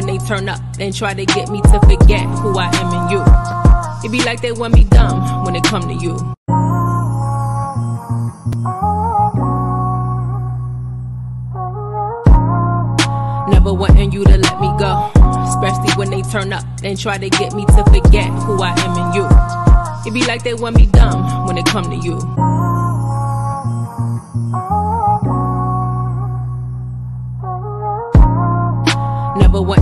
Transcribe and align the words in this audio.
when 0.00 0.18
they 0.18 0.26
turn 0.26 0.48
up 0.48 0.60
and 0.78 0.96
try 0.96 1.12
to 1.12 1.26
get 1.26 1.50
me 1.50 1.60
to 1.60 1.80
forget 1.80 2.24
who 2.38 2.58
I 2.58 2.68
am 2.76 2.92
and 2.94 3.10
you. 3.10 3.22
It 4.02 4.10
be 4.10 4.24
like 4.24 4.40
they 4.40 4.52
want 4.52 4.72
me 4.72 4.84
dumb 4.84 5.44
when 5.44 5.54
it 5.54 5.62
come 5.64 5.82
to 5.82 5.92
you. 5.92 6.16
Never 13.52 13.74
wanting 13.74 14.12
you 14.12 14.24
to 14.24 14.38
let 14.38 14.58
me 14.58 14.70
go, 14.78 15.10
especially 15.48 15.92
when 15.96 16.08
they 16.08 16.22
turn 16.22 16.54
up 16.54 16.64
and 16.82 16.98
try 16.98 17.18
to 17.18 17.28
get 17.28 17.52
me 17.52 17.66
to 17.66 17.84
forget 17.92 18.30
who 18.44 18.62
I 18.62 18.72
am 18.78 18.96
and 18.96 19.14
you. 19.14 19.26
It 20.06 20.14
be 20.14 20.24
like 20.26 20.44
they 20.44 20.54
want 20.54 20.76
me 20.76 20.86
dumb 20.86 21.46
when 21.46 21.58
it 21.58 21.66
come 21.66 21.84
to 21.84 21.96
you. 21.96 22.59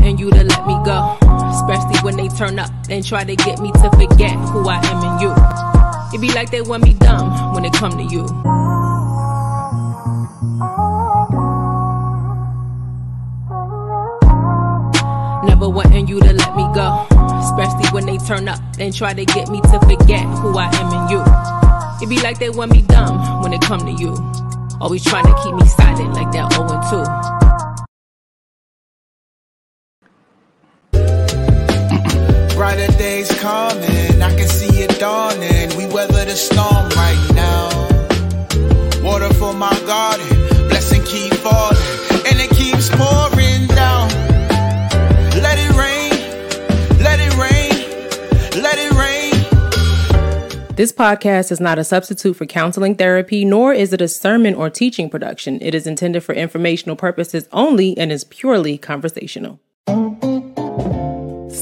Wanting 0.08 0.24
you 0.24 0.30
to 0.30 0.42
let 0.42 0.66
me 0.66 0.72
go, 0.86 1.18
especially 1.50 1.98
when 2.00 2.16
they 2.16 2.28
turn 2.28 2.58
up 2.58 2.70
and 2.88 3.04
try 3.04 3.24
to 3.24 3.36
get 3.36 3.60
me 3.60 3.70
to 3.72 3.90
forget 3.90 4.32
who 4.48 4.66
I 4.66 4.80
am 4.86 5.04
and 5.04 5.20
you. 5.20 5.34
It 6.14 6.22
be 6.22 6.32
like 6.32 6.50
they 6.50 6.62
want 6.62 6.82
me 6.82 6.94
dumb 6.94 7.52
when 7.52 7.66
it 7.66 7.74
come 7.74 7.90
to 7.90 8.04
you. 8.04 8.22
Never 15.46 15.68
wanting 15.68 16.08
you 16.08 16.20
to 16.20 16.32
let 16.32 16.56
me 16.56 16.64
go, 16.72 17.06
especially 17.42 17.90
when 17.90 18.06
they 18.06 18.16
turn 18.16 18.48
up 18.48 18.60
and 18.78 18.94
try 18.96 19.12
to 19.12 19.27
get 19.27 19.50
me 19.50 19.60
to 19.60 19.78
forget 19.80 20.24
who 20.40 20.56
I 20.56 20.70
am 20.72 20.90
and 20.90 21.10
you. 21.10 21.22
It 22.00 22.08
be 22.08 22.18
like 22.22 22.38
they 22.38 22.48
want 22.48 22.72
me 22.72 22.80
dumb 22.80 23.42
when 23.42 23.52
it 23.52 23.61
come 23.61 23.80
to 23.80 23.92
you. 23.92 24.16
Always 24.80 25.05
trying 25.05 25.27
to 25.27 25.38
keep 25.44 25.55
me 25.55 25.66
silent 25.66 26.14
like 26.14 26.33
that 26.33 26.50
0 26.55 26.66
and 26.66 27.34
2. 27.34 27.38
Brighter 32.69 32.98
days 32.98 33.30
coming, 33.41 34.20
I 34.20 34.36
can 34.36 34.47
see 34.47 34.83
it 34.83 35.00
dawning. 35.00 35.74
We 35.78 35.86
weather 35.86 36.27
the 36.27 36.36
storm 36.36 36.91
right 36.91 37.30
now. 37.33 37.70
Water 39.02 39.33
for 39.33 39.55
my 39.55 39.72
garden, 39.86 40.28
blessing 40.69 41.02
keep 41.05 41.33
falling, 41.33 41.78
and 42.28 42.39
it 42.39 42.50
keeps 42.50 42.91
pouring 42.91 43.69
down. 43.69 44.11
Let 45.41 45.56
it 45.58 45.72
rain, 45.80 46.12
let 47.02 47.19
it 47.19 47.34
rain, 47.39 48.62
let 48.62 48.77
it 48.78 48.92
rain. 48.92 50.77
This 50.77 50.92
podcast 50.92 51.50
is 51.50 51.61
not 51.61 51.78
a 51.78 51.84
substitute 51.84 52.36
for 52.36 52.44
counseling 52.44 52.96
therapy, 52.96 53.46
nor 53.46 53.72
is 53.72 53.94
it 53.94 54.02
a 54.02 54.08
sermon 54.08 54.55
or 54.55 54.69
teaching 54.69 55.08
production. 55.08 55.58
It 55.62 55.74
is 55.74 55.86
intended 55.86 56.22
for 56.22 56.34
informational 56.34 56.96
purposes 56.96 57.48
only 57.50 57.96
and 57.96 58.12
is 58.12 58.24
purely 58.24 58.77
conversational. 58.77 59.58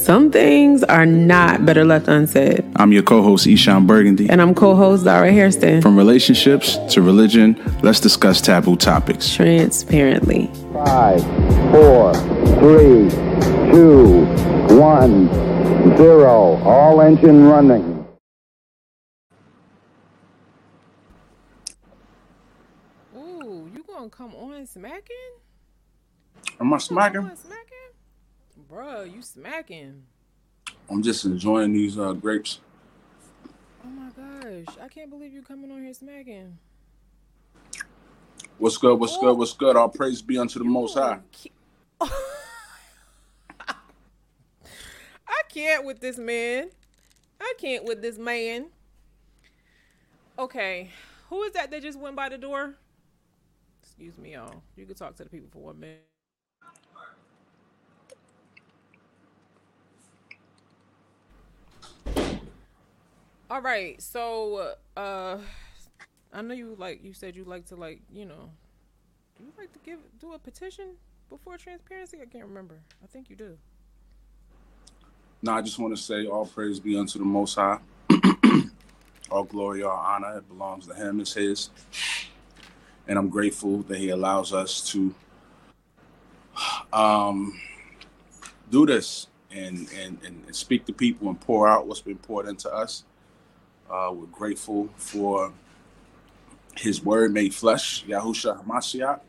Some 0.06 0.30
things 0.30 0.84
are 0.84 1.04
not 1.04 1.66
better 1.66 1.84
left 1.84 2.06
unsaid. 2.06 2.64
I'm 2.76 2.92
your 2.92 3.02
co-host 3.02 3.44
Eshawn 3.44 3.88
Burgundy. 3.88 4.30
And 4.30 4.40
I'm 4.40 4.54
co-host 4.54 5.02
Zara 5.02 5.32
Hairston. 5.32 5.82
From 5.82 5.96
relationships 5.96 6.78
to 6.90 7.02
religion, 7.02 7.60
let's 7.82 7.98
discuss 7.98 8.40
taboo 8.40 8.76
topics. 8.76 9.34
Transparently. 9.34 10.48
Five, 10.72 11.22
four, 11.72 12.14
three, 12.60 13.10
two, 13.72 14.26
one, 14.76 15.26
zero. 15.96 16.62
All 16.62 17.00
engine 17.00 17.42
running. 17.48 18.06
Ooh, 23.18 23.68
you 23.74 23.82
gonna 23.88 24.08
come 24.08 24.36
on 24.36 24.66
smacking? 24.68 25.16
Am 26.60 26.72
I 26.72 26.78
smacking? 26.78 27.28
Bruh, 28.76 29.10
you 29.10 29.22
smacking. 29.22 30.02
I'm 30.90 31.02
just 31.02 31.24
enjoying 31.24 31.72
these 31.72 31.98
uh, 31.98 32.12
grapes. 32.12 32.60
Oh 33.82 33.88
my 33.88 34.10
gosh. 34.10 34.76
I 34.82 34.88
can't 34.88 35.08
believe 35.08 35.32
you 35.32 35.40
coming 35.40 35.70
on 35.70 35.82
here 35.82 35.94
smacking. 35.94 36.58
What's 38.58 38.76
good? 38.76 38.96
What's 39.00 39.16
Ooh. 39.16 39.20
good? 39.20 39.38
What's 39.38 39.54
good? 39.54 39.76
All 39.76 39.88
praise 39.88 40.20
be 40.20 40.36
unto 40.36 40.58
the 40.58 40.66
you 40.66 40.70
Most 40.70 40.92
High. 40.92 41.20
I 42.02 42.12
can't 45.48 45.86
with 45.86 46.00
this 46.00 46.18
man. 46.18 46.68
I 47.40 47.54
can't 47.56 47.86
with 47.86 48.02
this 48.02 48.18
man. 48.18 48.66
Okay. 50.38 50.90
Who 51.30 51.42
is 51.44 51.52
that 51.52 51.70
that 51.70 51.80
just 51.80 51.98
went 51.98 52.14
by 52.14 52.28
the 52.28 52.36
door? 52.36 52.74
Excuse 53.82 54.18
me, 54.18 54.34
y'all. 54.34 54.62
You 54.76 54.84
can 54.84 54.96
talk 54.96 55.16
to 55.16 55.24
the 55.24 55.30
people 55.30 55.48
for 55.50 55.62
one 55.62 55.80
minute. 55.80 56.04
All 63.48 63.60
right, 63.60 64.02
so 64.02 64.74
uh 64.96 65.38
I 66.32 66.42
know 66.42 66.52
you 66.52 66.74
like 66.76 67.04
you 67.04 67.12
said 67.12 67.36
you 67.36 67.44
like 67.44 67.66
to 67.66 67.76
like, 67.76 68.00
you 68.12 68.24
know, 68.24 68.50
you 69.38 69.52
like 69.56 69.72
to 69.72 69.78
give 69.84 70.00
do 70.20 70.32
a 70.32 70.38
petition 70.38 70.96
before 71.28 71.56
transparency? 71.56 72.18
I 72.20 72.26
can't 72.26 72.44
remember. 72.44 72.80
I 73.04 73.06
think 73.06 73.30
you 73.30 73.36
do. 73.36 73.56
No, 75.42 75.52
I 75.52 75.62
just 75.62 75.78
want 75.78 75.96
to 75.96 76.02
say 76.02 76.26
all 76.26 76.46
praise 76.46 76.80
be 76.80 76.98
unto 76.98 77.20
the 77.20 77.24
most 77.24 77.54
high. 77.54 77.78
all 79.30 79.44
glory, 79.44 79.84
all 79.84 79.96
honor, 79.96 80.38
it 80.38 80.48
belongs 80.48 80.88
to 80.88 80.94
him, 80.94 81.20
it's 81.20 81.34
his. 81.34 81.70
And 83.06 83.16
I'm 83.16 83.28
grateful 83.28 83.82
that 83.82 83.98
he 83.98 84.08
allows 84.08 84.52
us 84.52 84.90
to 84.90 85.14
um 86.92 87.60
do 88.72 88.86
this 88.86 89.28
and, 89.52 89.88
and, 89.96 90.18
and 90.24 90.56
speak 90.56 90.84
to 90.86 90.92
people 90.92 91.28
and 91.28 91.40
pour 91.40 91.68
out 91.68 91.86
what's 91.86 92.00
been 92.00 92.18
poured 92.18 92.48
into 92.48 92.68
us. 92.74 93.04
Uh, 93.90 94.10
we're 94.12 94.26
grateful 94.26 94.88
for 94.96 95.52
his 96.76 97.02
word 97.02 97.32
made 97.32 97.54
flesh, 97.54 98.04
Yahusha 98.04 98.64
Hamashiach. 98.64 99.20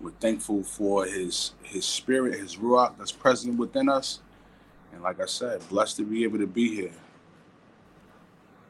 We're 0.00 0.10
thankful 0.12 0.62
for 0.62 1.04
his 1.04 1.52
his 1.62 1.84
spirit, 1.84 2.38
his 2.38 2.56
ruach 2.56 2.96
that's 2.98 3.12
present 3.12 3.58
within 3.58 3.88
us. 3.88 4.20
And 4.92 5.02
like 5.02 5.20
I 5.20 5.26
said, 5.26 5.66
blessed 5.68 5.96
to 5.98 6.04
be 6.04 6.24
able 6.24 6.38
to 6.38 6.46
be 6.46 6.74
here. 6.74 6.92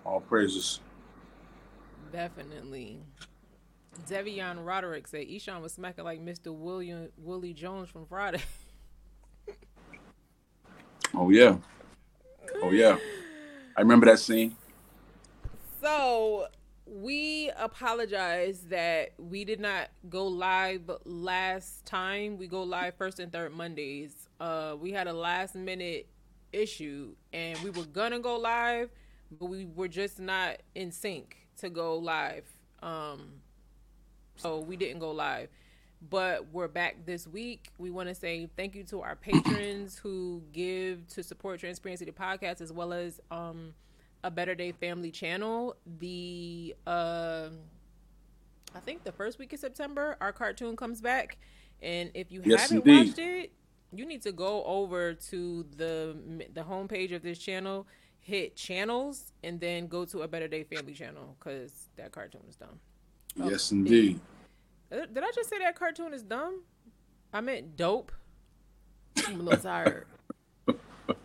All 0.05 0.21
praises. 0.21 0.81
Definitely. 2.13 2.99
Devion 4.09 4.65
Roderick 4.65 5.07
said 5.07 5.27
Eshawn 5.27 5.63
was 5.63 5.73
smacking 5.73 6.05
like 6.05 6.21
Mr. 6.21 6.55
William 6.55 7.09
Willie 7.17 7.53
Jones 7.53 7.89
from 7.89 8.07
Friday. 8.07 8.43
oh 11.15 11.31
yeah. 11.31 11.57
Oh 12.63 12.71
yeah. 12.71 12.97
I 13.77 13.81
remember 13.83 14.07
that 14.07 14.19
scene. 14.19 14.57
So 15.81 16.49
we 16.85 17.51
apologize 17.57 18.63
that 18.69 19.13
we 19.17 19.45
did 19.47 19.61
not 19.61 19.89
go 20.11 20.27
live 20.27 20.91
last 21.05 21.87
time. 21.87 22.37
We 22.37 22.49
go 22.49 22.63
live 22.65 22.97
first 22.97 23.19
and 23.19 23.33
third 23.33 23.53
Mondays. 23.53 24.29
Uh, 24.39 24.77
we 24.79 24.93
had 24.93 25.07
a 25.07 25.13
last 25.13 25.55
minute 25.55 26.07
issue 26.53 27.15
and 27.33 27.59
we 27.61 27.71
were 27.71 27.85
gonna 27.85 28.19
go 28.19 28.37
live, 28.37 28.91
but 29.31 29.47
we 29.47 29.65
were 29.65 29.89
just 29.89 30.19
not 30.19 30.59
in 30.75 30.93
sync 30.93 31.47
to 31.59 31.71
go 31.71 31.97
live. 31.97 32.45
Um, 32.83 33.41
so 34.37 34.59
we 34.59 34.77
didn't 34.77 34.99
go 34.99 35.13
live. 35.13 35.49
But 36.11 36.53
we're 36.53 36.69
back 36.69 37.07
this 37.07 37.27
week. 37.27 37.71
We 37.79 37.91
want 37.91 38.09
to 38.09 38.15
say 38.15 38.51
thank 38.57 38.75
you 38.75 38.85
to 38.85 39.01
our 39.03 39.17
patrons 39.17 39.99
who 39.99 40.43
give 40.53 41.07
to 41.09 41.23
support 41.23 41.61
Transparency 41.61 42.05
the 42.05 42.13
podcast 42.13 42.61
as 42.61 42.73
well 42.73 42.93
as 42.93 43.21
um 43.31 43.75
a 44.23 44.31
Better 44.31 44.55
Day 44.55 44.73
Family 44.73 45.11
channel. 45.11 45.77
The 45.99 46.75
uh, 46.87 47.49
I 48.75 48.81
think 48.81 49.05
the 49.05 49.13
first 49.13 49.39
week 49.39 49.53
of 49.53 49.61
September, 49.61 50.17
our 50.21 50.33
cartoon 50.33 50.77
comes 50.77 51.01
back, 51.01 51.39
and 51.83 52.11
if 52.15 52.31
you 52.31 52.43
yes, 52.45 52.63
haven't 52.63 52.87
indeed. 52.87 53.07
watched 53.09 53.19
it, 53.19 53.53
you 53.93 54.07
need 54.07 54.23
to 54.23 54.33
go 54.33 54.65
over 54.65 55.15
to 55.15 55.67
the 55.77 56.17
the 56.55 56.63
homepage 56.63 57.15
of 57.15 57.23
this 57.23 57.39
channel, 57.39 57.87
hit 58.21 58.57
channels, 58.57 59.33
and 59.43 59.61
then 59.61 59.87
go 59.87 60.05
to 60.05 60.23
a 60.23 60.29
Better 60.29 60.49
Day 60.49 60.65
Family 60.65 60.95
channel 60.95 61.37
because 61.39 61.89
that 61.97 62.13
cartoon 62.13 62.43
is 62.49 62.57
dumb. 62.57 62.79
Yes, 63.37 63.73
oh, 63.73 63.77
indeed. 63.77 64.21
Did, 64.91 65.03
uh, 65.03 65.07
did 65.07 65.25
I 65.25 65.31
just 65.35 65.49
say 65.49 65.59
that 65.59 65.75
cartoon 65.77 66.13
is 66.13 66.23
dumb? 66.23 66.63
I 67.33 67.41
meant 67.41 67.77
dope. 67.77 68.13
I'm 69.27 69.41
a 69.41 69.43
little 69.43 69.61
tired. 69.63 70.07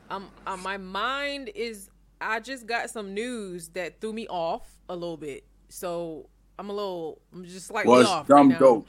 um, 0.09 0.29
uh, 0.45 0.57
my 0.57 0.77
mind 0.77 1.49
is 1.55 1.89
I 2.21 2.39
just 2.39 2.65
got 2.65 2.89
some 2.89 3.13
news 3.13 3.69
that 3.69 3.99
threw 4.01 4.13
me 4.13 4.27
off 4.27 4.67
a 4.89 4.93
little 4.95 5.17
bit. 5.17 5.43
So 5.69 6.29
I'm 6.57 6.69
a 6.69 6.73
little, 6.73 7.19
I'm 7.33 7.45
just 7.45 7.71
like, 7.71 7.85
well, 7.85 8.01
it's 8.01 8.27
dumb 8.27 8.49
right 8.49 8.59
dope. 8.59 8.87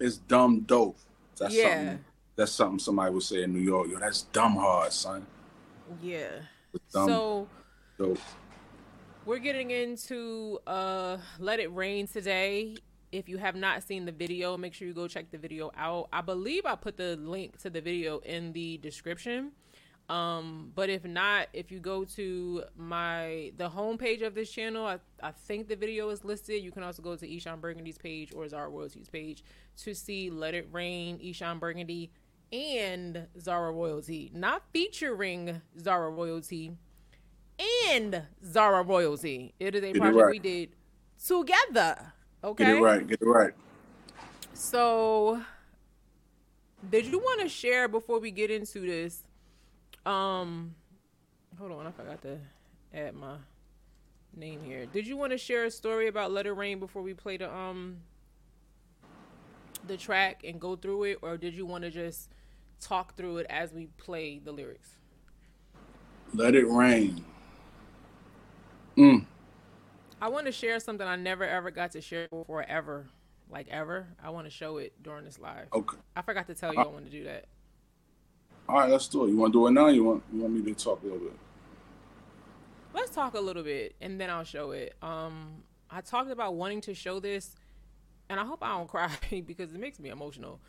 It's 0.00 0.16
dumb 0.16 0.60
dope. 0.60 0.96
That's 1.38 1.54
yeah. 1.54 1.76
something. 1.76 2.04
That's 2.36 2.52
something 2.52 2.78
somebody 2.78 3.12
would 3.12 3.22
say 3.22 3.42
in 3.42 3.52
New 3.52 3.60
York. 3.60 3.88
Yo, 3.90 3.98
that's 3.98 4.22
dumb 4.22 4.56
hard, 4.56 4.92
son. 4.92 5.26
Yeah. 6.02 6.30
so 6.88 7.46
dope. 7.98 8.18
We're 9.26 9.38
getting 9.38 9.70
into 9.70 10.58
uh 10.66 11.18
Let 11.38 11.60
It 11.60 11.72
Rain 11.74 12.06
today. 12.06 12.76
if 13.12 13.28
you 13.28 13.38
have 13.38 13.54
not 13.54 13.82
seen 13.82 14.04
the 14.04 14.12
video, 14.12 14.56
make 14.56 14.74
sure 14.74 14.88
you 14.88 14.94
go 14.94 15.06
check 15.06 15.30
the 15.30 15.38
video 15.38 15.70
out. 15.76 16.08
I 16.12 16.20
believe 16.20 16.66
I 16.66 16.74
put 16.74 16.96
the 16.96 17.16
link 17.16 17.58
to 17.62 17.70
the 17.70 17.80
video 17.80 18.18
in 18.18 18.52
the 18.52 18.78
description. 18.78 19.52
Um, 20.08 20.70
but 20.74 20.90
if 20.90 21.04
not, 21.04 21.48
if 21.54 21.72
you 21.72 21.80
go 21.80 22.04
to 22.04 22.64
my 22.76 23.52
the 23.56 23.70
homepage 23.70 24.22
of 24.22 24.34
this 24.34 24.50
channel, 24.50 24.86
I, 24.86 24.98
I 25.22 25.30
think 25.32 25.68
the 25.68 25.76
video 25.76 26.10
is 26.10 26.24
listed. 26.24 26.62
You 26.62 26.72
can 26.72 26.82
also 26.82 27.00
go 27.00 27.16
to 27.16 27.26
Eshawn 27.26 27.60
Burgundy's 27.60 27.96
page 27.96 28.32
or 28.34 28.46
Zara 28.46 28.68
Royalty's 28.68 29.08
page 29.08 29.42
to 29.78 29.94
see 29.94 30.28
Let 30.28 30.54
It 30.54 30.68
Rain, 30.70 31.18
Eshawn 31.18 31.58
Burgundy, 31.58 32.10
and 32.52 33.26
Zara 33.40 33.72
Royalty. 33.72 34.30
Not 34.34 34.62
featuring 34.72 35.62
Zara 35.78 36.10
Royalty 36.10 36.72
and 37.88 38.22
Zara 38.44 38.82
Royalty. 38.82 39.54
It 39.58 39.74
is 39.74 39.82
a 39.82 39.92
Get 39.92 40.00
project 40.02 40.22
right. 40.22 40.30
we 40.30 40.38
did 40.38 40.70
together. 41.26 42.12
Okay. 42.42 42.64
Get 42.64 42.76
it 42.76 42.80
right. 42.80 43.06
Get 43.06 43.22
it 43.22 43.26
right. 43.26 43.52
So, 44.52 45.42
did 46.90 47.06
you 47.06 47.18
want 47.18 47.40
to 47.40 47.48
share 47.48 47.88
before 47.88 48.20
we 48.20 48.30
get 48.30 48.50
into 48.50 48.80
this? 48.80 49.23
Um, 50.06 50.74
hold 51.58 51.72
on, 51.72 51.86
I 51.86 51.90
forgot 51.90 52.20
to 52.22 52.38
add 52.92 53.14
my 53.14 53.36
name 54.36 54.62
here. 54.64 54.86
Did 54.86 55.06
you 55.06 55.16
want 55.16 55.32
to 55.32 55.38
share 55.38 55.64
a 55.64 55.70
story 55.70 56.08
about 56.08 56.32
Let 56.32 56.46
It 56.46 56.52
Rain 56.52 56.78
before 56.78 57.02
we 57.02 57.14
play 57.14 57.36
the 57.36 57.52
um 57.54 57.98
the 59.86 59.96
track 59.96 60.42
and 60.44 60.60
go 60.60 60.76
through 60.76 61.04
it, 61.04 61.18
or 61.22 61.36
did 61.36 61.54
you 61.54 61.66
want 61.66 61.84
to 61.84 61.90
just 61.90 62.30
talk 62.80 63.16
through 63.16 63.38
it 63.38 63.46
as 63.50 63.72
we 63.72 63.86
play 63.98 64.38
the 64.38 64.52
lyrics? 64.52 64.96
Let 66.32 66.54
it 66.54 66.66
rain. 66.66 67.24
Mm. 68.96 69.26
I 70.20 70.28
want 70.28 70.46
to 70.46 70.52
share 70.52 70.80
something 70.80 71.06
I 71.06 71.16
never 71.16 71.44
ever 71.44 71.70
got 71.70 71.92
to 71.92 72.00
share 72.00 72.28
before 72.28 72.64
ever, 72.68 73.06
like 73.50 73.68
ever. 73.68 74.08
I 74.22 74.30
want 74.30 74.46
to 74.46 74.50
show 74.50 74.78
it 74.78 74.92
during 75.02 75.24
this 75.24 75.38
live. 75.38 75.68
Okay. 75.72 75.96
I 76.16 76.22
forgot 76.22 76.46
to 76.48 76.54
tell 76.54 76.72
you 76.72 76.80
I 76.80 76.86
want 76.86 77.04
to 77.04 77.10
do 77.10 77.24
that. 77.24 77.46
All 78.68 78.78
right, 78.78 78.90
let's 78.90 79.08
do 79.08 79.26
it. 79.26 79.30
You 79.30 79.36
want 79.36 79.52
to 79.52 79.58
do 79.58 79.66
it 79.66 79.72
now? 79.72 79.88
You 79.88 80.04
want 80.04 80.22
you 80.32 80.40
want 80.40 80.54
me 80.54 80.72
to 80.72 80.84
talk 80.84 81.02
a 81.02 81.06
little 81.06 81.18
bit? 81.20 81.32
let's 82.94 83.14
talk 83.14 83.34
a 83.34 83.40
little 83.40 83.62
bit 83.62 83.94
and 84.00 84.20
then 84.20 84.30
I'll 84.30 84.44
show 84.44 84.70
it. 84.70 84.94
Um, 85.02 85.64
I 85.90 86.00
talked 86.00 86.30
about 86.30 86.54
wanting 86.54 86.80
to 86.82 86.94
show 86.94 87.20
this, 87.20 87.54
and 88.28 88.40
I 88.40 88.44
hope 88.44 88.62
I 88.62 88.68
don't 88.68 88.88
cry 88.88 89.10
because 89.46 89.74
it 89.74 89.78
makes 89.78 89.98
me 89.98 90.08
emotional. 90.08 90.60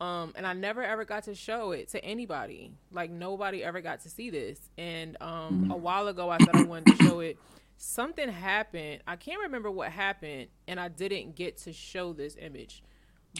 Um, 0.00 0.32
and 0.34 0.46
I 0.46 0.52
never 0.52 0.82
ever 0.82 1.04
got 1.04 1.24
to 1.24 1.34
show 1.34 1.72
it 1.72 1.88
to 1.90 2.04
anybody. 2.04 2.72
Like 2.90 3.10
nobody 3.10 3.62
ever 3.62 3.80
got 3.80 4.00
to 4.00 4.10
see 4.10 4.30
this. 4.30 4.58
And 4.78 5.16
um, 5.20 5.70
a 5.70 5.76
while 5.76 6.08
ago, 6.08 6.30
I 6.30 6.38
said 6.38 6.54
I 6.54 6.62
wanted 6.62 6.96
to 6.96 7.04
show 7.04 7.20
it. 7.20 7.38
Something 7.76 8.28
happened. 8.28 9.02
I 9.06 9.16
can't 9.16 9.40
remember 9.42 9.70
what 9.70 9.92
happened, 9.92 10.48
and 10.66 10.80
I 10.80 10.88
didn't 10.88 11.36
get 11.36 11.58
to 11.58 11.72
show 11.72 12.12
this 12.12 12.36
image. 12.40 12.82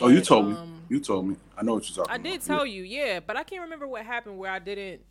Oh, 0.00 0.08
you 0.08 0.20
But, 0.20 0.22
told 0.22 0.48
me. 0.48 0.56
um, 0.56 0.82
You 0.88 1.00
told 1.00 1.26
me. 1.28 1.36
I 1.56 1.62
know 1.62 1.74
what 1.74 1.88
you're 1.88 1.96
talking 1.96 2.14
I 2.14 2.18
about. 2.18 2.22
did 2.22 2.42
tell 2.42 2.66
you, 2.66 2.82
yeah, 2.82 3.20
but 3.20 3.36
I 3.36 3.42
can't 3.44 3.62
remember 3.62 3.86
what 3.86 4.04
happened 4.04 4.38
where 4.38 4.50
I 4.50 4.58
didn't 4.58 5.02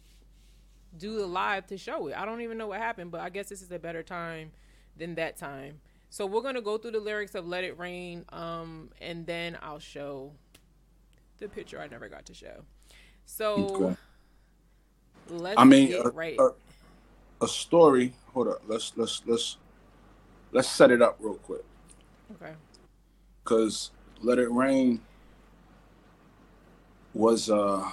do 0.97 1.15
the 1.17 1.25
live 1.27 1.67
to 1.67 1.77
show 1.77 2.07
it. 2.07 2.15
I 2.17 2.25
don't 2.25 2.41
even 2.41 2.57
know 2.57 2.67
what 2.67 2.79
happened, 2.79 3.11
but 3.11 3.21
I 3.21 3.29
guess 3.29 3.49
this 3.49 3.61
is 3.61 3.71
a 3.71 3.79
better 3.79 4.03
time 4.03 4.51
than 4.97 5.15
that 5.15 5.37
time. 5.37 5.79
So 6.09 6.25
we're 6.25 6.41
gonna 6.41 6.61
go 6.61 6.77
through 6.77 6.91
the 6.91 6.99
lyrics 6.99 7.35
of 7.35 7.47
"Let 7.47 7.63
It 7.63 7.77
Rain," 7.79 8.25
um, 8.29 8.89
and 8.99 9.25
then 9.25 9.57
I'll 9.61 9.79
show 9.79 10.33
the 11.39 11.49
picture 11.49 11.79
I 11.79 11.87
never 11.87 12.09
got 12.09 12.25
to 12.27 12.33
show. 12.33 12.63
So 13.25 13.91
Okay. 13.91 13.95
let's 15.27 15.57
I 15.57 15.65
mean, 15.65 15.87
get 15.87 16.05
a, 16.05 16.13
right. 16.13 16.43
a, 16.43 16.49
a 17.41 17.47
story. 17.47 18.13
Hold 18.33 18.49
up. 18.49 18.61
Let's 18.67 18.93
let's 18.97 19.21
let's 19.25 19.57
let's 20.51 20.69
set 20.69 20.91
it 20.91 21.01
up 21.01 21.17
real 21.19 21.35
quick. 21.35 21.63
okay. 22.33 22.53
Cause 23.43 23.91
Let 24.21 24.39
It 24.39 24.51
Rain 24.51 25.01
was 27.13 27.49
uh 27.49 27.89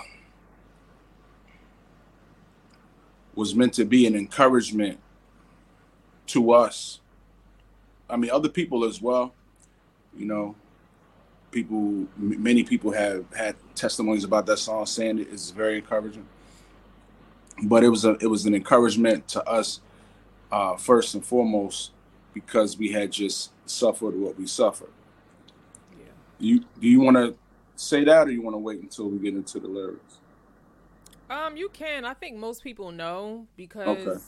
was 3.35 3.55
meant 3.55 3.73
to 3.75 3.85
be 3.85 4.07
an 4.07 4.17
encouragement 4.17 4.99
to 6.27 6.53
us. 6.53 7.01
I 8.11 8.17
mean, 8.17 8.31
other 8.31 8.49
people 8.49 8.85
as 8.85 9.01
well. 9.01 9.33
You 10.17 10.27
know, 10.27 10.57
people, 11.53 12.07
many 12.17 12.65
people 12.65 12.91
have 12.91 13.25
had 13.33 13.55
testimonies 13.77 14.25
about 14.25 14.47
that 14.47 14.59
song, 14.59 14.87
saying 14.87 15.21
it 15.21 15.29
is 15.29 15.51
very 15.51 15.77
encouraging. 15.77 16.27
But 17.63 17.85
it 17.85 17.89
was 17.89 18.05
a, 18.05 18.17
it 18.21 18.27
was 18.27 18.45
an 18.45 18.55
encouragement 18.55 19.29
to 19.29 19.49
us, 19.49 19.81
uh, 20.51 20.77
first 20.77 21.15
and 21.15 21.25
foremost, 21.25 21.93
because 22.35 22.77
we 22.77 22.91
had 22.93 23.13
just 23.13 23.53
suffered 23.67 24.17
what 24.17 24.37
we 24.39 24.47
suffered. 24.47 24.91
You 26.39 26.61
do 26.61 26.89
you 26.89 27.01
want 27.01 27.17
to 27.17 27.35
say 27.77 28.05
that, 28.05 28.29
or 28.29 28.31
you 28.31 28.43
want 28.43 28.55
to 28.55 28.59
wait 28.59 28.81
until 28.81 29.09
we 29.09 29.19
get 29.19 29.35
into 29.35 29.61
the 29.61 29.69
lyrics? 29.69 30.19
Um, 31.31 31.57
you 31.57 31.69
can. 31.69 32.05
I 32.05 32.15
think 32.15 32.37
most 32.37 32.63
people 32.63 32.91
know 32.91 33.47
because 33.57 34.23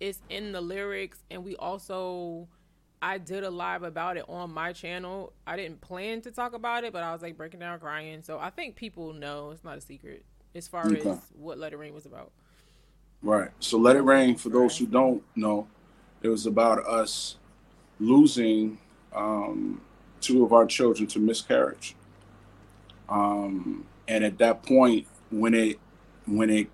it's 0.00 0.20
in 0.30 0.52
the 0.52 0.60
lyrics, 0.60 1.24
and 1.30 1.44
we 1.44 1.56
also 1.56 2.48
I 3.02 3.18
did 3.18 3.44
a 3.44 3.50
live 3.50 3.82
about 3.82 4.16
it 4.16 4.24
on 4.28 4.52
my 4.52 4.72
channel. 4.72 5.32
I 5.46 5.56
didn't 5.56 5.80
plan 5.80 6.20
to 6.22 6.30
talk 6.30 6.54
about 6.54 6.84
it, 6.84 6.92
but 6.92 7.02
I 7.02 7.12
was 7.12 7.22
like 7.22 7.36
breaking 7.36 7.60
down 7.60 7.80
crying. 7.80 8.22
So 8.22 8.38
I 8.38 8.50
think 8.50 8.76
people 8.76 9.12
know 9.12 9.50
it's 9.50 9.64
not 9.64 9.78
a 9.78 9.80
secret 9.80 10.24
as 10.54 10.68
far 10.68 10.92
Okay. 10.92 10.94
as 10.94 11.32
what 11.34 11.58
Let 11.58 11.72
It 11.72 11.78
Rain 11.78 11.94
was 11.94 12.06
about. 12.06 12.32
Right. 13.22 13.50
So 13.60 13.78
let 13.78 13.96
it 13.96 14.02
rain. 14.02 14.36
For 14.36 14.48
those 14.48 14.76
who 14.78 14.86
don't 14.86 15.22
know, 15.36 15.66
it 16.22 16.28
was 16.28 16.46
about 16.46 16.86
us 16.86 17.36
losing 18.00 18.78
um, 19.14 19.80
two 20.22 20.44
of 20.44 20.52
our 20.52 20.66
children 20.66 21.06
to 21.08 21.18
miscarriage. 21.18 21.94
Um, 23.08 23.86
and 24.08 24.24
at 24.24 24.38
that 24.38 24.62
point, 24.62 25.06
when 25.30 25.54
it, 25.54 25.78
when 26.26 26.48
it, 26.48 26.68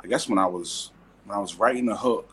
I 0.00 0.06
guess 0.06 0.28
when 0.28 0.38
I 0.38 0.46
was 0.46 0.92
when 1.24 1.36
I 1.36 1.40
was 1.40 1.56
writing 1.56 1.86
the 1.86 1.96
hook 1.96 2.32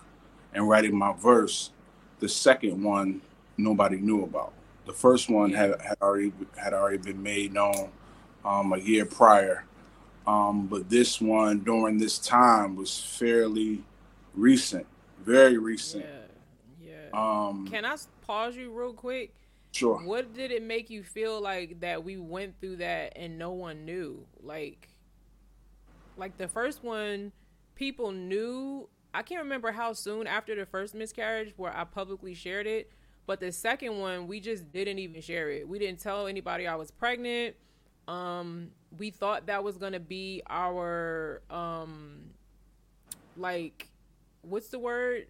and 0.54 0.69
writing 0.69 0.95
my 0.95 1.13
verse, 1.13 1.71
the 2.19 2.30
second 2.30 2.83
one 2.83 3.21
nobody 3.57 3.98
knew 3.98 4.24
about. 4.24 4.54
The 4.86 4.94
first 4.94 5.30
one 5.30 5.51
had 5.51 5.81
had 5.81 5.98
already 6.01 6.31
had 6.56 6.74
already 6.74 6.98
been 6.98 7.24
made 7.24 7.54
known 7.54 7.92
um, 8.45 8.74
a 8.74 8.77
year 8.77 9.06
prior. 9.06 9.66
Um, 10.25 10.68
but 10.68 10.89
this 10.89 11.19
one 11.19 11.59
during 11.59 11.98
this 11.98 12.18
time 12.18 12.75
was 12.75 12.98
fairly 12.98 13.83
recent, 14.36 14.86
very 15.19 15.57
recent. 15.57 16.06
Yeah, 16.81 16.92
yeah. 17.14 17.19
Um, 17.19 17.68
Can 17.69 17.83
I 17.83 17.97
pause 18.26 18.56
you 18.56 18.71
real 18.71 18.94
quick? 18.94 19.33
Sure. 19.73 19.97
What 20.03 20.33
did 20.33 20.51
it 20.51 20.63
make 20.63 20.89
you 20.89 21.03
feel 21.03 21.42
like 21.42 21.81
that 21.81 22.03
we 22.03 22.18
went 22.18 22.59
through 22.59 22.77
that 22.77 23.13
and 23.15 23.37
no 23.37 23.51
one 23.51 23.85
knew? 23.85 24.25
Like, 24.42 24.89
like 26.18 26.37
the 26.37 26.47
first 26.47 26.83
one, 26.83 27.31
people 27.75 28.11
knew. 28.11 28.87
I 29.13 29.21
can't 29.21 29.44
remember 29.44 29.71
how 29.71 29.94
soon 29.94 30.25
after 30.25 30.56
the 30.56 30.65
first 30.65 30.95
miscarriage 30.95 31.53
where 31.57 31.75
I 31.75 31.83
publicly 31.83 32.33
shared 32.33 32.65
it, 32.65 32.92
but 33.27 33.39
the 33.39 33.51
second 33.51 33.99
one 33.99 34.27
we 34.27 34.39
just 34.39 34.71
didn't 34.71 34.99
even 34.99 35.21
share 35.21 35.51
it. 35.51 35.68
We 35.68 35.80
didn't 35.80 35.99
tell 35.99 36.27
anybody 36.27 36.68
I 36.68 36.75
was 36.75 36.89
pregnant. 36.89 37.56
Um, 38.07 38.71
we 38.97 39.11
thought 39.11 39.47
that 39.47 39.63
was 39.63 39.77
gonna 39.77 39.99
be 39.99 40.42
our 40.49 41.42
um, 41.49 42.31
like, 43.37 43.89
what's 44.42 44.68
the 44.69 44.80
word? 44.80 45.27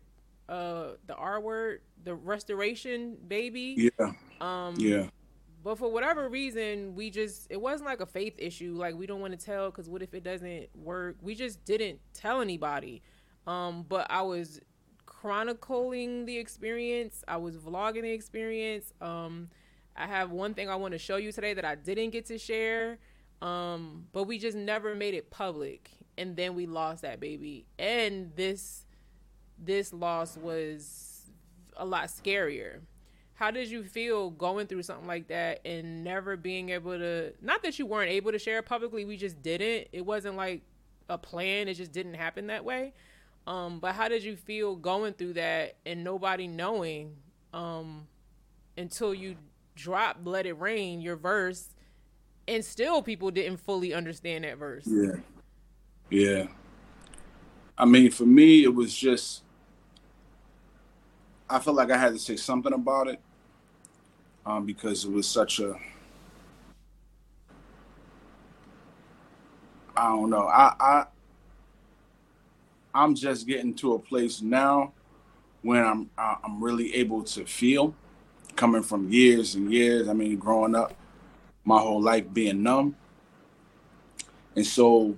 Uh, 0.50 0.92
the 1.08 1.16
R 1.16 1.40
word, 1.40 1.82
the 2.04 2.16
restoration 2.16 3.18
baby. 3.28 3.92
Yeah. 4.00 4.12
Um, 4.44 4.76
Yeah. 4.78 5.10
but 5.64 5.78
for 5.78 5.90
whatever 5.92 6.28
reason, 6.30 6.96
we 6.96 7.10
just 7.10 7.48
it 7.50 7.60
wasn't 7.62 7.90
like 7.90 8.02
a 8.02 8.06
faith 8.06 8.36
issue. 8.38 8.74
Like 8.76 8.96
we 8.96 9.06
don't 9.06 9.22
want 9.22 9.38
to 9.40 9.44
tell 9.46 9.72
because 9.72 9.90
what 9.90 10.02
if 10.02 10.14
it 10.14 10.24
doesn't 10.24 10.70
work? 10.76 11.18
We 11.22 11.36
just 11.36 11.64
didn't 11.66 12.00
tell 12.14 12.42
anybody. 12.42 13.02
Um, 13.48 13.86
but 13.88 14.08
I 14.10 14.22
was 14.22 14.60
chronicling 15.06 16.26
the 16.26 16.38
experience. 16.38 17.24
I 17.28 17.38
was 17.38 17.58
vlogging 17.58 18.02
the 18.04 18.12
experience. 18.12 18.94
Um, 19.02 19.50
I 19.96 20.08
have 20.08 20.32
one 20.32 20.54
thing 20.54 20.70
I 20.70 20.76
want 20.76 20.94
to 20.94 20.98
show 20.98 21.18
you 21.18 21.32
today 21.32 21.54
that 21.54 21.66
I 21.66 21.76
didn't 21.76 22.10
get 22.10 22.26
to 22.26 22.38
share. 22.38 22.98
Um, 23.42 24.08
but 24.12 24.24
we 24.24 24.38
just 24.40 24.56
never 24.58 24.96
made 24.96 25.14
it 25.14 25.30
public, 25.30 25.92
and 26.18 26.36
then 26.36 26.56
we 26.56 26.66
lost 26.66 27.02
that 27.02 27.20
baby. 27.20 27.66
And 27.78 28.34
this 28.36 28.86
this 29.58 29.94
loss 29.94 30.36
was 30.38 31.32
a 31.78 31.86
lot 31.86 32.06
scarier 32.08 32.82
how 33.44 33.52
did 33.52 33.70
you 33.70 33.84
feel 33.84 34.30
going 34.30 34.68
through 34.68 34.82
something 34.82 35.06
like 35.06 35.28
that 35.28 35.60
and 35.66 36.02
never 36.02 36.38
being 36.38 36.70
able 36.70 36.98
to 36.98 37.34
not 37.42 37.62
that 37.62 37.78
you 37.78 37.86
weren't 37.86 38.10
able 38.10 38.32
to 38.32 38.40
share 38.40 38.60
it 38.60 38.66
publicly 38.66 39.04
we 39.04 39.18
just 39.18 39.42
didn't 39.42 39.86
it 39.92 40.06
wasn't 40.06 40.34
like 40.34 40.62
a 41.10 41.18
plan 41.18 41.68
it 41.68 41.74
just 41.74 41.92
didn't 41.92 42.14
happen 42.14 42.48
that 42.48 42.64
way 42.64 42.94
um 43.46 43.80
but 43.80 43.94
how 43.94 44.08
did 44.08 44.24
you 44.24 44.38
feel 44.38 44.78
going 44.78 45.12
through 45.12 45.34
that 45.34 45.76
and 45.86 46.06
nobody 46.06 46.48
knowing 46.48 47.14
um 47.54 48.08
until 48.78 49.14
you 49.14 49.36
dropped 49.76 50.26
let 50.26 50.46
it 50.46 50.54
rain 50.54 51.02
your 51.02 51.18
verse 51.18 51.68
and 52.48 52.64
still 52.64 53.02
people 53.02 53.30
didn't 53.30 53.58
fully 53.58 53.94
understand 53.94 54.46
that 54.46 54.58
verse 54.58 54.88
Yeah. 54.88 55.16
Yeah. 56.10 56.48
I 57.78 57.86
mean, 57.86 58.12
for 58.12 58.26
me, 58.26 58.64
it 58.64 58.74
was 58.74 58.96
just, 58.96 59.42
I 61.50 61.58
felt 61.60 61.76
like 61.76 61.90
I 61.90 61.98
had 61.98 62.14
to 62.14 62.20
say 62.20 62.36
something 62.36 62.72
about 62.72 63.08
it. 63.08 63.20
Um, 64.46 64.66
because 64.66 65.06
it 65.06 65.12
was 65.12 65.28
such 65.28 65.60
a 65.60 65.76
I 69.96 70.08
don't 70.08 70.30
know. 70.30 70.48
I 70.48 70.74
I 70.80 71.06
I'm 72.94 73.16
just 73.16 73.48
getting 73.48 73.74
to 73.76 73.94
a 73.94 74.00
place 74.00 74.42
now 74.42 74.92
when 75.62 75.84
I'm 75.84 76.10
I'm 76.18 76.64
really 76.64 76.94
able 76.96 77.24
to 77.24 77.46
feel 77.46 77.94
coming 78.56 78.84
from 78.84 79.10
years 79.10 79.56
and 79.56 79.72
years. 79.72 80.08
I 80.08 80.14
mean, 80.14 80.38
growing 80.38 80.76
up, 80.76 80.94
my 81.64 81.80
whole 81.80 82.02
life 82.02 82.26
being 82.34 82.64
numb, 82.64 82.96
and 84.56 84.66
so 84.66 85.16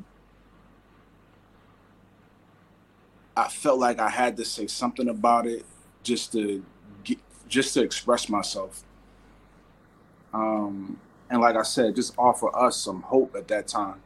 I 3.36 3.50
felt 3.50 3.80
like 3.80 4.00
I 4.00 4.10
had 4.10 4.38
to 4.38 4.46
say 4.46 4.68
something 4.68 5.10
about 5.10 5.48
it 5.48 5.66
just 6.04 6.32
to 6.34 6.64
get, 7.04 7.20
just 7.48 7.74
to 7.74 7.82
express 7.82 8.30
myself. 8.30 8.84
Um, 10.36 11.00
and 11.30 11.40
like 11.40 11.56
I 11.56 11.64
said, 11.64 11.96
just 11.96 12.14
offer 12.18 12.54
us 12.54 12.76
some 12.76 13.02
hope 13.04 13.36
at 13.38 13.48
that 13.48 13.70
time 13.70 14.02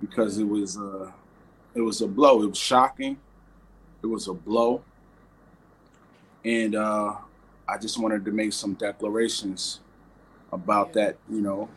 because 0.00 0.38
it 0.38 0.44
was 0.44 0.76
uh, 0.76 1.12
it 1.72 1.80
was 1.80 2.00
a 2.00 2.08
blow. 2.08 2.42
It 2.42 2.48
was 2.48 2.58
shocking. 2.58 3.16
It 4.02 4.06
was 4.06 4.26
a 4.26 4.34
blow, 4.34 4.82
and 6.44 6.74
uh, 6.74 7.14
I 7.68 7.78
just 7.78 7.96
wanted 7.96 8.24
to 8.24 8.32
make 8.32 8.52
some 8.54 8.74
declarations 8.74 9.78
about 10.50 10.88
yeah. 10.88 10.94
that. 10.94 11.16
You 11.30 11.42
know, 11.42 11.68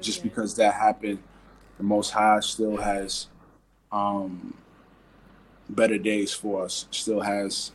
just 0.00 0.22
because 0.22 0.54
that 0.54 0.74
happened, 0.74 1.18
the 1.76 1.82
Most 1.82 2.10
High 2.10 2.38
still 2.38 2.76
has 2.76 3.26
um, 3.90 4.54
better 5.68 5.98
days 5.98 6.32
for 6.32 6.66
us. 6.66 6.86
Still 6.92 7.20
has, 7.20 7.72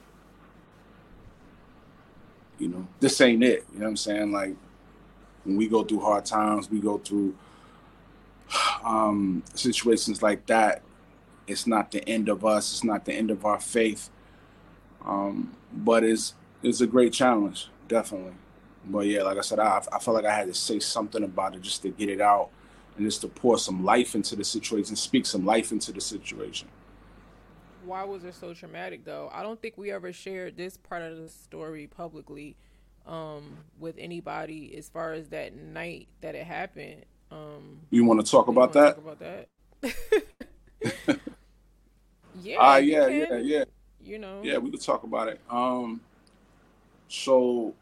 you 2.59 2.69
know, 2.69 2.87
this 3.01 3.19
ain't 3.19 3.43
it. 3.43 3.65
You 3.73 3.79
know 3.79 3.85
what 3.87 3.89
I'm 3.89 3.97
saying? 3.97 4.31
Like 4.31 4.55
when 5.45 5.57
we 5.57 5.67
go 5.67 5.83
through 5.83 6.01
hard 6.01 6.25
times, 6.25 6.69
we 6.69 6.79
go 6.79 6.97
through 6.97 7.35
um, 8.83 9.43
situations 9.53 10.21
like 10.21 10.45
that. 10.47 10.81
It's 11.47 11.67
not 11.67 11.91
the 11.91 12.07
end 12.09 12.27
of 12.27 12.43
us. 12.43 12.73
It's 12.73 12.83
not 12.83 13.05
the 13.05 13.13
end 13.13 13.31
of 13.31 13.45
our 13.45 13.59
faith. 13.59 14.09
Um, 15.05 15.55
but 15.71 16.03
it's 16.03 16.33
it's 16.63 16.81
a 16.81 16.87
great 16.87 17.13
challenge, 17.13 17.69
definitely. 17.87 18.33
But 18.85 19.05
yeah, 19.05 19.23
like 19.23 19.37
I 19.37 19.41
said, 19.41 19.59
I 19.59 19.77
I 19.91 19.99
felt 19.99 20.15
like 20.15 20.25
I 20.25 20.33
had 20.33 20.47
to 20.47 20.53
say 20.53 20.79
something 20.79 21.23
about 21.23 21.55
it 21.55 21.61
just 21.61 21.83
to 21.83 21.89
get 21.89 22.09
it 22.09 22.21
out 22.21 22.49
and 22.97 23.05
just 23.05 23.21
to 23.21 23.27
pour 23.27 23.57
some 23.57 23.83
life 23.83 24.15
into 24.15 24.35
the 24.35 24.43
situation, 24.43 24.95
speak 24.95 25.25
some 25.25 25.45
life 25.45 25.71
into 25.71 25.91
the 25.91 26.01
situation 26.01 26.67
why 27.85 28.03
was 28.03 28.23
it 28.23 28.33
so 28.33 28.53
traumatic 28.53 29.05
though? 29.05 29.29
I 29.31 29.43
don't 29.43 29.61
think 29.61 29.77
we 29.77 29.91
ever 29.91 30.11
shared 30.11 30.57
this 30.57 30.77
part 30.77 31.03
of 31.03 31.17
the 31.17 31.29
story 31.29 31.87
publicly 31.87 32.55
um, 33.07 33.57
with 33.79 33.95
anybody 33.97 34.75
as 34.77 34.89
far 34.89 35.13
as 35.13 35.29
that 35.29 35.55
night 35.55 36.07
that 36.21 36.35
it 36.35 36.45
happened. 36.45 37.05
Um, 37.31 37.81
you 37.89 38.05
want 38.05 38.23
to 38.23 38.29
talk 38.29 38.47
about 38.47 38.73
that? 38.73 38.95
Talk 38.95 39.05
about 39.05 39.19
that. 39.19 39.47
yeah. 42.41 42.57
Uh, 42.57 42.77
yeah, 42.77 43.07
yeah, 43.07 43.37
yeah. 43.37 43.63
You 44.01 44.19
know. 44.19 44.41
Yeah, 44.43 44.57
we 44.57 44.71
could 44.71 44.81
talk 44.81 45.03
about 45.03 45.27
it. 45.27 45.39
Um, 45.49 46.01
so. 47.07 47.73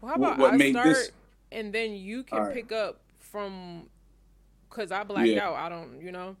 Well, 0.00 0.10
how 0.10 0.14
about 0.14 0.38
what, 0.38 0.52
what 0.52 0.62
I 0.62 0.70
start 0.70 0.86
this... 0.86 1.10
and 1.52 1.72
then 1.72 1.92
you 1.92 2.22
can 2.22 2.38
right. 2.38 2.54
pick 2.54 2.72
up 2.72 3.00
from, 3.18 3.88
cause 4.70 4.90
I 4.90 5.04
blacked 5.04 5.28
yeah. 5.28 5.46
out. 5.46 5.56
I 5.56 5.68
don't, 5.68 6.00
you 6.00 6.10
know. 6.10 6.36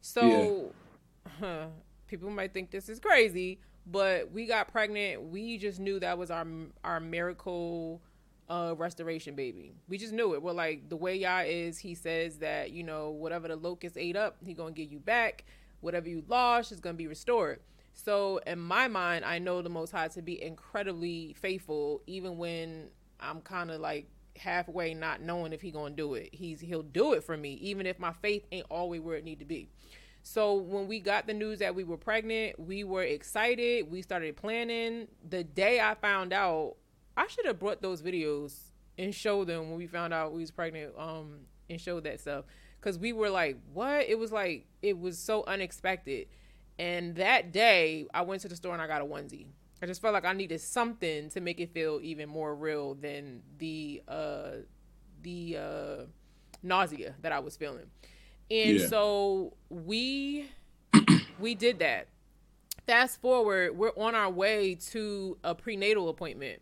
So, 0.00 0.26
yeah. 0.26 1.30
huh, 1.40 1.66
people 2.08 2.30
might 2.30 2.52
think 2.52 2.70
this 2.70 2.88
is 2.88 2.98
crazy, 2.98 3.60
but 3.86 4.30
we 4.32 4.46
got 4.46 4.68
pregnant. 4.70 5.30
We 5.30 5.58
just 5.58 5.80
knew 5.80 6.00
that 6.00 6.18
was 6.18 6.30
our 6.30 6.46
our 6.82 7.00
miracle 7.00 8.00
uh 8.48 8.74
restoration 8.76 9.34
baby. 9.34 9.74
We 9.88 9.98
just 9.98 10.12
knew 10.12 10.34
it. 10.34 10.42
We're 10.42 10.52
like 10.52 10.88
the 10.88 10.96
way 10.96 11.16
Yah 11.16 11.42
is, 11.46 11.78
he 11.78 11.94
says 11.94 12.38
that, 12.38 12.72
you 12.72 12.82
know, 12.82 13.10
whatever 13.10 13.48
the 13.48 13.56
locust 13.56 13.96
ate 13.96 14.16
up, 14.16 14.36
he 14.44 14.54
gonna 14.54 14.72
give 14.72 14.90
you 14.90 14.98
back. 14.98 15.44
Whatever 15.80 16.08
you 16.08 16.24
lost 16.28 16.72
is 16.72 16.80
gonna 16.80 16.94
be 16.94 17.06
restored. 17.06 17.60
So 17.92 18.40
in 18.46 18.58
my 18.58 18.88
mind, 18.88 19.24
I 19.24 19.38
know 19.38 19.62
the 19.62 19.70
most 19.70 19.92
high 19.92 20.08
to 20.08 20.22
be 20.22 20.42
incredibly 20.42 21.34
faithful, 21.34 22.02
even 22.06 22.36
when 22.36 22.88
I'm 23.20 23.40
kind 23.40 23.70
of 23.70 23.80
like 23.80 24.08
halfway 24.36 24.94
not 24.94 25.22
knowing 25.22 25.52
if 25.52 25.62
he 25.62 25.70
gonna 25.70 25.94
do 25.94 26.14
it. 26.14 26.30
He's 26.32 26.60
he'll 26.60 26.82
do 26.82 27.12
it 27.12 27.22
for 27.24 27.36
me, 27.36 27.54
even 27.54 27.86
if 27.86 27.98
my 27.98 28.12
faith 28.12 28.46
ain't 28.50 28.66
always 28.70 29.00
where 29.00 29.16
it 29.16 29.24
need 29.24 29.38
to 29.38 29.44
be. 29.44 29.68
So 30.24 30.54
when 30.54 30.88
we 30.88 30.98
got 30.98 31.26
the 31.26 31.34
news 31.34 31.60
that 31.60 31.74
we 31.74 31.84
were 31.84 31.96
pregnant, 31.96 32.58
we 32.58 32.82
were 32.82 33.04
excited. 33.04 33.90
We 33.90 34.02
started 34.02 34.36
planning. 34.36 35.06
The 35.28 35.44
day 35.44 35.80
I 35.80 35.94
found 35.94 36.32
out, 36.32 36.76
I 37.16 37.28
should 37.28 37.46
have 37.46 37.60
brought 37.60 37.80
those 37.82 38.02
videos 38.02 38.58
and 38.98 39.14
showed 39.14 39.46
them 39.46 39.68
when 39.70 39.78
we 39.78 39.86
found 39.86 40.12
out 40.12 40.32
we 40.32 40.40
was 40.40 40.50
pregnant. 40.50 40.94
Um, 40.98 41.40
and 41.70 41.80
showed 41.80 42.04
that 42.04 42.20
stuff 42.20 42.44
because 42.80 42.98
we 42.98 43.12
were 43.12 43.30
like, 43.30 43.58
what? 43.72 44.08
It 44.08 44.18
was 44.18 44.32
like 44.32 44.66
it 44.82 44.98
was 44.98 45.18
so 45.18 45.44
unexpected. 45.46 46.28
And 46.78 47.16
that 47.16 47.52
day, 47.52 48.06
I 48.12 48.22
went 48.22 48.42
to 48.42 48.48
the 48.48 48.56
store 48.56 48.72
and 48.72 48.82
I 48.82 48.86
got 48.86 49.00
a 49.00 49.04
onesie. 49.04 49.46
I 49.82 49.86
just 49.86 50.00
felt 50.00 50.14
like 50.14 50.24
I 50.24 50.32
needed 50.32 50.60
something 50.60 51.28
to 51.30 51.40
make 51.40 51.60
it 51.60 51.72
feel 51.72 52.00
even 52.02 52.28
more 52.28 52.54
real 52.54 52.94
than 52.94 53.42
the 53.58 54.02
uh 54.08 54.50
the 55.22 55.56
uh 55.58 56.04
nausea 56.62 57.14
that 57.20 57.32
I 57.32 57.38
was 57.38 57.56
feeling. 57.56 57.86
And 58.50 58.80
yeah. 58.80 58.86
so 58.86 59.54
we 59.68 60.50
we 61.38 61.54
did 61.54 61.78
that. 61.80 62.08
Fast 62.86 63.20
forward, 63.20 63.76
we're 63.76 63.96
on 63.96 64.14
our 64.14 64.30
way 64.30 64.74
to 64.90 65.38
a 65.42 65.54
prenatal 65.54 66.08
appointment. 66.08 66.60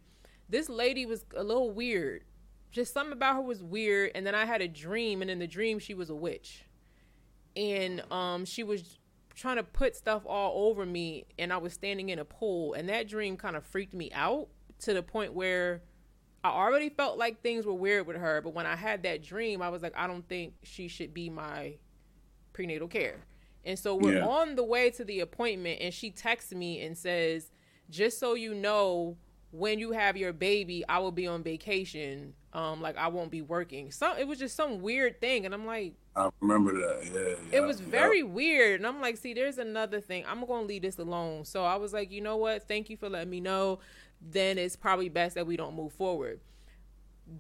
This 0.48 0.68
lady 0.68 1.04
was 1.04 1.24
a 1.36 1.42
little 1.42 1.70
weird. 1.70 2.24
Just 2.70 2.94
something 2.94 3.12
about 3.12 3.36
her 3.36 3.42
was 3.42 3.62
weird. 3.62 4.12
And 4.14 4.24
then 4.26 4.34
I 4.34 4.44
had 4.44 4.62
a 4.62 4.68
dream, 4.68 5.20
and 5.20 5.30
in 5.30 5.38
the 5.40 5.46
dream 5.46 5.78
she 5.78 5.94
was 5.94 6.10
a 6.10 6.14
witch. 6.14 6.64
And 7.56 8.02
um 8.10 8.44
she 8.44 8.62
was 8.62 8.98
trying 9.34 9.56
to 9.56 9.62
put 9.62 9.96
stuff 9.96 10.22
all 10.26 10.68
over 10.68 10.84
me 10.84 11.24
and 11.38 11.52
I 11.52 11.56
was 11.56 11.72
standing 11.72 12.10
in 12.10 12.18
a 12.18 12.24
pool 12.24 12.74
and 12.74 12.88
that 12.90 13.08
dream 13.08 13.36
kind 13.36 13.56
of 13.56 13.64
freaked 13.64 13.94
me 13.94 14.10
out 14.12 14.48
to 14.80 14.92
the 14.92 15.02
point 15.02 15.32
where 15.32 15.82
I 16.44 16.50
already 16.50 16.88
felt 16.88 17.18
like 17.18 17.40
things 17.40 17.64
were 17.64 17.75
weird 17.75 18.06
with 18.06 18.16
her, 18.16 18.40
but 18.40 18.52
when 18.52 18.66
I 18.66 18.75
had 18.75 19.04
that 19.04 19.22
dream, 19.22 19.62
I 19.62 19.68
was 19.68 19.82
like, 19.82 19.96
I 19.96 20.06
don't 20.06 20.28
think 20.28 20.54
she 20.62 20.88
should 20.88 21.14
be 21.14 21.30
my 21.30 21.75
prenatal 22.52 22.88
care. 22.88 23.25
And 23.64 23.78
so 23.78 23.94
we're 23.94 24.18
yeah. 24.18 24.26
on 24.26 24.56
the 24.56 24.64
way 24.64 24.90
to 24.90 25.04
the 25.04 25.20
appointment, 25.20 25.80
and 25.80 25.94
she 25.94 26.11
texts 26.11 26.52
me 26.52 26.80
and 26.82 26.99
says, 26.99 27.52
Just 27.90 28.18
so 28.18 28.34
you 28.34 28.54
know, 28.54 29.16
when 29.52 29.78
you 29.78 29.92
have 29.92 30.16
your 30.16 30.32
baby, 30.32 30.84
I 30.88 30.99
will 30.99 31.12
be 31.12 31.28
on 31.28 31.44
vacation. 31.44 32.34
Um, 32.54 32.82
like 32.82 32.99
I 32.99 33.08
won't 33.08 33.30
be 33.30 33.40
working. 33.40 33.92
So 33.92 34.14
it 34.18 34.26
was 34.26 34.38
just 34.38 34.56
some 34.56 34.80
weird 34.80 35.20
thing, 35.20 35.46
and 35.46 35.54
I'm 35.54 35.64
like, 35.64 35.94
I 36.14 36.28
remember 36.40 36.72
that. 36.72 37.06
Yeah, 37.06 37.37
yeah 37.50 37.58
it 37.58 37.66
was 37.66 37.80
very 37.80 38.22
weird, 38.22 38.80
and 38.80 38.87
I'm 38.87 39.00
like, 39.00 39.16
see, 39.16 39.32
there's 39.32 39.58
another 39.58 40.00
thing. 40.00 40.25
I'm 40.28 40.44
gonna 40.44 40.66
leave 40.66 40.82
this 40.82 40.99
alone. 40.99 41.44
So 41.44 41.64
I 41.64 41.76
was 41.76 41.92
like, 41.92 42.11
you 42.11 42.20
know 42.20 42.37
what? 42.37 42.66
Thank 42.66 42.90
you 42.90 42.96
for 42.96 43.08
letting 43.08 43.30
me 43.30 43.40
know 43.40 43.78
then 44.31 44.59
it's 44.59 44.76
probably 44.76 45.09
best 45.09 45.35
that 45.35 45.47
we 45.47 45.57
don't 45.57 45.75
move 45.75 45.93
forward. 45.93 46.41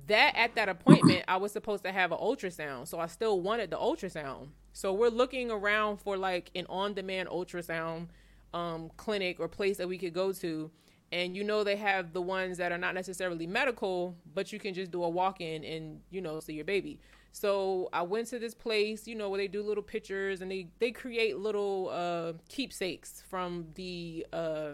That 0.06 0.34
at 0.36 0.54
that 0.54 0.68
appointment, 0.68 1.24
I 1.28 1.36
was 1.36 1.52
supposed 1.52 1.84
to 1.84 1.92
have 1.92 2.12
an 2.12 2.18
ultrasound, 2.18 2.88
so 2.88 2.98
I 2.98 3.06
still 3.06 3.40
wanted 3.40 3.70
the 3.70 3.76
ultrasound. 3.76 4.48
So 4.72 4.92
we're 4.92 5.08
looking 5.08 5.50
around 5.50 5.98
for 5.98 6.16
like 6.16 6.50
an 6.54 6.66
on-demand 6.68 7.28
ultrasound 7.28 8.08
um, 8.54 8.90
clinic 8.96 9.38
or 9.38 9.48
place 9.48 9.76
that 9.78 9.88
we 9.88 9.98
could 9.98 10.14
go 10.14 10.32
to, 10.32 10.70
and 11.10 11.36
you 11.36 11.44
know 11.44 11.62
they 11.62 11.76
have 11.76 12.12
the 12.12 12.22
ones 12.22 12.58
that 12.58 12.72
are 12.72 12.78
not 12.78 12.94
necessarily 12.94 13.46
medical, 13.46 14.16
but 14.34 14.52
you 14.52 14.58
can 14.58 14.72
just 14.72 14.90
do 14.90 15.02
a 15.02 15.08
walk-in 15.08 15.64
and 15.64 16.00
you 16.10 16.20
know 16.20 16.40
see 16.40 16.54
your 16.54 16.64
baby. 16.64 17.00
So 17.32 17.88
I 17.92 18.02
went 18.02 18.28
to 18.28 18.38
this 18.38 18.54
place, 18.54 19.06
you 19.06 19.14
know, 19.14 19.30
where 19.30 19.38
they 19.38 19.48
do 19.48 19.62
little 19.62 19.82
pictures 19.82 20.42
and 20.42 20.50
they 20.50 20.68
they 20.78 20.90
create 20.90 21.38
little 21.38 21.88
uh, 21.90 22.34
keepsakes 22.48 23.22
from 23.28 23.66
the 23.74 24.26
uh, 24.32 24.72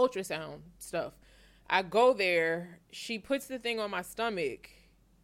ultrasound 0.00 0.60
stuff. 0.78 1.12
I 1.68 1.82
go 1.82 2.12
there, 2.12 2.80
she 2.90 3.18
puts 3.18 3.46
the 3.46 3.58
thing 3.58 3.78
on 3.78 3.90
my 3.90 4.02
stomach, 4.02 4.68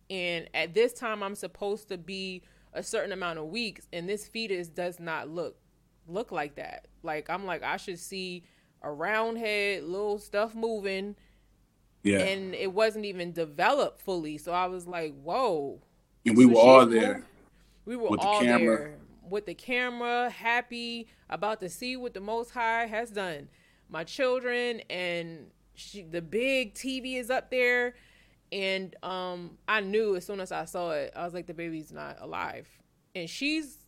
and 0.08 0.48
at 0.54 0.74
this 0.74 0.92
time 0.92 1.22
I'm 1.22 1.34
supposed 1.34 1.88
to 1.88 1.98
be 1.98 2.42
a 2.72 2.82
certain 2.82 3.12
amount 3.12 3.38
of 3.38 3.46
weeks, 3.46 3.88
and 3.92 4.08
this 4.08 4.28
fetus 4.28 4.68
does 4.68 5.00
not 5.00 5.28
look 5.28 5.56
look 6.08 6.30
like 6.30 6.54
that. 6.56 6.86
Like 7.02 7.28
I'm 7.28 7.46
like 7.46 7.62
I 7.62 7.76
should 7.78 7.98
see 7.98 8.44
a 8.82 8.92
round 8.92 9.38
head, 9.38 9.82
little 9.84 10.18
stuff 10.18 10.54
moving. 10.54 11.16
Yeah. 12.04 12.20
And 12.20 12.54
it 12.54 12.72
wasn't 12.72 13.04
even 13.04 13.32
developed 13.32 14.00
fully. 14.00 14.38
So 14.38 14.52
I 14.52 14.66
was 14.66 14.86
like, 14.86 15.12
whoa. 15.24 15.80
And 16.24 16.36
we 16.36 16.44
so 16.44 16.50
were 16.50 16.60
all 16.60 16.86
there. 16.86 17.24
We 17.84 17.96
were 17.96 18.16
all 18.20 18.38
the 18.38 18.46
there 18.46 18.98
with 19.28 19.46
the 19.46 19.54
camera, 19.54 20.30
happy 20.30 21.08
about 21.28 21.60
to 21.60 21.68
see 21.68 21.96
what 21.96 22.14
the 22.14 22.20
Most 22.20 22.50
High 22.50 22.86
has 22.86 23.10
done 23.10 23.48
my 23.88 24.04
children 24.04 24.80
and 24.90 25.50
she, 25.74 26.02
the 26.02 26.22
big 26.22 26.74
TV 26.74 27.18
is 27.18 27.30
up 27.30 27.50
there 27.50 27.94
and 28.52 28.94
um 29.02 29.58
I 29.68 29.80
knew 29.80 30.16
as 30.16 30.24
soon 30.26 30.40
as 30.40 30.52
I 30.52 30.64
saw 30.64 30.92
it 30.92 31.12
I 31.16 31.24
was 31.24 31.34
like 31.34 31.46
the 31.46 31.54
baby's 31.54 31.92
not 31.92 32.18
alive 32.20 32.68
and 33.14 33.28
she's 33.28 33.78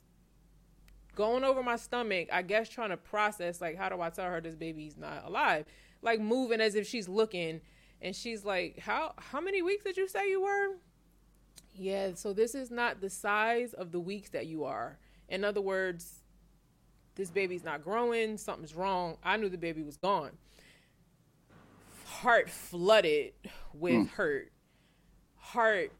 going 1.14 1.44
over 1.44 1.62
my 1.62 1.76
stomach 1.76 2.28
I 2.32 2.42
guess 2.42 2.68
trying 2.68 2.90
to 2.90 2.96
process 2.96 3.60
like 3.60 3.76
how 3.76 3.88
do 3.88 4.00
I 4.00 4.10
tell 4.10 4.26
her 4.26 4.40
this 4.40 4.54
baby's 4.56 4.96
not 4.96 5.24
alive 5.24 5.66
like 6.02 6.20
moving 6.20 6.60
as 6.60 6.74
if 6.74 6.86
she's 6.86 7.08
looking 7.08 7.60
And 8.00 8.14
she's 8.14 8.44
like, 8.44 8.78
"How 8.78 9.14
how 9.18 9.40
many 9.40 9.62
weeks 9.62 9.82
did 9.84 9.96
you 9.96 10.06
say 10.08 10.30
you 10.30 10.42
were?" 10.42 10.76
Yeah, 11.74 12.14
so 12.14 12.32
this 12.32 12.54
is 12.54 12.70
not 12.70 13.00
the 13.00 13.10
size 13.10 13.72
of 13.74 13.92
the 13.92 14.00
weeks 14.00 14.30
that 14.30 14.46
you 14.46 14.64
are. 14.64 14.98
In 15.28 15.44
other 15.44 15.60
words, 15.60 16.17
this 17.18 17.30
baby's 17.30 17.64
not 17.64 17.84
growing, 17.84 18.38
something's 18.38 18.74
wrong. 18.74 19.18
I 19.22 19.36
knew 19.36 19.50
the 19.50 19.58
baby 19.58 19.82
was 19.82 19.98
gone. 19.98 20.30
Heart 22.06 22.48
flooded 22.48 23.32
with 23.74 23.94
mm. 23.94 24.08
hurt. 24.08 24.50
Heart 25.36 25.92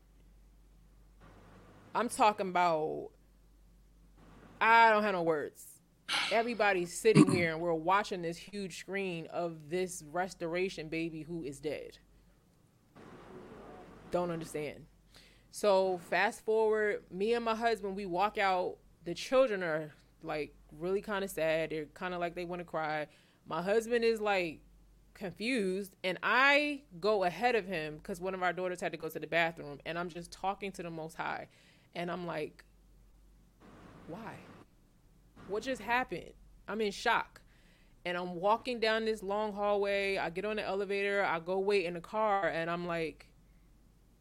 I'm 1.94 2.08
talking 2.08 2.48
about 2.48 3.08
I 4.60 4.90
don't 4.90 5.02
have 5.02 5.14
no 5.14 5.22
words. 5.22 5.64
Everybody's 6.30 6.96
sitting 6.96 7.30
here 7.32 7.52
and 7.52 7.60
we're 7.60 7.74
watching 7.74 8.22
this 8.22 8.36
huge 8.36 8.78
screen 8.78 9.26
of 9.32 9.68
this 9.68 10.04
restoration 10.12 10.88
baby 10.88 11.22
who 11.22 11.42
is 11.42 11.58
dead. 11.58 11.98
Don't 14.12 14.30
understand. 14.30 14.86
So 15.50 15.98
fast 16.08 16.44
forward, 16.44 17.02
me 17.10 17.34
and 17.34 17.44
my 17.44 17.56
husband, 17.56 17.96
we 17.96 18.06
walk 18.06 18.38
out. 18.38 18.76
The 19.04 19.14
children 19.14 19.62
are 19.62 19.92
like 20.22 20.54
really 20.78 21.00
kind 21.00 21.24
of 21.24 21.30
sad. 21.30 21.70
They're 21.70 21.86
kind 21.86 22.14
of 22.14 22.20
like 22.20 22.34
they 22.34 22.44
want 22.44 22.60
to 22.60 22.64
cry. 22.64 23.06
My 23.46 23.62
husband 23.62 24.04
is 24.04 24.20
like 24.20 24.60
confused, 25.14 25.96
and 26.04 26.18
I 26.22 26.82
go 27.00 27.24
ahead 27.24 27.54
of 27.54 27.66
him 27.66 27.96
because 27.96 28.20
one 28.20 28.34
of 28.34 28.42
our 28.42 28.52
daughters 28.52 28.80
had 28.80 28.92
to 28.92 28.98
go 28.98 29.08
to 29.08 29.18
the 29.18 29.26
bathroom, 29.26 29.80
and 29.86 29.98
I'm 29.98 30.08
just 30.08 30.30
talking 30.30 30.72
to 30.72 30.82
the 30.82 30.90
Most 30.90 31.16
High, 31.16 31.48
and 31.94 32.10
I'm 32.10 32.26
like, 32.26 32.64
why? 34.08 34.34
What 35.48 35.62
just 35.62 35.82
happened? 35.82 36.32
I'm 36.66 36.80
in 36.80 36.92
shock. 36.92 37.40
And 38.04 38.16
I'm 38.16 38.36
walking 38.36 38.80
down 38.80 39.04
this 39.04 39.22
long 39.22 39.52
hallway. 39.52 40.16
I 40.16 40.30
get 40.30 40.44
on 40.44 40.56
the 40.56 40.64
elevator. 40.64 41.24
I 41.24 41.40
go 41.40 41.58
wait 41.58 41.84
in 41.84 41.94
the 41.94 42.00
car. 42.00 42.48
And 42.48 42.70
I'm 42.70 42.86
like, 42.86 43.26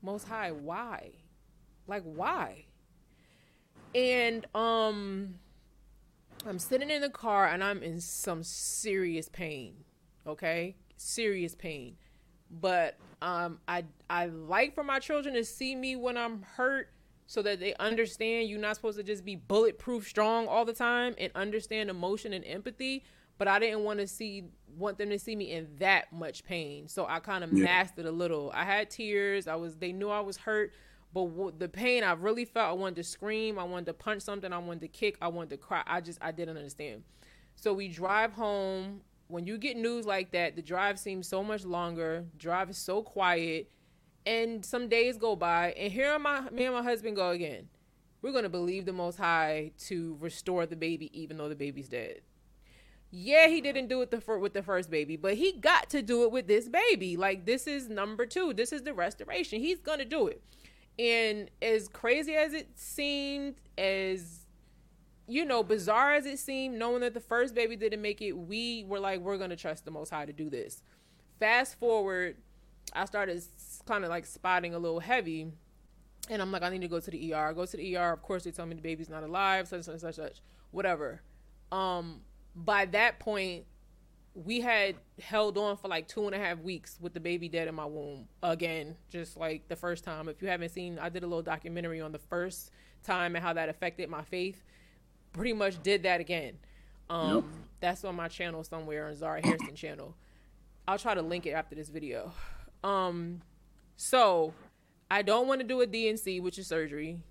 Most 0.02 0.28
High, 0.28 0.52
why? 0.52 1.12
Like, 1.88 2.04
why? 2.04 2.66
And 3.96 4.46
um, 4.54 5.36
I'm 6.48 6.60
sitting 6.60 6.90
in 6.90 7.02
the 7.02 7.10
car 7.10 7.48
and 7.48 7.64
I'm 7.64 7.84
in 7.84 8.00
some 8.00 8.44
serious 8.44 9.30
pain. 9.30 9.76
Okay? 10.26 10.76
Serious 10.96 11.56
pain. 11.56 11.98
But 12.50 12.98
um, 13.22 13.60
I 13.68 13.84
I 14.10 14.28
like 14.28 14.74
for 14.74 14.84
my 14.84 15.00
children 15.00 15.36
to 15.36 15.44
see 15.44 15.76
me 15.76 15.96
when 15.96 16.16
I'm 16.18 16.44
hurt 16.44 16.90
so 17.28 17.42
that 17.42 17.60
they 17.60 17.74
understand 17.76 18.50
you're 18.50 18.60
not 18.60 18.76
supposed 18.76 18.98
to 18.98 19.04
just 19.04 19.26
be 19.26 19.36
bulletproof 19.36 20.08
strong 20.08 20.48
all 20.48 20.66
the 20.66 20.74
time 20.74 21.14
and 21.18 21.32
understand 21.36 21.90
emotion 21.90 22.34
and 22.34 22.44
empathy 22.46 23.04
but 23.38 23.48
i 23.48 23.60
didn't 23.60 23.84
want 23.84 24.00
to 24.00 24.08
see 24.08 24.46
want 24.78 24.98
them 24.98 25.10
to 25.10 25.20
see 25.20 25.36
me 25.36 25.52
in 25.52 25.68
that 25.78 26.12
much 26.12 26.44
pain 26.46 26.88
so 26.88 27.06
i 27.08 27.20
kind 27.20 27.44
of 27.44 27.52
yeah. 27.52 27.66
masked 27.66 28.00
it 28.00 28.06
a 28.06 28.12
little 28.12 28.50
i 28.54 28.64
had 28.64 28.90
tears 28.90 29.48
i 29.48 29.56
was 29.56 29.76
they 29.76 29.92
knew 29.92 30.10
i 30.10 30.22
was 30.22 30.38
hurt 30.38 30.72
but 31.18 31.26
w- 31.36 31.54
the 31.58 31.70
pain 31.70 32.04
i 32.04 32.14
really 32.14 32.46
felt 32.46 32.70
i 32.70 32.74
wanted 32.74 32.96
to 32.96 33.04
scream 33.04 33.58
i 33.58 33.64
wanted 33.64 33.86
to 33.86 33.94
punch 33.94 34.22
something 34.22 34.52
i 34.54 34.58
wanted 34.58 34.82
to 34.82 34.88
kick 34.88 35.18
i 35.22 35.28
wanted 35.28 35.50
to 35.50 35.58
cry 35.58 35.82
i 35.88 36.00
just 36.00 36.20
i 36.22 36.32
didn't 36.32 36.58
understand 36.58 37.04
so 37.56 37.74
we 37.74 37.88
drive 37.88 38.34
home 38.34 39.02
when 39.28 39.46
you 39.46 39.58
get 39.58 39.78
news 39.78 40.06
like 40.06 40.32
that 40.32 40.56
the 40.56 40.62
drive 40.62 41.00
seems 41.00 41.28
so 41.28 41.44
much 41.44 41.66
longer 41.66 42.26
drive 42.38 42.70
is 42.70 42.78
so 42.78 43.02
quiet 43.02 43.70
and 44.28 44.66
some 44.66 44.90
days 44.90 45.18
go 45.18 45.36
by, 45.38 45.72
and 45.78 45.92
here 45.92 46.20
my 46.20 46.50
me 46.50 46.66
and 46.66 46.76
my 46.76 46.84
husband 46.84 47.16
go 47.16 47.30
again. 47.30 47.70
We're 48.22 48.34
gonna 48.34 48.50
believe 48.50 48.86
the 48.86 48.94
Most 48.94 49.18
High 49.18 49.72
to 49.88 50.18
restore 50.20 50.66
the 50.66 50.76
baby, 50.76 51.10
even 51.20 51.38
though 51.38 51.48
the 51.48 51.56
baby's 51.56 51.88
dead. 51.88 52.22
Yeah, 53.10 53.48
he 53.48 53.62
didn't 53.62 53.88
do 53.88 54.02
it 54.02 54.12
the 54.12 54.22
with 54.38 54.54
the 54.54 54.62
first 54.62 54.92
baby, 54.92 55.16
but 55.16 55.36
he 55.36 55.54
got 55.54 55.90
to 55.92 56.02
do 56.02 56.24
it 56.24 56.32
with 56.32 56.48
this 56.48 56.68
baby. 56.68 57.16
Like 57.16 57.46
this 57.46 57.68
is 57.68 57.88
number 57.88 58.26
two. 58.26 58.54
This 58.54 58.74
is 58.74 58.82
the 58.82 58.94
restoration. 58.94 59.62
He's 59.62 59.80
gonna 59.80 60.04
do 60.04 60.28
it. 60.28 60.44
And 61.00 61.50
as 61.62 61.88
crazy 61.88 62.36
as 62.36 62.54
it 62.54 62.70
seemed, 62.76 63.56
as 63.78 64.48
you 65.28 65.46
know, 65.46 65.62
bizarre 65.62 66.14
as 66.14 66.26
it 66.26 66.40
seemed, 66.40 66.80
knowing 66.80 67.02
that 67.02 67.14
the 67.14 67.20
first 67.20 67.54
baby 67.54 67.76
didn't 67.76 68.02
make 68.02 68.22
it, 68.22 68.32
we 68.32 68.86
were 68.88 69.00
like, 69.00 69.20
we're 69.20 69.38
gonna 69.38 69.56
trust 69.56 69.86
the 69.86 69.92
Most 69.92 70.10
High 70.10 70.26
to 70.26 70.34
do 70.34 70.50
this. 70.50 70.82
Fast 71.40 71.78
forward, 71.80 72.38
I 72.94 73.06
started 73.06 73.44
kind 73.86 74.04
of 74.04 74.10
like 74.10 74.26
spotting 74.26 74.74
a 74.74 74.80
little 74.80 75.00
heavy. 75.00 75.52
And 76.30 76.42
I'm 76.42 76.52
like, 76.52 76.64
I 76.64 76.70
need 76.70 76.82
to 76.82 76.88
go 76.88 77.00
to 77.00 77.12
the 77.12 77.34
ER. 77.34 77.48
I 77.50 77.54
go 77.54 77.66
to 77.66 77.78
the 77.78 77.96
ER. 77.96 78.14
Of 78.14 78.22
course, 78.22 78.44
they 78.44 78.52
tell 78.52 78.66
me 78.66 78.76
the 78.76 78.82
baby's 78.82 79.10
not 79.10 79.24
alive, 79.24 79.68
such, 79.68 79.84
such, 79.84 80.00
such, 80.00 80.16
such, 80.16 80.42
whatever. 80.72 81.22
Um, 81.72 82.22
by 82.56 82.86
that 82.86 83.20
point, 83.20 83.66
we 84.46 84.62
had 84.62 84.96
held 85.20 85.58
on 85.58 85.78
for 85.78 85.88
like 85.88 86.08
two 86.08 86.26
and 86.28 86.36
a 86.36 86.38
half 86.38 86.60
weeks 86.60 86.98
with 87.02 87.14
the 87.14 87.20
baby 87.20 87.50
dead 87.50 87.68
in 87.68 87.74
my 87.74 87.86
womb 87.86 88.28
again, 88.44 88.96
just 89.10 89.36
like 89.36 89.68
the 89.68 89.76
first 89.76 90.04
time. 90.04 90.30
If 90.30 90.42
you 90.42 90.48
haven't 90.48 90.70
seen, 90.70 91.00
I 91.00 91.10
did 91.10 91.24
a 91.24 91.28
little 91.28 91.42
documentary 91.42 92.02
on 92.02 92.12
the 92.12 92.20
first 92.20 92.72
time 93.04 93.36
and 93.36 93.44
how 93.44 93.54
that 93.54 93.68
affected 93.68 94.10
my 94.10 94.22
faith. 94.22 94.64
Pretty 95.34 95.54
much 95.54 95.82
did 95.82 96.04
that 96.04 96.22
again. 96.22 96.58
Um, 97.10 97.36
yep. 97.36 97.44
That's 97.80 98.04
on 98.04 98.16
my 98.16 98.28
channel 98.28 98.64
somewhere 98.64 99.08
on 99.08 99.16
Zara 99.16 99.42
Hairston 99.44 99.76
channel. 99.76 100.16
I'll 100.88 101.00
try 101.00 101.16
to 101.16 101.22
link 101.22 101.48
it 101.48 101.52
after 101.52 101.76
this 101.76 101.90
video. 101.90 102.32
Um, 102.84 103.42
so 103.96 104.54
I 105.10 105.24
don't 105.24 105.48
want 105.48 105.62
to 105.62 105.68
do 105.68 105.82
a 105.82 105.88
D&C, 105.88 106.40
which 106.42 106.60
is 106.60 106.68
surgery, 106.68 107.24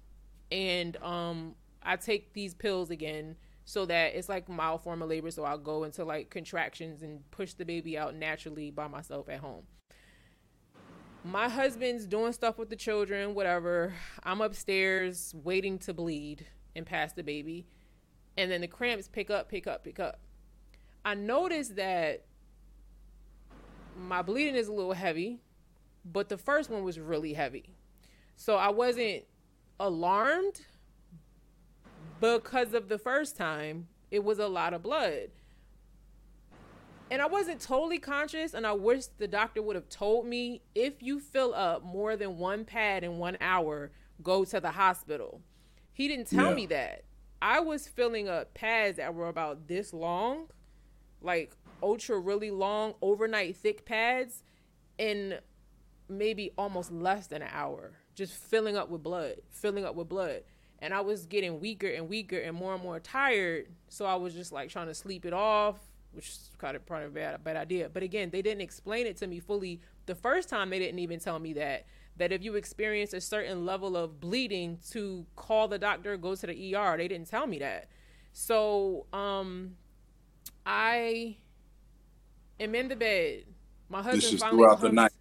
and 0.50 0.96
um, 1.02 1.54
I 1.82 1.96
take 1.96 2.32
these 2.32 2.52
pills 2.52 2.90
again 2.90 3.36
so 3.66 3.84
that 3.84 4.14
it's 4.14 4.30
like 4.30 4.48
mild 4.48 4.82
form 4.82 5.02
of 5.02 5.10
labor. 5.10 5.30
So 5.30 5.44
I'll 5.44 5.58
go 5.58 5.84
into 5.84 6.04
like 6.04 6.30
contractions 6.30 7.02
and 7.02 7.30
push 7.30 7.52
the 7.52 7.66
baby 7.66 7.98
out 7.98 8.14
naturally 8.14 8.70
by 8.70 8.88
myself 8.88 9.28
at 9.28 9.40
home. 9.40 9.64
My 11.22 11.48
husband's 11.50 12.06
doing 12.06 12.32
stuff 12.32 12.56
with 12.56 12.70
the 12.70 12.76
children, 12.76 13.34
whatever. 13.34 13.92
I'm 14.22 14.40
upstairs 14.40 15.34
waiting 15.44 15.78
to 15.80 15.92
bleed 15.92 16.46
and 16.74 16.86
pass 16.86 17.12
the 17.12 17.22
baby. 17.22 17.66
And 18.38 18.50
then 18.50 18.62
the 18.62 18.68
cramps 18.68 19.08
pick 19.08 19.28
up, 19.28 19.50
pick 19.50 19.66
up, 19.66 19.84
pick 19.84 20.00
up. 20.00 20.20
I 21.04 21.14
noticed 21.14 21.76
that 21.76 22.24
my 23.98 24.22
bleeding 24.22 24.54
is 24.54 24.68
a 24.68 24.72
little 24.72 24.92
heavy 24.94 25.40
but 26.12 26.28
the 26.28 26.38
first 26.38 26.70
one 26.70 26.84
was 26.84 26.98
really 26.98 27.34
heavy. 27.34 27.74
So 28.36 28.56
I 28.56 28.70
wasn't 28.70 29.24
alarmed 29.80 30.60
because 32.20 32.74
of 32.74 32.88
the 32.88 32.98
first 32.98 33.36
time, 33.36 33.88
it 34.10 34.24
was 34.24 34.38
a 34.38 34.48
lot 34.48 34.74
of 34.74 34.82
blood. 34.82 35.30
And 37.10 37.22
I 37.22 37.26
wasn't 37.26 37.60
totally 37.60 37.98
conscious, 37.98 38.52
and 38.52 38.66
I 38.66 38.72
wish 38.72 39.06
the 39.06 39.28
doctor 39.28 39.62
would 39.62 39.76
have 39.76 39.88
told 39.88 40.26
me 40.26 40.62
if 40.74 41.02
you 41.02 41.20
fill 41.20 41.54
up 41.54 41.84
more 41.84 42.16
than 42.16 42.38
one 42.38 42.64
pad 42.64 43.04
in 43.04 43.18
one 43.18 43.36
hour, 43.40 43.92
go 44.22 44.44
to 44.44 44.60
the 44.60 44.72
hospital. 44.72 45.40
He 45.92 46.08
didn't 46.08 46.28
tell 46.28 46.50
yeah. 46.50 46.54
me 46.54 46.66
that. 46.66 47.04
I 47.40 47.60
was 47.60 47.86
filling 47.86 48.28
up 48.28 48.54
pads 48.54 48.96
that 48.96 49.14
were 49.14 49.28
about 49.28 49.68
this 49.68 49.92
long, 49.92 50.48
like 51.20 51.54
ultra 51.82 52.18
really 52.18 52.50
long, 52.50 52.94
overnight 53.00 53.56
thick 53.56 53.84
pads, 53.84 54.42
in 54.98 55.38
maybe 56.08 56.50
almost 56.58 56.90
less 56.90 57.28
than 57.28 57.42
an 57.42 57.50
hour, 57.52 57.92
just 58.14 58.34
filling 58.34 58.76
up 58.76 58.88
with 58.88 59.02
blood, 59.02 59.36
filling 59.50 59.84
up 59.84 59.94
with 59.94 60.08
blood. 60.08 60.42
And 60.86 60.94
I 60.94 61.00
was 61.00 61.26
getting 61.26 61.58
weaker 61.58 61.88
and 61.88 62.08
weaker 62.08 62.38
and 62.38 62.56
more 62.56 62.72
and 62.72 62.80
more 62.80 63.00
tired. 63.00 63.66
So 63.88 64.06
I 64.06 64.14
was 64.14 64.34
just 64.34 64.52
like 64.52 64.70
trying 64.70 64.86
to 64.86 64.94
sleep 64.94 65.26
it 65.26 65.32
off, 65.32 65.80
which 66.12 66.28
is 66.28 66.50
kind 66.58 66.76
of 66.76 66.86
probably 66.86 67.08
a 67.08 67.10
bad, 67.10 67.42
bad 67.42 67.56
idea. 67.56 67.88
But 67.92 68.04
again, 68.04 68.30
they 68.30 68.40
didn't 68.40 68.60
explain 68.60 69.04
it 69.04 69.16
to 69.16 69.26
me 69.26 69.40
fully. 69.40 69.80
The 70.06 70.14
first 70.14 70.48
time, 70.48 70.70
they 70.70 70.78
didn't 70.78 71.00
even 71.00 71.18
tell 71.18 71.40
me 71.40 71.54
that. 71.54 71.86
That 72.18 72.30
if 72.30 72.44
you 72.44 72.54
experience 72.54 73.14
a 73.14 73.20
certain 73.20 73.66
level 73.66 73.96
of 73.96 74.20
bleeding, 74.20 74.78
to 74.92 75.26
call 75.34 75.66
the 75.66 75.76
doctor, 75.76 76.16
go 76.16 76.36
to 76.36 76.46
the 76.46 76.76
ER. 76.76 76.96
They 76.96 77.08
didn't 77.08 77.26
tell 77.26 77.48
me 77.48 77.58
that. 77.58 77.88
So 78.32 79.06
um, 79.12 79.74
I 80.64 81.38
am 82.60 82.76
in 82.76 82.86
the 82.86 82.94
bed. 82.94 83.42
My 83.88 84.02
husband 84.02 84.22
this 84.22 84.34
is 84.34 84.40
finally 84.40 84.58
throughout 84.60 84.78
comes, 84.78 84.82
the 84.82 84.92
night 84.94 85.12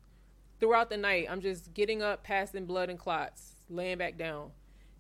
throughout 0.60 0.92
the 0.92 0.98
night, 0.98 1.26
I'm 1.28 1.42
just 1.42 1.74
getting 1.74 2.04
up, 2.04 2.24
passing 2.24 2.68
blood 2.68 2.92
and 2.92 3.00
clots, 3.00 3.56
laying 3.68 3.98
back 3.98 4.16
down. 4.16 4.52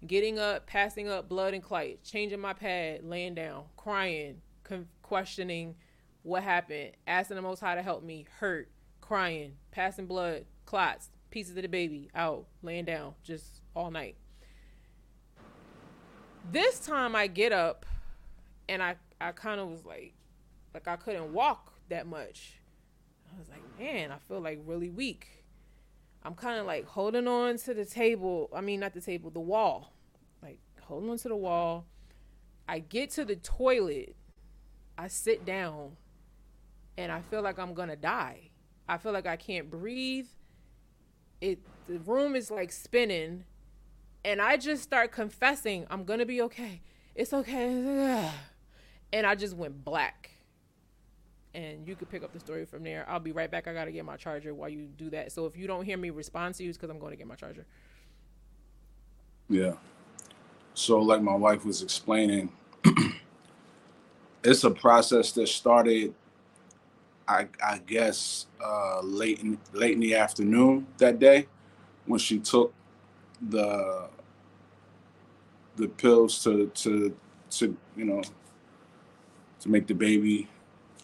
Getting 0.06 0.38
up, 0.38 0.68
passing 0.68 1.08
up 1.08 1.30
blood 1.30 1.54
and 1.54 1.64
clots, 1.64 2.10
changing 2.10 2.40
my 2.40 2.54
pad, 2.54 3.04
laying 3.04 3.34
down, 3.34 3.64
crying, 3.78 4.42
con- 4.64 4.88
questioning 5.02 5.76
what 6.24 6.44
happened, 6.44 6.92
asking 7.08 7.36
the 7.36 7.42
Most 7.42 7.60
High 7.60 7.76
to 7.76 7.82
help 7.82 8.04
me, 8.04 8.26
hurt, 8.40 8.70
crying, 9.02 9.54
passing 9.72 10.06
blood, 10.06 10.46
clots, 10.66 11.10
pieces 11.30 11.56
of 11.56 11.62
the 11.62 11.70
baby 11.70 12.10
out, 12.14 12.46
laying 12.62 12.86
down, 12.86 13.14
just 13.24 13.62
all 13.76 13.90
night. 13.90 14.16
This 16.52 16.80
time 16.80 17.16
I 17.16 17.28
get 17.28 17.52
up 17.52 17.86
and 18.70 18.84
I, 18.84 18.96
I 19.20 19.32
kind 19.32 19.60
of 19.60 19.70
was 19.70 19.86
like, 19.86 20.14
like 20.74 20.88
I 20.88 20.96
couldn't 20.98 21.34
walk 21.34 21.74
that 21.90 22.06
much. 22.06 22.60
I 23.34 23.40
was 23.40 23.50
like, 23.50 23.64
man, 23.80 24.12
I 24.12 24.18
feel 24.18 24.40
like 24.40 24.60
really 24.66 24.90
weak. 24.90 25.44
I'm 26.24 26.36
kind 26.36 26.60
of 26.60 26.66
like 26.66 26.86
holding 26.88 27.28
on 27.28 27.58
to 27.60 27.74
the 27.74 27.86
table. 27.86 28.50
I 28.56 28.62
mean, 28.62 28.80
not 28.80 28.94
the 28.94 29.02
table, 29.02 29.30
the 29.30 29.40
wall. 29.40 29.94
Holding 30.86 31.10
onto 31.10 31.30
the 31.30 31.36
wall. 31.36 31.86
I 32.68 32.80
get 32.80 33.12
to 33.12 33.26
the 33.26 33.36
toilet. 33.36 34.16
I 34.98 35.08
sit 35.08 35.46
down 35.46 35.98
and 36.98 37.12
I 37.12 37.22
feel 37.22 37.42
like 37.42 37.60
I'm 37.60 37.74
to 37.90 37.96
die. 37.96 38.50
I 38.88 38.98
feel 38.98 39.12
like 39.12 39.26
I 39.26 39.36
can't 39.36 39.70
breathe. 39.70 40.28
It 41.42 41.60
the 41.88 42.00
room 42.00 42.36
is 42.36 42.50
like 42.50 42.72
spinning 42.72 43.44
and 44.26 44.42
I 44.42 44.58
just 44.58 44.82
start 44.82 45.12
confessing, 45.12 45.86
I'm 45.90 46.04
to 46.20 46.26
be 46.26 46.42
okay. 46.44 46.82
It's 47.14 47.34
okay. 47.34 48.32
And 49.14 49.26
I 49.26 49.36
just 49.36 49.56
went 49.56 49.86
black. 49.86 50.32
And 51.54 51.88
you 51.88 51.96
could 51.96 52.10
pick 52.10 52.22
up 52.22 52.34
the 52.34 52.40
story 52.40 52.66
from 52.66 52.84
there. 52.84 53.06
I'll 53.08 53.20
be 53.20 53.32
right 53.32 53.50
back. 53.50 53.66
I 53.66 53.74
got 53.74 53.86
to 53.86 53.92
get 53.92 54.04
my 54.04 54.18
charger 54.18 54.54
while 54.54 54.68
you 54.68 54.88
do 54.98 55.10
that. 55.12 55.32
So 55.32 55.46
if 55.46 55.56
you 55.56 55.68
don't 55.68 55.86
hear 55.86 55.96
me 55.96 56.10
respond 56.10 56.56
to 56.56 56.64
you, 56.64 56.70
it's 56.70 56.78
because 56.78 56.90
I'm 56.90 57.00
going 57.00 57.12
to 57.12 57.16
get 57.16 57.28
my 57.28 57.36
charger. 57.36 57.66
Yeah. 59.48 59.76
So, 60.76 61.00
like 61.00 61.22
my 61.22 61.36
wife 61.36 61.66
was 61.66 61.82
explaining, 61.82 62.52
it's 64.44 64.64
a 64.66 64.72
process 64.72 65.32
that 65.32 65.48
started, 65.48 66.14
I, 67.28 67.48
I 67.64 67.80
guess, 67.80 68.48
uh, 68.64 69.00
late 69.02 69.40
in 69.40 69.58
late 69.74 69.94
in 69.94 70.02
the 70.02 70.16
afternoon 70.16 70.88
that 70.98 71.18
day, 71.20 71.48
when 72.06 72.20
she 72.20 72.40
took 72.40 72.74
the 73.50 74.10
the 75.78 75.88
pills 75.88 76.44
to 76.44 76.68
to 76.76 77.16
to 77.52 77.78
you 77.96 78.06
know 78.06 78.22
to 79.62 79.70
make 79.70 79.88
the 79.88 79.96
baby 79.96 80.50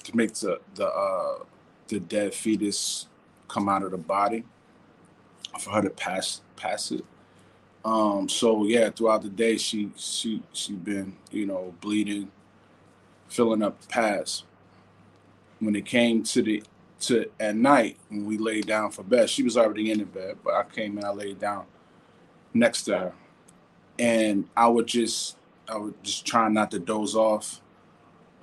to 0.03 0.15
make 0.15 0.33
the 0.33 0.59
the 0.75 0.87
uh, 0.87 1.43
the 1.87 1.99
dead 2.01 2.33
fetus 2.33 3.07
come 3.47 3.69
out 3.69 3.83
of 3.83 3.91
the 3.91 3.97
body 3.97 4.43
for 5.59 5.71
her 5.71 5.81
to 5.81 5.89
pass 5.89 6.41
pass 6.57 6.91
it. 6.91 7.05
Um, 7.83 8.29
so 8.29 8.65
yeah, 8.65 8.89
throughout 8.89 9.23
the 9.23 9.29
day 9.29 9.57
she 9.57 9.91
she 9.95 10.41
she 10.53 10.73
been 10.73 11.15
you 11.31 11.45
know 11.45 11.73
bleeding, 11.81 12.31
filling 13.27 13.63
up 13.63 13.81
the 13.81 13.87
pass. 13.87 14.43
When 15.59 15.75
it 15.75 15.85
came 15.85 16.23
to 16.23 16.41
the 16.41 16.63
to 17.01 17.29
at 17.39 17.55
night 17.55 17.97
when 18.09 18.25
we 18.25 18.37
laid 18.37 18.67
down 18.67 18.91
for 18.91 19.03
bed, 19.03 19.29
she 19.29 19.43
was 19.43 19.57
already 19.57 19.91
in 19.91 19.99
the 19.99 20.05
bed, 20.05 20.37
but 20.43 20.53
I 20.53 20.63
came 20.63 20.97
and 20.97 21.05
I 21.05 21.11
laid 21.11 21.39
down 21.39 21.65
next 22.53 22.83
to 22.83 22.97
her, 22.97 23.13
and 23.97 24.47
I 24.55 24.67
would 24.67 24.87
just 24.87 25.37
I 25.67 25.77
would 25.77 26.03
just 26.03 26.25
try 26.25 26.49
not 26.49 26.69
to 26.71 26.79
doze 26.79 27.15
off. 27.15 27.61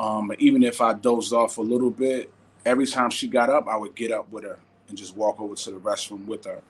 Um, 0.01 0.33
even 0.39 0.63
if 0.63 0.81
I 0.81 0.95
dozed 0.95 1.33
off 1.33 1.59
a 1.59 1.63
little 1.63 1.91
bit, 1.91 2.33
every 2.65 2.87
time 2.87 3.11
she 3.11 3.29
got 3.29 3.51
up, 3.51 3.67
I 3.69 3.77
would 3.77 3.95
get 3.95 4.13
up 4.13 4.31
with 4.31 4.45
her 4.45 4.59
and 4.89 4.97
just 4.97 5.17
walk 5.17 5.41
over 5.41 5.55
to 5.55 5.71
the 5.73 5.79
restroom 5.79 6.25
with 6.25 6.45
her 6.45 6.61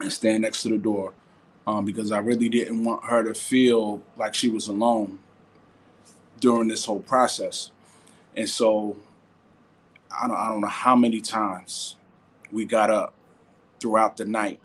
and 0.00 0.12
stand 0.12 0.42
next 0.42 0.62
to 0.62 0.70
the 0.70 0.78
door 0.78 1.12
um, 1.66 1.84
because 1.84 2.12
I 2.12 2.18
really 2.18 2.48
didn't 2.48 2.84
want 2.84 3.04
her 3.04 3.22
to 3.22 3.34
feel 3.34 4.02
like 4.16 4.34
she 4.34 4.48
was 4.48 4.68
alone 4.68 5.18
during 6.40 6.68
this 6.68 6.84
whole 6.84 7.00
process. 7.00 7.70
And 8.36 8.48
so 8.48 8.96
I 10.10 10.26
don't, 10.26 10.36
I 10.36 10.48
don't 10.48 10.60
know 10.60 10.68
how 10.68 10.96
many 10.96 11.20
times 11.20 11.96
we 12.50 12.64
got 12.64 12.90
up 12.90 13.14
throughout 13.80 14.16
the 14.16 14.24
night 14.24 14.60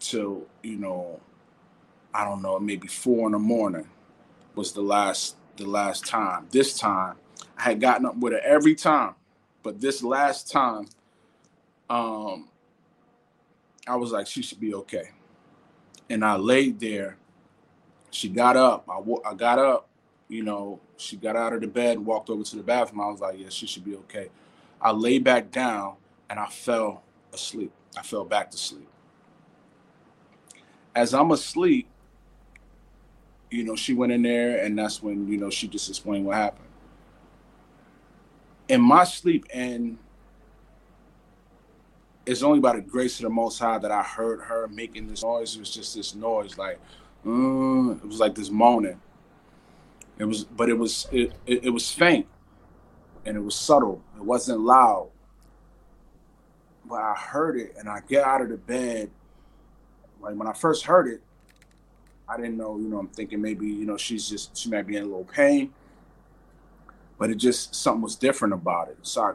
till, 0.00 0.46
you 0.62 0.76
know, 0.76 1.20
I 2.14 2.24
don't 2.24 2.42
know, 2.42 2.58
maybe 2.58 2.88
four 2.88 3.26
in 3.26 3.32
the 3.32 3.38
morning 3.38 3.88
was 4.54 4.72
the 4.72 4.80
last 4.80 5.36
the 5.56 5.66
last 5.66 6.06
time. 6.06 6.46
This 6.50 6.78
time 6.78 7.16
I 7.56 7.62
had 7.62 7.80
gotten 7.80 8.06
up 8.06 8.16
with 8.16 8.32
her 8.32 8.40
every 8.40 8.74
time, 8.74 9.14
but 9.62 9.80
this 9.80 10.02
last 10.02 10.50
time, 10.50 10.86
um, 11.90 12.48
I 13.86 13.96
was 13.96 14.12
like, 14.12 14.26
she 14.26 14.42
should 14.42 14.60
be 14.60 14.74
okay. 14.74 15.10
And 16.10 16.24
I 16.24 16.36
laid 16.36 16.80
there. 16.80 17.16
She 18.10 18.28
got 18.28 18.56
up. 18.56 18.88
I, 18.88 18.98
I 19.28 19.34
got 19.34 19.58
up. 19.58 19.88
You 20.28 20.42
know, 20.42 20.80
she 20.96 21.16
got 21.16 21.36
out 21.36 21.52
of 21.52 21.60
the 21.60 21.66
bed 21.66 21.96
and 21.96 22.06
walked 22.06 22.28
over 22.30 22.42
to 22.42 22.56
the 22.56 22.62
bathroom. 22.62 23.00
I 23.00 23.08
was 23.08 23.20
like, 23.20 23.38
yeah, 23.38 23.48
she 23.48 23.66
should 23.66 23.84
be 23.84 23.96
okay. 23.96 24.30
I 24.80 24.90
lay 24.92 25.18
back 25.18 25.50
down 25.50 25.96
and 26.28 26.38
I 26.38 26.46
fell 26.46 27.02
asleep. 27.32 27.72
I 27.96 28.02
fell 28.02 28.24
back 28.24 28.50
to 28.50 28.58
sleep. 28.58 28.88
As 30.94 31.14
I'm 31.14 31.30
asleep, 31.30 31.88
you 33.50 33.64
know, 33.64 33.76
she 33.76 33.94
went 33.94 34.12
in 34.12 34.22
there 34.22 34.62
and 34.64 34.78
that's 34.78 35.02
when, 35.02 35.26
you 35.28 35.38
know, 35.38 35.50
she 35.50 35.68
just 35.68 35.88
explained 35.88 36.26
what 36.26 36.36
happened. 36.36 36.66
In 38.68 38.82
my 38.82 39.04
sleep, 39.04 39.46
and 39.54 39.96
it's 42.28 42.42
only 42.42 42.60
by 42.60 42.76
the 42.76 42.82
grace 42.82 43.18
of 43.18 43.22
the 43.22 43.30
Most 43.30 43.58
High 43.58 43.78
that 43.78 43.90
I 43.90 44.02
heard 44.02 44.42
her 44.42 44.68
making 44.68 45.08
this 45.08 45.22
noise. 45.22 45.56
It 45.56 45.60
was 45.60 45.70
just 45.70 45.94
this 45.94 46.14
noise, 46.14 46.58
like, 46.58 46.78
mm, 47.24 47.96
it 47.96 48.06
was 48.06 48.20
like 48.20 48.34
this 48.34 48.50
moaning. 48.50 49.00
It 50.18 50.26
was, 50.26 50.44
but 50.44 50.68
it 50.68 50.74
was, 50.74 51.08
it, 51.10 51.32
it, 51.46 51.64
it 51.64 51.70
was 51.70 51.90
faint 51.90 52.26
and 53.24 53.34
it 53.34 53.40
was 53.40 53.54
subtle. 53.54 54.02
It 54.14 54.22
wasn't 54.22 54.60
loud. 54.60 55.08
But 56.84 57.00
I 57.00 57.14
heard 57.14 57.58
it 57.58 57.74
and 57.78 57.88
I 57.88 58.00
get 58.06 58.24
out 58.24 58.42
of 58.42 58.50
the 58.50 58.58
bed. 58.58 59.10
Like 60.20 60.36
when 60.36 60.48
I 60.48 60.52
first 60.52 60.84
heard 60.84 61.08
it, 61.08 61.22
I 62.28 62.36
didn't 62.36 62.58
know, 62.58 62.76
you 62.76 62.88
know, 62.88 62.98
I'm 62.98 63.08
thinking 63.08 63.40
maybe, 63.40 63.66
you 63.66 63.86
know, 63.86 63.96
she's 63.96 64.28
just, 64.28 64.54
she 64.54 64.68
might 64.68 64.86
be 64.86 64.96
in 64.96 65.04
a 65.04 65.06
little 65.06 65.24
pain. 65.24 65.72
But 67.16 67.30
it 67.30 67.36
just, 67.36 67.74
something 67.74 68.02
was 68.02 68.16
different 68.16 68.52
about 68.52 68.88
it. 68.88 68.98
So 69.00 69.22
I 69.22 69.32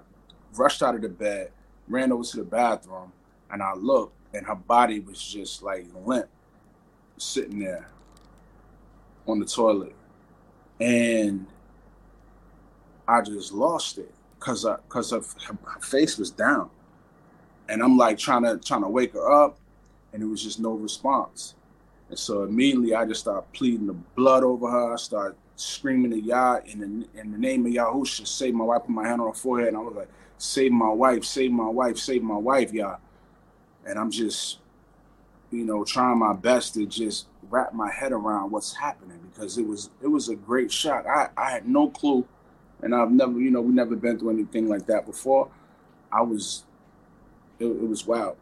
rushed 0.55 0.83
out 0.83 0.93
of 0.93 1.01
the 1.01 1.09
bed, 1.09 1.49
ran 1.87 2.11
over 2.11 2.23
to 2.23 2.37
the 2.37 2.43
bathroom, 2.43 3.11
and 3.51 3.61
I 3.61 3.73
looked, 3.75 4.15
and 4.33 4.45
her 4.45 4.55
body 4.55 4.99
was 4.99 5.21
just 5.21 5.63
like 5.63 5.85
limp, 6.05 6.27
sitting 7.17 7.59
there 7.59 7.87
on 9.27 9.39
the 9.39 9.45
toilet. 9.45 9.95
And 10.79 11.45
I 13.07 13.21
just 13.21 13.53
lost 13.53 13.97
it 13.97 14.13
because 14.39 14.65
because 14.87 15.11
her, 15.11 15.21
her 15.45 15.79
face 15.81 16.17
was 16.17 16.31
down, 16.31 16.69
and 17.69 17.81
I'm 17.81 17.97
like 17.97 18.17
trying 18.17 18.43
to 18.43 18.57
trying 18.57 18.81
to 18.81 18.89
wake 18.89 19.13
her 19.13 19.31
up, 19.31 19.57
and 20.11 20.23
it 20.23 20.25
was 20.25 20.43
just 20.43 20.59
no 20.59 20.71
response. 20.71 21.55
And 22.09 22.19
so 22.19 22.43
immediately 22.43 22.93
I 22.93 23.05
just 23.05 23.21
started 23.21 23.51
pleading 23.53 23.87
the 23.87 23.93
blood 23.93 24.43
over 24.43 24.69
her. 24.69 24.93
I 24.93 24.97
started 24.97 25.37
screaming 25.55 26.11
the 26.11 26.19
Yah 26.19 26.59
in 26.65 26.79
the 26.79 27.19
in 27.19 27.31
the 27.31 27.37
name 27.37 27.65
of 27.65 27.71
Yahusha, 27.71 28.27
save 28.27 28.53
my 28.53 28.65
wife, 28.65 28.81
put 28.81 28.89
my 28.89 29.07
hand 29.07 29.21
on 29.21 29.27
her 29.27 29.33
forehead, 29.33 29.69
and 29.69 29.77
I 29.77 29.81
was 29.81 29.95
like, 29.95 30.09
save 30.37 30.71
my 30.71 30.89
wife, 30.89 31.23
save 31.23 31.51
my 31.51 31.69
wife, 31.69 31.97
save 31.97 32.23
my 32.23 32.37
wife, 32.37 32.73
y'all. 32.73 32.99
And 33.85 33.99
I'm 33.99 34.11
just, 34.11 34.59
you 35.51 35.65
know, 35.65 35.83
trying 35.83 36.19
my 36.19 36.33
best 36.33 36.73
to 36.75 36.85
just 36.85 37.27
wrap 37.49 37.73
my 37.73 37.91
head 37.91 38.11
around 38.11 38.51
what's 38.51 38.75
happening 38.75 39.19
because 39.29 39.57
it 39.57 39.67
was 39.67 39.89
it 40.01 40.07
was 40.07 40.29
a 40.29 40.35
great 40.35 40.71
shock. 40.71 41.05
I, 41.05 41.29
I 41.37 41.51
had 41.51 41.67
no 41.67 41.89
clue 41.89 42.25
and 42.83 42.93
I've 42.93 43.11
never, 43.11 43.39
you 43.39 43.49
know, 43.49 43.61
we've 43.61 43.73
never 43.73 43.95
been 43.95 44.19
through 44.19 44.31
anything 44.31 44.67
like 44.67 44.85
that 44.87 45.05
before. 45.05 45.49
I 46.11 46.21
was, 46.21 46.65
it, 47.57 47.65
it 47.65 47.87
was 47.87 48.05
wild. 48.05 48.35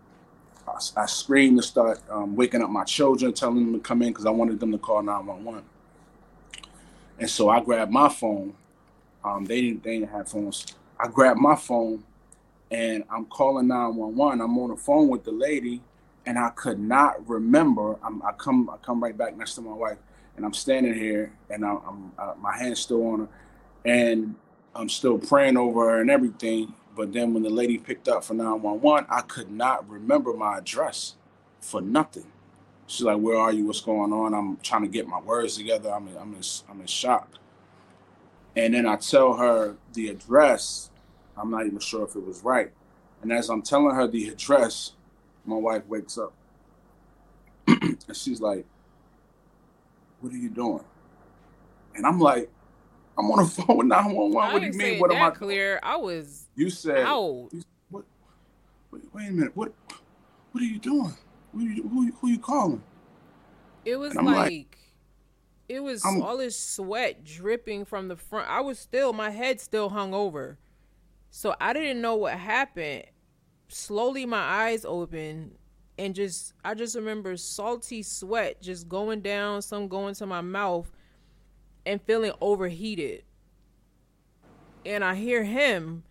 I, 0.67 0.79
I, 0.97 1.05
screamed 1.05 1.57
to 1.57 1.63
start 1.63 2.01
um, 2.09 2.35
waking 2.35 2.61
up 2.61 2.69
my 2.71 2.83
children, 2.83 3.33
telling 3.33 3.57
them 3.57 3.73
to 3.73 3.79
come 3.79 4.01
in 4.01 4.09
because 4.09 4.25
I 4.25 4.31
wanted 4.31 4.59
them 4.59 4.71
to 4.71 4.79
call 4.79 5.03
911. 5.03 5.63
And 7.19 7.29
so 7.29 7.49
I 7.49 7.61
grabbed 7.61 7.91
my 7.91 8.09
phone. 8.09 8.55
Um, 9.23 9.45
they 9.45 9.61
didn't, 9.61 9.83
they 9.83 9.99
didn't 9.99 10.09
have 10.09 10.27
phones. 10.27 10.65
I 11.01 11.07
grabbed 11.07 11.39
my 11.39 11.55
phone 11.55 12.03
and 12.69 13.03
I'm 13.11 13.25
calling 13.25 13.67
911. 13.67 14.41
I'm 14.41 14.57
on 14.59 14.69
the 14.69 14.75
phone 14.75 15.09
with 15.09 15.23
the 15.23 15.31
lady 15.31 15.81
and 16.25 16.37
I 16.37 16.49
could 16.51 16.79
not 16.79 17.27
remember. 17.27 17.97
I'm, 18.03 18.21
i 18.23 18.31
come, 18.33 18.69
I 18.69 18.77
come 18.77 19.03
right 19.03 19.17
back 19.17 19.37
next 19.37 19.55
to 19.55 19.61
my 19.61 19.73
wife 19.73 19.97
and 20.37 20.45
I'm 20.45 20.53
standing 20.53 20.93
here 20.93 21.33
and 21.49 21.65
I, 21.65 21.71
am 21.71 22.13
my 22.39 22.57
hand's 22.57 22.81
still 22.81 23.07
on 23.07 23.21
her 23.21 23.29
and 23.85 24.35
I'm 24.75 24.89
still 24.89 25.17
praying 25.17 25.57
over 25.57 25.89
her 25.89 26.01
and 26.01 26.11
everything. 26.11 26.73
But 26.95 27.13
then 27.13 27.33
when 27.33 27.43
the 27.43 27.49
lady 27.49 27.79
picked 27.79 28.07
up 28.07 28.23
for 28.23 28.35
911, 28.35 29.07
I 29.09 29.21
could 29.21 29.51
not 29.51 29.89
remember 29.89 30.33
my 30.33 30.59
address 30.59 31.15
for 31.61 31.81
nothing. 31.81 32.27
She's 32.87 33.03
like, 33.03 33.19
"Where 33.19 33.37
are 33.37 33.53
you? 33.53 33.65
What's 33.65 33.81
going 33.81 34.13
on?" 34.13 34.35
I'm 34.35 34.57
trying 34.57 34.83
to 34.83 34.89
get 34.89 35.07
my 35.07 35.21
words 35.21 35.57
together. 35.57 35.91
I'm 35.91 36.07
in, 36.09 36.17
I'm 36.17 36.35
in, 36.35 36.41
I'm 36.69 36.81
in 36.81 36.87
shock. 36.87 37.29
And 38.55 38.75
then 38.75 38.87
I 38.87 38.97
tell 38.97 39.35
her 39.35 39.77
the 39.93 40.09
address. 40.09 40.90
I'm 41.37 41.49
not 41.49 41.65
even 41.65 41.79
sure 41.79 42.03
if 42.05 42.15
it 42.15 42.25
was 42.25 42.43
right. 42.43 42.71
And 43.21 43.31
as 43.31 43.49
I'm 43.49 43.61
telling 43.61 43.95
her 43.95 44.07
the 44.07 44.29
address, 44.29 44.93
my 45.45 45.55
wife 45.55 45.85
wakes 45.87 46.17
up 46.17 46.33
and 47.67 47.97
she's 48.13 48.41
like, 48.41 48.65
"What 50.19 50.33
are 50.33 50.37
you 50.37 50.49
doing?" 50.49 50.83
And 51.95 52.05
I'm 52.05 52.19
like, 52.19 52.49
I'm 53.17 53.29
on 53.31 53.43
the 53.43 53.49
phone 53.49 53.77
with 53.77 53.87
911. 53.87 54.53
What 54.53 54.59
do 54.59 54.67
you 54.67 54.73
mean? 54.73 54.99
What 54.99 55.11
am 55.11 55.23
I 55.23 55.29
clear? 55.31 55.79
I 55.83 55.97
was. 55.97 56.47
You 56.55 56.69
said. 56.69 57.05
Out. 57.05 57.49
You, 57.51 57.63
what? 57.89 58.05
Wait, 58.91 59.03
wait, 59.13 59.29
a 59.29 59.31
minute. 59.31 59.55
What? 59.55 59.73
What 60.51 60.61
are 60.61 60.67
you 60.67 60.79
doing? 60.79 61.13
Who 61.53 61.61
you, 61.61 61.83
who, 61.83 62.11
who 62.19 62.27
you 62.29 62.39
calling? 62.39 62.83
It 63.83 63.95
was 63.97 64.13
like, 64.15 64.25
like, 64.25 64.77
it 65.67 65.81
was 65.81 66.05
I'm, 66.05 66.21
all 66.21 66.37
this 66.37 66.57
sweat 66.57 67.23
dripping 67.23 67.85
from 67.85 68.07
the 68.07 68.15
front. 68.15 68.49
I 68.49 68.61
was 68.61 68.77
still, 68.77 69.11
my 69.13 69.31
head 69.31 69.59
still 69.59 69.89
hung 69.89 70.13
over, 70.13 70.57
so 71.31 71.55
I 71.59 71.73
didn't 71.73 72.01
know 72.01 72.15
what 72.15 72.33
happened. 72.33 73.05
Slowly, 73.69 74.25
my 74.25 74.37
eyes 74.37 74.85
opened, 74.85 75.57
and 75.97 76.13
just 76.13 76.53
I 76.63 76.75
just 76.75 76.95
remember 76.95 77.35
salty 77.37 78.03
sweat 78.03 78.61
just 78.61 78.87
going 78.87 79.21
down, 79.21 79.63
some 79.63 79.87
going 79.87 80.13
to 80.15 80.27
my 80.27 80.41
mouth 80.41 80.91
and 81.85 81.99
feeling 82.01 82.33
overheated. 82.41 83.23
And 84.85 85.03
I 85.03 85.15
hear 85.15 85.43
him 85.43 86.03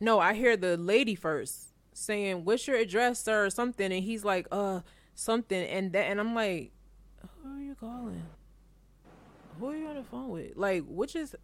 no, 0.00 0.20
I 0.20 0.34
hear 0.34 0.56
the 0.56 0.76
lady 0.76 1.14
first 1.14 1.68
saying, 1.92 2.44
"What's 2.44 2.66
your 2.66 2.76
address, 2.76 3.20
sir?" 3.20 3.46
or 3.46 3.50
something, 3.50 3.92
and 3.92 4.04
he's 4.04 4.24
like, 4.24 4.46
"Uh, 4.52 4.80
something," 5.14 5.66
and 5.66 5.92
that, 5.92 6.04
and 6.04 6.20
I'm 6.20 6.34
like, 6.34 6.72
"Who 7.42 7.56
are 7.56 7.60
you 7.60 7.74
calling? 7.74 8.22
Who 9.58 9.70
are 9.70 9.76
you 9.76 9.88
on 9.88 9.96
the 9.96 10.04
phone 10.04 10.30
with? 10.30 10.56
Like, 10.56 10.84
what 10.84 11.16
is 11.16 11.34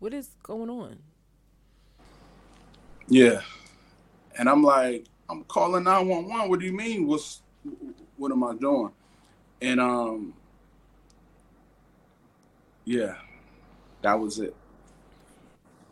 what 0.00 0.12
is 0.12 0.36
going 0.42 0.68
on?" 0.68 0.98
Yeah. 3.08 3.40
And 4.38 4.48
I'm 4.48 4.62
like, 4.62 5.06
I'm 5.28 5.44
calling 5.44 5.84
911. 5.84 6.48
What 6.48 6.60
do 6.60 6.66
you 6.66 6.72
mean? 6.72 7.06
What's 7.06 7.42
what 8.16 8.30
am 8.32 8.44
I 8.44 8.54
doing? 8.54 8.90
And 9.62 9.80
um 9.80 10.34
yeah, 12.84 13.14
that 14.02 14.14
was 14.18 14.38
it. 14.38 14.54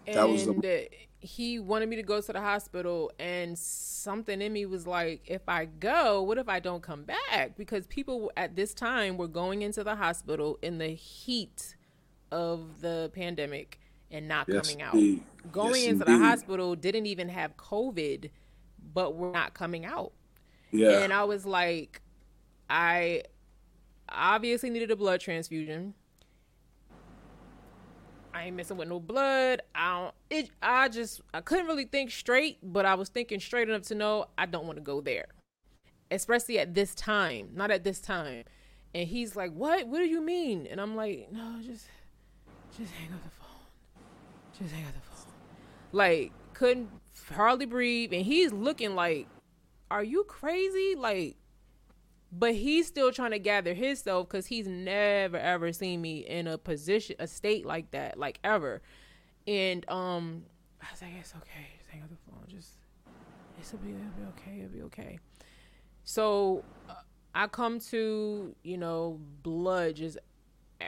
And 0.06 0.16
That 0.16 0.28
was 0.28 0.44
the- 0.44 0.88
he 1.20 1.60
wanted 1.60 1.88
me 1.88 1.94
to 1.96 2.02
go 2.02 2.20
to 2.20 2.32
the 2.32 2.40
hospital, 2.40 3.12
and 3.20 3.56
something 3.56 4.42
in 4.42 4.52
me 4.52 4.66
was 4.66 4.88
like, 4.88 5.22
if 5.26 5.48
I 5.48 5.66
go, 5.66 6.20
what 6.20 6.36
if 6.36 6.48
I 6.48 6.58
don't 6.58 6.82
come 6.82 7.04
back? 7.04 7.56
Because 7.56 7.86
people 7.86 8.32
at 8.36 8.56
this 8.56 8.74
time 8.74 9.16
were 9.16 9.28
going 9.28 9.62
into 9.62 9.84
the 9.84 9.94
hospital 9.94 10.58
in 10.62 10.78
the 10.78 10.88
heat 10.88 11.76
of 12.32 12.80
the 12.80 13.10
pandemic 13.14 13.78
and 14.12 14.28
not 14.28 14.46
Yes, 14.48 14.68
coming 14.68 14.82
out. 14.82 14.94
indeed. 14.94 15.22
Going 15.50 15.82
Yes, 15.82 15.92
into 15.92 16.04
the 16.04 16.18
hospital 16.18 16.76
didn't 16.76 17.06
even 17.06 17.28
have 17.28 17.56
COVID, 17.56 18.30
but 18.94 19.14
we're 19.16 19.32
not 19.32 19.54
coming 19.54 19.84
out. 19.84 20.12
Yeah. 20.70 21.02
And 21.02 21.12
I 21.12 21.24
was 21.24 21.44
like, 21.44 22.00
I 22.70 23.22
obviously 24.08 24.70
needed 24.70 24.90
a 24.90 24.96
blood 24.96 25.20
transfusion. 25.20 25.94
I 28.34 28.44
ain't 28.46 28.56
messing 28.56 28.76
with 28.78 28.88
no 28.88 28.98
blood. 28.98 29.60
I 29.74 30.00
don't. 30.00 30.14
It. 30.30 30.50
I 30.62 30.88
just. 30.88 31.20
I 31.34 31.42
couldn't 31.42 31.66
really 31.66 31.84
think 31.84 32.10
straight, 32.10 32.58
but 32.62 32.86
I 32.86 32.94
was 32.94 33.10
thinking 33.10 33.40
straight 33.40 33.68
enough 33.68 33.82
to 33.88 33.94
know 33.94 34.26
I 34.38 34.46
don't 34.46 34.64
want 34.64 34.78
to 34.78 34.82
go 34.82 35.02
there, 35.02 35.26
especially 36.10 36.58
at 36.58 36.74
this 36.74 36.94
time. 36.94 37.50
Not 37.54 37.70
at 37.70 37.84
this 37.84 38.00
time. 38.00 38.44
And 38.94 39.06
he's 39.06 39.36
like, 39.36 39.52
"What? 39.52 39.86
What 39.86 39.98
do 39.98 40.04
you 40.06 40.22
mean?" 40.22 40.66
And 40.66 40.80
I'm 40.80 40.96
like, 40.96 41.28
"No, 41.30 41.56
just, 41.62 41.86
just 42.78 42.92
hang 42.94 43.12
up 43.12 43.22
the 43.22 43.30
phone. 43.30 43.41
Just 44.58 44.74
hang 44.74 44.84
up 44.86 44.94
the 44.94 45.00
phone." 45.00 45.32
Like, 45.92 46.32
couldn't 46.54 46.90
hardly 47.30 47.66
breathe, 47.66 48.12
and 48.12 48.24
he's 48.24 48.52
looking 48.52 48.94
like, 48.94 49.28
"Are 49.90 50.04
you 50.04 50.24
crazy?" 50.24 50.94
Like, 50.96 51.36
but 52.32 52.54
he's 52.54 52.86
still 52.86 53.12
trying 53.12 53.32
to 53.32 53.38
gather 53.38 53.74
himself 53.74 54.28
because 54.28 54.46
he's 54.46 54.66
never 54.66 55.36
ever 55.36 55.72
seen 55.72 56.00
me 56.00 56.20
in 56.20 56.46
a 56.46 56.56
position 56.56 57.14
a 57.18 57.26
state 57.26 57.66
like 57.66 57.90
that 57.90 58.18
like 58.18 58.38
ever 58.42 58.80
and 59.46 59.88
um 59.90 60.42
i 60.80 60.86
was 60.90 61.02
like 61.02 61.12
it's 61.20 61.34
okay 61.36 61.68
just 61.76 61.90
hang 61.90 62.02
up 62.02 62.08
the 62.08 62.16
phone 62.26 62.44
just 62.48 62.78
it'll 63.60 63.78
be, 63.78 63.90
it'll 63.90 64.00
be 64.00 64.24
okay 64.38 64.58
it'll 64.60 64.72
be 64.72 64.82
okay 64.82 65.18
so 66.04 66.64
uh, 66.88 66.94
i 67.34 67.46
come 67.46 67.78
to 67.78 68.54
you 68.62 68.78
know 68.78 69.20
blood 69.42 69.96
just 69.96 70.16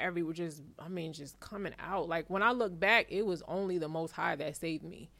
everywhere 0.00 0.34
just 0.34 0.62
i 0.78 0.88
mean 0.88 1.12
just 1.12 1.38
coming 1.40 1.74
out 1.78 2.08
like 2.08 2.28
when 2.28 2.42
i 2.42 2.50
look 2.52 2.78
back 2.78 3.06
it 3.10 3.24
was 3.24 3.42
only 3.48 3.78
the 3.78 3.88
most 3.88 4.12
high 4.12 4.36
that 4.36 4.56
saved 4.56 4.84
me 4.84 5.10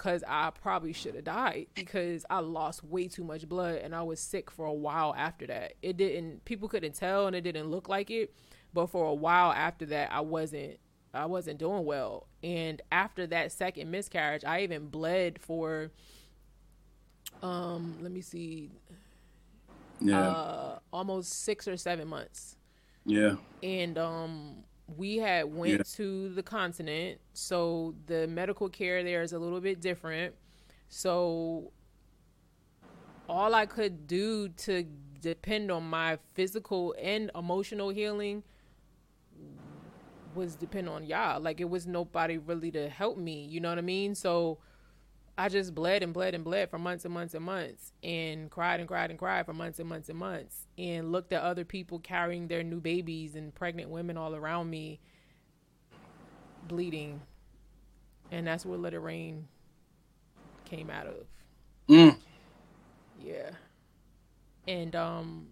because 0.00 0.24
I 0.26 0.50
probably 0.62 0.94
should 0.94 1.14
have 1.14 1.24
died 1.24 1.66
because 1.74 2.24
I 2.30 2.38
lost 2.38 2.82
way 2.82 3.06
too 3.06 3.22
much 3.22 3.46
blood 3.46 3.76
and 3.76 3.94
I 3.94 4.00
was 4.00 4.18
sick 4.18 4.50
for 4.50 4.64
a 4.64 4.72
while 4.72 5.14
after 5.14 5.46
that. 5.48 5.74
It 5.82 5.98
didn't 5.98 6.46
people 6.46 6.68
couldn't 6.68 6.94
tell 6.94 7.26
and 7.26 7.36
it 7.36 7.42
didn't 7.42 7.70
look 7.70 7.86
like 7.86 8.10
it, 8.10 8.34
but 8.72 8.86
for 8.86 9.06
a 9.06 9.14
while 9.14 9.52
after 9.52 9.84
that 9.86 10.10
I 10.10 10.22
wasn't 10.22 10.78
I 11.12 11.26
wasn't 11.26 11.58
doing 11.58 11.84
well. 11.84 12.28
And 12.42 12.80
after 12.90 13.26
that 13.26 13.52
second 13.52 13.90
miscarriage, 13.90 14.42
I 14.42 14.62
even 14.62 14.86
bled 14.88 15.38
for 15.38 15.90
um 17.42 17.98
let 18.00 18.10
me 18.10 18.22
see 18.22 18.70
yeah. 20.00 20.18
uh 20.18 20.78
almost 20.94 21.44
6 21.44 21.68
or 21.68 21.76
7 21.76 22.08
months 22.08 22.56
yeah. 23.10 23.34
and 23.62 23.98
um 23.98 24.56
we 24.96 25.18
had 25.18 25.44
went 25.54 25.72
Yeah. 25.72 25.82
to 25.96 26.28
the 26.30 26.42
continent 26.42 27.20
so 27.32 27.94
the 28.06 28.26
medical 28.26 28.68
care 28.68 29.02
there 29.04 29.22
is 29.22 29.32
a 29.32 29.38
little 29.38 29.60
bit 29.60 29.80
different 29.80 30.34
so 30.88 31.72
all 33.28 33.54
i 33.54 33.66
could 33.66 34.06
do 34.06 34.48
to 34.50 34.84
depend 35.20 35.70
on 35.70 35.84
my 35.84 36.18
physical 36.34 36.94
and 37.00 37.30
emotional 37.34 37.90
healing 37.90 38.42
was 40.34 40.54
depend 40.54 40.88
on 40.88 41.04
y'all 41.04 41.40
like 41.40 41.60
it 41.60 41.68
was 41.68 41.86
nobody 41.86 42.38
really 42.38 42.70
to 42.70 42.88
help 42.88 43.18
me 43.18 43.44
you 43.46 43.60
know 43.60 43.68
what 43.68 43.78
i 43.78 43.82
mean 43.82 44.14
so 44.14 44.58
I 45.40 45.48
just 45.48 45.74
bled 45.74 46.02
and 46.02 46.12
bled 46.12 46.34
and 46.34 46.44
bled 46.44 46.68
for 46.68 46.78
months 46.78 47.06
and 47.06 47.14
months 47.14 47.32
and 47.32 47.42
months 47.42 47.94
and 48.02 48.50
cried 48.50 48.78
and 48.78 48.86
cried 48.86 49.08
and 49.08 49.18
cried 49.18 49.46
for 49.46 49.54
months 49.54 49.78
and 49.78 49.88
months 49.88 50.10
and 50.10 50.18
months 50.18 50.66
and 50.76 51.10
looked 51.10 51.32
at 51.32 51.40
other 51.40 51.64
people 51.64 51.98
carrying 51.98 52.46
their 52.48 52.62
new 52.62 52.78
babies 52.78 53.34
and 53.36 53.54
pregnant 53.54 53.88
women 53.88 54.18
all 54.18 54.36
around 54.36 54.68
me 54.68 55.00
bleeding. 56.68 57.22
And 58.30 58.46
that's 58.46 58.66
where 58.66 58.76
Let 58.78 58.92
It 58.92 58.98
Rain 58.98 59.48
came 60.66 60.90
out 60.90 61.06
of. 61.06 61.26
Mm. 61.88 62.18
Yeah. 63.18 63.52
And 64.68 64.94
um 64.94 65.46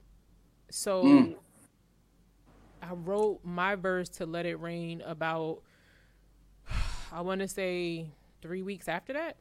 so 0.70 1.02
Mm. 1.02 1.36
I 2.82 2.92
wrote 2.92 3.40
my 3.42 3.74
verse 3.74 4.10
to 4.10 4.26
Let 4.26 4.44
It 4.44 4.60
Rain 4.60 5.00
about 5.00 5.62
I 7.10 7.22
want 7.22 7.40
to 7.40 7.48
say 7.48 8.10
3 8.42 8.62
weeks 8.62 8.86
after 8.86 9.14
that. 9.14 9.38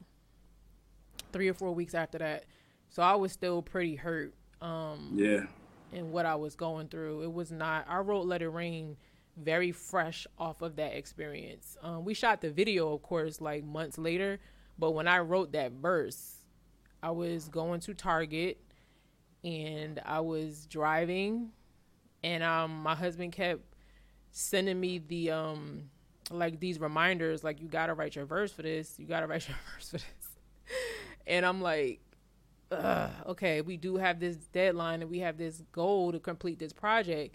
3 1.32 1.48
or 1.48 1.54
4 1.54 1.72
weeks 1.72 1.94
after 1.94 2.18
that. 2.18 2.44
So 2.88 3.02
I 3.02 3.14
was 3.16 3.32
still 3.32 3.62
pretty 3.62 3.96
hurt 3.96 4.34
um 4.60 5.12
Yeah. 5.14 5.46
and 5.92 6.10
what 6.12 6.26
I 6.26 6.34
was 6.34 6.54
going 6.56 6.88
through. 6.88 7.22
It 7.22 7.32
was 7.32 7.50
not 7.52 7.86
I 7.88 7.98
wrote 7.98 8.26
Let 8.26 8.42
It 8.42 8.48
Rain 8.48 8.96
very 9.36 9.70
fresh 9.70 10.26
off 10.36 10.62
of 10.62 10.76
that 10.76 10.94
experience. 10.96 11.76
Um, 11.80 12.04
we 12.04 12.12
shot 12.12 12.40
the 12.40 12.50
video, 12.50 12.92
of 12.92 13.02
course, 13.02 13.40
like 13.40 13.62
months 13.62 13.96
later, 13.96 14.40
but 14.78 14.90
when 14.92 15.06
I 15.06 15.20
wrote 15.20 15.52
that 15.52 15.70
verse, 15.72 16.38
I 17.04 17.12
was 17.12 17.48
going 17.48 17.78
to 17.82 17.94
Target 17.94 18.60
and 19.44 20.00
I 20.04 20.18
was 20.20 20.66
driving 20.66 21.50
and 22.24 22.42
um 22.42 22.82
my 22.82 22.96
husband 22.96 23.30
kept 23.32 23.60
sending 24.32 24.80
me 24.80 24.98
the 24.98 25.30
um 25.30 25.84
like 26.32 26.58
these 26.58 26.80
reminders 26.80 27.44
like 27.44 27.60
you 27.60 27.68
gotta 27.68 27.94
write 27.94 28.16
your 28.16 28.24
verse 28.24 28.50
for 28.52 28.62
this 28.62 28.94
you 28.98 29.06
gotta 29.06 29.28
write 29.28 29.46
your 29.48 29.56
verse 29.76 29.90
for 29.90 29.98
this 29.98 30.38
and 31.28 31.46
i'm 31.46 31.60
like 31.60 32.00
okay 33.26 33.60
we 33.60 33.76
do 33.76 33.96
have 33.96 34.20
this 34.20 34.36
deadline 34.36 35.00
and 35.02 35.10
we 35.10 35.20
have 35.20 35.38
this 35.38 35.62
goal 35.72 36.12
to 36.12 36.18
complete 36.18 36.58
this 36.58 36.72
project. 36.72 37.34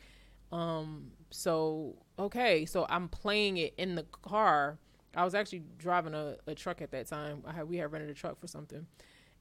Um 0.52 1.12
so 1.32 1.96
okay 2.20 2.66
so 2.66 2.86
i'm 2.90 3.10
playing 3.10 3.58
it 3.58 3.74
in 3.78 3.96
the 3.96 4.04
car. 4.04 4.78
I 5.16 5.24
was 5.24 5.36
actually 5.36 5.64
driving 5.78 6.14
a, 6.14 6.38
a 6.48 6.56
truck 6.56 6.82
at 6.82 6.92
that 6.92 7.08
time. 7.08 7.44
Had 7.48 7.68
we 7.68 7.78
had 7.78 7.92
rented 7.92 8.10
a 8.10 8.14
truck 8.14 8.40
for 8.40 8.48
something. 8.48 8.86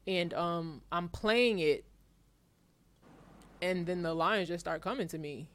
And 0.07 0.33
um 0.35 0.83
i'm 0.91 1.09
playing 1.09 1.59
it 1.59 1.85
and 3.61 3.87
then 3.87 4.03
the 4.03 4.15
lions 4.15 4.49
just 4.49 4.65
start 4.65 4.83
coming 4.83 5.09
to 5.09 5.19
me. 5.19 5.49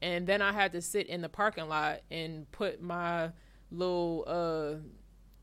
And 0.00 0.26
then 0.26 0.40
i 0.40 0.52
had 0.52 0.72
to 0.72 0.80
sit 0.80 1.06
in 1.06 1.20
the 1.20 1.28
parking 1.28 1.68
lot 1.68 2.00
and 2.10 2.50
put 2.50 2.80
my 2.80 3.30
little 3.70 4.24
uh 4.26 4.76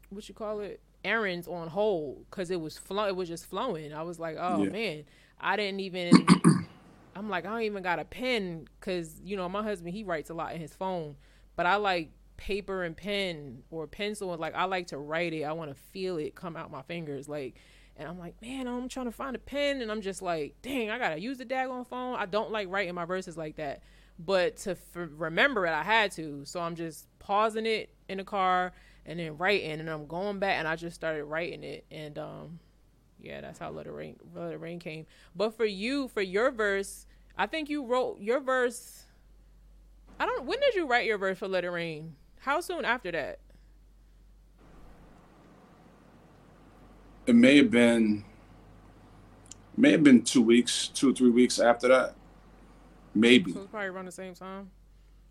what 0.10 0.28
you 0.28 0.34
call 0.34 0.62
it 0.62 0.82
errands 1.04 1.48
on 1.48 1.68
hold 1.68 2.26
because 2.30 2.52
it 2.52 2.60
was 2.62 2.78
flow 2.78 3.08
it 3.08 3.16
was 3.16 3.28
just 3.30 3.46
flowing. 3.46 3.94
I 3.94 4.04
was 4.04 4.20
like 4.20 4.38
oh 4.40 4.64
Yeah. 4.64 4.70
man. 4.70 5.04
I 5.40 5.56
didn't 5.58 5.82
even 5.82 6.28
i'm 7.16 7.30
like 7.30 7.46
i 7.46 7.50
don't 7.50 7.62
even 7.62 7.84
got 7.84 8.00
a 8.00 8.06
pen 8.06 8.68
because 8.80 9.22
you 9.24 9.38
know 9.38 9.48
my 9.48 9.62
husband 9.62 9.94
he 9.94 10.04
writes 10.04 10.30
a 10.32 10.34
lot 10.34 10.56
in 10.56 10.60
his 10.60 10.74
phone 10.74 11.16
but 11.56 11.66
i 11.68 11.76
like 11.76 12.10
paper 12.38 12.84
and 12.84 12.98
pen 12.98 13.62
or 13.70 13.86
pencil 13.86 14.32
and 14.32 14.42
like 14.42 14.56
i 14.56 14.64
like 14.64 14.88
to 14.88 14.98
write 14.98 15.32
it. 15.34 15.44
I 15.44 15.52
want 15.54 15.70
to 15.70 15.76
feel 15.92 16.18
it 16.18 16.34
come 16.34 16.56
out 16.58 16.72
my 16.72 16.82
fingers 16.82 17.30
like 17.30 17.56
and 17.98 18.08
i'm 18.08 18.18
like 18.18 18.42
man 18.42 18.68
i'm 18.68 18.90
trying 18.90 19.06
to 19.06 19.12
find 19.12 19.36
a 19.36 19.40
pen 19.40 19.82
and 19.82 19.92
i'm 19.92 20.02
just 20.02 20.24
like 20.24 20.56
dang 20.64 20.90
i 20.90 20.98
gotta 20.98 21.20
use 21.20 21.38
the 21.38 21.46
daggone 21.46 21.86
phone. 21.86 22.16
I 22.16 22.26
don't 22.26 22.52
like 22.52 22.68
writing 22.72 22.96
my 22.96 23.06
verses 23.06 23.38
like 23.38 23.58
that 23.58 23.84
but 24.18 24.58
to 24.58 24.72
f- 24.72 24.80
remember 24.96 25.68
it 25.68 25.72
i 25.72 25.84
had 25.84 26.12
to. 26.14 26.46
So 26.46 26.62
i'm 26.62 26.76
just 26.76 27.08
pausing 27.20 27.68
it 27.68 27.94
in 28.10 28.18
the 28.18 28.24
car 28.24 28.74
and 29.06 29.20
then 29.20 29.38
writing 29.38 29.80
and 29.80 29.90
i'm 29.90 30.08
going 30.08 30.40
back 30.40 30.58
and 30.58 30.68
i 30.68 30.76
just 30.76 30.96
started 30.96 31.24
writing 31.26 31.64
it 31.64 31.86
and 31.92 32.18
um 32.18 32.60
yeah 33.20 33.42
that's 33.42 33.60
how 33.60 33.70
let 33.70 33.88
it 33.88 33.92
rain 33.92 34.16
let 34.36 34.52
it 34.54 34.60
rain 34.60 34.80
came 34.80 35.06
but 35.36 35.56
for 35.56 35.66
you 35.66 36.08
for 36.08 36.22
your 36.22 36.52
verse 36.52 37.06
i 37.38 37.46
think 37.46 37.70
you 37.70 37.86
wrote 37.86 38.20
your 38.20 38.40
verse 38.40 39.04
i 40.20 40.26
don't 40.26 40.46
when 40.46 40.60
did 40.60 40.76
you 40.76 40.88
write 40.88 41.06
your 41.06 41.18
verse 41.18 41.38
for 41.38 41.48
let 41.48 41.64
it 41.64 41.70
rain 41.70 42.16
how 42.40 42.60
soon 42.60 42.86
after 42.86 43.12
that 43.12 43.40
It 47.26 47.36
may 47.36 47.58
have 47.58 47.72
been 47.72 48.26
may 49.78 49.92
have 49.92 50.04
been 50.04 50.22
two 50.22 50.42
weeks, 50.42 50.88
two 50.90 51.12
or 51.12 51.14
three 51.14 51.30
weeks 51.30 51.60
after 51.60 51.88
that. 51.88 52.16
Maybe. 53.16 53.54
so 53.54 53.62
it's 53.62 53.70
probably 53.70 53.90
around 53.90 54.06
the 54.06 54.12
same 54.12 54.34
time 54.34 54.72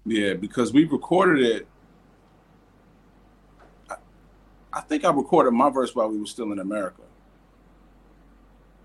Yeah, 0.06 0.34
because 0.34 0.72
we 0.72 0.84
recorded 0.84 1.44
it. 1.44 1.66
I 4.72 4.80
think 4.80 5.04
I 5.04 5.10
recorded 5.10 5.52
my 5.52 5.70
verse 5.70 5.94
while 5.94 6.08
we 6.08 6.18
were 6.18 6.26
still 6.26 6.50
in 6.52 6.58
America, 6.58 7.02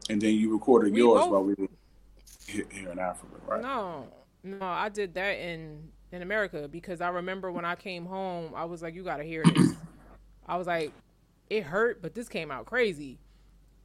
and 0.10 0.21
then 0.21 0.34
you 0.34 0.52
recorded 0.52 0.93
We 0.93 1.00
yours 1.00 1.21
both- 1.21 1.32
while 1.32 1.43
we 1.43 1.54
were 1.58 1.67
here, 2.47 2.65
in 2.91 3.00
Africa, 3.00 3.36
right? 3.45 3.62
No, 3.62 4.08
no, 4.43 4.65
I 4.65 4.89
did 4.89 5.13
that 5.15 5.38
in 5.39 5.91
in 6.13 6.21
America 6.21 6.69
because 6.69 7.02
I 7.02 7.10
remember 7.10 7.52
when 7.52 7.65
I 7.65 7.76
came 7.76 8.06
home, 8.06 8.54
I 8.56 8.63
was 8.65 8.82
like, 8.82 8.95
"You 8.95 9.04
got 9.04 9.17
to 9.17 9.23
hear 9.23 9.43
this." 9.43 9.76
I 10.45 10.56
was 10.58 10.65
like, 10.67 10.93
"It 11.50 11.63
hurt, 11.63 12.02
but 12.02 12.13
this 12.15 12.30
came 12.30 12.50
out 12.52 12.65
crazy." 12.65 13.19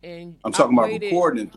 And 0.04 0.36
I'm 0.44 0.52
talking 0.52 0.76
about 0.78 0.88
recording. 0.90 1.48
it. 1.48 1.56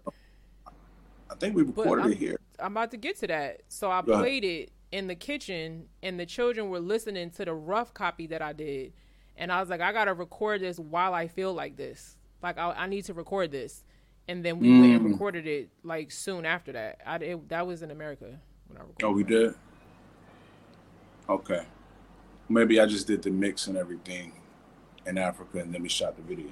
I 1.29 1.35
think 1.35 1.55
we 1.55 1.63
recorded 1.63 2.07
it 2.11 2.17
here. 2.17 2.39
I'm 2.59 2.71
about 2.71 2.91
to 2.91 2.97
get 2.97 3.17
to 3.19 3.27
that. 3.27 3.61
So 3.67 3.91
I 3.91 4.01
Go 4.01 4.13
ahead. 4.13 4.23
played 4.23 4.43
it 4.43 4.71
in 4.91 5.07
the 5.07 5.15
kitchen, 5.15 5.87
and 6.01 6.19
the 6.19 6.25
children 6.25 6.69
were 6.69 6.79
listening 6.79 7.29
to 7.31 7.45
the 7.45 7.53
rough 7.53 7.93
copy 7.93 8.25
that 8.27 8.41
I 8.41 8.53
did. 8.53 8.93
And 9.37 9.51
I 9.51 9.59
was 9.59 9.69
like, 9.69 9.81
I 9.81 9.91
gotta 9.91 10.13
record 10.13 10.61
this 10.61 10.79
while 10.79 11.13
I 11.13 11.27
feel 11.27 11.53
like 11.53 11.75
this. 11.77 12.17
Like 12.41 12.57
I, 12.57 12.71
I 12.71 12.87
need 12.87 13.05
to 13.05 13.13
record 13.13 13.51
this. 13.51 13.83
And 14.27 14.43
then 14.43 14.59
we 14.59 14.71
went 14.71 14.93
and 14.93 15.03
Mm. 15.03 15.11
recorded 15.11 15.47
it 15.47 15.69
like 15.83 16.11
soon 16.11 16.45
after 16.45 16.71
that. 16.73 16.99
I 17.05 17.17
it, 17.17 17.49
that 17.49 17.67
was 17.67 17.81
in 17.83 17.91
America 17.91 18.39
when 18.67 18.77
I 18.77 18.81
recorded. 18.81 19.03
Oh, 19.03 19.11
we 19.11 19.23
that. 19.23 19.29
did. 19.29 19.55
Okay, 21.29 21.63
maybe 22.49 22.79
I 22.79 22.85
just 22.85 23.07
did 23.07 23.23
the 23.23 23.31
mix 23.31 23.67
and 23.67 23.77
everything 23.77 24.31
in 25.07 25.17
Africa, 25.17 25.59
and 25.59 25.73
then 25.73 25.81
we 25.81 25.89
shot 25.89 26.15
the 26.15 26.21
video. 26.23 26.51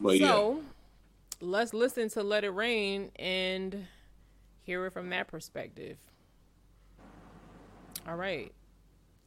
But 0.00 0.18
yeah, 0.18 0.26
So 0.26 0.62
let's 1.40 1.72
listen 1.74 2.08
to 2.10 2.22
"Let 2.22 2.44
It 2.44 2.50
Rain" 2.50 3.10
and 3.16 3.86
hear 4.62 4.86
it 4.86 4.92
from 4.92 5.10
that 5.10 5.28
perspective. 5.28 5.98
All 8.08 8.16
right, 8.16 8.52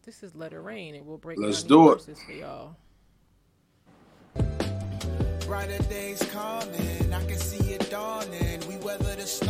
this 0.05 0.21
is 0.23 0.35
"Let 0.35 0.53
It 0.53 0.59
Rain," 0.59 0.95
and 0.95 1.05
we'll 1.05 1.17
break 1.17 1.39
Let's 1.39 1.63
do 1.63 1.91
it. 1.93 2.01
for 2.01 2.31
y'all. 2.31 2.75
Brighter 5.45 5.81
days 5.83 6.21
coming, 6.31 7.13
I 7.13 7.25
can 7.25 7.37
see 7.37 7.73
it 7.73 7.89
dawning. 7.89 8.61
We 8.67 8.77
weather 8.77 9.15
the 9.15 9.21
storm 9.27 9.44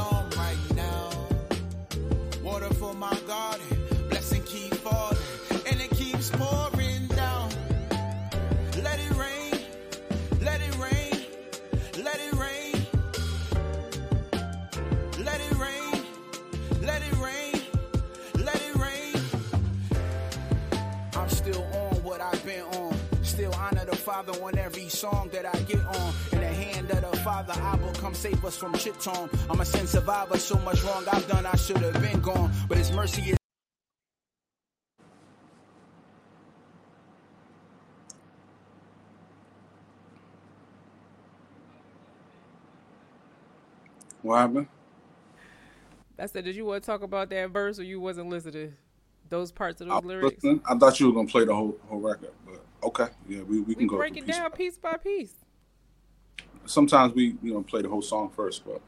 Father 24.05 24.33
on 24.43 24.55
every 24.59 24.87
song 24.87 25.29
that 25.33 25.47
I 25.47 25.59
get 25.61 25.79
on. 25.79 26.13
In 26.31 26.39
the 26.39 26.45
hand 26.45 26.91
of 26.91 27.01
the 27.09 27.17
Father, 27.17 27.53
I 27.57 27.75
will 27.77 27.91
come 27.93 28.13
save 28.13 28.45
us 28.45 28.55
from 28.55 28.73
chip 28.75 28.99
tone. 28.99 29.31
I'm 29.49 29.59
a 29.59 29.65
sin 29.65 29.87
survivor, 29.87 30.37
so 30.37 30.59
much 30.59 30.83
wrong 30.83 31.03
I've 31.11 31.27
done, 31.27 31.43
I 31.47 31.55
should 31.55 31.77
have 31.77 31.99
been 31.99 32.21
gone. 32.21 32.51
But 32.69 32.77
His 32.77 32.91
mercy 32.91 33.31
is. 33.31 33.37
what 44.21 44.37
happened? 44.37 44.67
I 46.19 46.27
said, 46.27 46.45
did 46.45 46.55
you 46.55 46.65
want 46.65 46.83
to 46.83 46.85
talk 46.85 47.01
about 47.01 47.31
that 47.31 47.49
verse, 47.49 47.79
or 47.79 47.83
you 47.83 47.99
wasn't 47.99 48.29
listening? 48.29 48.75
Those 49.29 49.51
parts 49.51 49.81
of 49.81 49.89
I, 49.89 49.95
those 49.95 50.03
was 50.03 50.05
lyrics. 50.05 50.43
listening. 50.43 50.61
I 50.69 50.77
thought 50.77 50.99
you 50.99 51.07
were 51.07 51.13
gonna 51.13 51.27
play 51.27 51.45
the 51.45 51.55
whole 51.55 51.75
whole 51.89 51.99
record, 51.99 52.29
but 52.45 52.61
okay, 52.85 53.07
yeah, 53.27 53.41
we, 53.41 53.59
we 53.61 53.73
can 53.75 53.83
We 53.83 53.89
go 53.89 53.97
break 53.97 54.15
it 54.17 54.25
down 54.27 54.49
by- 54.51 54.57
piece 54.57 54.77
by 54.77 54.97
piece. 54.97 55.33
Sometimes 56.65 57.13
we 57.13 57.35
you 57.43 57.53
know 57.53 57.61
play 57.63 57.81
the 57.81 57.89
whole 57.89 58.01
song 58.01 58.29
first, 58.35 58.65
but 58.65 58.81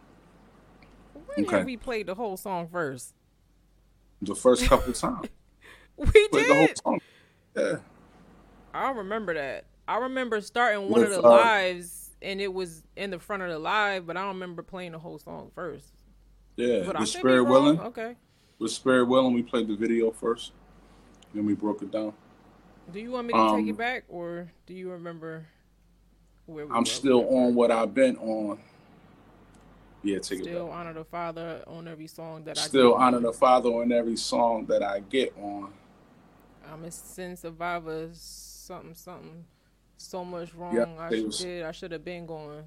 When 1.35 1.45
Okay. 1.45 1.63
we 1.63 1.77
played 1.77 2.07
the 2.07 2.15
whole 2.15 2.37
song 2.37 2.67
first? 2.71 3.13
the 4.21 4.33
first 4.33 4.65
couple 4.67 4.91
times 4.93 5.27
We 5.97 6.27
played 6.29 6.47
the 6.49 6.53
whole 6.55 6.69
song. 6.83 6.99
Yeah, 7.55 7.77
I 8.73 8.87
don't 8.87 8.97
remember 8.97 9.33
that. 9.35 9.65
I 9.87 9.97
remember 9.99 10.41
starting 10.41 10.89
one 10.89 11.03
of 11.03 11.09
the 11.11 11.19
uh, 11.19 11.29
lives, 11.29 12.11
and 12.21 12.41
it 12.41 12.53
was 12.53 12.83
in 12.95 13.09
the 13.11 13.19
front 13.19 13.43
of 13.43 13.49
the 13.49 13.57
live, 13.59 14.05
but 14.07 14.17
I 14.17 14.21
don't 14.21 14.35
remember 14.35 14.63
playing 14.63 14.91
the 14.93 14.99
whole 14.99 15.17
song 15.19 15.51
first. 15.55 15.91
yeah. 16.55 16.83
But 16.85 16.95
I 16.97 16.99
With 17.01 17.09
Spirit. 17.09 17.43
Willing, 17.45 17.79
Okay. 17.79 18.15
with 18.59 18.71
Spirit 18.71 19.05
Willing, 19.05 19.33
we 19.33 19.43
played 19.43 19.67
the 19.67 19.75
video 19.75 20.11
first, 20.11 20.51
then 21.33 21.45
we 21.45 21.53
broke 21.53 21.81
it 21.83 21.91
down. 21.91 22.13
Do 22.91 22.99
you 22.99 23.11
want 23.11 23.27
me 23.27 23.33
to 23.33 23.39
take 23.39 23.63
Um, 23.63 23.69
it 23.69 23.77
back, 23.77 24.03
or 24.07 24.49
do 24.65 24.73
you 24.73 24.91
remember 24.91 25.45
where 26.45 26.65
we 26.65 26.71
I'm 26.71 26.79
were? 26.79 26.85
still 26.85 27.27
on 27.35 27.53
what 27.55 27.69
I've 27.71 27.93
been 27.93 28.15
on. 28.17 28.59
Yeah, 30.03 30.19
take 30.19 30.39
it 30.39 30.43
Still 30.43 30.67
back. 30.67 30.75
honor 30.75 30.93
the 30.93 31.03
Father 31.03 31.63
on 31.67 31.87
every 31.87 32.07
song 32.07 32.43
that 32.45 32.57
I 32.57 32.61
Still 32.61 32.93
honor 32.93 33.19
the 33.19 33.33
Father 33.33 33.69
on 33.69 33.91
every 33.91 34.15
song 34.15 34.65
that 34.67 34.81
I 34.83 35.01
get 35.01 35.35
on. 35.37 35.73
I'm 36.71 36.83
a 36.85 36.91
sin 36.91 37.35
survivor. 37.35 38.09
Something, 38.13 38.93
something. 38.95 39.45
So 39.97 40.23
much 40.23 40.53
wrong 40.53 40.75
Yeah, 40.75 40.85
I 40.99 41.09
should 41.09 41.25
was- 41.25 41.39
did. 41.39 41.63
I 41.63 41.71
should 41.71 41.91
have 41.91 42.05
been 42.05 42.25
going. 42.25 42.63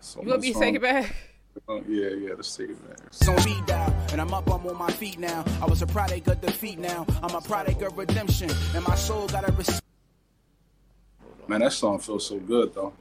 So 0.00 0.20
You 0.22 0.28
want 0.28 0.42
me 0.42 0.52
to 0.52 0.58
take 0.58 0.74
it 0.74 0.82
back? 0.82 1.14
Uh, 1.68 1.76
yeah, 1.88 2.08
yeah, 2.10 2.34
let's 2.34 2.56
take 2.56 2.70
it 2.70 2.88
back. 2.88 2.98
It's 3.06 3.28
on 3.28 3.38
speed 3.38 3.70
and 4.14 4.20
I'm 4.20 4.34
up, 4.34 4.46
I'm 4.52 4.66
on 4.66 4.76
my 4.76 4.90
feet 4.90 5.18
now. 5.18 5.44
I 5.62 5.66
was 5.66 5.82
a 5.82 5.86
product 5.86 6.28
of 6.28 6.40
defeat 6.40 6.78
now. 6.78 7.06
I'm 7.22 7.34
a 7.34 7.40
product 7.40 7.80
of 7.82 7.96
redemption, 7.96 8.50
and 8.74 8.86
my 8.86 8.94
soul 8.94 9.28
got 9.28 9.48
a 9.48 9.52
receive. 9.52 9.80
Man, 11.48 11.60
that 11.60 11.72
song 11.72 11.98
feels 11.98 12.26
so 12.26 12.38
good 12.38 12.74
though. 12.74 12.92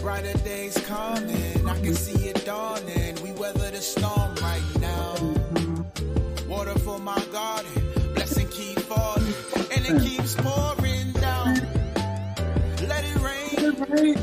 Brighter 0.00 0.38
days 0.38 0.78
coming, 0.86 1.68
I 1.68 1.80
can 1.80 1.94
see 1.94 2.28
it 2.28 2.44
dawning. 2.44 3.22
We 3.22 3.32
weather 3.32 3.70
the 3.70 3.80
storm 3.80 4.34
right 4.36 4.62
now. 4.80 5.14
Water 6.48 6.78
for 6.80 6.98
my 6.98 7.22
garden, 7.32 8.14
blessing 8.14 8.48
keep 8.48 8.78
falling, 8.80 9.34
and 9.74 9.86
it 9.86 10.02
keeps 10.02 10.34
pouring 10.36 11.12
down. 11.12 11.54
Let 12.88 13.04
it 13.04 13.16
rain, 13.16 13.50
let 13.56 13.74
it 13.74 13.88
rain, 13.88 14.16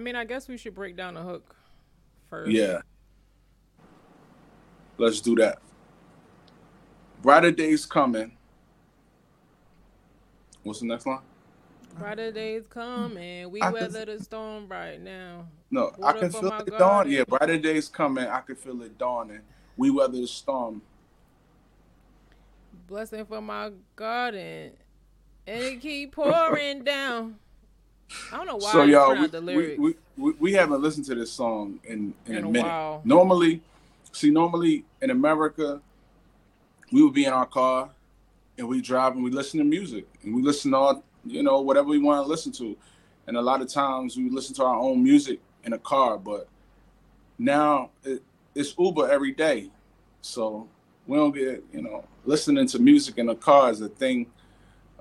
mean, 0.00 0.16
I 0.16 0.24
guess 0.24 0.48
we 0.48 0.56
should 0.56 0.74
break 0.74 0.96
down 0.96 1.14
the 1.14 1.22
hook 1.22 1.54
first. 2.28 2.50
Yeah. 2.50 2.80
Let's 4.98 5.20
do 5.20 5.34
that. 5.36 5.60
Brighter 7.22 7.50
days 7.52 7.86
coming. 7.86 8.32
What's 10.62 10.80
the 10.80 10.86
next 10.86 11.06
line? 11.06 11.20
Brighter 11.98 12.30
days 12.32 12.66
coming. 12.68 13.50
We 13.50 13.60
I 13.62 13.66
can- 13.66 13.74
weather 13.74 14.04
the 14.04 14.22
storm 14.22 14.68
right 14.68 15.00
now. 15.00 15.46
No, 15.70 15.92
I 16.02 16.12
can 16.12 16.30
feel 16.30 16.46
it 16.46 16.66
dawn. 16.66 16.78
garden. 16.78 17.12
Yeah, 17.12 17.24
brighter 17.24 17.58
days 17.58 17.88
coming. 17.88 18.26
I 18.26 18.40
can 18.40 18.56
feel 18.56 18.80
it 18.82 18.98
dawning. 18.98 19.40
We 19.76 19.90
weather 19.90 20.18
the 20.20 20.26
storm. 20.26 20.82
Blessing 22.86 23.24
for 23.24 23.40
my 23.40 23.70
garden. 23.96 24.72
And 25.46 25.62
it 25.64 25.80
keep 25.80 26.12
pouring 26.12 26.84
down. 26.84 27.36
I 28.32 28.36
don't 28.36 28.46
know 28.46 28.56
why 28.56 28.72
so 28.72 28.82
y'all, 28.82 29.16
we, 29.54 29.76
we, 29.76 29.94
we, 30.16 30.32
we 30.38 30.52
haven't 30.52 30.82
listened 30.82 31.06
to 31.06 31.14
this 31.14 31.32
song 31.32 31.78
in, 31.84 32.14
in, 32.26 32.36
In 32.36 32.44
a 32.44 32.48
a 32.48 32.50
minute. 32.50 32.68
while. 32.68 33.02
Normally, 33.04 33.62
see, 34.12 34.30
normally 34.30 34.84
in 35.00 35.10
America, 35.10 35.80
we 36.92 37.02
would 37.02 37.14
be 37.14 37.24
in 37.24 37.32
our 37.32 37.46
car 37.46 37.90
and 38.58 38.68
we 38.68 38.80
drive 38.80 39.14
and 39.14 39.24
we 39.24 39.30
listen 39.30 39.58
to 39.58 39.64
music 39.64 40.06
and 40.22 40.34
we 40.34 40.42
listen 40.42 40.72
to 40.72 40.76
all, 40.76 41.04
you 41.24 41.42
know 41.42 41.60
whatever 41.60 41.88
we 41.88 41.98
want 41.98 42.24
to 42.24 42.28
listen 42.28 42.50
to, 42.52 42.76
and 43.26 43.36
a 43.36 43.40
lot 43.40 43.60
of 43.60 43.68
times 43.68 44.16
we 44.16 44.28
listen 44.30 44.54
to 44.56 44.64
our 44.64 44.76
own 44.76 45.02
music 45.02 45.38
in 45.64 45.72
a 45.74 45.78
car. 45.78 46.18
But 46.18 46.48
now 47.38 47.90
it, 48.04 48.22
it's 48.54 48.74
Uber 48.78 49.10
every 49.10 49.32
day, 49.32 49.70
so 50.22 50.66
we 51.06 51.16
don't 51.16 51.34
get 51.34 51.62
you 51.72 51.82
know 51.82 52.04
listening 52.24 52.66
to 52.68 52.78
music 52.78 53.18
in 53.18 53.28
a 53.28 53.34
car 53.34 53.70
is 53.70 53.80
a 53.80 53.88
thing 53.88 54.26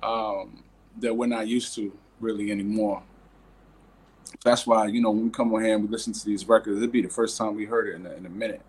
um, 0.04 0.64
that 1.00 1.14
we're 1.16 1.28
not 1.28 1.48
used 1.48 1.74
to 1.76 1.92
really 2.20 2.52
anymore. 2.52 3.04
That's 4.44 4.66
why 4.66 4.88
you 4.88 5.02
know 5.02 5.12
when 5.12 5.26
we 5.26 5.30
come 5.30 5.54
on 5.54 5.64
here 5.64 5.76
and 5.76 5.84
we 5.84 5.90
listen 5.90 6.14
to 6.14 6.26
these 6.26 6.48
records, 6.48 6.78
it'd 6.78 6.92
be 6.92 7.02
the 7.02 7.10
first 7.10 7.38
time 7.38 7.56
we 7.56 7.66
heard 7.66 7.88
it 7.88 7.96
in 7.96 8.06
a, 8.06 8.12
in 8.14 8.26
a 8.26 8.30
minute. 8.30 8.62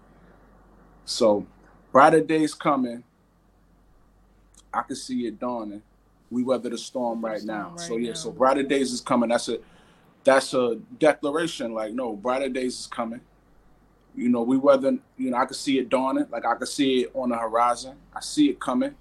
So, 1.05 1.47
brighter 1.93 2.21
days 2.21 2.55
coming. 2.55 3.05
I 4.73 4.83
can 4.83 4.97
see 4.97 5.27
it 5.27 5.41
dawning. 5.41 5.83
We 6.31 6.45
weather 6.45 6.71
the 6.71 6.79
storm 6.79 7.25
right 7.25 7.41
storm 7.41 7.59
now. 7.59 7.71
right 7.71 7.81
so 7.81 7.97
yeah, 7.97 8.11
now. 8.11 8.15
so 8.15 8.31
brighter 8.31 8.63
days 8.63 8.93
is 8.93 9.01
coming. 9.01 9.31
That's 9.31 9.49
a 9.49 9.59
that's 10.23 10.55
a 10.55 10.77
declaration. 10.99 11.73
Like 11.73 11.93
no, 11.93 12.15
brighter 12.15 12.49
days 12.49 12.79
is 12.79 12.87
coming. 12.87 13.21
You 14.15 14.29
know, 14.29 14.43
we 14.43 14.57
weather. 14.57 14.97
You 15.17 15.31
know, 15.31 15.37
I 15.37 15.45
can 15.47 15.55
see 15.55 15.79
it 15.79 15.89
dawning. 15.89 16.27
Like 16.31 16.47
I 16.47 16.55
can 16.55 16.67
see 16.67 17.03
it 17.03 17.11
on 17.15 17.31
the 17.31 17.37
horizon. 17.37 17.97
I 18.15 18.21
see 18.21 18.51
it 18.51 18.61
coming. 18.61 18.95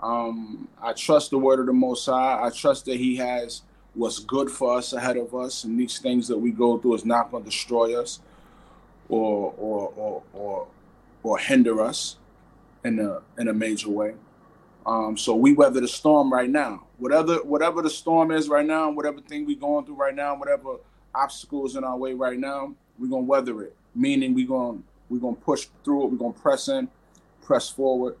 Um, 0.00 0.68
I 0.82 0.92
trust 0.92 1.30
the 1.30 1.38
word 1.38 1.60
of 1.60 1.66
the 1.66 1.72
Most 1.72 2.06
High. 2.06 2.40
I 2.42 2.50
trust 2.50 2.84
that 2.86 2.96
He 2.96 3.16
has 3.16 3.62
what's 3.94 4.18
good 4.18 4.50
for 4.50 4.76
us 4.76 4.92
ahead 4.92 5.16
of 5.16 5.34
us, 5.34 5.64
and 5.64 5.78
these 5.78 5.98
things 5.98 6.28
that 6.28 6.36
we 6.38 6.50
go 6.50 6.78
through 6.78 6.94
is 6.94 7.04
not 7.04 7.30
going 7.30 7.42
to 7.42 7.50
destroy 7.50 8.00
us 8.00 8.20
or 9.08 9.54
or 9.56 9.92
or 9.96 10.22
or, 10.34 10.66
or 11.22 11.38
hinder 11.38 11.80
us 11.80 12.16
in 12.84 12.98
a 13.00 13.20
in 13.38 13.48
a 13.48 13.52
major 13.54 13.90
way. 13.90 14.14
Um, 14.84 15.16
so 15.16 15.34
we 15.34 15.52
weather 15.52 15.80
the 15.80 15.88
storm 15.88 16.32
right 16.32 16.48
now. 16.48 16.84
Whatever 16.98 17.36
whatever 17.38 17.82
the 17.82 17.90
storm 17.90 18.30
is 18.30 18.48
right 18.48 18.66
now, 18.66 18.90
whatever 18.90 19.20
thing 19.20 19.46
we're 19.46 19.58
going 19.58 19.84
through 19.84 19.96
right 19.96 20.14
now, 20.14 20.36
whatever 20.36 20.76
obstacles 21.14 21.76
in 21.76 21.84
our 21.84 21.96
way 21.96 22.12
right 22.12 22.38
now, 22.38 22.74
we're 22.98 23.08
gonna 23.08 23.22
weather 23.22 23.62
it. 23.62 23.74
Meaning 23.94 24.34
we're 24.34 24.46
gonna 24.46 24.78
we're 25.08 25.20
gonna 25.20 25.36
push 25.36 25.66
through 25.84 26.04
it, 26.04 26.10
we're 26.12 26.18
gonna 26.18 26.32
press 26.32 26.68
in, 26.68 26.88
press 27.42 27.68
forward, 27.68 28.16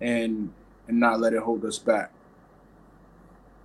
and 0.00 0.52
and 0.88 1.00
not 1.00 1.20
let 1.20 1.32
it 1.32 1.40
hold 1.42 1.64
us 1.64 1.78
back. 1.78 2.10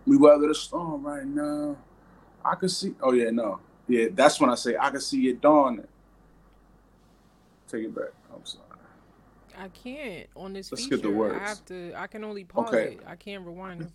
We 0.05 0.17
weather 0.17 0.47
the 0.47 0.55
storm 0.55 1.05
right 1.05 1.25
now. 1.25 1.77
I 2.43 2.55
can 2.55 2.69
see 2.69 2.95
oh 3.01 3.13
yeah, 3.13 3.29
no. 3.31 3.59
Yeah, 3.87 4.07
that's 4.13 4.39
when 4.39 4.49
I 4.49 4.55
say 4.55 4.75
I 4.79 4.89
can 4.89 5.01
see 5.01 5.29
it 5.29 5.41
dawning. 5.41 5.87
Take 7.67 7.85
it 7.85 7.95
back. 7.95 8.09
I'm 8.33 8.45
sorry. 8.45 8.63
I 9.57 9.67
can't 9.69 10.27
on 10.35 10.53
this 10.53 10.71
Let's 10.71 10.85
feature. 10.85 10.97
get 10.97 11.03
the 11.03 11.11
words. 11.11 11.35
I 11.35 11.47
have 11.49 11.65
to. 11.65 11.93
I 11.95 12.07
can 12.07 12.23
only 12.23 12.45
pause 12.45 12.73
Okay. 12.73 12.93
it. 12.93 13.01
I 13.05 13.15
can't 13.15 13.45
rewind 13.45 13.91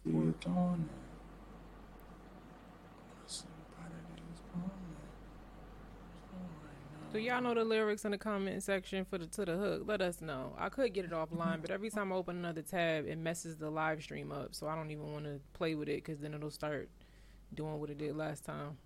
So 7.14 7.18
y'all 7.18 7.40
know 7.40 7.54
the 7.54 7.62
lyrics 7.62 8.04
in 8.04 8.10
the 8.10 8.18
comment 8.18 8.60
section 8.64 9.04
for 9.04 9.18
the 9.18 9.26
to 9.26 9.44
the 9.44 9.56
hook. 9.56 9.82
Let 9.86 10.00
us 10.00 10.20
know. 10.20 10.52
I 10.58 10.68
could 10.68 10.92
get 10.92 11.04
it 11.04 11.12
offline, 11.12 11.60
but 11.60 11.70
every 11.70 11.88
time 11.88 12.12
I 12.12 12.16
open 12.16 12.38
another 12.38 12.60
tab, 12.60 13.06
it 13.06 13.16
messes 13.18 13.56
the 13.56 13.70
live 13.70 14.02
stream 14.02 14.32
up. 14.32 14.52
So 14.52 14.66
I 14.66 14.74
don't 14.74 14.90
even 14.90 15.12
want 15.12 15.24
to 15.26 15.38
play 15.52 15.76
with 15.76 15.88
it 15.88 16.04
because 16.04 16.18
then 16.18 16.34
it'll 16.34 16.50
start 16.50 16.88
doing 17.54 17.78
what 17.78 17.88
it 17.88 17.98
did 17.98 18.16
last 18.16 18.44
time. 18.44 18.78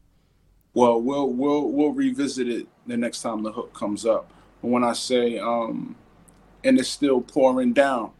Well, 0.74 1.00
we'll 1.00 1.32
we'll 1.32 1.70
we'll 1.70 1.92
revisit 1.92 2.48
it 2.48 2.66
the 2.86 2.98
next 2.98 3.22
time 3.22 3.44
the 3.44 3.50
hook 3.50 3.72
comes 3.72 4.04
up. 4.04 4.30
When 4.60 4.84
I 4.84 4.92
say 4.92 5.38
um 5.38 5.96
and 6.62 6.78
it's 6.78 6.90
still 6.90 7.22
pouring 7.22 7.72
down, 7.72 8.10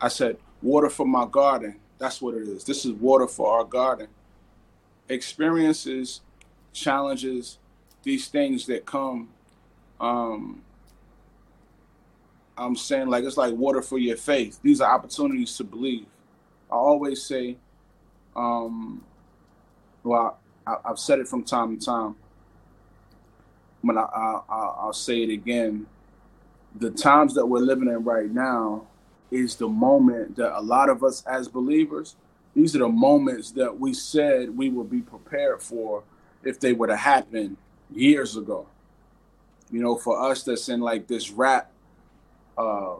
I 0.00 0.08
said 0.08 0.38
water 0.60 0.90
for 0.90 1.06
my 1.06 1.24
garden. 1.24 1.76
That's 1.98 2.20
what 2.20 2.34
it 2.34 2.48
is. 2.48 2.64
This 2.64 2.84
is 2.84 2.90
water 2.90 3.28
for 3.28 3.58
our 3.58 3.64
garden. 3.64 4.08
Experiences, 5.08 6.20
challenges, 6.72 7.58
these 8.02 8.28
things 8.28 8.66
that 8.66 8.86
come 8.86 9.28
um 10.00 10.62
I'm 12.56 12.76
saying 12.76 13.08
like 13.08 13.24
it's 13.24 13.36
like 13.36 13.54
water 13.54 13.82
for 13.82 13.98
your 13.98 14.16
faith. 14.16 14.58
These 14.62 14.80
are 14.80 14.92
opportunities 14.92 15.56
to 15.58 15.64
believe. 15.64 16.06
I 16.70 16.74
always 16.74 17.22
say 17.22 17.56
um 18.36 19.04
well 20.02 20.38
I, 20.66 20.76
I've 20.84 20.98
said 20.98 21.18
it 21.18 21.28
from 21.28 21.44
time 21.44 21.78
to 21.78 21.84
time. 21.84 22.16
But 23.82 23.96
I, 23.96 24.02
I, 24.02 24.42
I'll 24.80 24.92
say 24.92 25.22
it 25.22 25.30
again. 25.30 25.86
The 26.76 26.90
times 26.90 27.34
that 27.34 27.46
we're 27.46 27.60
living 27.60 27.88
in 27.88 28.04
right 28.04 28.30
now 28.30 28.86
is 29.30 29.56
the 29.56 29.68
moment 29.68 30.36
that 30.36 30.58
a 30.58 30.60
lot 30.60 30.88
of 30.88 31.04
us 31.04 31.24
as 31.26 31.48
believers, 31.48 32.16
these 32.54 32.74
are 32.74 32.80
the 32.80 32.88
moments 32.88 33.52
that 33.52 33.78
we 33.78 33.94
said 33.94 34.56
we 34.56 34.68
would 34.68 34.90
be 34.90 35.00
prepared 35.00 35.62
for 35.62 36.02
if 36.44 36.60
they 36.60 36.72
were 36.72 36.88
to 36.88 36.96
happened 36.96 37.56
years 37.94 38.36
ago. 38.36 38.66
You 39.70 39.82
know, 39.82 39.96
for 39.96 40.20
us 40.20 40.42
that's 40.42 40.68
in 40.68 40.80
like 40.80 41.06
this 41.06 41.30
rap, 41.30 41.70
uh, 42.56 42.96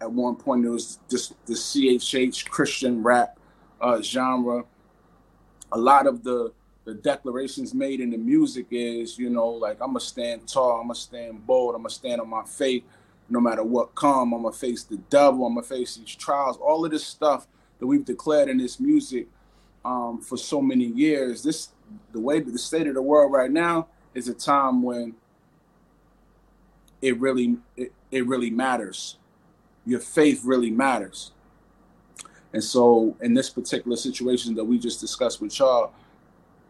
at 0.00 0.10
one 0.10 0.36
point 0.36 0.64
it 0.64 0.68
was 0.68 0.98
just 1.10 1.34
the 1.46 1.54
CHH 1.54 2.48
Christian 2.48 3.02
rap 3.02 3.38
uh, 3.80 4.00
genre. 4.02 4.64
A 5.72 5.78
lot 5.78 6.06
of 6.06 6.22
the 6.22 6.52
the 6.84 6.94
declarations 6.94 7.74
made 7.74 8.00
in 8.00 8.08
the 8.08 8.16
music 8.16 8.66
is, 8.70 9.18
you 9.18 9.28
know, 9.28 9.48
like 9.48 9.76
I'm 9.80 9.88
gonna 9.88 10.00
stand 10.00 10.48
tall, 10.48 10.80
I'm 10.80 10.86
gonna 10.86 10.94
stand 10.94 11.46
bold, 11.46 11.74
I'm 11.74 11.82
gonna 11.82 11.90
stand 11.90 12.18
on 12.18 12.30
my 12.30 12.44
faith, 12.44 12.82
no 13.28 13.40
matter 13.40 13.62
what 13.62 13.94
come. 13.94 14.32
I'm 14.32 14.42
gonna 14.42 14.54
face 14.54 14.84
the 14.84 14.96
devil, 14.96 15.44
I'm 15.44 15.54
gonna 15.54 15.66
face 15.66 15.96
these 15.96 16.14
trials. 16.14 16.56
All 16.56 16.84
of 16.86 16.90
this 16.90 17.04
stuff 17.04 17.46
that 17.78 17.86
we've 17.86 18.06
declared 18.06 18.48
in 18.48 18.56
this 18.56 18.80
music 18.80 19.28
um, 19.84 20.22
for 20.22 20.38
so 20.38 20.62
many 20.62 20.86
years. 20.86 21.42
This, 21.42 21.68
the 22.12 22.20
way 22.20 22.40
the 22.40 22.58
state 22.58 22.86
of 22.86 22.94
the 22.94 23.02
world 23.02 23.32
right 23.32 23.50
now 23.50 23.88
is 24.14 24.28
a 24.28 24.34
time 24.34 24.82
when 24.82 25.14
it 27.00 27.18
really, 27.18 27.58
it, 27.76 27.92
it 28.10 28.26
really 28.26 28.50
matters. 28.50 29.16
Your 29.86 30.00
faith 30.00 30.42
really 30.44 30.70
matters. 30.70 31.32
And 32.52 32.64
so, 32.64 33.16
in 33.20 33.34
this 33.34 33.50
particular 33.50 33.96
situation 33.96 34.54
that 34.54 34.64
we 34.64 34.78
just 34.78 35.00
discussed 35.00 35.40
with 35.40 35.58
y'all, 35.58 35.92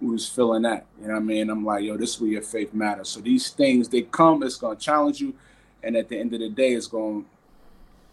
we 0.00 0.10
was 0.10 0.28
feeling 0.28 0.62
that. 0.62 0.86
You 1.00 1.08
know 1.08 1.14
what 1.14 1.20
I 1.20 1.24
mean? 1.24 1.50
I'm 1.50 1.64
like, 1.64 1.84
yo, 1.84 1.96
this 1.96 2.14
is 2.14 2.20
where 2.20 2.30
your 2.30 2.42
faith 2.42 2.72
matters. 2.72 3.08
So 3.08 3.20
these 3.20 3.50
things 3.50 3.88
they 3.88 4.02
come, 4.02 4.42
it's 4.42 4.56
gonna 4.56 4.76
challenge 4.76 5.20
you, 5.20 5.34
and 5.82 5.96
at 5.96 6.08
the 6.08 6.18
end 6.18 6.32
of 6.34 6.40
the 6.40 6.48
day, 6.48 6.72
it's 6.72 6.86
gonna 6.86 7.24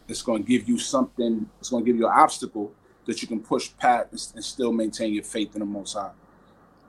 it's 0.08 0.22
gonna 0.22 0.44
give 0.44 0.68
you 0.68 0.78
something, 0.78 1.50
it's 1.60 1.70
gonna 1.70 1.86
give 1.86 1.96
you 1.96 2.08
an 2.08 2.14
obstacle 2.16 2.72
that 3.06 3.22
you 3.22 3.28
can 3.28 3.40
push 3.40 3.72
past 3.78 4.08
and, 4.12 4.36
and 4.36 4.44
still 4.44 4.72
maintain 4.72 5.14
your 5.14 5.24
faith 5.24 5.56
in 5.56 5.60
the 5.60 5.66
most 5.66 5.94
high. 5.94 6.12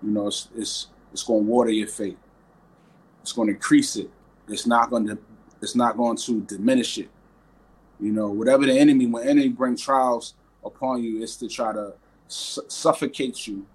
You 0.02 0.10
know, 0.10 0.28
it's 0.28 0.48
it's 0.56 0.88
it's 1.12 1.22
gonna 1.22 1.40
water 1.40 1.70
your 1.70 1.88
faith. 1.88 2.18
It's 3.26 3.32
gonna 3.32 3.52
increase 3.52 3.96
it. 3.96 4.08
It's 4.48 4.66
not 4.66 4.88
gonna 4.88 5.18
it's 5.60 5.74
not 5.74 5.96
going 5.96 6.16
to 6.18 6.42
diminish 6.42 6.98
it. 6.98 7.10
You 7.98 8.12
know, 8.12 8.28
whatever 8.28 8.66
the 8.66 8.78
enemy, 8.78 9.06
when 9.06 9.26
enemy 9.26 9.48
bring 9.48 9.76
trials 9.76 10.34
upon 10.64 11.02
you, 11.02 11.22
it's 11.22 11.34
to 11.38 11.48
try 11.48 11.72
to 11.72 11.94
su- 12.28 12.62
suffocate 12.68 13.46
you 13.48 13.66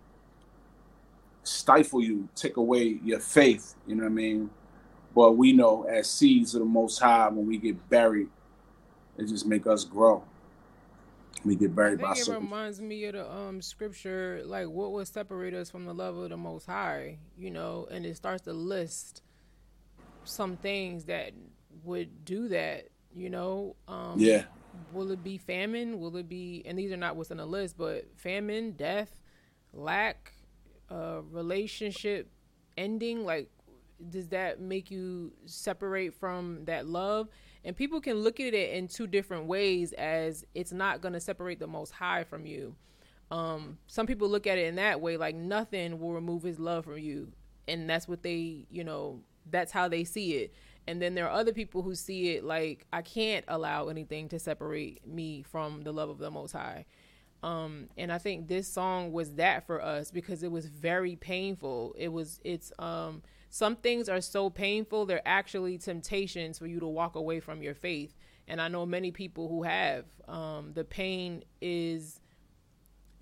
stifle 1.43 2.01
you, 2.01 2.29
take 2.35 2.57
away 2.57 2.99
your 3.03 3.19
faith. 3.19 3.75
You 3.87 3.95
know 3.95 4.03
what 4.03 4.11
I 4.11 4.13
mean? 4.13 4.49
But 5.15 5.33
we 5.33 5.53
know 5.53 5.83
as 5.83 6.09
seeds 6.09 6.55
of 6.55 6.59
the 6.59 6.65
Most 6.65 6.99
High, 6.99 7.27
when 7.29 7.45
we 7.45 7.57
get 7.57 7.89
buried, 7.89 8.29
it 9.17 9.27
just 9.27 9.45
make 9.45 9.67
us 9.67 9.83
grow. 9.83 10.23
We 11.43 11.55
get 11.55 11.75
buried 11.75 11.99
by 11.99 12.13
it 12.13 12.27
reminds 12.27 12.79
me 12.79 13.05
of 13.05 13.13
the 13.13 13.29
um 13.29 13.61
scripture, 13.61 14.43
like 14.45 14.67
what 14.67 14.91
would 14.91 15.07
separate 15.07 15.53
us 15.55 15.71
from 15.71 15.85
the 15.85 15.93
love 15.93 16.15
of 16.15 16.29
the 16.29 16.37
Most 16.37 16.67
High, 16.67 17.17
you 17.37 17.49
know, 17.49 17.87
and 17.89 18.05
it 18.05 18.15
starts 18.15 18.43
to 18.43 18.53
list 18.53 19.23
some 20.23 20.57
things 20.57 21.05
that 21.05 21.33
would 21.83 22.25
do 22.25 22.47
that, 22.49 22.89
you 23.13 23.29
know. 23.29 23.75
Um, 23.87 24.19
Yeah, 24.19 24.43
Will 24.93 25.11
it 25.11 25.23
be 25.23 25.37
famine? 25.37 25.99
Will 25.99 26.15
it 26.17 26.29
be, 26.29 26.63
and 26.65 26.77
these 26.77 26.91
are 26.91 26.97
not 26.97 27.15
what's 27.15 27.31
on 27.31 27.37
the 27.37 27.45
list, 27.45 27.77
but 27.77 28.05
famine, 28.17 28.71
death, 28.71 29.19
lack, 29.73 30.33
uh, 30.89 31.21
relationship 31.29 32.29
ending? 32.77 33.25
Like, 33.25 33.49
does 34.09 34.29
that 34.29 34.59
make 34.59 34.89
you 34.89 35.33
separate 35.45 36.13
from 36.13 36.65
that 36.65 36.87
love? 36.87 37.27
And 37.63 37.75
people 37.75 38.01
can 38.01 38.17
look 38.17 38.39
at 38.39 38.53
it 38.53 38.73
in 38.73 38.87
two 38.87 39.07
different 39.07 39.45
ways 39.45 39.93
as 39.93 40.45
it's 40.55 40.71
not 40.71 41.01
going 41.01 41.13
to 41.13 41.19
separate 41.19 41.59
the 41.59 41.67
most 41.67 41.91
high 41.91 42.23
from 42.23 42.45
you. 42.45 42.75
Um, 43.29 43.77
some 43.87 44.07
people 44.07 44.27
look 44.29 44.47
at 44.47 44.57
it 44.57 44.67
in 44.67 44.75
that 44.75 44.99
way, 44.99 45.17
like 45.17 45.35
nothing 45.35 45.99
will 45.99 46.11
remove 46.13 46.43
his 46.43 46.59
love 46.59 46.85
from 46.85 46.97
you. 46.97 47.31
And 47.67 47.89
that's 47.89 48.07
what 48.07 48.23
they, 48.23 48.65
you 48.69 48.83
know, 48.83 49.21
that's 49.51 49.71
how 49.71 49.87
they 49.87 50.03
see 50.03 50.35
it. 50.35 50.53
And 50.87 51.01
then 51.01 51.13
there 51.13 51.27
are 51.29 51.39
other 51.39 51.53
people 51.53 51.83
who 51.83 51.93
see 51.93 52.31
it 52.31 52.43
like 52.43 52.85
I 52.91 53.01
can't 53.01 53.45
allow 53.47 53.89
anything 53.89 54.29
to 54.29 54.39
separate 54.39 55.05
me 55.05 55.43
from 55.43 55.83
the 55.83 55.91
love 55.91 56.09
of 56.09 56.17
the 56.17 56.31
Most 56.31 56.53
High. 56.53 56.85
Um, 57.43 57.89
and 57.97 58.11
I 58.11 58.17
think 58.17 58.47
this 58.47 58.67
song 58.67 59.11
was 59.11 59.33
that 59.35 59.65
for 59.65 59.81
us 59.81 60.11
because 60.11 60.43
it 60.43 60.51
was 60.51 60.67
very 60.67 61.15
painful. 61.15 61.95
It 61.97 62.09
was 62.09 62.39
it's 62.43 62.71
um 62.79 63.21
some 63.49 63.75
things 63.75 64.07
are 64.07 64.21
so 64.21 64.49
painful 64.49 65.05
they're 65.05 65.27
actually 65.27 65.77
temptations 65.77 66.57
for 66.57 66.67
you 66.67 66.79
to 66.79 66.87
walk 66.87 67.15
away 67.15 67.39
from 67.39 67.61
your 67.61 67.73
faith. 67.73 68.15
And 68.47 68.61
I 68.61 68.69
know 68.69 68.85
many 68.85 69.11
people 69.11 69.47
who 69.49 69.63
have. 69.63 70.05
Um, 70.27 70.71
the 70.73 70.83
pain 70.83 71.43
is 71.61 72.20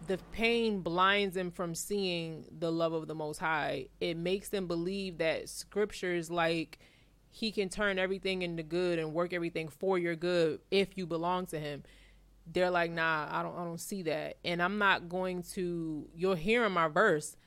the 0.08 0.18
pain 0.32 0.82
blinds 0.82 1.36
them 1.36 1.52
from 1.52 1.76
seeing 1.76 2.45
the 2.58 2.72
love 2.72 2.93
of 2.93 3.08
the 3.08 3.16
most 3.16 3.39
high. 3.39 3.88
It 4.00 4.18
makes 4.18 4.50
them 4.50 4.68
believe 4.68 5.18
that 5.20 5.50
scriptures 5.50 6.32
like 6.32 6.80
he 7.32 7.52
can 7.52 7.70
turn 7.70 8.00
everything 8.00 8.41
into 8.41 8.64
good 8.64 8.97
and 8.97 9.14
work 9.14 9.34
everything 9.34 9.68
for 9.68 9.97
your 10.00 10.16
good 10.16 10.60
if 10.72 10.97
you 10.97 11.06
belong 11.06 11.45
to 11.47 11.60
him. 11.60 11.84
They're 12.52 12.72
like 12.72 12.89
nah 12.89 13.28
i 13.30 13.43
don't 13.43 13.56
i 13.56 13.64
don't 13.64 13.80
see 13.80 14.04
that. 14.04 14.38
And 14.43 14.62
i'm 14.62 14.78
not 14.80 15.10
going 15.10 15.43
to 15.54 16.08
you'll 16.16 16.36
hear 16.36 16.66
in 16.66 16.72
my 16.72 16.88
verse 16.88 17.38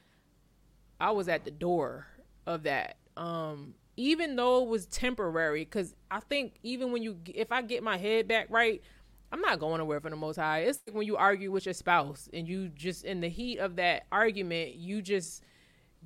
i 1.00 1.10
was 1.10 1.28
at 1.28 1.44
the 1.44 1.50
door 1.50 2.06
of 2.46 2.62
that. 2.64 2.96
Um 3.16 3.74
even 3.96 4.36
though 4.36 4.62
it 4.62 4.68
was 4.68 4.86
temporary 4.86 5.64
because 5.64 5.94
i 6.10 6.18
think 6.20 6.54
even 6.62 6.92
when 6.92 7.02
you 7.02 7.18
if 7.26 7.52
i 7.52 7.60
get 7.60 7.82
my 7.82 7.98
head 7.98 8.26
back 8.26 8.46
right 8.48 8.82
I'm 9.32 9.40
not 9.40 9.58
going 9.58 9.78
nowhere 9.78 10.00
from 10.00 10.10
the 10.10 10.16
most 10.16 10.36
high. 10.36 10.60
It's 10.60 10.78
like 10.86 10.94
when 10.94 11.06
you 11.06 11.16
argue 11.16 11.50
with 11.50 11.64
your 11.64 11.72
spouse 11.72 12.28
and 12.32 12.46
you 12.46 12.68
just 12.68 13.04
in 13.04 13.20
the 13.22 13.28
heat 13.28 13.58
of 13.58 13.76
that 13.76 14.04
argument, 14.12 14.74
you 14.74 15.00
just 15.00 15.42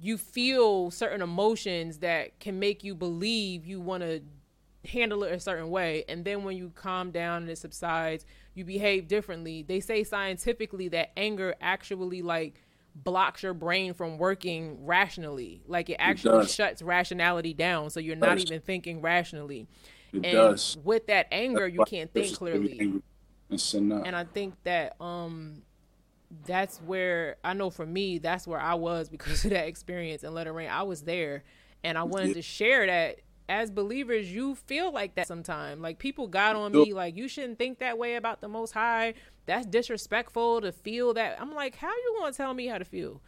you 0.00 0.16
feel 0.16 0.90
certain 0.90 1.20
emotions 1.20 1.98
that 1.98 2.38
can 2.38 2.58
make 2.58 2.84
you 2.84 2.94
believe 2.94 3.66
you 3.66 3.80
want 3.80 4.02
to 4.02 4.20
handle 4.86 5.24
it 5.24 5.32
a 5.32 5.40
certain 5.40 5.70
way 5.70 6.04
and 6.08 6.24
then 6.24 6.44
when 6.44 6.56
you 6.56 6.70
calm 6.76 7.10
down 7.10 7.42
and 7.42 7.50
it 7.50 7.58
subsides, 7.58 8.24
you 8.54 8.64
behave 8.64 9.08
differently. 9.08 9.64
They 9.66 9.80
say 9.80 10.04
scientifically 10.04 10.88
that 10.88 11.10
anger 11.16 11.56
actually 11.60 12.22
like 12.22 12.62
blocks 12.94 13.42
your 13.42 13.54
brain 13.54 13.94
from 13.94 14.18
working 14.18 14.84
rationally. 14.86 15.62
Like 15.66 15.90
it 15.90 15.96
actually 15.98 16.44
it 16.44 16.50
shuts 16.50 16.82
rationality 16.82 17.54
down, 17.54 17.90
so 17.90 17.98
you're 17.98 18.16
not 18.16 18.38
even 18.38 18.60
thinking 18.60 19.00
rationally. 19.00 19.66
It 20.12 20.24
and 20.24 20.32
does. 20.32 20.76
With 20.84 21.08
that 21.08 21.26
anger, 21.32 21.66
you 21.66 21.84
can't 21.86 22.12
think 22.12 22.36
clearly. 22.36 23.02
And 24.04 24.16
I 24.16 24.24
think 24.24 24.54
that 24.64 25.00
um 25.00 25.62
that's 26.46 26.78
where 26.78 27.36
I 27.44 27.54
know 27.54 27.70
for 27.70 27.86
me, 27.86 28.18
that's 28.18 28.46
where 28.46 28.60
I 28.60 28.74
was 28.74 29.08
because 29.08 29.44
of 29.44 29.50
that 29.50 29.68
experience 29.68 30.22
and 30.22 30.34
let 30.34 30.46
it 30.46 30.52
rain. 30.52 30.68
I 30.68 30.82
was 30.82 31.02
there 31.02 31.44
and 31.84 31.96
I 31.96 32.02
wanted 32.02 32.28
yeah. 32.28 32.34
to 32.34 32.42
share 32.42 32.86
that 32.86 33.20
as 33.48 33.70
believers, 33.70 34.32
you 34.32 34.54
feel 34.54 34.92
like 34.92 35.14
that 35.14 35.28
sometimes. 35.28 35.80
Like 35.80 35.98
people 35.98 36.26
got 36.26 36.56
on 36.56 36.72
me, 36.72 36.92
like 36.92 37.16
you 37.16 37.28
shouldn't 37.28 37.58
think 37.58 37.78
that 37.78 37.98
way 37.98 38.16
about 38.16 38.40
the 38.40 38.48
Most 38.48 38.72
High. 38.72 39.14
That's 39.46 39.66
disrespectful 39.66 40.60
to 40.62 40.72
feel 40.72 41.14
that. 41.14 41.40
I'm 41.40 41.54
like, 41.54 41.76
how 41.76 41.88
you 41.88 42.16
gonna 42.18 42.32
tell 42.32 42.52
me 42.54 42.66
how 42.66 42.78
to 42.78 42.84
feel? 42.84 43.22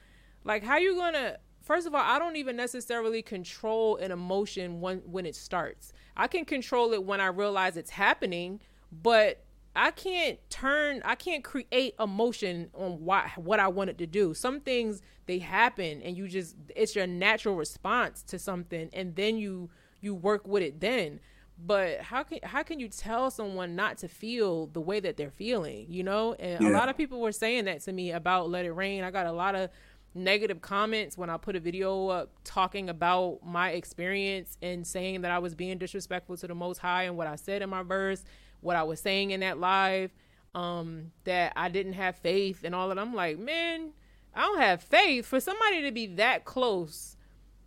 Like, 0.44 0.64
how 0.64 0.78
you 0.78 0.96
gonna? 0.96 1.38
First 1.62 1.86
of 1.86 1.94
all, 1.94 2.02
I 2.02 2.18
don't 2.18 2.36
even 2.36 2.56
necessarily 2.56 3.22
control 3.22 3.96
an 3.96 4.10
emotion 4.10 4.80
when 4.80 4.98
when 5.00 5.26
it 5.26 5.36
starts. 5.36 5.92
I 6.16 6.26
can 6.26 6.44
control 6.44 6.92
it 6.92 7.04
when 7.04 7.20
I 7.20 7.26
realize 7.26 7.76
it's 7.76 7.90
happening, 7.90 8.60
but 8.90 9.44
I 9.78 9.92
can't 9.92 10.38
turn 10.50 11.02
I 11.04 11.14
can't 11.14 11.44
create 11.44 11.94
emotion 12.00 12.70
on 12.74 13.04
what 13.04 13.28
what 13.38 13.60
I 13.60 13.68
wanted 13.68 13.98
to 13.98 14.06
do. 14.06 14.34
Some 14.34 14.60
things 14.60 15.00
they 15.26 15.38
happen 15.38 16.02
and 16.02 16.16
you 16.16 16.26
just 16.26 16.56
it's 16.74 16.96
your 16.96 17.06
natural 17.06 17.54
response 17.54 18.22
to 18.24 18.38
something 18.38 18.90
and 18.92 19.14
then 19.14 19.36
you 19.36 19.70
you 20.00 20.14
work 20.14 20.48
with 20.48 20.62
it 20.62 20.80
then 20.80 21.20
but 21.64 22.00
how 22.00 22.22
can 22.22 22.38
how 22.42 22.62
can 22.62 22.80
you 22.80 22.88
tell 22.88 23.30
someone 23.30 23.76
not 23.76 23.98
to 23.98 24.08
feel 24.08 24.66
the 24.68 24.80
way 24.80 24.98
that 24.98 25.16
they're 25.16 25.30
feeling 25.30 25.86
you 25.88 26.02
know 26.02 26.32
and 26.34 26.62
yeah. 26.62 26.70
a 26.70 26.72
lot 26.72 26.88
of 26.88 26.96
people 26.96 27.20
were 27.20 27.30
saying 27.30 27.66
that 27.66 27.80
to 27.80 27.92
me 27.92 28.10
about 28.10 28.48
let 28.48 28.64
it 28.64 28.72
rain 28.72 29.04
i 29.04 29.10
got 29.10 29.26
a 29.26 29.32
lot 29.32 29.54
of 29.54 29.68
negative 30.14 30.62
comments 30.62 31.18
when 31.18 31.28
i 31.28 31.36
put 31.36 31.54
a 31.54 31.60
video 31.60 32.08
up 32.08 32.30
talking 32.42 32.88
about 32.88 33.38
my 33.44 33.70
experience 33.70 34.56
and 34.62 34.86
saying 34.86 35.20
that 35.20 35.30
i 35.30 35.38
was 35.38 35.54
being 35.54 35.76
disrespectful 35.76 36.36
to 36.36 36.46
the 36.46 36.54
most 36.54 36.78
high 36.78 37.02
and 37.02 37.16
what 37.16 37.26
i 37.26 37.36
said 37.36 37.60
in 37.60 37.68
my 37.68 37.82
verse 37.82 38.24
what 38.61 38.76
i 38.76 38.82
was 38.82 39.00
saying 39.00 39.30
in 39.30 39.40
that 39.40 39.59
live 39.59 40.11
um 40.54 41.12
that 41.24 41.52
i 41.56 41.68
didn't 41.68 41.92
have 41.94 42.16
faith 42.16 42.64
and 42.64 42.74
all 42.74 42.88
that 42.88 42.98
i'm 42.98 43.14
like 43.14 43.38
man 43.38 43.90
i 44.34 44.40
don't 44.42 44.61
have 44.61 44.82
faith 44.82 45.26
for 45.26 45.40
somebody 45.40 45.82
to 45.82 45.92
be 45.92 46.06
that 46.06 46.44
close 46.44 47.16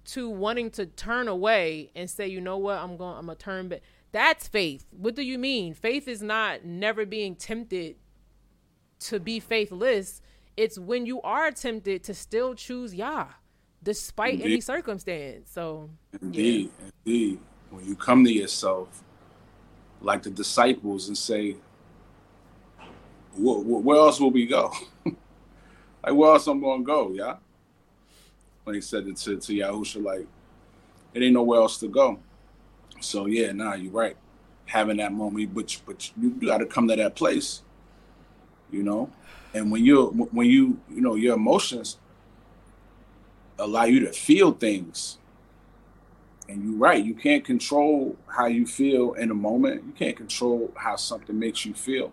to 0.04 0.30
wanting 0.30 0.70
to 0.72 0.86
turn 0.86 1.28
away 1.28 1.92
and 1.96 2.10
say, 2.10 2.28
you 2.28 2.42
know 2.42 2.58
what, 2.58 2.78
I'm 2.78 2.98
going, 2.98 3.18
I'm 3.18 3.26
gonna 3.28 3.36
turn 3.36 3.68
back. 3.68 3.82
That's 4.12 4.48
faith. 4.48 4.86
What 4.92 5.16
do 5.16 5.22
you 5.22 5.38
mean? 5.38 5.74
Faith 5.74 6.08
is 6.08 6.22
not 6.22 6.66
never 6.66 7.06
being 7.06 7.36
tempted 7.36 7.96
to 9.02 9.20
be 9.20 9.40
faithless. 9.40 10.22
It's 10.58 10.78
when 10.78 11.06
you 11.06 11.22
are 11.22 11.52
tempted 11.52 12.04
to 12.04 12.14
still 12.14 12.56
choose 12.56 12.94
Yah, 12.94 13.28
despite 13.82 14.36
indeed. 14.36 14.52
any 14.52 14.62
circumstance. 14.62 15.52
So, 15.52 15.90
indeed, 16.22 16.72
yeah. 16.80 16.90
indeed, 17.06 17.40
when 17.70 17.86
you 17.86 17.96
come 17.96 18.26
to 18.26 18.34
yourself, 18.34 19.04
like 20.02 20.24
the 20.24 20.30
disciples, 20.30 21.08
and 21.08 21.18
say, 21.18 21.56
"Where 23.36 23.98
else 23.98 24.20
will 24.20 24.32
we 24.32 24.46
go? 24.46 24.74
like 25.06 26.14
where 26.14 26.34
else 26.34 26.48
I'm 26.48 26.62
gonna 26.62 26.84
go? 26.84 27.12
Yeah." 27.12 27.36
when 28.64 28.76
he 28.76 28.82
said 28.82 29.08
it 29.08 29.18
to, 29.18 29.38
to 29.38 29.54
Yahusha, 29.54 30.04
like, 30.04 30.28
it 31.14 31.24
ain't 31.24 31.34
nowhere 31.34 31.60
else 31.60 31.78
to 31.80 31.88
go. 31.88 32.20
So 33.00 33.26
yeah, 33.26 33.52
nah, 33.52 33.74
you're 33.74 33.92
right. 33.92 34.16
Having 34.66 34.98
that 34.98 35.12
moment, 35.12 35.54
but 35.54 35.82
but 35.86 36.12
you 36.18 36.30
got 36.30 36.60
to 36.60 36.66
come 36.66 36.88
to 36.88 36.96
that 36.96 37.16
place, 37.16 37.62
you 38.72 38.84
know. 38.84 39.10
And 39.54 39.72
when 39.72 39.84
you 39.84 40.06
when 40.32 40.48
you 40.48 40.80
you 40.90 41.02
know 41.02 41.16
your 41.16 41.36
emotions 41.36 41.98
allow 43.60 43.84
you 43.84 44.00
to 44.02 44.14
feel 44.14 44.54
things, 44.54 45.18
and 46.52 46.66
you're 46.66 46.78
right, 46.78 47.04
you 47.04 47.14
can't 47.14 47.46
control 47.46 48.18
how 48.28 48.46
you 48.46 48.68
feel 48.68 49.14
in 49.14 49.32
a 49.32 49.34
moment. 49.34 49.84
You 49.86 49.94
can't 49.94 50.18
control 50.18 50.72
how 50.76 50.98
something 50.98 51.40
makes 51.40 51.66
you 51.66 51.74
feel, 51.74 52.12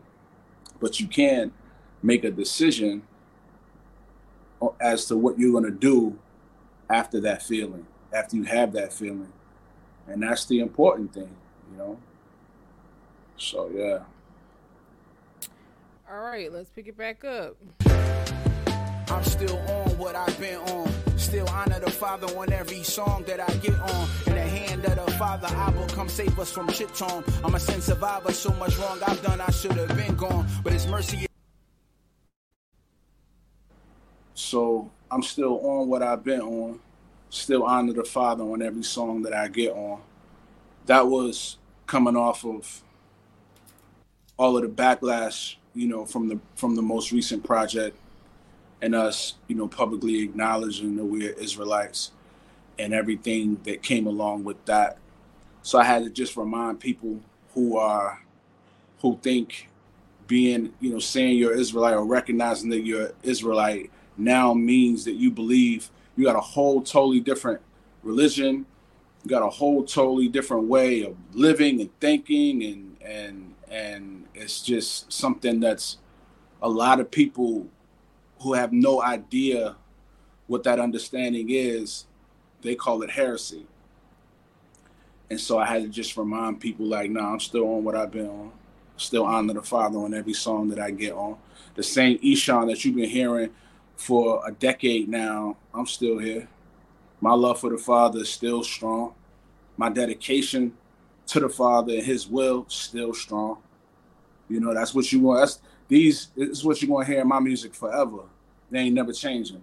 but 0.80 1.01
you 1.01 1.09
can 1.09 1.51
make 2.05 2.22
a 2.22 2.30
decision 2.30 3.03
uh, 4.62 4.68
as 4.80 5.07
to 5.07 5.16
what 5.16 5.39
you're 5.39 5.51
going 5.51 5.64
to 5.64 5.76
do 5.76 6.16
after 6.89 7.20
that 7.20 7.43
feeling, 7.43 7.84
after 8.12 8.36
you 8.36 8.45
have 8.45 8.72
that 8.74 8.93
feeling. 8.93 9.32
And 10.07 10.22
that's 10.22 10.47
the 10.47 10.61
important 10.61 11.12
thing, 11.12 11.34
you 11.72 11.78
know? 11.78 11.99
So, 13.36 13.70
yeah. 13.74 13.99
All 16.11 16.20
right, 16.20 16.51
let's 16.53 16.70
pick 16.70 16.86
it 16.86 16.97
back 16.97 17.24
up. 17.24 17.57
I'm 19.11 19.24
still 19.24 19.59
on 19.59 19.99
what 19.99 20.14
I've 20.14 20.39
been 20.39 20.59
on. 20.59 20.97
Still 21.29 21.49
honor 21.51 21.79
the 21.79 21.91
Father 21.91 22.26
on 22.39 22.51
every 22.55 22.83
song 22.83 23.22
that 23.26 23.39
I 23.39 23.53
get 23.57 23.79
on. 23.79 24.09
In 24.29 24.33
the 24.33 24.41
hand 24.41 24.83
of 24.87 24.97
the 24.97 25.12
Father, 25.12 25.47
I 25.51 25.68
will 25.72 25.87
come 25.89 26.09
save 26.09 26.39
us 26.39 26.51
from 26.51 26.70
shit 26.72 26.95
tone. 26.95 27.22
I'm 27.45 27.55
a 27.55 27.61
sin 27.61 27.83
survivor, 27.83 28.33
so 28.33 28.51
much 28.55 28.79
wrong 28.79 28.99
I've 29.07 29.22
done, 29.22 29.39
I 29.39 29.51
should 29.51 29.72
have 29.72 29.95
been 29.95 30.16
gone. 30.16 30.47
But 30.64 30.72
His 30.72 30.87
mercy. 30.87 31.26
So 34.33 34.91
I'm 35.11 35.22
still 35.22 35.61
on 35.66 35.89
what 35.89 36.03
I've 36.03 36.24
been 36.24 36.41
on. 36.41 36.81
Still 37.29 37.64
honor 37.64 37.93
the 37.93 38.05
Father 38.05 38.45
on 38.45 38.62
every 38.62 38.83
song 38.83 39.20
that 39.24 39.35
I 39.35 39.49
get 39.49 39.72
on. 39.72 40.01
That 40.87 41.09
was 41.09 41.59
coming 41.87 42.16
off 42.16 42.47
of 42.47 42.83
all 44.39 44.57
of 44.57 44.62
the 44.62 44.68
backlash, 44.70 45.57
you 45.74 45.89
know, 45.89 46.07
from 46.07 46.29
the 46.29 46.41
from 46.55 46.74
the 46.74 46.81
most 46.81 47.12
recent 47.12 47.45
project 47.45 47.99
and 48.81 48.95
us, 48.95 49.35
you 49.49 49.57
know, 49.57 49.68
publicly 49.68 50.20
acknowledging 50.22 50.97
that 50.97 51.05
we're 51.05 51.33
Israelites 51.33 52.12
and 52.79 52.95
everything 52.95 53.61
that 53.64 53.83
came 53.83 54.07
along 54.07 54.45
with 54.45 54.64
that. 54.66 54.99
So 55.62 55.79
I 55.79 55.85
had 55.85 56.05
to 56.05 56.11
just 56.11 56.37
remind 56.37 56.81
people 56.81 57.20
who 57.55 57.76
are 57.76 58.22
who 59.01 59.18
think 59.22 59.68
being, 60.26 60.72
you 60.81 60.91
know, 60.91 60.99
saying 60.99 61.39
you're 61.39 61.57
Israelite 61.57 61.95
or 61.95 62.05
recognizing 62.05 62.70
that 62.70 62.81
you're 62.85 63.12
Israelite 63.22 63.91
now 64.16 64.55
means 64.55 65.05
that 65.05 65.14
you 65.14 65.31
believe 65.31 65.91
you 66.16 66.24
got 66.24 66.37
a 66.37 66.41
whole 66.41 66.83
totally 66.83 67.20
different 67.20 67.61
religion. 68.03 68.66
You 69.24 69.31
got 69.31 69.43
a 69.43 69.51
whole 69.51 69.85
totally 69.85 70.29
different 70.29 70.64
way 70.64 71.03
of 71.03 71.16
living 71.33 71.81
and 71.81 72.01
thinking 72.01 72.62
and 72.62 72.97
and 73.03 73.55
and 73.68 74.24
it's 74.35 74.62
just 74.62 75.12
something 75.12 75.61
that's 75.61 75.99
a 76.62 76.68
lot 76.68 77.01
of 77.01 77.11
people 77.11 77.66
who 78.41 78.53
have 78.53 78.72
no 78.72 79.03
idea 79.03 79.76
what 80.47 80.64
that 80.64 80.80
understanding 80.80 81.49
is, 81.51 82.07
they 82.62 82.74
call 82.74 83.03
it 83.03 83.11
heresy. 83.11 83.66
And 85.30 85.41
so 85.41 85.59
I 85.59 85.66
had 85.66 85.82
to 85.82 85.89
just 85.89 86.16
remind 86.16 86.61
people 86.61 86.86
like, 86.86 87.11
no, 87.11 87.20
nah, 87.20 87.32
I'm 87.32 87.41
still 87.41 87.64
on 87.64 87.84
what 87.84 87.95
I've 87.95 88.11
been 88.11 88.28
on. 88.28 88.53
Still 88.97 89.24
honor 89.24 89.55
the 89.55 89.62
Father 89.62 89.99
on 89.99 90.14
every 90.14 90.32
song 90.32 90.68
that 90.70 90.80
I 90.80 90.91
get 90.91 91.12
on. 91.12 91.36
The 91.74 91.82
same 91.82 92.18
Eshon 92.18 92.66
that 92.68 92.84
you've 92.84 92.97
been 92.97 93.11
hearing 93.11 93.51
for 93.97 94.43
a 94.47 94.53
decade 94.53 95.09
now. 95.09 95.57
I'm 95.74 95.86
still 95.86 96.18
here. 96.18 96.49
My 97.20 97.34
love 97.34 97.61
for 97.61 97.70
the 97.70 97.78
Father 97.78 98.20
is 98.20 98.30
still 98.30 98.64
strong. 98.64 99.14
My 99.76 99.91
dedication 99.91 100.72
to 101.26 101.41
the 101.41 101.49
Father 101.49 101.95
and 101.95 102.03
His 102.03 102.26
will 102.26 102.64
still 102.68 103.12
strong. 103.12 103.59
You 104.49 104.61
know, 104.61 104.72
that's 104.72 104.95
what 104.95 105.12
you 105.12 105.20
want. 105.20 105.41
That's 105.41 105.61
these 105.89 106.28
is 106.36 106.64
what 106.64 106.80
you're 106.80 106.89
gonna 106.89 107.07
hear 107.07 107.20
in 107.22 107.28
my 107.28 107.41
music 107.41 107.74
forever. 107.74 108.22
They 108.70 108.80
ain't 108.80 108.95
never 108.95 109.12
changing. 109.12 109.62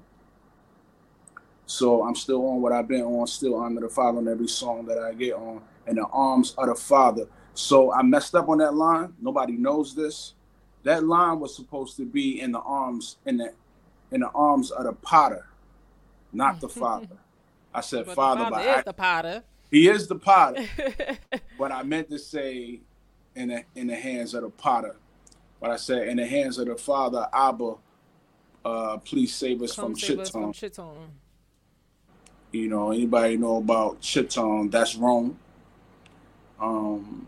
So 1.67 2.03
I'm 2.03 2.15
still 2.15 2.45
on 2.47 2.61
what 2.61 2.71
I've 2.71 2.87
been 2.87 3.01
on, 3.01 3.27
still 3.27 3.55
honor 3.55 3.81
the 3.81 3.89
Father 3.89 4.17
on 4.17 4.27
every 4.27 4.47
song 4.47 4.85
that 4.85 4.99
I 4.99 5.13
get 5.13 5.33
on, 5.33 5.61
and 5.87 5.97
the 5.97 6.05
arms 6.05 6.53
of 6.57 6.67
the 6.67 6.75
Father. 6.75 7.27
So 7.53 7.93
I 7.93 8.03
messed 8.03 8.35
up 8.35 8.49
on 8.49 8.57
that 8.59 8.73
line. 8.73 9.13
Nobody 9.21 9.53
knows 9.53 9.95
this. 9.95 10.33
That 10.83 11.03
line 11.03 11.39
was 11.39 11.55
supposed 11.55 11.97
to 11.97 12.05
be 12.05 12.41
in 12.41 12.51
the 12.51 12.59
arms, 12.59 13.17
in 13.25 13.37
the 13.37 13.53
in 14.11 14.21
the 14.21 14.29
arms 14.29 14.71
of 14.71 14.85
the 14.85 14.93
potter, 14.93 15.47
not 16.31 16.59
the 16.59 16.69
father. 16.81 17.17
I 17.73 17.81
said 17.81 18.05
but 18.05 18.15
father, 18.15 18.45
the 18.45 18.49
father 18.51 18.69
is 18.69 18.77
I, 18.77 18.81
the 18.81 18.93
potter. 18.93 19.43
He 19.71 19.87
is 19.87 20.07
the 20.07 20.15
potter. 20.15 20.65
but 21.59 21.71
I 21.71 21.83
meant 21.83 22.09
to 22.09 22.19
say 22.19 22.81
in 23.35 23.49
the 23.49 23.63
in 23.75 23.87
the 23.87 23.95
hands 23.95 24.33
of 24.33 24.43
the 24.43 24.49
potter. 24.49 24.95
But 25.59 25.71
I 25.71 25.75
said 25.77 26.07
in 26.07 26.17
the 26.17 26.25
hands 26.25 26.57
of 26.57 26.67
the 26.67 26.75
father, 26.75 27.27
Abba, 27.33 27.75
uh, 28.63 28.97
please 28.97 29.33
save 29.33 29.61
us 29.61 29.75
Come 29.75 29.95
from 29.95 29.95
Chiton. 29.95 30.53
You 32.51 32.67
know, 32.69 32.91
anybody 32.91 33.37
know 33.37 33.57
about 33.57 34.01
Chiton? 34.01 34.69
That's 34.69 34.95
wrong. 34.95 35.37
Um, 36.59 37.27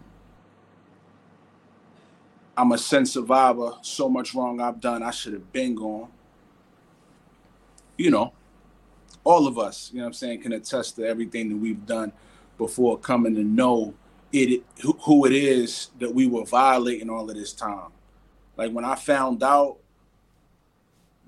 I'm 2.56 2.72
a 2.72 2.78
sin 2.78 3.06
survivor. 3.06 3.74
So 3.82 4.10
much 4.10 4.34
wrong 4.34 4.62
I've 4.62 4.80
done. 4.80 5.04
I 5.04 5.12
should 5.12 5.34
have 5.34 5.52
been 5.52 5.76
gone 5.76 6.10
you 7.98 8.12
know, 8.12 8.34
all 9.24 9.48
of 9.48 9.60
us, 9.60 9.92
you 9.94 10.00
know 10.00 10.06
I'm 10.06 10.14
saying, 10.14 10.42
can 10.42 10.54
attest 10.54 10.96
to 10.98 11.06
everything 11.06 11.50
that 11.50 11.58
we've 11.58 11.86
done 11.86 12.14
before 12.58 12.98
coming 12.98 13.36
to 13.36 13.44
know 13.44 13.94
it 14.32 14.64
who 15.02 15.26
it 15.26 15.34
is 15.34 15.90
that 16.00 16.14
we 16.14 16.28
were 16.28 16.46
violating 16.46 17.10
all 17.10 17.30
of 17.30 17.36
this 17.36 17.54
time. 17.54 17.90
Like 18.58 18.72
when 18.72 18.84
I 18.84 18.96
found 18.96 19.44
out 19.44 19.78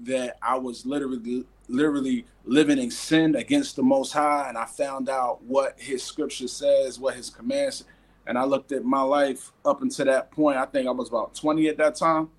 that 0.01 0.37
I 0.41 0.57
was 0.57 0.85
literally 0.85 1.45
literally 1.67 2.25
living 2.45 2.79
in 2.79 2.89
sin 2.89 3.35
against 3.35 3.75
the 3.75 3.83
most 3.83 4.11
high 4.11 4.49
and 4.49 4.57
I 4.57 4.65
found 4.65 5.07
out 5.07 5.43
what 5.43 5.79
his 5.79 6.01
scripture 6.01 6.47
says, 6.47 6.99
what 6.99 7.15
his 7.15 7.29
commands 7.29 7.83
and 8.25 8.37
I 8.37 8.43
looked 8.43 8.71
at 8.71 8.83
my 8.83 9.01
life 9.01 9.51
up 9.65 9.81
until 9.81 10.05
that 10.05 10.31
point. 10.31 10.57
I 10.57 10.65
think 10.65 10.87
I 10.87 10.91
was 10.91 11.09
about 11.09 11.33
20 11.35 11.67
at 11.67 11.77
that 11.77 11.95
time, 11.95 12.29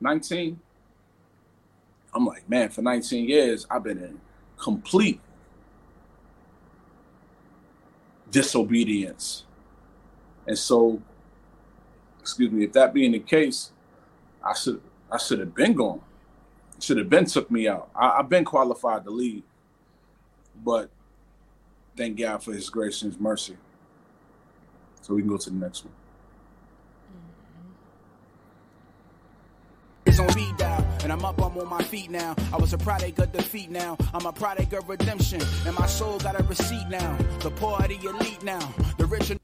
19. 0.00 0.58
I'm 2.12 2.26
like, 2.26 2.48
man, 2.48 2.68
for 2.68 2.82
19 2.82 3.28
years, 3.28 3.66
I've 3.70 3.82
been 3.82 3.98
in 3.98 4.20
complete 4.58 5.20
disobedience. 8.30 9.44
And 10.46 10.58
so, 10.58 11.00
excuse 12.20 12.50
me, 12.50 12.64
if 12.64 12.72
that 12.72 12.92
being 12.92 13.12
the 13.12 13.20
case, 13.20 13.72
I 14.44 14.54
should 14.54 14.80
I 15.10 15.18
should 15.18 15.40
have 15.40 15.54
been 15.54 15.74
gone. 15.74 16.00
Should 16.78 16.98
have 16.98 17.10
been 17.10 17.26
took 17.26 17.50
me 17.50 17.68
out. 17.68 17.90
I, 17.94 18.16
have 18.18 18.28
been 18.28 18.44
qualified 18.44 19.04
to 19.04 19.10
lead, 19.10 19.42
but 20.64 20.88
thank 21.96 22.18
God 22.18 22.42
for 22.42 22.52
His 22.52 22.70
grace 22.70 23.02
and 23.02 23.12
His 23.12 23.20
mercy. 23.20 23.56
So 25.02 25.14
we 25.14 25.22
can 25.22 25.28
go 25.28 25.36
to 25.36 25.50
the 25.50 25.56
next 25.56 25.84
one. 25.84 25.94
It's 30.06 30.18
on 30.18 30.28
speed 30.30 30.56
dial, 30.56 30.84
and 31.02 31.12
I'm 31.12 31.24
up, 31.24 31.40
I'm 31.40 31.56
on 31.58 31.68
my 31.68 31.82
feet 31.82 32.10
now. 32.10 32.34
I 32.52 32.56
was 32.56 32.72
a 32.72 32.78
product 32.78 33.18
of 33.18 33.30
defeat 33.32 33.70
now. 33.70 33.98
I'm 34.14 34.24
a 34.24 34.32
product 34.32 34.72
of 34.72 34.88
redemption, 34.88 35.42
and 35.66 35.78
my 35.78 35.86
soul 35.86 36.18
got 36.18 36.40
a 36.40 36.42
receipt 36.44 36.88
now. 36.88 37.16
The 37.40 37.50
poor 37.50 37.74
are 37.74 37.88
the 37.88 37.96
elite 37.96 38.42
now. 38.42 38.74
The 38.96 39.04
rich. 39.04 39.30
Are- 39.30 39.36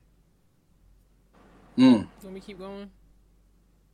mm. 1.79 2.07
Let 2.25 2.33
me 2.33 2.41
keep 2.41 2.59
going. 2.59 2.91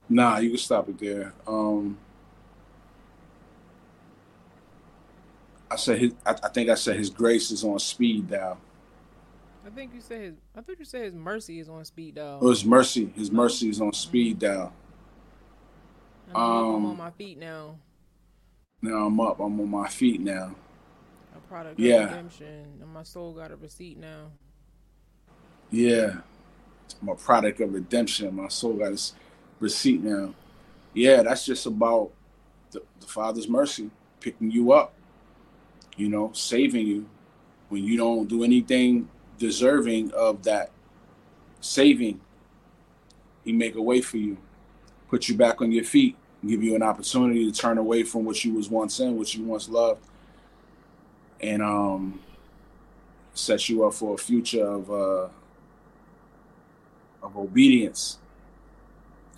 Nah, 0.09 0.39
you 0.39 0.51
can 0.51 0.59
stop 0.59 0.89
it 0.89 0.99
there. 0.99 1.33
Um, 1.47 1.99
I 5.71 5.77
said 5.77 5.99
his, 5.99 6.13
I, 6.27 6.33
I 6.33 6.49
think 6.49 6.69
I 6.69 6.75
said 6.75 6.97
his 6.97 7.09
grace 7.09 7.51
is 7.51 7.65
on 7.65 7.79
speed 7.79 8.29
dial. 8.29 8.59
I 9.65 9.71
think 9.71 9.95
you 9.95 10.01
said 10.01 10.21
his. 10.21 10.35
I 10.57 10.61
think 10.61 10.81
you 10.81 10.85
said 10.85 11.05
his 11.05 11.15
mercy 11.15 11.61
is 11.61 11.69
on 11.69 11.85
speed 11.85 12.17
dial. 12.17 12.41
Oh, 12.43 12.51
his 12.51 12.65
mercy. 12.65 13.13
His 13.17 13.31
mercy 13.31 13.71
is 13.71 13.81
on 13.81 13.93
speed 13.93 14.41
dial. 14.41 14.73
I'm, 16.35 16.37
um, 16.37 16.75
I'm 16.75 16.87
on 16.87 16.97
my 16.97 17.11
feet 17.11 17.39
now. 17.39 17.77
Now 18.83 19.07
I'm 19.07 19.21
up. 19.21 19.41
I'm 19.41 19.61
on 19.61 19.71
my 19.71 19.89
feet 19.89 20.21
now. 20.21 20.55
A 21.35 21.41
product 21.49 21.79
yeah. 21.79 21.95
of 21.95 22.11
redemption, 22.11 22.79
and 22.81 22.93
my 22.93 23.03
soul 23.05 23.33
got 23.33 23.51
a 23.51 23.57
receipt 23.57 23.99
now. 23.99 24.33
Yeah, 25.71 26.17
I'm 27.01 27.09
a 27.09 27.15
product 27.15 27.61
of 27.61 27.73
redemption. 27.73 28.35
My 28.37 28.49
soul 28.49 28.75
got 28.75 28.93
a 28.93 28.99
receipt 29.63 30.03
now. 30.03 30.35
Yeah, 30.93 31.23
that's 31.23 31.47
just 31.47 31.65
about 31.65 32.11
the, 32.73 32.83
the 33.01 33.07
Father's 33.07 33.49
mercy 33.49 33.91
picking 34.21 34.51
you 34.51 34.73
up. 34.73 34.93
You 35.97 36.09
know, 36.09 36.33
saving 36.33 36.87
you 36.87 37.07
when 37.69 37.85
you 37.85 37.97
don't 37.97 38.29
do 38.29 38.45
anything 38.45 39.09
deserving 39.39 40.13
of 40.13 40.43
that 40.43 40.71
saving, 41.61 42.21
he 43.45 43.53
make 43.53 43.75
a 43.77 43.83
way 43.83 44.01
for 44.01 44.19
you, 44.19 44.37
put 45.09 45.29
you 45.29 45.37
back 45.37 45.63
on 45.63 45.73
your 45.73 45.85
feet, 45.85 46.17
give 46.47 46.63
you 46.63 46.75
an 46.75 46.83
opportunity 46.83 47.51
to 47.51 47.59
turn 47.59 47.79
away 47.79 48.03
from 48.03 48.25
what 48.25 48.45
you 48.45 48.55
was 48.55 48.69
once 48.69 49.01
in, 49.01 49.17
what 49.17 49.35
you 49.35 49.45
once 49.45 49.69
loved, 49.69 50.05
and 51.41 51.63
um, 51.63 52.21
set 53.35 53.69
you 53.69 53.85
up 53.85 53.95
for 53.95 54.15
a 54.15 54.19
future 54.19 54.67
of 54.67 54.91
uh, 54.91 55.29
of 57.23 57.37
obedience. 57.37 58.19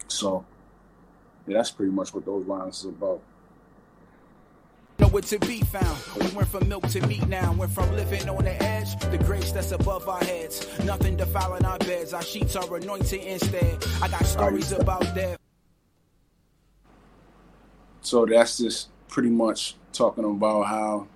So, 0.09 0.44
yeah, 1.46 1.59
that's 1.59 1.70
pretty 1.70 1.92
much 1.92 2.14
what 2.14 2.24
those 2.24 2.46
lines 2.46 2.80
is 2.80 2.86
about 2.86 3.20
nowhere 5.14 5.22
to 5.22 5.38
be 5.40 5.61
found. 5.61 5.98
We 6.20 6.26
went 6.36 6.48
from 6.48 6.68
milk 6.68 6.86
to 6.88 7.07
meat 7.07 7.26
now. 7.28 7.52
Went 7.52 7.70
from 7.70 7.90
living 7.94 8.28
on 8.28 8.42
the 8.44 8.62
edge, 8.62 8.98
the 9.11 9.18
grace 9.18 9.52
that's 9.52 9.70
above 9.70 10.09
our 10.09 10.22
heads. 10.24 10.66
Nothing 10.84 11.16
defiling 11.16 11.64
our 11.64 11.78
beds. 11.78 12.12
Our 12.12 12.22
sheets 12.22 12.57
are 12.57 12.76
anointed 12.76 13.20
instead. 13.20 13.84
I 14.02 14.09
got 14.09 14.24
stories 14.26 14.72
about 14.72 15.14
that. 15.14 15.38
So 18.02 18.26
that's 18.26 18.59
just 18.59 18.88
pretty 19.09 19.30
much 19.30 19.76
talking 19.92 20.24
about 20.24 20.64
how 20.64 21.07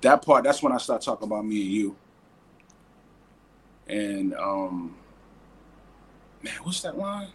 that 0.00 0.22
part 0.24 0.42
that's 0.42 0.60
when 0.62 0.72
I 0.72 0.78
start 0.78 1.02
talking 1.02 1.28
about 1.28 1.44
me 1.46 1.62
and 1.62 1.70
you. 1.70 1.96
And 3.92 4.34
um 4.34 4.96
man, 6.42 6.54
what's 6.62 6.80
that 6.82 6.96
line? 6.96 7.28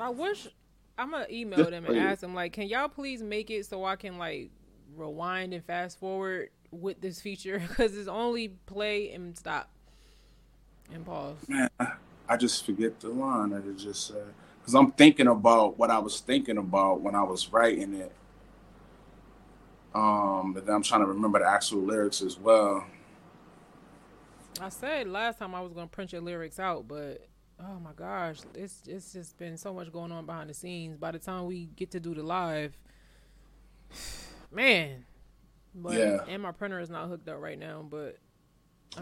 I 0.00 0.08
wish 0.08 0.48
I'm 0.98 1.10
gonna 1.10 1.26
email 1.30 1.70
them 1.70 1.86
and 1.86 1.98
ask 1.98 2.20
them 2.20 2.34
like, 2.34 2.52
can 2.52 2.66
y'all 2.66 2.88
please 2.88 3.22
make 3.22 3.50
it 3.50 3.66
so 3.66 3.84
I 3.84 3.96
can 3.96 4.18
like 4.18 4.50
rewind 4.96 5.52
and 5.52 5.64
fast 5.64 5.98
forward 5.98 6.50
with 6.70 7.00
this 7.00 7.20
feature 7.20 7.58
because 7.68 7.96
it's 7.96 8.08
only 8.08 8.48
play 8.66 9.10
and 9.12 9.36
stop 9.36 9.70
and 10.92 11.04
pause. 11.04 11.36
Man, 11.48 11.68
I 12.28 12.36
just 12.36 12.64
forget 12.64 13.00
the 13.00 13.08
line 13.08 13.50
that 13.50 13.66
it 13.66 13.76
just 13.76 14.06
said 14.06 14.26
because 14.60 14.74
I'm 14.74 14.92
thinking 14.92 15.26
about 15.26 15.78
what 15.78 15.90
I 15.90 15.98
was 15.98 16.20
thinking 16.20 16.56
about 16.56 17.00
when 17.00 17.14
I 17.14 17.22
was 17.22 17.52
writing 17.52 17.94
it. 17.94 18.12
Um, 19.94 20.52
but 20.52 20.66
then 20.66 20.74
I'm 20.74 20.82
trying 20.82 21.02
to 21.02 21.06
remember 21.06 21.38
the 21.38 21.48
actual 21.48 21.80
lyrics 21.80 22.20
as 22.22 22.38
well. 22.38 22.84
I 24.60 24.68
said 24.68 25.08
last 25.08 25.38
time 25.38 25.54
I 25.54 25.60
was 25.60 25.72
gonna 25.72 25.86
print 25.86 26.12
your 26.12 26.22
lyrics 26.22 26.58
out, 26.58 26.86
but 26.86 27.26
oh 27.60 27.78
my 27.80 27.92
gosh, 27.94 28.38
it's 28.54 28.82
it's 28.86 29.12
just 29.12 29.36
been 29.38 29.56
so 29.56 29.72
much 29.72 29.92
going 29.92 30.12
on 30.12 30.26
behind 30.26 30.50
the 30.50 30.54
scenes. 30.54 30.96
By 30.96 31.12
the 31.12 31.18
time 31.18 31.46
we 31.46 31.66
get 31.76 31.90
to 31.92 32.00
do 32.00 32.14
the 32.14 32.22
live, 32.22 32.76
man. 34.52 35.04
But, 35.74 35.94
yeah. 35.94 36.18
And 36.28 36.40
my 36.40 36.52
printer 36.52 36.78
is 36.78 36.88
not 36.88 37.08
hooked 37.08 37.28
up 37.28 37.40
right 37.40 37.58
now, 37.58 37.84
but. 37.88 38.16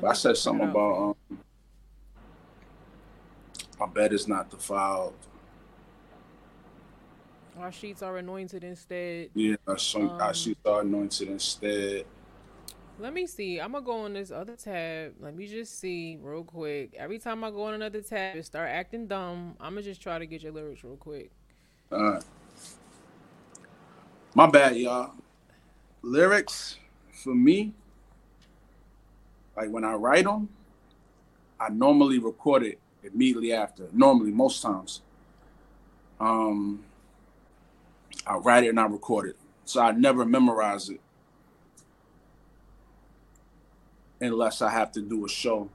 I, 0.03 0.07
I 0.07 0.13
said 0.15 0.39
something 0.39 0.71
about 0.71 1.17
um, 1.31 1.39
my 3.79 3.87
bed 3.87 4.15
is 4.15 4.27
not 4.27 4.49
defiled. 4.49 5.13
Our 7.59 7.71
sheets 7.71 8.03
are 8.03 8.17
anointed 8.17 8.65
instead. 8.65 9.29
Yeah, 9.35 9.57
our, 9.67 9.77
um, 9.97 10.09
our 10.09 10.33
sheets 10.33 10.61
are 10.65 10.81
anointed 10.81 11.29
instead. 11.29 12.07
Let 13.03 13.15
me 13.15 13.27
see. 13.27 13.61
I'm 13.61 13.73
gonna 13.73 13.85
go 13.85 14.05
on 14.05 14.13
this 14.13 14.31
other 14.31 14.55
tab. 14.55 15.15
Let 15.19 15.35
me 15.35 15.49
just 15.49 15.81
see 15.81 16.21
real 16.23 16.45
quick. 16.45 16.95
Every 16.97 17.19
time 17.19 17.43
I 17.43 17.51
go 17.51 17.65
on 17.65 17.75
another 17.75 18.01
tab 18.01 18.37
and 18.37 18.45
start 18.45 18.71
acting 18.71 19.09
dumb, 19.09 19.57
I'm 19.59 19.73
gonna 19.73 19.83
just 19.83 20.01
try 20.01 20.21
to 20.21 20.25
get 20.25 20.41
your 20.41 20.53
lyrics 20.53 20.85
real 20.85 20.95
quick. 20.95 21.33
All 21.91 22.01
right. 22.01 22.23
My 24.37 24.49
bad, 24.49 24.77
y'all. 24.77 25.15
Lyrics 26.03 26.79
for 27.11 27.35
me, 27.35 27.73
like 29.57 29.71
when 29.71 29.85
I 29.85 29.95
write 29.95 30.23
them, 30.23 30.49
I 31.59 31.71
normally 31.71 32.21
record 32.21 32.63
it 32.63 32.79
immediately 33.03 33.53
after. 33.53 33.89
Normally, 33.93 34.31
most 34.31 34.63
times. 34.63 35.03
Um, 36.21 36.85
I 38.25 38.37
write 38.37 38.63
it 38.63 38.69
and 38.69 38.79
I 38.79 38.87
record 38.87 39.29
it, 39.29 39.37
so 39.65 39.81
I 39.81 39.91
never 39.91 40.25
memorize 40.25 40.89
it 40.89 41.01
unless 44.23 44.63
I 44.63 44.71
have 44.71 44.93
to 44.93 45.01
do 45.01 45.25
a 45.25 45.29
show 45.29 45.69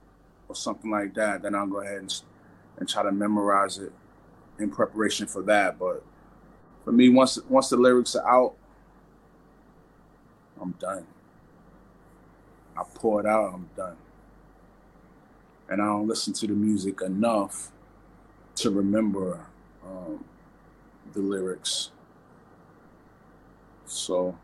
or 0.48 0.54
something 0.54 0.90
like 0.90 1.14
that. 1.14 1.42
Then 1.42 1.54
I'll 1.54 1.66
go 1.66 1.80
ahead 1.80 1.98
and, 1.98 2.22
and 2.78 2.88
try 2.88 3.02
to 3.02 3.12
memorize 3.12 3.78
it 3.78 3.92
in 4.58 4.70
preparation 4.70 5.26
for 5.26 5.42
that. 5.42 5.78
But 5.78 6.02
for 6.84 6.92
me, 6.92 7.08
once 7.08 7.38
once 7.48 7.68
the 7.68 7.76
lyrics 7.76 8.16
are 8.16 8.28
out, 8.28 8.54
I'm 10.60 10.72
done. 10.72 11.06
I 12.76 12.82
pour 12.94 13.20
it 13.20 13.26
out, 13.26 13.52
I'm 13.54 13.68
done. 13.76 13.96
And 15.68 15.82
I 15.82 15.86
don't 15.86 16.08
listen 16.08 16.32
to 16.34 16.46
the 16.46 16.54
music 16.54 17.02
enough 17.02 17.70
to 18.56 18.70
remember 18.70 19.46
um, 19.84 20.24
the 21.12 21.20
lyrics. 21.20 21.90
So. 23.84 24.36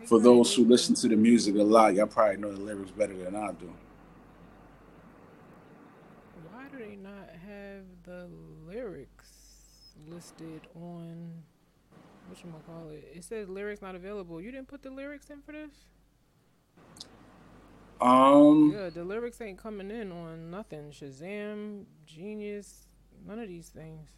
Why 0.00 0.04
is 0.04 0.10
not? 0.10 0.18
For 0.18 0.22
those 0.22 0.54
who 0.54 0.64
listen 0.64 0.94
to 0.96 1.08
the 1.08 1.16
music 1.16 1.54
a 1.56 1.62
lot, 1.62 1.94
y'all 1.94 2.06
probably 2.06 2.36
know 2.38 2.52
the 2.52 2.60
lyrics 2.60 2.90
better 2.90 3.16
than 3.16 3.36
I 3.36 3.52
do. 3.52 3.72
Why 6.50 6.64
do 6.72 6.78
they 6.78 6.96
not 6.96 7.28
have 7.46 7.84
the 8.04 8.28
lyrics 8.66 9.92
listed 10.08 10.62
on 10.74 11.42
what 12.28 12.42
you 12.42 12.52
call 12.66 12.90
it? 12.90 13.12
It 13.14 13.24
says 13.24 13.48
lyrics 13.48 13.82
not 13.82 13.94
available. 13.94 14.40
You 14.40 14.50
didn't 14.50 14.68
put 14.68 14.82
the 14.82 14.90
lyrics 14.90 15.28
in 15.30 15.42
for 15.42 15.52
this? 15.52 15.70
Um. 18.00 18.72
Yeah, 18.74 18.88
the 18.88 19.04
lyrics 19.04 19.40
ain't 19.42 19.58
coming 19.58 19.90
in 19.90 20.10
on 20.10 20.50
nothing. 20.50 20.90
Shazam, 20.90 21.84
Genius, 22.06 22.86
none 23.26 23.38
of 23.38 23.48
these 23.48 23.68
things. 23.68 24.08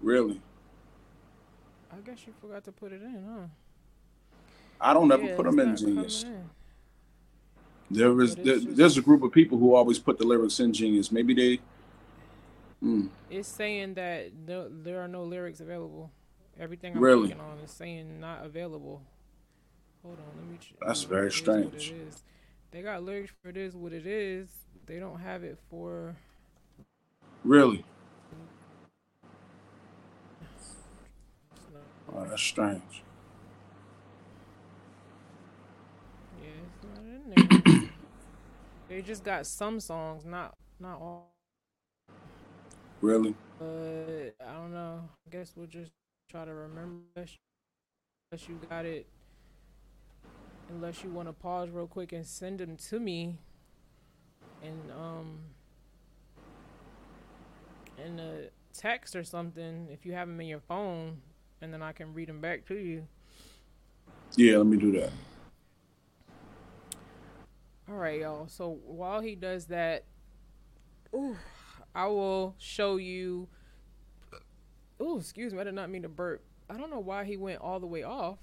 Really? 0.00 0.40
I 1.92 2.00
guess 2.04 2.26
you 2.26 2.32
forgot 2.40 2.64
to 2.64 2.72
put 2.72 2.92
it 2.92 3.02
in, 3.02 3.24
huh? 3.24 3.46
I 4.84 4.92
don't 4.92 5.10
ever 5.10 5.22
yeah, 5.24 5.34
put 5.36 5.46
them 5.46 5.58
in 5.58 5.74
Genius. 5.76 6.24
There 7.90 8.20
is 8.20 8.34
But 8.34 8.44
there, 8.44 8.54
just- 8.56 8.76
there's 8.76 8.96
a 8.98 9.02
group 9.02 9.22
of 9.22 9.32
people 9.32 9.58
who 9.58 9.74
always 9.74 9.98
put 9.98 10.18
the 10.18 10.24
lyrics 10.26 10.60
in 10.60 10.72
Genius. 10.72 11.10
Maybe 11.10 11.34
they. 11.34 11.60
Mm, 12.82 13.08
It's 13.30 13.48
saying 13.48 13.94
that 13.94 14.32
no, 14.46 14.68
there 14.68 15.00
are 15.00 15.08
no 15.08 15.24
lyrics 15.24 15.60
available. 15.60 16.10
Everything 16.60 16.94
I'm 16.94 17.02
Really? 17.02 17.28
clicking 17.28 17.40
on 17.40 17.58
is 17.60 17.70
saying 17.70 18.20
not 18.20 18.44
available. 18.44 19.02
Hold 20.02 20.18
on, 20.18 20.24
let 20.36 20.46
me. 20.50 20.58
That's 20.86 21.02
very 21.04 21.28
is 21.28 21.40
what 21.46 21.56
it 21.58 21.80
strange. 21.80 21.94
They 22.70 22.82
got 22.82 23.02
lyrics 23.02 23.32
for 23.42 23.52
this. 23.52 23.74
what 23.74 23.92
it 23.94 24.06
is. 24.06 24.48
They 24.86 24.98
don't 24.98 25.20
have 25.20 25.42
it 25.44 25.58
for. 25.70 26.16
really? 27.42 27.84
Oh, 32.14 32.24
that's 32.28 32.42
strange. 32.42 33.02
Yeah, 36.42 36.50
it's 36.66 36.84
not 36.84 37.04
in 37.04 37.70
there. 37.80 37.90
They 38.94 39.02
just 39.02 39.24
got 39.24 39.44
some 39.44 39.80
songs, 39.80 40.24
not 40.24 40.54
not 40.78 41.00
all. 41.00 41.34
Really? 43.00 43.34
But 43.58 44.36
I 44.46 44.52
don't 44.52 44.72
know. 44.72 45.00
I 45.26 45.30
guess 45.30 45.52
we'll 45.56 45.66
just 45.66 45.90
try 46.30 46.44
to 46.44 46.54
remember. 46.54 47.02
Unless 47.16 47.36
unless 48.30 48.48
you 48.48 48.60
got 48.70 48.84
it. 48.84 49.06
Unless 50.70 51.02
you 51.02 51.10
want 51.10 51.28
to 51.28 51.32
pause 51.32 51.70
real 51.70 51.88
quick 51.88 52.12
and 52.12 52.24
send 52.24 52.60
them 52.60 52.76
to 52.88 53.00
me. 53.00 53.36
And 54.62 54.92
um. 54.92 55.38
In 58.04 58.20
a 58.20 58.48
text 58.72 59.16
or 59.16 59.24
something, 59.24 59.88
if 59.90 60.06
you 60.06 60.12
have 60.12 60.28
them 60.28 60.40
in 60.40 60.46
your 60.46 60.60
phone, 60.60 61.20
and 61.60 61.72
then 61.72 61.82
I 61.82 61.90
can 61.92 62.14
read 62.14 62.28
them 62.28 62.40
back 62.40 62.64
to 62.66 62.74
you. 62.74 63.08
Yeah, 64.36 64.58
let 64.58 64.66
me 64.66 64.76
do 64.76 64.92
that. 65.00 65.10
All 67.88 67.96
right, 67.96 68.20
y'all. 68.20 68.48
So 68.48 68.78
while 68.86 69.20
he 69.20 69.34
does 69.34 69.66
that, 69.66 70.04
ooh, 71.14 71.36
I 71.94 72.06
will 72.06 72.54
show 72.58 72.96
you. 72.96 73.48
Oh, 74.98 75.18
excuse 75.18 75.52
me. 75.52 75.60
I 75.60 75.64
did 75.64 75.74
not 75.74 75.90
mean 75.90 76.02
to 76.02 76.08
burp. 76.08 76.42
I 76.70 76.78
don't 76.78 76.90
know 76.90 77.00
why 77.00 77.24
he 77.24 77.36
went 77.36 77.60
all 77.60 77.80
the 77.80 77.86
way 77.86 78.02
off. 78.02 78.38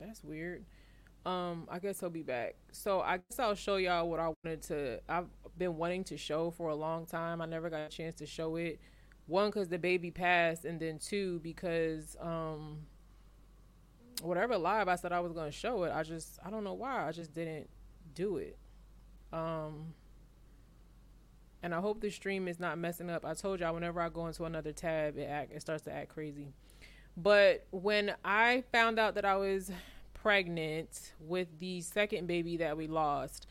That's 0.00 0.24
weird. 0.24 0.64
Um, 1.24 1.68
I 1.70 1.78
guess 1.78 2.00
he'll 2.00 2.10
be 2.10 2.22
back. 2.22 2.56
So 2.72 3.00
I 3.00 3.18
guess 3.18 3.38
I'll 3.38 3.54
show 3.54 3.76
y'all 3.76 4.08
what 4.10 4.18
I 4.18 4.32
wanted 4.42 4.62
to. 4.62 5.00
I've 5.08 5.28
been 5.56 5.76
wanting 5.76 6.04
to 6.04 6.16
show 6.16 6.50
for 6.50 6.70
a 6.70 6.74
long 6.74 7.06
time. 7.06 7.40
I 7.40 7.46
never 7.46 7.70
got 7.70 7.80
a 7.80 7.88
chance 7.88 8.16
to 8.16 8.26
show 8.26 8.56
it. 8.56 8.80
One, 9.26 9.48
because 9.48 9.68
the 9.68 9.78
baby 9.78 10.10
passed, 10.10 10.66
and 10.66 10.78
then 10.78 10.98
two, 10.98 11.40
because 11.42 12.16
um, 12.20 12.80
whatever 14.20 14.58
live 14.58 14.88
I 14.88 14.96
said 14.96 15.12
I 15.12 15.20
was 15.20 15.32
gonna 15.32 15.50
show 15.50 15.84
it, 15.84 15.92
I 15.94 16.02
just 16.02 16.38
I 16.44 16.50
don't 16.50 16.64
know 16.64 16.74
why 16.74 17.08
I 17.08 17.12
just 17.12 17.32
didn't 17.32 17.70
do 18.14 18.36
it. 18.36 18.56
Um 19.32 19.94
and 21.62 21.74
I 21.74 21.80
hope 21.80 22.00
the 22.00 22.10
stream 22.10 22.46
is 22.46 22.60
not 22.60 22.76
messing 22.78 23.08
up. 23.08 23.24
I 23.24 23.32
told 23.32 23.60
y'all 23.60 23.72
whenever 23.74 24.00
I 24.00 24.10
go 24.10 24.26
into 24.26 24.44
another 24.44 24.72
tab 24.72 25.18
it 25.18 25.24
act 25.24 25.52
it 25.52 25.60
starts 25.60 25.84
to 25.84 25.92
act 25.92 26.10
crazy. 26.10 26.52
But 27.16 27.66
when 27.70 28.14
I 28.24 28.64
found 28.72 28.98
out 28.98 29.14
that 29.14 29.24
I 29.24 29.36
was 29.36 29.70
pregnant 30.14 31.12
with 31.20 31.48
the 31.60 31.80
second 31.80 32.26
baby 32.26 32.56
that 32.58 32.76
we 32.76 32.86
lost, 32.86 33.46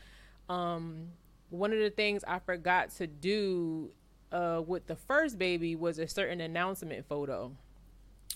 um 0.48 1.08
one 1.50 1.72
of 1.72 1.78
the 1.78 1.90
things 1.90 2.24
I 2.26 2.38
forgot 2.40 2.90
to 2.96 3.06
do 3.06 3.90
uh 4.32 4.62
with 4.66 4.86
the 4.86 4.96
first 4.96 5.38
baby 5.38 5.76
was 5.76 5.98
a 5.98 6.08
certain 6.08 6.40
announcement 6.40 7.06
photo 7.06 7.52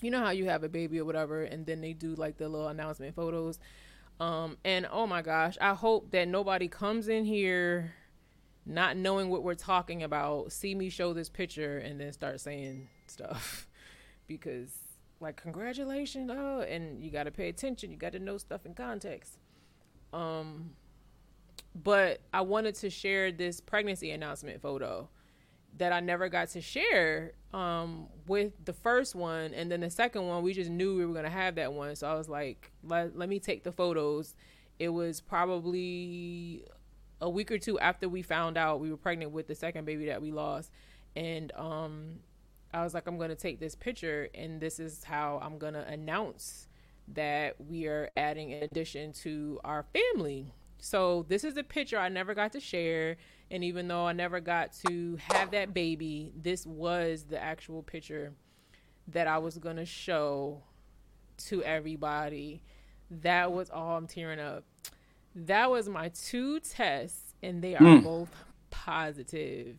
you 0.01 0.11
know 0.11 0.19
how 0.19 0.29
you 0.31 0.45
have 0.45 0.63
a 0.63 0.69
baby 0.69 0.99
or 0.99 1.05
whatever 1.05 1.43
and 1.43 1.65
then 1.65 1.81
they 1.81 1.93
do 1.93 2.15
like 2.15 2.37
the 2.37 2.47
little 2.47 2.67
announcement 2.67 3.15
photos 3.15 3.59
um 4.19 4.57
and 4.65 4.87
oh 4.91 5.07
my 5.07 5.21
gosh 5.21 5.57
i 5.61 5.73
hope 5.73 6.11
that 6.11 6.27
nobody 6.27 6.67
comes 6.67 7.07
in 7.07 7.25
here 7.25 7.93
not 8.69 8.95
knowing 8.95 9.29
what 9.29 9.43
we're 9.43 9.55
talking 9.55 10.03
about 10.03 10.51
see 10.51 10.75
me 10.75 10.89
show 10.89 11.11
this 11.11 11.27
picture 11.27 11.79
and 11.79 11.99
then 11.99 12.13
start 12.13 12.39
saying 12.39 12.87
stuff. 13.07 13.65
Because 14.27 14.69
like 15.19 15.41
congratulations 15.41 16.29
oh 16.31 16.61
and 16.61 17.03
you 17.03 17.09
got 17.09 17.23
to 17.23 17.31
pay 17.31 17.49
attention 17.49 17.89
you 17.89 17.97
got 17.97 18.11
to 18.11 18.19
know 18.19 18.37
stuff 18.37 18.63
in 18.63 18.75
context. 18.75 19.39
Um 20.13 20.69
but 21.73 22.21
i 22.31 22.41
wanted 22.41 22.75
to 22.75 22.91
share 22.91 23.31
this 23.31 23.59
pregnancy 23.59 24.11
announcement 24.11 24.61
photo 24.61 25.09
that 25.77 25.93
I 25.93 25.99
never 25.99 26.27
got 26.29 26.49
to 26.49 26.61
share 26.61 27.33
um, 27.53 28.07
with 28.27 28.53
the 28.65 28.73
first 28.73 29.15
one, 29.15 29.53
and 29.53 29.71
then 29.71 29.79
the 29.81 29.89
second 29.89 30.27
one, 30.27 30.43
we 30.43 30.53
just 30.53 30.69
knew 30.69 30.95
we 30.97 31.05
were 31.05 31.13
gonna 31.13 31.29
have 31.29 31.55
that 31.55 31.73
one. 31.73 31.95
So 31.95 32.07
I 32.09 32.15
was 32.15 32.29
like, 32.29 32.71
let, 32.83 33.17
let 33.17 33.29
me 33.29 33.39
take 33.39 33.63
the 33.63 33.71
photos. 33.71 34.35
It 34.77 34.89
was 34.89 35.21
probably 35.21 36.65
a 37.21 37.29
week 37.29 37.51
or 37.51 37.57
two 37.57 37.79
after 37.79 38.07
we 38.07 38.21
found 38.21 38.57
out 38.57 38.79
we 38.79 38.91
were 38.91 38.97
pregnant 38.97 39.31
with 39.31 39.47
the 39.47 39.55
second 39.55 39.85
baby 39.85 40.05
that 40.07 40.21
we 40.21 40.31
lost, 40.31 40.71
and 41.15 41.51
um, 41.55 42.19
I 42.73 42.83
was 42.83 42.93
like, 42.93 43.07
I'm 43.07 43.17
gonna 43.17 43.35
take 43.35 43.59
this 43.59 43.75
picture, 43.75 44.29
and 44.35 44.59
this 44.59 44.79
is 44.79 45.03
how 45.03 45.39
I'm 45.41 45.57
gonna 45.57 45.85
announce 45.87 46.67
that 47.13 47.55
we 47.59 47.87
are 47.87 48.09
adding 48.15 48.53
an 48.53 48.63
addition 48.63 49.13
to 49.13 49.59
our 49.63 49.85
family. 49.93 50.53
So 50.77 51.25
this 51.27 51.43
is 51.43 51.57
a 51.57 51.63
picture 51.63 51.97
I 51.97 52.09
never 52.09 52.33
got 52.33 52.51
to 52.53 52.59
share. 52.59 53.17
And 53.51 53.63
even 53.63 53.87
though 53.87 54.05
I 54.05 54.13
never 54.13 54.39
got 54.39 54.73
to 54.87 55.17
have 55.19 55.51
that 55.51 55.73
baby, 55.73 56.31
this 56.35 56.65
was 56.65 57.23
the 57.23 57.41
actual 57.41 57.81
picture 57.81 58.33
that 59.07 59.27
I 59.27 59.39
was 59.39 59.57
going 59.57 59.77
to 59.77 59.85
show 59.85 60.61
to 61.47 61.63
everybody. 61.63 62.61
That 63.09 63.51
was 63.51 63.69
all 63.71 63.97
I'm 63.97 64.05
tearing 64.07 64.39
up. 64.39 64.65
That 65.35 65.71
was 65.71 65.89
my 65.89 66.09
two 66.09 66.59
tests, 66.59 67.33
and 67.41 67.63
they 67.63 67.75
are 67.75 67.81
Mm. 67.81 68.03
both 68.03 68.31
positive. 68.69 69.77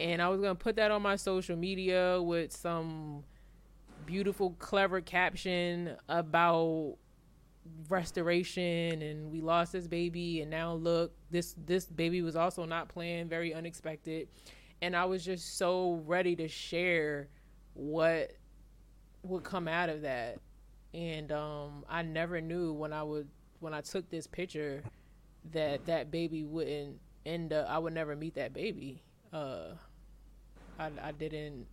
And 0.00 0.20
I 0.20 0.28
was 0.28 0.40
going 0.40 0.56
to 0.56 0.60
put 0.62 0.74
that 0.76 0.90
on 0.90 1.02
my 1.02 1.14
social 1.16 1.56
media 1.56 2.20
with 2.20 2.50
some 2.52 3.22
beautiful, 4.06 4.50
clever 4.58 5.00
caption 5.00 5.96
about 6.08 6.96
restoration 7.88 9.02
and 9.02 9.30
we 9.30 9.40
lost 9.40 9.72
this 9.72 9.86
baby 9.86 10.40
and 10.40 10.50
now 10.50 10.74
look 10.74 11.12
this 11.30 11.54
this 11.66 11.86
baby 11.86 12.22
was 12.22 12.36
also 12.36 12.64
not 12.64 12.88
planned 12.88 13.30
very 13.30 13.54
unexpected. 13.54 14.28
And 14.80 14.96
i 14.96 15.04
was 15.04 15.24
just 15.24 15.58
so 15.58 16.02
ready 16.06 16.34
to 16.36 16.48
share 16.48 17.28
what 17.74 18.32
would 19.22 19.44
come 19.44 19.68
out 19.68 19.88
of 19.88 20.02
that. 20.02 20.38
And 20.94 21.30
um 21.32 21.84
i 21.88 22.02
never 22.02 22.40
knew 22.40 22.72
when 22.72 22.92
i 22.92 23.02
would 23.02 23.28
when 23.60 23.74
i 23.74 23.80
took 23.80 24.08
this 24.10 24.26
picture 24.26 24.82
that 25.52 25.86
that 25.86 26.10
baby 26.10 26.44
wouldn't 26.44 26.98
end 27.24 27.52
up 27.52 27.68
i 27.68 27.78
would 27.78 27.92
never 27.92 28.16
meet 28.16 28.34
that 28.34 28.52
baby. 28.52 29.02
Uh 29.32 29.74
i, 30.78 30.90
I 31.00 31.12
didn't 31.12 31.66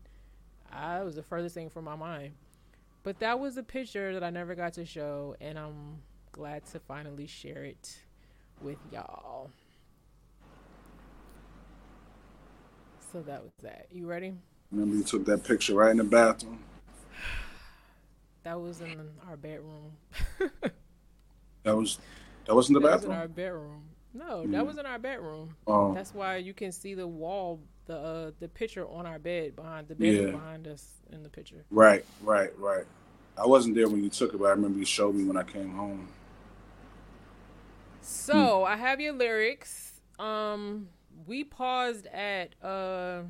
i 0.72 1.02
was 1.02 1.16
the 1.16 1.24
furthest 1.24 1.56
thing 1.56 1.70
from 1.70 1.86
my 1.86 1.96
mind 1.96 2.34
but 3.10 3.18
that 3.22 3.40
was 3.40 3.58
a 3.58 3.64
picture 3.64 4.14
that 4.14 4.24
I 4.24 4.30
never 4.30 4.54
got 4.54 4.74
to 4.74 4.86
show, 4.86 5.36
and 5.42 5.58
I'm 5.58 5.98
glad 6.32 6.64
to 6.68 6.80
finally 6.80 7.26
share 7.26 7.64
it 7.64 7.98
with 8.62 8.78
y'all. 8.92 9.50
So 13.12 13.24
that 13.24 13.42
was 13.42 13.52
that. 13.64 13.88
You 13.92 14.06
ready? 14.06 14.36
Remember 14.72 14.96
you 14.96 15.04
took 15.04 15.26
that 15.26 15.44
picture 15.44 15.74
right 15.74 15.90
in 15.90 15.98
the 15.98 16.04
bathroom. 16.04 16.60
That 18.44 18.62
was 18.62 18.80
in 18.80 18.96
our 19.28 19.36
bedroom. 19.38 19.94
That 21.64 21.76
was 21.76 21.98
that 22.46 22.54
wasn't 22.54 22.76
the 22.80 22.88
that 22.88 22.94
was 22.94 23.04
in 23.06 23.10
bathroom. 23.10 23.22
our 23.22 23.28
bedroom. 23.28 23.84
No, 24.14 24.46
that 24.46 24.66
was 24.68 24.78
in 24.78 24.86
our 24.86 25.00
bedroom. 25.00 25.56
Oh, 25.66 25.96
That's 25.96 26.14
why 26.14 26.38
you 26.38 26.54
can 26.54 26.72
see 26.72 26.94
the 26.94 27.08
wall, 27.08 27.60
the 27.88 27.98
uh, 27.98 28.32
the 28.40 28.48
picture 28.48 28.88
on 28.88 29.08
our 29.08 29.18
bed 29.18 29.56
behind 29.56 29.88
the 29.88 29.96
bed 29.96 30.14
Yeah. 30.14 30.32
behind 30.32 30.68
us 30.68 30.88
in 31.12 31.24
the 31.24 31.30
picture. 31.30 31.66
right, 31.72 32.06
right, 32.22 32.52
right. 32.60 32.86
I 33.40 33.46
wasn't 33.46 33.76
there 33.76 33.88
when 33.88 34.04
you 34.04 34.10
took 34.10 34.34
it, 34.34 34.38
but 34.38 34.46
I 34.46 34.52
remember 34.52 34.80
you 34.80 34.86
showed 34.86 35.16
me 35.16 35.24
when 35.24 35.38
I 35.38 35.44
came 35.44 35.72
home. 35.72 36.08
So 38.02 38.64
I 38.66 38.76
have 38.76 39.00
your 39.00 39.14
lyrics. 39.14 40.02
Um, 40.18 40.90
we 41.26 41.44
paused 41.44 42.08
at 42.08 42.56
uh, 42.64 43.22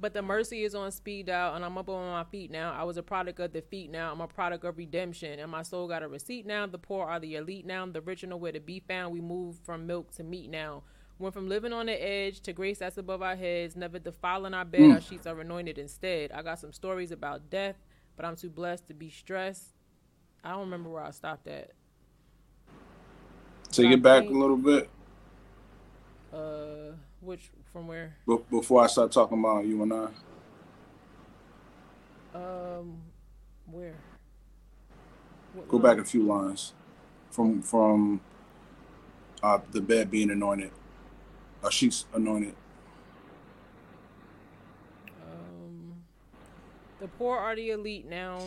but 0.00 0.12
the 0.12 0.22
mercy 0.22 0.64
is 0.64 0.74
on 0.74 0.90
speed 0.90 1.26
dial, 1.26 1.54
and 1.54 1.64
I'm 1.64 1.78
up 1.78 1.88
on 1.88 2.10
my 2.10 2.24
feet 2.24 2.50
now. 2.50 2.72
I 2.72 2.84
was 2.84 2.96
a 2.96 3.02
product 3.02 3.40
of 3.40 3.52
defeat. 3.52 3.90
Now 3.90 4.12
I'm 4.12 4.20
a 4.20 4.26
product 4.26 4.64
of 4.64 4.76
redemption, 4.76 5.38
and 5.38 5.50
my 5.50 5.62
soul 5.62 5.88
got 5.88 6.02
a 6.02 6.08
receipt 6.08 6.46
now. 6.46 6.66
The 6.66 6.78
poor 6.78 7.06
are 7.06 7.20
the 7.20 7.36
elite 7.36 7.64
now. 7.64 7.86
The 7.86 8.00
rich 8.00 8.24
are 8.24 8.26
nowhere 8.26 8.52
to 8.52 8.60
be 8.60 8.80
found. 8.80 9.14
We 9.14 9.20
move 9.20 9.56
from 9.64 9.86
milk 9.86 10.12
to 10.16 10.24
meat 10.24 10.50
now. 10.50 10.82
Went 11.18 11.32
from 11.32 11.48
living 11.48 11.72
on 11.72 11.86
the 11.86 11.92
edge 11.92 12.40
to 12.40 12.52
grace 12.52 12.80
that's 12.80 12.98
above 12.98 13.22
our 13.22 13.36
heads. 13.36 13.76
Never 13.76 13.98
defiling 13.98 14.52
our 14.52 14.64
bed. 14.64 14.90
Our 14.90 15.00
sheets 15.00 15.26
are 15.26 15.40
anointed 15.40 15.78
instead. 15.78 16.32
I 16.32 16.42
got 16.42 16.58
some 16.58 16.72
stories 16.72 17.12
about 17.12 17.48
death, 17.48 17.76
but 18.16 18.24
I'm 18.26 18.36
too 18.36 18.50
blessed 18.50 18.88
to 18.88 18.94
be 18.94 19.10
stressed. 19.10 19.74
I 20.44 20.50
don't 20.50 20.60
remember 20.60 20.90
where 20.90 21.04
I 21.04 21.10
stopped 21.10 21.48
at. 21.48 21.72
Take 23.72 23.90
it 23.92 24.02
back 24.02 24.24
a 24.24 24.32
little 24.32 24.56
bit 24.56 24.90
Uh, 26.32 26.92
which 27.20 27.50
from 27.72 27.88
where? 27.88 28.16
be- 28.26 28.38
before 28.50 28.84
I 28.84 28.88
start 28.88 29.12
talking 29.12 29.38
about 29.38 29.66
you 29.66 29.82
and 29.82 29.92
I. 29.92 30.08
Um, 32.34 32.98
where? 33.66 34.04
What 35.52 35.68
Go 35.68 35.78
line? 35.78 35.82
back 35.82 35.98
a 35.98 36.04
few 36.04 36.24
lines 36.24 36.74
from 37.30 37.62
from. 37.62 38.20
uh, 39.42 39.58
the 39.72 39.80
bed 39.80 40.10
being 40.10 40.30
anointed, 40.30 40.72
our 41.64 41.70
sheets 41.70 42.06
anointed. 42.14 42.54
Um, 45.22 46.04
the 47.04 47.08
poor 47.18 47.36
are 47.36 47.54
the 47.54 47.68
elite 47.68 48.08
now. 48.08 48.40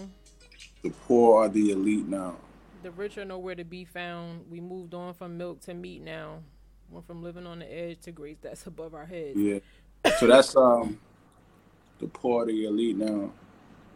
The 0.81 0.89
poor 0.89 1.43
are 1.43 1.47
the 1.47 1.69
elite 1.69 2.07
now. 2.07 2.37
The 2.81 2.89
rich 2.89 3.15
are 3.19 3.25
nowhere 3.25 3.53
to 3.53 3.63
be 3.63 3.85
found. 3.85 4.49
We 4.49 4.59
moved 4.59 4.95
on 4.95 5.13
from 5.13 5.37
milk 5.37 5.61
to 5.61 5.75
meat 5.75 6.01
now. 6.01 6.39
Went 6.89 7.05
from 7.05 7.21
living 7.21 7.45
on 7.45 7.59
the 7.59 7.71
edge 7.71 7.99
to 8.01 8.11
grace 8.11 8.37
that's 8.41 8.65
above 8.65 8.95
our 8.95 9.05
heads. 9.05 9.37
Yeah. 9.37 9.59
So 10.17 10.25
that's 10.25 10.55
um 10.55 10.99
the 11.99 12.07
poor 12.07 12.41
are 12.41 12.45
the 12.47 12.65
elite 12.65 12.97
now. 12.97 13.29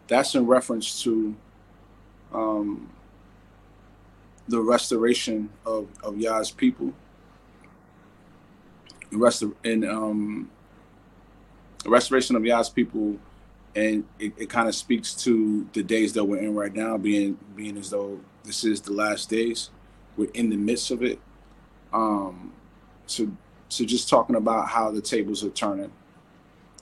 That's 0.07 0.36
in 0.36 0.45
reference 0.45 1.01
to 1.01 1.36
um 2.32 2.88
the 4.47 4.62
restoration 4.62 5.49
of, 5.66 5.88
of 6.03 6.20
Yah's 6.20 6.51
people. 6.51 6.93
The 9.09 9.18
rest 9.18 9.41
of, 9.41 9.55
in 9.64 9.89
um 9.89 10.51
the 11.84 11.89
restoration 11.89 12.36
of 12.36 12.45
Yah's 12.45 12.70
people 12.70 13.18
and 13.76 14.03
it, 14.19 14.34
it 14.38 14.49
kind 14.49 14.67
of 14.67 14.76
speaks 14.76 15.13
to 15.13 15.67
the 15.74 15.84
days 15.84 16.13
that 16.13 16.24
we're 16.24 16.38
in 16.38 16.53
right 16.55 16.74
now, 16.74 16.97
being 16.97 17.38
being 17.55 17.78
as 17.78 17.89
though 17.89 18.19
this 18.43 18.63
is 18.63 18.82
the 18.82 18.93
last 18.93 19.30
days. 19.30 19.69
We're 20.17 20.32
in 20.34 20.49
the 20.49 20.57
midst 20.57 20.91
of 20.91 21.03
it. 21.03 21.19
Um 21.93 22.53
so 23.05 23.32
so 23.69 23.86
just 23.86 24.09
talking 24.09 24.36
about 24.36 24.67
how 24.67 24.91
the 24.91 25.01
tables 25.01 25.43
are 25.43 25.49
turning. 25.49 25.91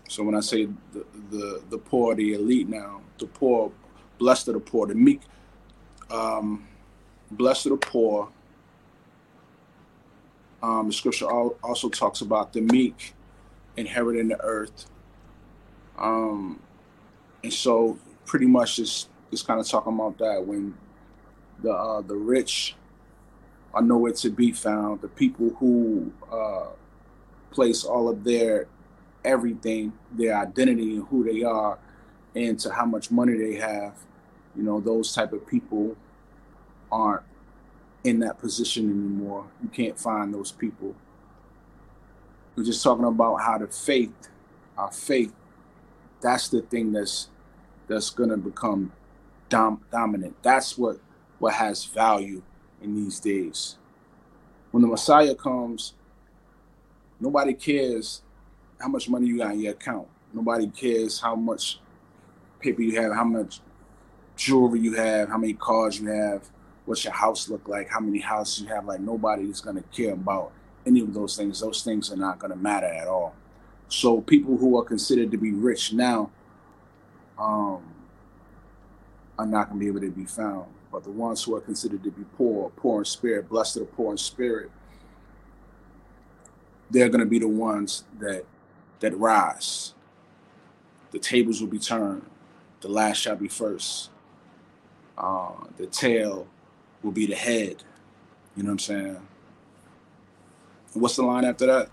So 0.07 0.23
when 0.23 0.35
I 0.35 0.39
say 0.39 0.67
the 0.91 1.05
the, 1.29 1.61
the 1.69 1.77
poor, 1.77 2.15
the 2.15 2.33
elite 2.33 2.69
now, 2.69 3.01
the 3.19 3.27
poor, 3.27 3.71
blessed 4.17 4.49
are 4.49 4.53
the 4.53 4.59
poor, 4.59 4.87
the 4.87 4.95
meek, 4.95 5.21
um, 6.09 6.67
blessed 7.31 7.67
are 7.67 7.69
the 7.69 7.77
poor. 7.77 8.29
Um, 10.61 10.87
the 10.87 10.93
scripture 10.93 11.29
also 11.29 11.87
talks 11.89 12.21
about 12.21 12.51
the 12.51 12.61
meek 12.61 13.13
inheriting 13.77 14.27
the 14.27 14.41
earth. 14.41 14.87
Um, 15.97 16.59
and 17.43 17.53
so 17.53 17.97
pretty 18.25 18.45
much 18.45 18.75
just 18.77 19.09
just 19.31 19.45
kind 19.45 19.59
of 19.59 19.67
talking 19.67 19.93
about 19.93 20.17
that 20.17 20.45
when 20.45 20.75
the 21.61 21.71
uh, 21.71 22.01
the 22.01 22.15
rich 22.15 22.75
are 23.73 23.81
nowhere 23.81 24.13
to 24.13 24.29
be 24.29 24.51
found. 24.51 25.01
The 25.01 25.07
people 25.07 25.49
who 25.59 26.11
uh, 26.31 26.67
place 27.51 27.83
all 27.83 28.09
of 28.09 28.23
their 28.23 28.67
everything, 29.23 29.93
their 30.11 30.37
identity 30.37 30.95
and 30.95 31.07
who 31.07 31.23
they 31.23 31.43
are, 31.43 31.77
into 32.35 32.71
how 32.71 32.85
much 32.85 33.11
money 33.11 33.37
they 33.37 33.55
have, 33.55 33.93
you 34.55 34.63
know, 34.63 34.79
those 34.79 35.13
type 35.13 35.33
of 35.33 35.45
people 35.47 35.95
aren't 36.91 37.23
in 38.03 38.19
that 38.19 38.39
position 38.39 38.85
anymore. 38.85 39.45
You 39.61 39.69
can't 39.69 39.99
find 39.99 40.33
those 40.33 40.51
people. 40.51 40.95
We're 42.55 42.63
just 42.63 42.83
talking 42.83 43.05
about 43.05 43.37
how 43.37 43.57
the 43.57 43.67
faith, 43.67 44.29
our 44.77 44.91
faith, 44.91 45.33
that's 46.22 46.49
the 46.49 46.61
thing 46.61 46.91
that's 46.91 47.30
that's 47.88 48.09
gonna 48.09 48.38
become 48.38 48.91
dom- 49.49 49.84
dominant. 49.91 50.36
That's 50.41 50.78
what 50.78 50.99
what 51.39 51.53
has 51.53 51.86
value 51.86 52.41
in 52.82 52.95
these 52.95 53.20
days. 53.20 53.78
When 54.72 54.82
the 54.82 54.88
Messiah 54.88 55.36
comes, 55.36 55.93
nobody 57.20 57.53
cares 57.53 58.22
how 58.80 58.88
much 58.88 59.09
money 59.09 59.28
you 59.28 59.38
got 59.39 59.53
in 59.53 59.61
your 59.61 59.74
account. 59.74 60.07
Nobody 60.34 60.67
cares 60.67 61.20
how 61.20 61.36
much 61.36 61.80
paper 62.59 62.82
you 62.82 63.01
have, 63.01 63.13
how 63.13 63.24
much 63.24 63.61
jewelry 64.36 64.80
you 64.80 64.93
have, 64.93 65.30
how 65.30 65.38
many 65.38 65.53
cars 65.53 65.99
you 65.99 66.09
have, 66.09 66.47
what 66.86 67.03
your 67.03 67.13
house 67.13 67.49
look 67.49 67.67
like, 67.67 67.89
how 67.89 67.99
many 67.99 68.20
houses 68.20 68.61
you 68.61 68.67
have. 68.67 68.86
Like 68.86 68.99
nobody 68.99 69.43
is 69.43 69.61
gonna 69.61 69.84
care 69.91 70.13
about 70.13 70.51
any 70.86 71.01
of 71.01 71.13
those 71.13 71.36
things. 71.36 71.59
Those 71.59 71.84
things 71.84 72.11
are 72.11 72.17
not 72.17 72.39
gonna 72.39 72.55
matter 72.55 72.88
at 72.88 73.07
all. 73.07 73.34
So 73.89 74.21
people 74.21 74.55
who 74.55 74.77
are 74.77 74.83
considered 74.83 75.31
to 75.31 75.37
be 75.37 75.51
rich 75.51 75.93
now 75.93 76.29
um, 77.37 77.83
are 79.37 79.45
not 79.45 79.69
gonna 79.69 79.79
be 79.79 79.87
able 79.87 80.01
to 80.01 80.11
be 80.11 80.25
found. 80.25 80.67
But 80.91 81.03
the 81.03 81.11
ones 81.11 81.43
who 81.43 81.55
are 81.55 81.61
considered 81.61 82.03
to 82.03 82.11
be 82.11 82.23
poor, 82.37 82.69
poor 82.75 82.99
in 82.99 83.05
spirit, 83.05 83.49
blessed 83.49 83.77
are 83.77 83.85
poor 83.85 84.11
in 84.11 84.17
spirit, 84.17 84.71
they're 86.91 87.09
gonna 87.09 87.25
be 87.25 87.39
the 87.39 87.47
ones 87.47 88.03
that 88.19 88.45
that 88.99 89.17
rise. 89.17 89.93
The 91.11 91.19
tables 91.19 91.59
will 91.59 91.69
be 91.69 91.79
turned. 91.79 92.25
The 92.81 92.89
last 92.89 93.17
shall 93.17 93.35
be 93.35 93.47
first. 93.47 94.11
Uh, 95.17 95.51
the 95.77 95.87
tail 95.87 96.47
will 97.01 97.11
be 97.11 97.25
the 97.25 97.35
head. 97.35 97.83
You 98.55 98.63
know 98.63 98.69
what 98.69 98.73
I'm 98.73 98.79
saying? 98.79 99.27
what's 100.93 101.15
the 101.15 101.23
line 101.23 101.45
after 101.45 101.67
that? 101.67 101.89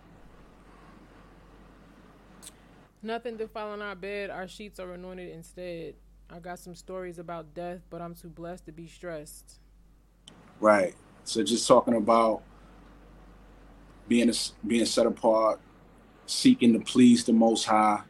Nothing 3.06 3.38
to 3.38 3.46
fall 3.46 3.70
on 3.70 3.82
our 3.82 3.94
bed. 3.94 4.30
Our 4.30 4.48
sheets 4.48 4.80
are 4.80 4.92
anointed 4.92 5.32
instead. 5.32 5.94
I 6.28 6.40
got 6.40 6.58
some 6.58 6.74
stories 6.74 7.20
about 7.20 7.54
death, 7.54 7.82
but 7.88 8.02
I'm 8.02 8.16
too 8.16 8.28
blessed 8.28 8.66
to 8.66 8.72
be 8.72 8.88
stressed. 8.88 9.60
Right. 10.58 10.92
So 11.22 11.44
just 11.44 11.68
talking 11.68 11.94
about 11.94 12.42
being 14.08 14.28
a, 14.28 14.34
being 14.66 14.86
set 14.86 15.06
apart, 15.06 15.60
seeking 16.26 16.72
to 16.72 16.80
please 16.80 17.22
the 17.22 17.32
Most 17.32 17.66
High, 17.66 18.02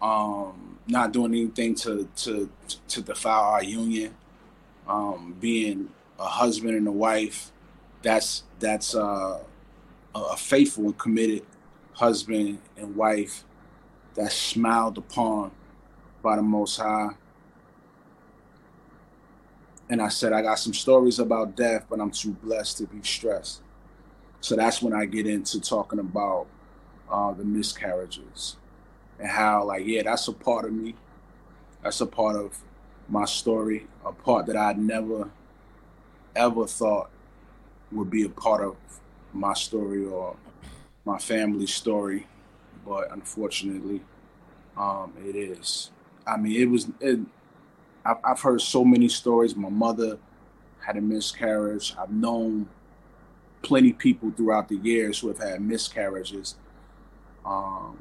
um, 0.00 0.78
not 0.86 1.12
doing 1.12 1.34
anything 1.34 1.74
to 1.74 2.08
to 2.16 2.48
to 2.88 3.02
defile 3.02 3.52
our 3.52 3.62
union, 3.62 4.14
um, 4.88 5.36
being 5.38 5.90
a 6.18 6.24
husband 6.24 6.74
and 6.74 6.88
a 6.88 6.92
wife. 6.92 7.52
That's 8.00 8.44
that's 8.60 8.94
uh, 8.94 9.40
a 10.14 10.36
faithful 10.38 10.84
and 10.84 10.96
committed 10.96 11.44
husband 11.92 12.60
and 12.78 12.96
wife 12.96 13.44
that's 14.16 14.34
smiled 14.34 14.98
upon 14.98 15.52
by 16.22 16.36
the 16.36 16.42
Most 16.42 16.78
High. 16.78 17.10
And 19.88 20.02
I 20.02 20.08
said, 20.08 20.32
I 20.32 20.42
got 20.42 20.58
some 20.58 20.74
stories 20.74 21.18
about 21.18 21.54
death, 21.54 21.86
but 21.88 22.00
I'm 22.00 22.10
too 22.10 22.32
blessed 22.32 22.78
to 22.78 22.86
be 22.86 23.00
stressed. 23.02 23.62
So 24.40 24.56
that's 24.56 24.82
when 24.82 24.92
I 24.92 25.04
get 25.04 25.26
into 25.26 25.60
talking 25.60 26.00
about 26.00 26.46
uh, 27.10 27.32
the 27.32 27.44
miscarriages 27.44 28.56
and 29.18 29.28
how 29.28 29.64
like 29.64 29.86
yeah 29.86 30.02
that's 30.02 30.28
a 30.28 30.32
part 30.32 30.64
of 30.64 30.72
me 30.72 30.94
that's 31.82 32.00
a 32.00 32.06
part 32.06 32.36
of 32.36 32.58
my 33.08 33.24
story 33.24 33.86
a 34.04 34.12
part 34.12 34.46
that 34.46 34.56
i 34.56 34.72
never 34.72 35.30
ever 36.34 36.66
thought 36.66 37.10
would 37.92 38.10
be 38.10 38.24
a 38.24 38.28
part 38.28 38.62
of 38.62 38.76
my 39.32 39.54
story 39.54 40.04
or 40.04 40.36
my 41.04 41.18
family's 41.18 41.72
story 41.72 42.26
but 42.86 43.12
unfortunately 43.12 44.00
um, 44.76 45.12
it 45.24 45.36
is 45.36 45.90
i 46.26 46.36
mean 46.36 46.60
it 46.60 46.66
was 46.66 46.88
it, 47.00 47.20
I've, 48.04 48.18
I've 48.24 48.40
heard 48.40 48.60
so 48.60 48.84
many 48.84 49.08
stories 49.08 49.56
my 49.56 49.68
mother 49.68 50.18
had 50.80 50.96
a 50.96 51.00
miscarriage 51.00 51.94
i've 51.98 52.12
known 52.12 52.68
plenty 53.62 53.92
people 53.92 54.30
throughout 54.30 54.68
the 54.68 54.76
years 54.76 55.18
who 55.18 55.28
have 55.28 55.38
had 55.38 55.60
miscarriages 55.60 56.56
um, 57.44 57.96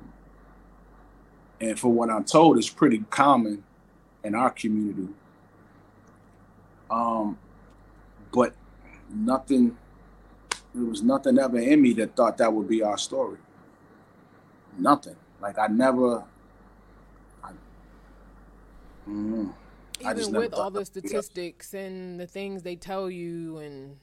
and 1.62 1.80
for 1.80 1.92
what 1.92 2.10
I'm 2.10 2.24
told, 2.24 2.58
it's 2.58 2.70
pretty 2.70 3.04
common 3.10 3.64
in 4.24 4.36
our 4.36 4.50
community. 4.50 5.10
Um, 6.90 7.38
but 8.34 8.54
nothing, 9.10 9.78
there 10.74 10.86
was 10.86 11.02
nothing 11.02 11.40
ever 11.40 11.60
in 11.60 11.82
me 11.82 11.94
that 11.94 12.16
thought 12.16 12.38
that 12.38 12.52
would 12.52 12.68
be 12.68 12.84
our 12.84 12.98
story. 12.98 13.38
Nothing. 14.78 15.16
Like 15.42 15.58
I 15.58 15.68
never. 15.68 16.24
I, 17.44 17.52
mm, 19.08 19.54
Even 20.00 20.34
with 20.34 20.54
all 20.54 20.72
the 20.72 20.86
statistics 20.86 21.74
and 21.74 22.20
the 22.20 22.28
things 22.28 22.64
they 22.64 22.76
tell 22.76 23.10
you, 23.10 23.58
and 23.60 23.98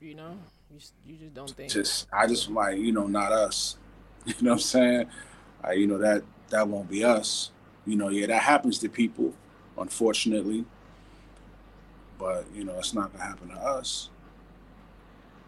you 0.00 0.14
know, 0.14 0.36
you, 0.70 0.78
you 1.06 1.16
just 1.16 1.34
don't 1.34 1.50
think. 1.50 1.70
Just 1.72 2.06
I 2.12 2.26
just 2.26 2.50
like 2.50 2.78
you 2.78 2.92
know, 2.92 3.06
not 3.06 3.32
us. 3.32 3.76
You 4.26 4.32
know 4.40 4.52
what 4.52 4.54
I'm 4.54 4.60
saying? 4.60 5.06
Uh, 5.62 5.72
you 5.72 5.86
know 5.86 5.98
that 5.98 6.22
that 6.48 6.66
won't 6.66 6.88
be 6.88 7.04
us. 7.04 7.50
You 7.84 7.96
know, 7.96 8.08
yeah, 8.08 8.26
that 8.28 8.42
happens 8.42 8.78
to 8.78 8.88
people, 8.88 9.34
unfortunately. 9.76 10.64
But 12.18 12.46
you 12.54 12.64
know, 12.64 12.78
it's 12.78 12.94
not 12.94 13.12
gonna 13.12 13.24
happen 13.24 13.48
to 13.50 13.56
us. 13.56 14.08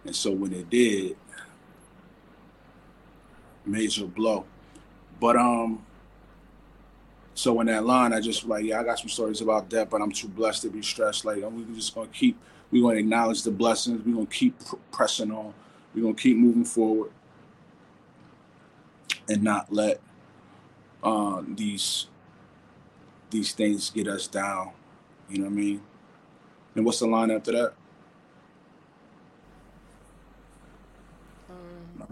And 0.05 0.14
so 0.14 0.31
when 0.31 0.53
it 0.53 0.68
did, 0.68 1.16
major 3.64 4.07
blow. 4.07 4.45
But 5.20 5.36
um, 5.36 5.84
so 7.34 7.60
in 7.60 7.66
that 7.66 7.84
line, 7.84 8.12
I 8.12 8.20
just 8.20 8.46
like, 8.46 8.64
yeah, 8.64 8.80
I 8.80 8.84
got 8.84 8.98
some 8.98 9.08
stories 9.08 9.40
about 9.40 9.68
that, 9.70 9.90
but 9.90 10.00
I'm 10.00 10.12
too 10.12 10.28
blessed 10.28 10.62
to 10.62 10.70
be 10.70 10.82
stressed. 10.82 11.24
Like, 11.24 11.38
we're 11.38 11.74
just 11.74 11.94
gonna 11.94 12.08
keep, 12.08 12.38
we're 12.70 12.82
gonna 12.82 13.00
acknowledge 13.00 13.42
the 13.42 13.50
blessings. 13.50 14.04
We're 14.04 14.14
gonna 14.14 14.26
keep 14.26 14.58
pr- 14.64 14.76
pressing 14.92 15.30
on. 15.30 15.52
We're 15.94 16.02
gonna 16.02 16.14
keep 16.14 16.36
moving 16.36 16.64
forward 16.64 17.10
and 19.28 19.42
not 19.42 19.72
let 19.72 20.00
uh, 21.02 21.42
these 21.46 22.06
these 23.30 23.52
things 23.52 23.90
get 23.90 24.08
us 24.08 24.26
down. 24.26 24.70
You 25.28 25.38
know 25.38 25.44
what 25.44 25.52
I 25.52 25.56
mean? 25.56 25.82
And 26.74 26.84
what's 26.84 27.00
the 27.00 27.06
line 27.06 27.30
after 27.30 27.52
that? 27.52 27.74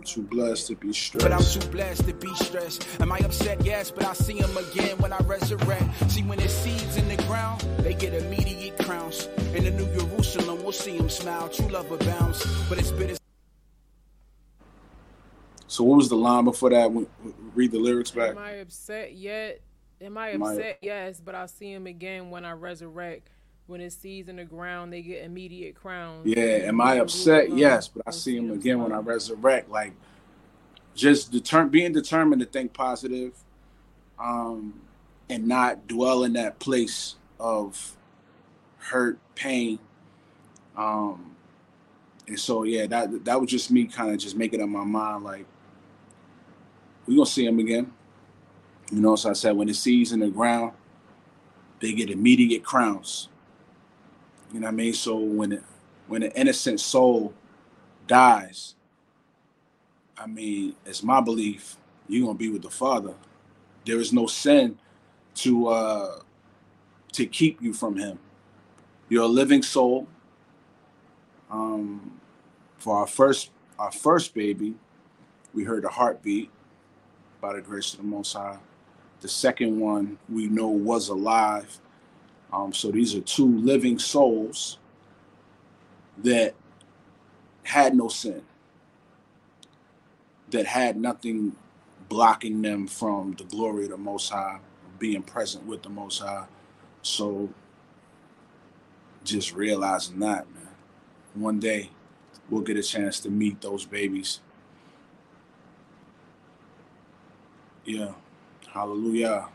Too 0.05 0.23
blessed 0.23 0.69
to 0.69 0.77
be 0.77 0.93
stressed. 0.93 1.25
But 1.25 1.33
I'm 1.33 1.43
too 1.43 1.69
blessed 1.71 2.07
to 2.07 2.15
be 2.15 2.33
stressed. 2.35 2.87
Am 3.01 3.11
I 3.11 3.19
upset? 3.19 3.65
Yes, 3.65 3.91
but 3.91 4.05
I 4.05 4.13
see 4.13 4.37
him 4.37 4.57
again 4.57 4.99
when 4.99 5.13
I 5.13 5.19
resurrect. 5.19 6.11
See, 6.11 6.23
when 6.23 6.39
there's 6.39 6.55
seeds 6.55 6.97
in 6.97 7.09
the 7.09 7.17
ground, 7.25 7.63
they 7.79 7.95
get 7.95 8.15
immediate 8.15 8.79
crowns. 8.79 9.27
In 9.55 9.65
the 9.65 9.71
New 9.71 9.87
Jerusalem, 9.99 10.63
we'll 10.63 10.73
see 10.73 10.97
him 10.97 11.09
smile. 11.09 11.49
True 11.49 11.69
love 11.69 11.91
abounds, 11.91 12.45
but 12.69 12.79
it's 12.79 12.91
bitter. 12.91 13.17
So 15.67 15.83
what 15.83 15.97
was 15.97 16.09
the 16.09 16.17
line 16.17 16.45
before 16.45 16.71
that? 16.71 16.91
Read 17.55 17.73
the 17.73 17.79
lyrics 17.79 18.11
back. 18.11 18.31
Am 18.31 18.39
I 18.39 18.53
upset 18.53 19.15
yet? 19.15 19.61
Am 20.01 20.19
I 20.19 20.31
upset? 20.31 20.79
yes, 20.83 21.21
but 21.21 21.35
I'll 21.35 21.49
see 21.49 21.73
him 21.73 21.87
again 21.87 22.31
when 22.31 22.45
I 22.45 22.53
resurrect. 22.53 23.31
When 23.67 23.81
it 23.81 23.93
seeds 23.93 24.29
in 24.29 24.37
the 24.37 24.45
ground, 24.45 24.93
they 24.93 25.01
get 25.01 25.25
immediate 25.25 25.75
crowns. 25.75 26.27
Yeah. 26.27 26.67
Am 26.69 26.81
I 26.81 26.97
upset? 26.97 27.51
Yes, 27.57 27.89
but 27.89 28.03
I 28.07 28.11
see 28.11 28.37
him 28.37 28.51
again 28.51 28.83
when 28.83 28.93
I 28.93 28.99
resurrect. 28.99 29.71
Like 29.71 29.95
just 30.95 31.33
deter- 31.33 31.67
being 31.67 31.93
determined 31.93 32.41
to 32.41 32.47
think 32.47 32.75
positive, 32.75 33.33
um, 34.19 34.81
and 35.31 35.49
not 35.49 35.89
dwell 35.89 36.25
in 36.25 36.35
that 36.35 36.59
place 36.59 37.17
of 37.41 37.97
hurt, 38.79 39.19
pain. 39.35 39.79
Um, 40.77 41.35
and 42.27 42.39
so 42.39 42.65
yeah, 42.65 42.87
that 42.87 43.25
that 43.25 43.41
was 43.41 43.51
just 43.51 43.71
me 43.71 43.87
kind 43.87 44.11
of 44.11 44.19
just 44.19 44.37
making 44.37 44.63
up 44.63 44.69
my 44.69 44.85
mind 44.85 45.25
like 45.25 45.47
we're 47.07 47.17
gonna 47.17 47.27
see 47.27 47.47
him 47.47 47.59
again. 47.59 47.93
You 48.93 49.01
know, 49.01 49.17
so 49.17 49.31
I 49.31 49.33
said 49.33 49.57
when 49.57 49.69
it 49.71 49.77
seeds 49.77 50.13
in 50.13 50.21
the 50.21 50.29
ground, 50.29 50.73
they 51.81 51.93
get 51.93 52.11
immediate 52.11 52.63
crowns. 52.63 53.29
You 54.55 54.61
know 54.61 54.69
what 54.69 54.75
I 54.75 54.77
mean? 54.77 54.95
So 54.95 55.17
when 55.17 55.51
it, 55.51 55.65
when 56.07 56.23
an 56.23 56.31
innocent 56.37 56.79
soul 56.79 57.35
dies, 58.07 58.77
I 60.17 60.29
mean, 60.29 60.77
it's 60.87 61.03
my 61.03 61.21
belief 61.21 61.77
you're 62.09 62.25
gonna 62.25 62.39
be 62.39 62.51
with 62.51 62.63
the 62.63 62.71
Father. 62.71 63.15
There 63.85 63.99
is 63.99 64.13
no 64.13 64.29
sin 64.29 64.79
to 65.37 65.67
uh 65.67 66.21
to 67.15 67.27
keep 67.27 67.61
you 67.61 67.73
from 67.73 67.97
him. 67.97 68.21
You're 69.09 69.25
a 69.25 69.27
living 69.27 69.63
soul. 69.65 70.07
Um 71.51 72.21
for 72.79 72.99
our 72.99 73.09
first 73.09 73.51
our 73.77 73.91
first 73.91 74.35
baby, 74.35 74.77
we 75.53 75.65
heard 75.65 75.85
a 75.85 75.89
heartbeat 75.89 76.49
by 77.41 77.55
the 77.55 77.61
grace 77.61 77.93
of 77.93 77.99
the 77.99 78.07
Most 78.07 78.35
High. 78.35 78.59
The 79.21 79.29
second 79.29 79.81
one 79.81 80.17
we 80.29 80.47
know 80.47 80.69
was 80.69 81.09
alive. 81.09 81.81
Um, 82.55 82.73
so 82.73 82.93
these 82.93 83.17
are 83.17 83.21
two 83.21 83.59
living 83.59 83.99
souls 83.99 84.79
that 86.19 86.55
had 87.65 87.97
no 87.97 88.07
sin, 88.07 88.43
that 90.51 90.67
had 90.67 90.97
nothing 90.97 91.57
blocking 92.09 92.63
them 92.63 92.87
from 92.87 93.33
the 93.33 93.45
glory 93.45 93.85
of 93.85 93.91
the 93.91 93.97
Most 93.97 94.31
High, 94.31 94.61
being 95.01 95.23
present 95.23 95.67
with 95.67 95.83
the 95.83 95.89
Most 95.89 96.21
High. 96.21 96.47
So 97.03 97.51
just 99.25 99.53
realizing 99.53 100.21
that, 100.21 100.47
man, 100.55 100.69
one 101.35 101.59
day 101.59 101.91
we'll 102.49 102.63
get 102.63 102.77
a 102.77 102.83
chance 102.83 103.19
to 103.21 103.31
meet 103.31 103.61
those 103.63 103.85
babies. 103.85 104.41
Yeah. 107.85 108.13
Hallelujah. 108.73 109.49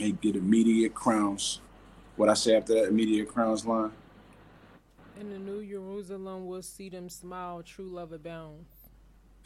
And 0.00 0.20
get 0.20 0.36
immediate 0.36 0.94
crowns. 0.94 1.60
What 2.16 2.28
I 2.28 2.34
say 2.34 2.56
after 2.56 2.74
that 2.74 2.88
immediate 2.88 3.28
crowns 3.28 3.66
line? 3.66 3.90
In 5.18 5.30
the 5.30 5.38
New 5.38 5.66
Jerusalem, 5.66 6.46
we'll 6.46 6.62
see 6.62 6.88
them 6.88 7.08
smile, 7.08 7.62
true 7.64 7.88
love 7.88 8.12
abounds. 8.12 8.70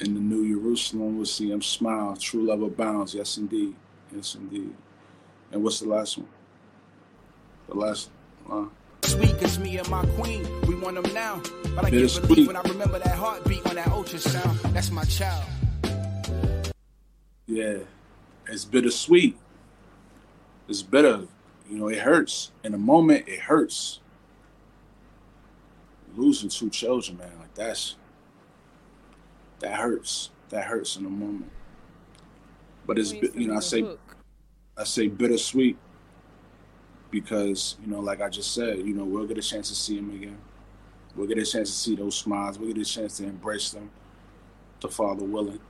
In 0.00 0.12
the 0.12 0.20
New 0.20 0.46
Jerusalem, 0.46 1.16
we'll 1.16 1.24
see 1.24 1.48
them 1.48 1.62
smile, 1.62 2.16
true 2.16 2.46
love 2.46 2.60
abounds. 2.60 3.14
Yes, 3.14 3.38
indeed. 3.38 3.74
Yes, 4.14 4.34
indeed. 4.34 4.74
And 5.52 5.62
what's 5.62 5.80
the 5.80 5.88
last 5.88 6.18
one? 6.18 6.28
The 7.68 7.74
last 7.74 8.10
line. 8.46 8.70
Sweet, 9.04 9.38
cause 9.38 9.58
me 9.58 9.78
and 9.78 9.88
my 9.88 10.04
queen, 10.16 10.46
we 10.66 10.74
want 10.74 11.02
them 11.02 11.14
now. 11.14 11.40
But 11.74 11.86
I 11.86 11.90
get 11.90 12.14
relief 12.18 12.46
when 12.46 12.56
I 12.56 12.62
remember 12.62 12.98
that 12.98 13.14
heartbeat 13.14 13.66
on 13.66 13.76
that 13.76 13.88
ultrasound. 13.88 14.60
That's 14.74 14.90
my 14.90 15.04
child. 15.04 15.44
Yeah 17.46 17.78
it's 18.48 18.64
bittersweet. 18.64 19.36
It's 20.72 20.82
bitter. 20.82 21.26
You 21.68 21.76
know, 21.76 21.88
it 21.88 21.98
hurts. 21.98 22.50
In 22.64 22.72
a 22.72 22.78
moment, 22.78 23.28
it 23.28 23.40
hurts. 23.40 24.00
Losing 26.16 26.48
two 26.48 26.70
children, 26.70 27.18
man, 27.18 27.32
like 27.38 27.54
that's 27.54 27.96
that 29.58 29.74
hurts. 29.74 30.30
That 30.48 30.64
hurts 30.64 30.96
in 30.96 31.04
a 31.04 31.10
moment. 31.10 31.50
But 32.86 32.98
it's 32.98 33.12
you 33.12 33.48
know, 33.48 33.56
I 33.56 33.60
say 33.60 33.86
I 34.74 34.84
say 34.84 35.08
bittersweet 35.08 35.76
because, 37.10 37.76
you 37.84 37.92
know, 37.92 38.00
like 38.00 38.22
I 38.22 38.30
just 38.30 38.54
said, 38.54 38.78
you 38.78 38.94
know, 38.94 39.04
we'll 39.04 39.26
get 39.26 39.36
a 39.36 39.42
chance 39.42 39.68
to 39.68 39.74
see 39.74 39.98
him 39.98 40.08
again. 40.08 40.38
We'll 41.14 41.28
get 41.28 41.36
a 41.36 41.44
chance 41.44 41.68
to 41.68 41.76
see 41.76 41.96
those 41.96 42.16
smiles. 42.16 42.58
We'll 42.58 42.72
get 42.72 42.80
a 42.80 42.90
chance 42.90 43.18
to 43.18 43.24
embrace 43.24 43.72
them, 43.72 43.90
the 44.80 44.88
Father 44.88 45.22
willing. 45.22 45.60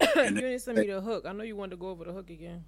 you 0.16 0.30
didn't 0.30 0.58
send 0.60 0.78
me 0.78 0.86
the 0.86 1.00
hook. 1.00 1.24
I 1.26 1.32
know 1.32 1.42
you 1.44 1.56
wanted 1.56 1.72
to 1.72 1.76
go 1.76 1.88
over 1.88 2.04
the 2.04 2.12
hook 2.12 2.30
again. 2.30 2.64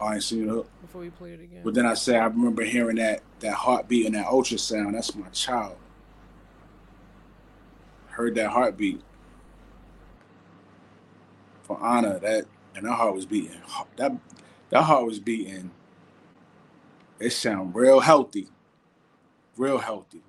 I 0.00 0.14
ain't 0.14 0.22
seen 0.22 0.46
the 0.46 0.52
hook 0.52 0.70
before 0.80 1.00
we 1.00 1.10
played 1.10 1.40
it 1.40 1.44
again. 1.44 1.62
But 1.64 1.74
then 1.74 1.86
I 1.86 1.94
say 1.94 2.16
I 2.16 2.26
remember 2.26 2.62
hearing 2.62 2.96
that 2.96 3.22
that 3.40 3.54
heartbeat 3.54 4.06
and 4.06 4.14
that 4.14 4.26
ultrasound. 4.26 4.92
That's 4.92 5.14
my 5.14 5.28
child. 5.28 5.76
Heard 8.08 8.34
that 8.36 8.50
heartbeat 8.50 9.00
for 11.62 11.84
Anna. 11.84 12.18
That 12.20 12.46
and 12.76 12.86
that 12.86 12.92
heart 12.92 13.14
was 13.14 13.26
beating. 13.26 13.60
That 13.96 14.12
that 14.70 14.82
heart 14.82 15.04
was 15.04 15.18
beating. 15.18 15.70
It 17.18 17.30
sound 17.30 17.74
real 17.74 18.00
healthy, 18.00 18.46
real 19.56 19.78
healthy. 19.78 20.22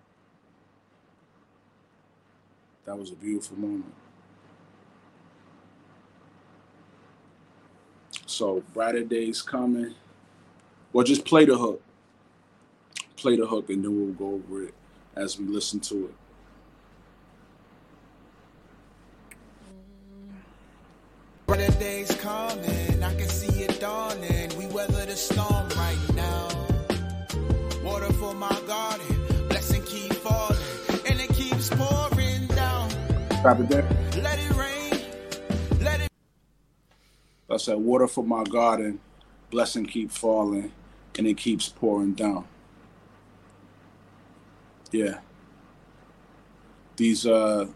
That 2.85 2.97
was 2.97 3.11
a 3.11 3.15
beautiful 3.15 3.57
moment. 3.59 3.93
So 8.29 8.63
brighter 8.75 9.03
days 9.03 9.41
coming. 9.41 9.95
Well, 10.93 11.03
just 11.03 11.25
play 11.25 11.45
the 11.45 11.57
hook. 11.57 11.81
Play 13.17 13.35
the 13.35 13.47
hook, 13.47 13.71
and 13.71 13.83
then 13.83 13.95
we'll 13.95 14.13
go 14.13 14.35
over 14.35 14.65
it 14.65 14.75
as 15.15 15.39
we 15.39 15.45
listen 15.45 15.79
to 15.79 16.05
it. 16.05 16.13
Brighter 21.47 21.79
days 21.79 22.15
coming, 22.17 23.03
I 23.03 23.15
can 23.15 23.27
see 23.27 23.63
it 23.63 23.79
dawning. 23.79 24.55
We 24.59 24.67
weather 24.67 25.07
the 25.07 25.15
storm 25.15 25.67
right 25.69 25.97
now. 26.13 26.49
Water 27.83 28.13
for 28.13 28.35
my 28.35 28.61
garden, 28.67 29.47
blessing 29.49 29.81
keep 29.81 30.13
falling, 30.13 30.55
and 31.09 31.19
it 31.19 31.29
keeps 31.29 31.71
pouring 31.71 32.45
down. 32.45 32.91
Stop 33.39 33.59
it 33.61 33.69
there. 33.69 33.89
I 37.51 37.57
said, 37.57 37.77
water 37.77 38.07
for 38.07 38.23
my 38.23 38.43
garden, 38.43 38.99
blessing 39.49 39.85
keep 39.85 40.11
falling, 40.11 40.71
and 41.17 41.27
it 41.27 41.37
keeps 41.37 41.67
pouring 41.69 42.13
down. 42.13 42.47
Yeah. 44.91 45.19
These 46.95 47.25
uh 47.25 47.67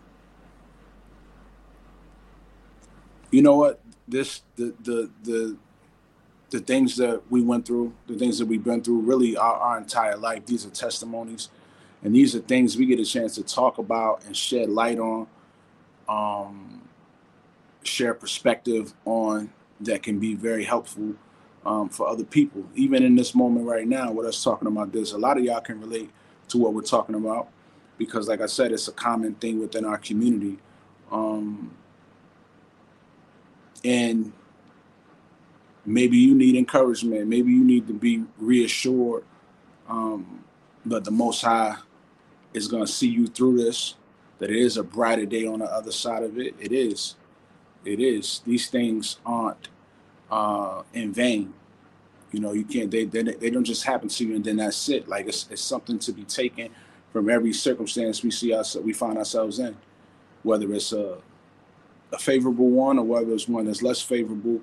you 3.32 3.42
know 3.42 3.56
what? 3.56 3.80
This 4.08 4.42
the 4.56 4.74
the 4.84 5.10
the 5.24 5.58
the 6.50 6.60
things 6.60 6.96
that 6.98 7.24
we 7.32 7.42
went 7.42 7.66
through, 7.66 7.94
the 8.06 8.16
things 8.16 8.38
that 8.38 8.46
we've 8.46 8.64
been 8.64 8.84
through 8.84 9.00
really 9.00 9.36
our, 9.36 9.56
our 9.56 9.78
entire 9.78 10.16
life. 10.16 10.46
These 10.46 10.68
are 10.68 10.70
testimonies. 10.70 11.50
And 12.04 12.14
these 12.14 12.36
are 12.36 12.40
things 12.40 12.78
we 12.78 12.86
get 12.86 13.00
a 13.00 13.06
chance 13.06 13.36
to 13.36 13.44
talk 13.44 13.80
about 13.80 14.24
and 14.26 14.38
shed 14.38 14.70
light 14.70 15.00
on, 15.00 15.26
um, 16.08 16.82
share 17.84 18.14
perspective 18.14 18.94
on 19.06 19.52
that 19.86 20.04
can 20.04 20.20
be 20.20 20.36
very 20.36 20.64
helpful 20.64 21.16
um, 21.66 21.90
for 21.90 22.08
other 22.08 22.24
people. 22.24 22.64
Even 22.76 23.04
in 23.04 23.16
this 23.16 23.36
moment 23.36 23.66
right 23.66 23.88
now, 23.88 24.12
with 24.12 24.26
us 24.26 24.44
talking 24.44 24.68
about 24.68 24.92
this, 24.92 25.14
a 25.14 25.18
lot 25.18 25.38
of 25.38 25.44
y'all 25.44 25.62
can 25.62 25.80
relate 25.80 26.10
to 26.50 26.58
what 26.58 26.74
we're 26.74 26.82
talking 26.82 27.16
about 27.16 27.48
because, 27.98 28.28
like 28.28 28.42
I 28.42 28.48
said, 28.48 28.72
it's 28.72 28.88
a 28.88 28.92
common 28.92 29.36
thing 29.36 29.60
within 29.60 29.86
our 29.86 29.98
community. 29.98 30.58
Um, 31.12 31.76
and 33.84 34.34
maybe 35.86 36.18
you 36.18 36.36
need 36.36 36.56
encouragement. 36.56 37.28
Maybe 37.28 37.52
you 37.52 37.64
need 37.64 37.88
to 37.88 37.94
be 37.94 38.24
reassured 38.38 39.24
um, 39.88 40.44
that 40.86 41.04
the 41.04 41.12
Most 41.12 41.42
High 41.42 41.76
is 42.54 42.68
going 42.68 42.86
to 42.86 42.92
see 42.92 43.10
you 43.10 43.28
through 43.28 43.58
this, 43.58 43.96
that 44.40 44.50
it 44.50 44.58
is 44.58 44.78
a 44.78 44.84
brighter 44.84 45.26
day 45.26 45.46
on 45.46 45.60
the 45.60 45.66
other 45.66 45.92
side 45.92 46.24
of 46.24 46.38
it. 46.38 46.56
It 46.60 46.72
is. 46.72 47.16
It 47.86 48.00
is. 48.00 48.42
These 48.46 48.70
things 48.70 49.18
aren't 49.26 49.70
uh, 50.34 50.82
in 50.94 51.14
vain. 51.14 51.54
You 52.32 52.40
know, 52.40 52.54
you 52.54 52.66
can't. 52.66 52.90
They, 52.90 53.06
they 53.06 53.22
they 53.22 53.52
don't 53.52 53.64
just 53.64 53.84
happen 53.84 54.10
to 54.10 54.26
you 54.26 54.36
and 54.36 54.44
then 54.44 54.58
that's 54.58 54.90
it. 54.90 55.08
Like 55.08 55.28
it's 55.28 55.48
it's 55.52 55.62
something 55.62 56.00
to 56.00 56.12
be 56.12 56.24
taken 56.24 56.70
from 57.12 57.30
every 57.30 57.54
circumstance 57.54 58.24
we 58.24 58.32
see 58.32 58.52
us 58.54 58.76
we 58.76 58.94
find 58.94 59.20
ourselves 59.20 59.60
in, 59.60 59.78
whether 60.42 60.74
it's 60.74 60.92
a 60.92 61.20
a 62.12 62.18
favorable 62.18 62.70
one 62.70 62.98
or 62.98 63.06
whether 63.06 63.32
it's 63.34 63.48
one 63.48 63.66
that's 63.66 63.84
less 63.84 64.02
favorable. 64.02 64.62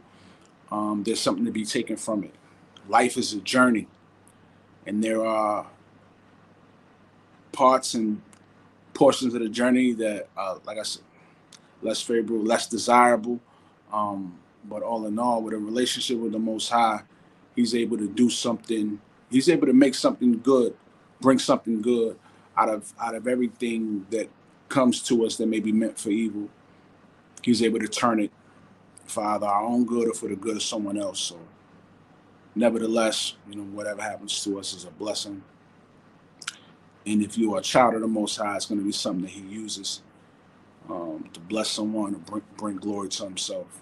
Um, 0.72 1.04
there's 1.04 1.20
something 1.20 1.44
to 1.44 1.52
be 1.52 1.64
taken 1.64 1.96
from 1.96 2.24
it. 2.24 2.34
Life 2.88 3.16
is 3.16 3.32
a 3.34 3.40
journey, 3.40 3.86
and 4.86 5.02
there 5.02 5.24
are 5.24 5.66
parts 7.52 7.94
and 7.94 8.20
portions 8.94 9.34
of 9.34 9.42
the 9.42 9.48
journey 9.48 9.92
that, 9.92 10.28
uh, 10.36 10.56
like 10.64 10.78
I 10.78 10.82
said, 10.82 11.02
less 11.82 12.02
favorable, 12.02 12.44
less 12.44 12.66
desirable. 12.66 13.40
Um, 13.92 14.39
but 14.64 14.82
all 14.82 15.06
in 15.06 15.18
all, 15.18 15.42
with 15.42 15.54
a 15.54 15.58
relationship 15.58 16.18
with 16.18 16.32
the 16.32 16.38
Most 16.38 16.68
High, 16.68 17.02
He's 17.56 17.74
able 17.74 17.98
to 17.98 18.08
do 18.08 18.30
something. 18.30 19.00
He's 19.30 19.48
able 19.48 19.66
to 19.66 19.72
make 19.72 19.94
something 19.94 20.40
good, 20.40 20.74
bring 21.20 21.38
something 21.38 21.82
good 21.82 22.18
out 22.56 22.68
of 22.68 22.92
out 23.00 23.14
of 23.14 23.26
everything 23.26 24.06
that 24.10 24.28
comes 24.68 25.02
to 25.02 25.26
us 25.26 25.36
that 25.36 25.46
may 25.46 25.60
be 25.60 25.72
meant 25.72 25.98
for 25.98 26.10
evil. 26.10 26.48
He's 27.42 27.62
able 27.62 27.80
to 27.80 27.88
turn 27.88 28.20
it 28.20 28.30
for 29.04 29.24
either 29.24 29.46
our 29.46 29.64
own 29.64 29.84
good 29.84 30.08
or 30.08 30.14
for 30.14 30.28
the 30.28 30.36
good 30.36 30.56
of 30.56 30.62
someone 30.62 30.96
else. 30.96 31.20
So, 31.20 31.38
nevertheless, 32.54 33.34
you 33.48 33.56
know, 33.56 33.64
whatever 33.64 34.02
happens 34.02 34.42
to 34.44 34.58
us 34.58 34.72
is 34.72 34.84
a 34.84 34.90
blessing. 34.90 35.42
And 37.06 37.22
if 37.22 37.36
you 37.36 37.54
are 37.54 37.60
a 37.60 37.62
child 37.62 37.94
of 37.94 38.02
the 38.02 38.08
Most 38.08 38.36
High, 38.36 38.56
it's 38.56 38.66
going 38.66 38.78
to 38.80 38.84
be 38.84 38.92
something 38.92 39.22
that 39.22 39.30
He 39.30 39.40
uses 39.40 40.02
um, 40.88 41.28
to 41.32 41.40
bless 41.40 41.70
someone 41.70 42.14
or 42.14 42.18
bring, 42.18 42.42
bring 42.56 42.76
glory 42.76 43.08
to 43.08 43.24
Himself. 43.24 43.80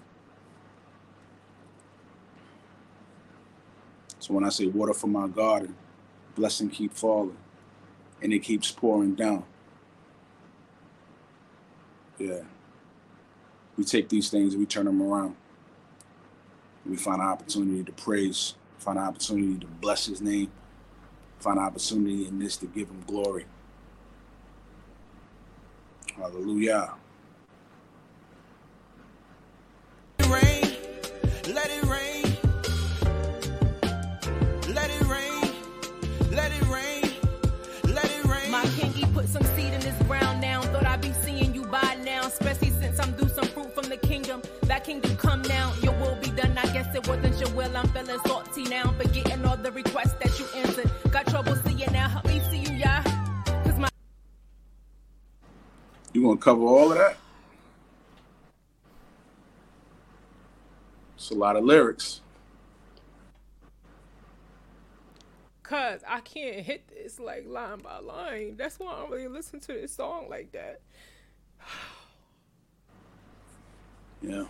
So 4.29 4.35
when 4.35 4.43
I 4.43 4.49
say 4.49 4.67
water 4.67 4.93
from 4.93 5.13
my 5.13 5.27
garden, 5.27 5.75
blessing 6.35 6.69
keep 6.69 6.93
falling, 6.93 7.35
and 8.21 8.31
it 8.31 8.39
keeps 8.39 8.69
pouring 8.69 9.15
down. 9.15 9.43
Yeah. 12.19 12.41
We 13.75 13.85
take 13.85 14.07
these 14.07 14.29
things 14.29 14.53
and 14.53 14.59
we 14.59 14.67
turn 14.67 14.85
them 14.85 15.01
around. 15.01 15.35
We 16.85 16.95
find 16.95 17.21
an 17.21 17.27
opportunity 17.27 17.83
to 17.83 17.91
praise, 17.91 18.53
find 18.77 18.99
an 18.99 19.05
opportunity 19.05 19.57
to 19.61 19.65
bless 19.65 20.05
His 20.05 20.21
name, 20.21 20.51
find 21.39 21.57
an 21.57 21.65
opportunity 21.65 22.27
in 22.27 22.37
this 22.37 22.55
to 22.57 22.67
give 22.67 22.87
Him 22.87 23.03
glory. 23.07 23.45
Hallelujah. 26.15 26.93
Now. 45.49 45.73
Your 45.81 45.93
will 45.99 46.15
be 46.15 46.29
done. 46.29 46.57
I 46.57 46.71
guess 46.71 46.95
it 46.95 47.05
wasn't 47.07 47.37
your 47.39 47.49
will. 47.49 47.75
I'm 47.75 47.87
feeling 47.89 48.19
salty 48.25 48.63
now. 48.63 48.93
Forgetting 48.97 49.45
all 49.45 49.57
the 49.57 49.71
requests 49.71 50.13
that 50.23 50.39
you 50.39 50.45
answered. 50.55 50.89
Got 51.11 51.27
trouble 51.27 51.55
seeing 51.57 51.91
now. 51.91 52.07
Help 52.07 52.25
me 52.25 52.39
see 52.49 52.59
you, 52.59 52.77
yeah. 52.77 53.03
Cause 53.65 53.77
my 53.77 53.89
You 56.13 56.21
gonna 56.21 56.37
cover 56.37 56.61
all 56.61 56.91
of 56.93 56.97
that? 56.97 57.17
It's 61.15 61.31
a 61.31 61.35
lot 61.35 61.57
of 61.57 61.65
lyrics. 61.65 62.21
Cause 65.63 66.01
I 66.07 66.21
can't 66.21 66.61
hit 66.65 66.87
this 66.89 67.19
like 67.19 67.45
line 67.47 67.79
by 67.79 67.99
line. 67.99 68.55
That's 68.57 68.79
why 68.79 68.93
I 68.93 68.99
don't 69.01 69.11
really 69.11 69.27
listen 69.27 69.59
to 69.61 69.73
this 69.73 69.93
song 69.93 70.27
like 70.29 70.51
that. 70.53 70.81
Yeah. 74.21 74.43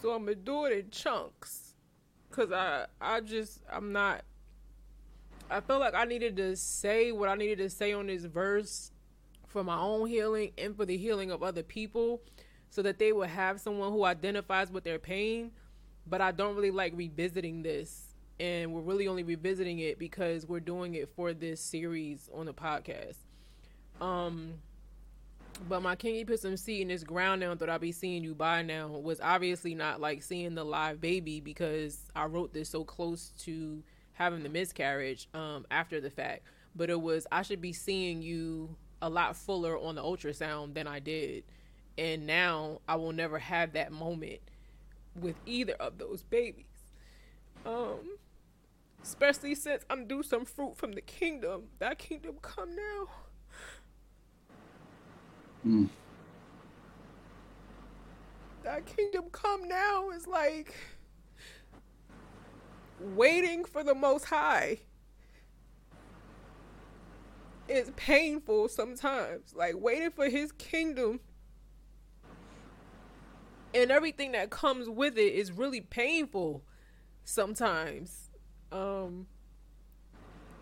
So 0.00 0.10
I'm 0.12 0.24
gonna 0.24 0.34
do 0.34 0.66
it 0.66 0.78
in 0.78 0.90
chunks. 0.90 1.74
Cause 2.30 2.52
I 2.52 2.86
I 3.00 3.20
just 3.20 3.60
I'm 3.70 3.92
not 3.92 4.22
I 5.48 5.60
feel 5.60 5.78
like 5.78 5.94
I 5.94 6.04
needed 6.04 6.36
to 6.36 6.56
say 6.56 7.12
what 7.12 7.28
I 7.28 7.34
needed 7.34 7.58
to 7.58 7.70
say 7.70 7.92
on 7.92 8.08
this 8.08 8.24
verse 8.24 8.90
for 9.46 9.62
my 9.62 9.78
own 9.78 10.08
healing 10.08 10.52
and 10.58 10.76
for 10.76 10.84
the 10.84 10.96
healing 10.96 11.30
of 11.30 11.42
other 11.42 11.62
people 11.62 12.20
so 12.68 12.82
that 12.82 12.98
they 12.98 13.12
will 13.12 13.28
have 13.28 13.60
someone 13.60 13.92
who 13.92 14.04
identifies 14.04 14.70
with 14.70 14.84
their 14.84 14.98
pain. 14.98 15.52
But 16.06 16.20
I 16.20 16.32
don't 16.32 16.56
really 16.56 16.70
like 16.70 16.92
revisiting 16.96 17.62
this. 17.62 18.14
And 18.38 18.74
we're 18.74 18.82
really 18.82 19.08
only 19.08 19.22
revisiting 19.22 19.78
it 19.78 19.98
because 19.98 20.46
we're 20.46 20.60
doing 20.60 20.94
it 20.94 21.08
for 21.16 21.32
this 21.32 21.60
series 21.60 22.28
on 22.34 22.46
the 22.46 22.54
podcast. 22.54 23.16
Um 24.00 24.54
but 25.68 25.82
my 25.82 25.96
King 25.96 26.26
some 26.36 26.56
seed 26.56 26.82
in 26.82 26.88
this 26.88 27.02
ground 27.02 27.40
now 27.40 27.54
that 27.54 27.68
I'll 27.68 27.78
be 27.78 27.92
seeing 27.92 28.22
you 28.22 28.34
by 28.34 28.62
now 28.62 28.88
was 28.88 29.20
obviously 29.20 29.74
not 29.74 30.00
like 30.00 30.22
seeing 30.22 30.54
the 30.54 30.64
live 30.64 31.00
baby 31.00 31.40
because 31.40 31.98
I 32.14 32.26
wrote 32.26 32.52
this 32.52 32.68
so 32.68 32.84
close 32.84 33.32
to 33.40 33.82
having 34.12 34.42
the 34.42 34.48
miscarriage 34.48 35.28
um 35.34 35.66
after 35.70 36.00
the 36.00 36.10
fact. 36.10 36.42
But 36.74 36.90
it 36.90 37.00
was 37.00 37.26
I 37.32 37.42
should 37.42 37.60
be 37.60 37.72
seeing 37.72 38.22
you 38.22 38.76
a 39.02 39.08
lot 39.08 39.36
fuller 39.36 39.78
on 39.78 39.94
the 39.94 40.02
ultrasound 40.02 40.74
than 40.74 40.86
I 40.86 41.00
did. 41.00 41.44
And 41.98 42.26
now 42.26 42.80
I 42.88 42.96
will 42.96 43.12
never 43.12 43.38
have 43.38 43.72
that 43.72 43.92
moment 43.92 44.40
with 45.18 45.36
either 45.46 45.74
of 45.74 45.98
those 45.98 46.22
babies. 46.22 46.66
Um 47.64 48.18
especially 49.02 49.54
since 49.54 49.84
I'm 49.88 50.06
due 50.06 50.22
some 50.22 50.44
fruit 50.44 50.76
from 50.76 50.92
the 50.92 51.00
kingdom. 51.00 51.64
That 51.78 51.98
kingdom 51.98 52.36
come 52.42 52.74
now. 52.74 53.08
Mm. 55.66 55.88
that 58.62 58.86
kingdom 58.86 59.24
come 59.32 59.66
now 59.66 60.10
is 60.10 60.28
like 60.28 60.74
waiting 63.00 63.64
for 63.64 63.82
the 63.82 63.94
most 63.94 64.26
high 64.26 64.78
It's 67.68 67.90
painful 67.96 68.68
sometimes 68.68 69.54
like 69.56 69.74
waiting 69.76 70.12
for 70.12 70.28
his 70.28 70.52
kingdom 70.52 71.18
and 73.74 73.90
everything 73.90 74.32
that 74.32 74.50
comes 74.50 74.88
with 74.88 75.18
it 75.18 75.34
is 75.34 75.50
really 75.50 75.80
painful 75.80 76.62
sometimes 77.24 78.30
um 78.70 79.26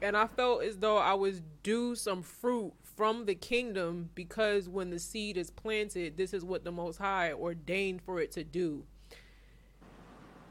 and 0.01 0.17
i 0.17 0.27
felt 0.27 0.63
as 0.63 0.79
though 0.79 0.97
i 0.97 1.13
was 1.13 1.43
due 1.63 1.95
some 1.95 2.23
fruit 2.23 2.73
from 2.97 3.27
the 3.27 3.35
kingdom 3.35 4.11
because 4.15 4.69
when 4.69 4.91
the 4.91 4.99
seed 4.99 5.37
is 5.37 5.51
planted 5.51 6.17
this 6.17 6.33
is 6.33 6.45
what 6.45 6.65
the 6.65 6.73
most 6.73 6.99
high 6.99 7.33
ordained 7.33 8.03
for 8.03 8.21
it 8.21 8.31
to 8.33 8.45
do. 8.45 8.85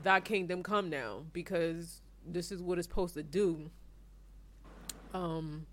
Thy 0.04 0.20
kingdom 0.20 0.64
come 0.64 0.90
now 0.90 1.24
because 1.32 2.02
this 2.26 2.52
is 2.52 2.62
what 2.62 2.78
it's 2.78 2.88
supposed 2.88 3.14
to 3.16 3.24
do. 3.24 3.70
Um 5.14 5.68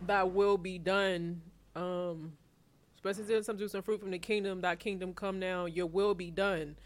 thy 0.00 0.24
will 0.24 0.56
be 0.56 0.78
done 0.78 1.42
um 1.76 2.32
especially 2.94 3.34
i'm 3.36 3.56
doing 3.56 3.68
some 3.68 3.82
fruit 3.82 4.00
from 4.00 4.10
the 4.10 4.18
kingdom 4.18 4.60
thy 4.60 4.74
kingdom 4.74 5.12
come 5.12 5.38
now 5.38 5.66
your 5.66 5.86
will 5.86 6.14
be 6.14 6.30
done. 6.30 6.76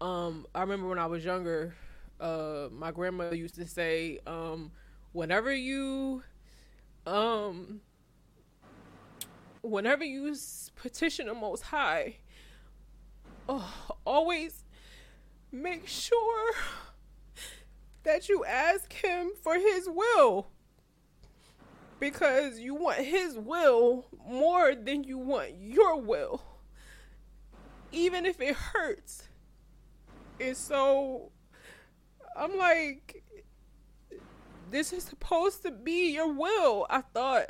Um 0.00 0.46
i 0.54 0.60
remember 0.60 0.88
when 0.88 0.98
i 0.98 1.06
was 1.06 1.24
younger 1.24 1.74
uh 2.20 2.68
my 2.72 2.90
grandmother 2.92 3.36
used 3.36 3.54
to 3.56 3.66
say 3.66 4.20
um 4.26 4.70
whenever 5.12 5.52
you 5.52 6.22
um 7.06 7.80
whenever 9.68 10.04
you 10.04 10.34
petition 10.76 11.26
the 11.26 11.34
most 11.34 11.62
high 11.64 12.16
oh, 13.48 13.96
always 14.04 14.64
make 15.52 15.86
sure 15.86 16.52
that 18.02 18.28
you 18.28 18.44
ask 18.44 18.92
him 18.92 19.32
for 19.42 19.54
his 19.54 19.88
will. 19.88 20.48
Because 21.98 22.60
you 22.60 22.74
want 22.74 22.98
his 22.98 23.36
will 23.38 24.06
more 24.28 24.74
than 24.74 25.02
you 25.02 25.18
want 25.18 25.52
your 25.58 25.98
will. 26.00 26.42
Even 27.90 28.26
if 28.26 28.40
it 28.40 28.54
hurts 28.54 29.28
and 30.38 30.56
so 30.56 31.30
i'm 32.36 32.58
like 32.58 33.22
this 34.70 34.92
is 34.92 35.04
supposed 35.04 35.62
to 35.62 35.70
be 35.70 36.12
your 36.12 36.30
will 36.32 36.86
i 36.90 37.00
thought. 37.00 37.48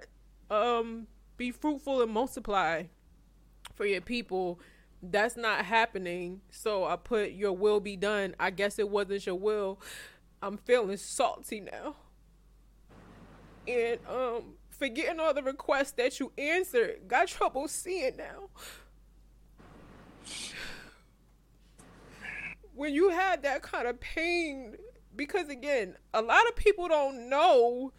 Um 0.50 1.08
be 1.36 1.50
fruitful 1.50 2.02
and 2.02 2.12
multiply 2.12 2.84
for 3.74 3.86
your 3.86 4.00
people. 4.00 4.60
That's 5.02 5.36
not 5.36 5.64
happening. 5.64 6.40
So 6.50 6.84
i 6.84 6.96
put 6.96 7.32
your 7.32 7.52
will 7.52 7.80
be 7.80 7.96
done. 7.96 8.34
I 8.40 8.50
guess 8.50 8.78
it 8.78 8.88
wasn't 8.88 9.26
your 9.26 9.36
will. 9.36 9.80
I'm 10.42 10.56
feeling 10.56 10.96
salty 10.96 11.60
now. 11.60 11.96
And 13.68 13.98
um 14.08 14.54
forgetting 14.70 15.20
all 15.20 15.34
the 15.34 15.42
requests 15.42 15.92
that 15.92 16.20
you 16.20 16.32
answered. 16.38 17.08
Got 17.08 17.28
trouble 17.28 17.68
seeing 17.68 18.16
now. 18.16 18.50
When 22.74 22.92
you 22.92 23.08
had 23.08 23.42
that 23.42 23.62
kind 23.62 23.88
of 23.88 24.00
pain 24.00 24.76
because 25.14 25.48
again, 25.48 25.96
a 26.12 26.20
lot 26.20 26.46
of 26.48 26.56
people 26.56 26.88
don't 26.88 27.28
know 27.28 27.92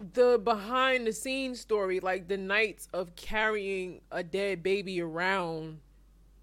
the 0.00 0.40
behind 0.42 1.06
the 1.06 1.12
scenes 1.12 1.60
story, 1.60 2.00
like 2.00 2.28
the 2.28 2.36
nights 2.36 2.88
of 2.92 3.14
carrying 3.16 4.00
a 4.10 4.22
dead 4.22 4.62
baby 4.62 5.00
around, 5.00 5.80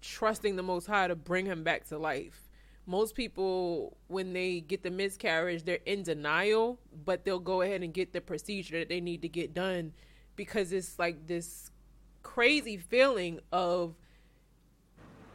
trusting 0.00 0.56
the 0.56 0.62
Most 0.62 0.86
High 0.86 1.08
to 1.08 1.16
bring 1.16 1.46
him 1.46 1.64
back 1.64 1.84
to 1.88 1.98
life. 1.98 2.48
Most 2.86 3.14
people, 3.14 3.96
when 4.06 4.32
they 4.32 4.60
get 4.60 4.82
the 4.82 4.90
miscarriage, 4.90 5.64
they're 5.64 5.80
in 5.84 6.04
denial, 6.04 6.78
but 7.04 7.24
they'll 7.24 7.38
go 7.38 7.60
ahead 7.60 7.82
and 7.82 7.92
get 7.92 8.12
the 8.12 8.20
procedure 8.20 8.78
that 8.78 8.88
they 8.88 9.00
need 9.00 9.22
to 9.22 9.28
get 9.28 9.52
done 9.52 9.92
because 10.36 10.72
it's 10.72 10.98
like 10.98 11.26
this 11.26 11.70
crazy 12.22 12.76
feeling 12.76 13.40
of 13.52 13.94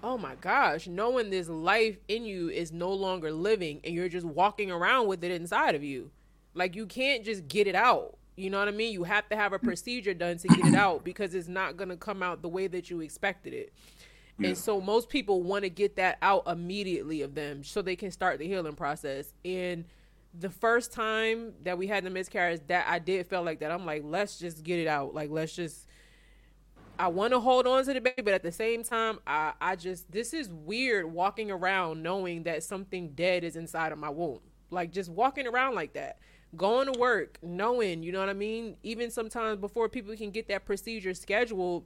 oh 0.06 0.18
my 0.18 0.36
gosh, 0.36 0.86
knowing 0.86 1.30
this 1.30 1.48
life 1.48 1.98
in 2.10 2.26
you 2.26 2.50
is 2.50 2.74
no 2.74 2.92
longer 2.92 3.32
living 3.32 3.80
and 3.86 3.96
you're 3.96 4.10
just 4.10 4.26
walking 4.26 4.70
around 4.70 5.08
with 5.08 5.24
it 5.24 5.32
inside 5.32 5.76
of 5.76 5.84
you. 5.84 6.12
Like 6.54 6.76
you 6.76 6.86
can't 6.86 7.24
just 7.24 7.48
get 7.48 7.68
it 7.68 7.76
out. 7.76 8.18
You 8.36 8.50
know 8.50 8.60
what 8.60 8.68
I 8.68 8.72
mean? 8.72 8.94
You 8.94 9.04
have 9.04 9.30
to 9.30 9.36
have 9.36 9.54
a 9.54 9.60
procedure 9.60 10.14
done 10.14 10.38
to 10.40 10.48
get 10.48 10.66
it 10.66 10.76
out 10.76 11.04
because 11.04 11.36
it's 11.36 11.48
not 11.48 11.78
going 11.78 11.90
to 11.90 11.98
come 11.98 12.24
out 12.24 12.42
the 12.42 12.50
way 12.50 12.68
that 12.68 12.90
you 12.90 13.02
expected 13.02 13.54
it. 13.54 13.74
Yeah. 14.40 14.50
And 14.50 14.58
so 14.58 14.82
most 14.82 15.10
people 15.10 15.44
want 15.44 15.64
to 15.64 15.70
get 15.70 15.98
that 15.98 16.18
out 16.22 16.44
immediately 16.48 17.22
of 17.22 17.36
them 17.36 17.64
so 17.64 17.84
they 17.84 17.96
can 17.96 18.10
start 18.10 18.40
the 18.40 18.48
healing 18.48 18.74
process. 18.74 19.34
And 19.46 19.86
the 20.34 20.50
first 20.50 20.92
time 20.92 21.54
that 21.62 21.78
we 21.78 21.86
had 21.86 22.04
the 22.04 22.10
miscarriage, 22.10 22.62
that 22.68 22.88
I 22.90 22.98
did 22.98 23.28
feel 23.28 23.44
like 23.44 23.60
that. 23.60 23.72
I'm 23.72 23.86
like, 23.86 24.02
let's 24.04 24.40
just 24.40 24.64
get 24.64 24.80
it 24.80 24.88
out. 24.88 25.14
Like, 25.14 25.30
let's 25.30 25.56
just 25.56 25.86
I 26.98 27.08
want 27.08 27.34
to 27.34 27.40
hold 27.40 27.66
on 27.66 27.84
to 27.86 27.94
the 27.94 28.02
baby, 28.02 28.22
but 28.22 28.34
at 28.34 28.44
the 28.44 28.52
same 28.52 28.84
time, 28.84 29.20
I, 29.26 29.54
I 29.60 29.76
just 29.76 30.12
this 30.12 30.34
is 30.34 30.50
weird 30.50 31.06
walking 31.12 31.50
around 31.50 32.04
knowing 32.04 32.44
that 32.44 32.64
something 32.64 33.10
dead 33.10 33.44
is 33.44 33.56
inside 33.56 33.92
of 33.92 33.98
my 33.98 34.10
womb. 34.10 34.40
Like 34.70 34.92
just 34.92 35.10
walking 35.10 35.48
around 35.48 35.76
like 35.76 35.94
that, 35.94 36.20
going 36.56 36.92
to 36.92 37.00
work, 37.00 37.38
knowing, 37.42 38.04
you 38.04 38.12
know 38.12 38.20
what 38.20 38.30
I 38.30 38.34
mean? 38.34 38.78
Even 38.84 39.10
sometimes 39.12 39.60
before 39.60 39.90
people 39.90 40.16
can 40.16 40.32
get 40.32 40.48
that 40.50 40.66
procedure 40.66 41.14
scheduled, 41.14 41.86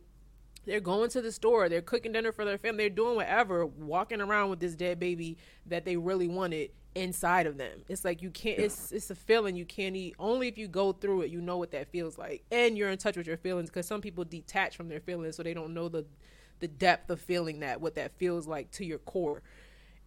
they're 0.65 0.80
going 0.81 1.10
to 1.11 1.22
the 1.22 1.31
store, 1.31 1.69
they're 1.69 1.81
cooking 1.81 2.11
dinner 2.11 2.31
for 2.31 2.44
their 2.44 2.57
family, 2.57 2.84
they're 2.84 2.89
doing 2.89 3.15
whatever, 3.15 3.65
walking 3.65 4.19
around 4.19 4.49
with 4.49 4.60
this 4.60 4.76
dead 4.76 4.99
baby 4.99 5.38
that 5.65 5.85
they 5.85 5.95
really 5.95 6.27
wanted 6.27 6.72
inside 6.98 7.48
of 7.48 7.57
them. 7.57 7.84
It's 7.88 8.03
like 8.03 8.22
you 8.22 8.30
can't. 8.31 8.57
Yeah. 8.57 8.65
It's 8.65 8.91
it's 8.91 9.10
a 9.10 9.15
feeling 9.15 9.56
you 9.56 9.65
can't 9.65 9.95
eat. 9.95 10.15
Only 10.19 10.48
if 10.48 10.57
you 10.57 10.68
go 10.68 10.91
through 10.91 11.22
it, 11.22 11.31
you 11.31 11.39
know 11.39 11.57
what 11.57 11.72
that 11.72 11.88
feels 11.89 12.18
like, 12.18 12.44
and 12.52 12.77
you're 12.77 12.89
in 12.89 12.98
touch 12.98 13.15
with 13.15 13.27
your 13.27 13.38
feelings. 13.38 13.69
Because 13.69 13.85
some 13.85 14.02
people 14.02 14.26
detach 14.26 14.76
from 14.76 14.89
their 14.89 14.99
feelings, 14.99 15.35
so 15.35 15.44
they 15.44 15.53
don't 15.53 15.73
know 15.73 15.88
the 15.89 16.06
the 16.60 16.68
depth 16.68 17.10
of 17.10 17.22
feeling 17.22 17.60
that 17.60 17.80
what 17.80 17.95
that 17.95 18.18
feels 18.18 18.48
like 18.48 18.72
to 18.72 18.85
your 18.85 18.98
core. 18.98 19.41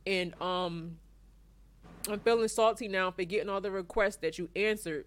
And 0.06 0.40
um, 0.42 0.96
I'm 2.08 2.20
feeling 2.20 2.48
salty 2.48 2.88
now 2.88 3.10
for 3.10 3.24
getting 3.24 3.48
all 3.48 3.60
the 3.60 3.70
requests 3.70 4.16
that 4.16 4.38
you 4.38 4.48
answered. 4.56 5.06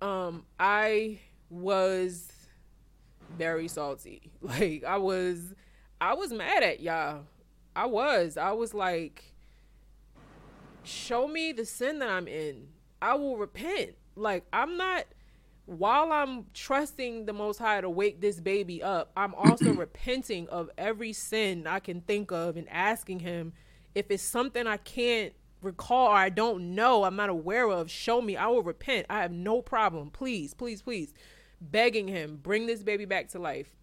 Um, 0.00 0.44
I 0.58 1.20
was 1.48 2.30
very 3.36 3.68
salty. 3.68 4.30
Like 4.40 4.84
I 4.84 4.96
was, 4.96 5.54
I 6.00 6.14
was 6.14 6.32
mad 6.32 6.62
at 6.62 6.80
y'all. 6.80 7.24
I 7.74 7.86
was. 7.86 8.36
I 8.36 8.52
was 8.52 8.74
like 8.74 9.30
show 10.82 11.28
me 11.28 11.52
the 11.52 11.64
sin 11.64 11.98
that 12.00 12.08
I'm 12.08 12.28
in. 12.28 12.68
I 13.00 13.14
will 13.14 13.36
repent. 13.36 13.92
Like 14.16 14.44
I'm 14.52 14.76
not 14.76 15.06
while 15.66 16.12
I'm 16.12 16.46
trusting 16.52 17.26
the 17.26 17.32
most 17.32 17.58
high 17.58 17.80
to 17.80 17.88
wake 17.88 18.20
this 18.20 18.40
baby 18.40 18.82
up, 18.82 19.12
I'm 19.16 19.34
also 19.34 19.72
repenting 19.74 20.48
of 20.48 20.68
every 20.76 21.12
sin 21.12 21.66
I 21.66 21.78
can 21.78 22.00
think 22.00 22.32
of 22.32 22.56
and 22.56 22.68
asking 22.68 23.20
him 23.20 23.52
if 23.94 24.10
it's 24.10 24.22
something 24.22 24.66
I 24.66 24.78
can't 24.78 25.32
recall 25.62 26.08
or 26.08 26.16
I 26.16 26.28
don't 26.28 26.74
know, 26.74 27.04
I'm 27.04 27.16
not 27.16 27.30
aware 27.30 27.68
of, 27.68 27.90
show 27.90 28.20
me. 28.20 28.36
I 28.36 28.46
will 28.48 28.62
repent. 28.62 29.06
I 29.10 29.22
have 29.22 29.32
no 29.32 29.62
problem. 29.62 30.10
Please, 30.10 30.54
please, 30.54 30.82
please. 30.82 31.12
Begging 31.60 32.08
him, 32.08 32.38
bring 32.42 32.66
this 32.66 32.82
baby 32.82 33.04
back 33.04 33.28
to 33.28 33.38
life. 33.38 33.74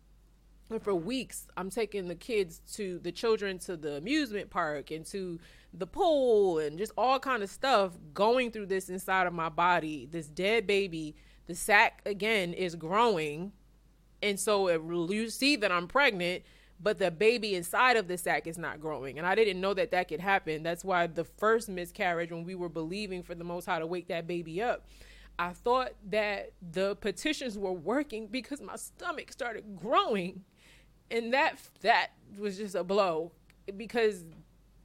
And 0.70 0.82
for 0.82 0.94
weeks, 0.94 1.48
I'm 1.56 1.70
taking 1.70 2.08
the 2.08 2.16
kids 2.16 2.62
to 2.74 3.00
the 3.00 3.12
children 3.12 3.58
to 3.60 3.78
the 3.78 3.96
amusement 3.96 4.50
park 4.50 4.92
and 4.92 5.06
to 5.08 5.40
the 5.74 5.88
pool 5.88 6.60
and 6.60 6.78
just 6.78 6.92
all 6.98 7.20
kind 7.20 7.44
of 7.44 7.50
stuff 7.50 7.94
going 8.14 8.52
through 8.52 8.66
this 8.66 8.90
inside 8.90 9.28
of 9.28 9.34
my 9.34 9.50
body 9.50 10.08
this 10.12 10.28
dead 10.28 10.66
baby 10.66 11.16
the 11.46 11.56
sac 11.56 12.02
again 12.06 12.54
is 12.54 12.76
growing 12.76 13.52
and 14.22 14.40
so 14.40 14.68
it, 14.68 14.82
you 15.12 15.30
see 15.30 15.56
that 15.56 15.72
i'm 15.72 15.88
pregnant 15.88 16.44
but 16.80 17.00
the 17.00 17.10
baby 17.10 17.56
inside 17.56 17.98
of 17.98 18.08
the 18.08 18.18
sac 18.18 18.48
is 18.48 18.58
not 18.58 18.80
growing 18.80 19.18
and 19.18 19.28
i 19.28 19.36
didn't 19.36 19.60
know 19.60 19.74
that 19.74 19.92
that 19.92 20.08
could 20.08 20.20
happen 20.20 20.64
that's 20.64 20.84
why 20.84 21.08
the 21.08 21.24
first 21.24 21.70
miscarriage 21.70 22.32
when 22.32 22.44
we 22.44 22.56
were 22.56 22.70
believing 22.70 23.24
for 23.24 23.36
the 23.36 23.44
most 23.44 23.66
high 23.66 23.80
to 23.80 23.88
wake 23.88 24.08
that 24.08 24.28
baby 24.28 24.62
up 24.62 24.86
i 25.40 25.52
thought 25.52 25.92
that 26.10 26.52
the 26.72 26.96
petitions 26.98 27.58
were 27.58 27.74
working 27.74 28.28
because 28.28 28.62
my 28.62 28.76
stomach 28.76 29.32
started 29.32 29.64
growing 29.76 30.44
and 31.10 31.34
that 31.34 31.58
that 31.82 32.10
was 32.38 32.58
just 32.58 32.76
a 32.76 32.84
blow 32.84 33.32
because 33.76 34.24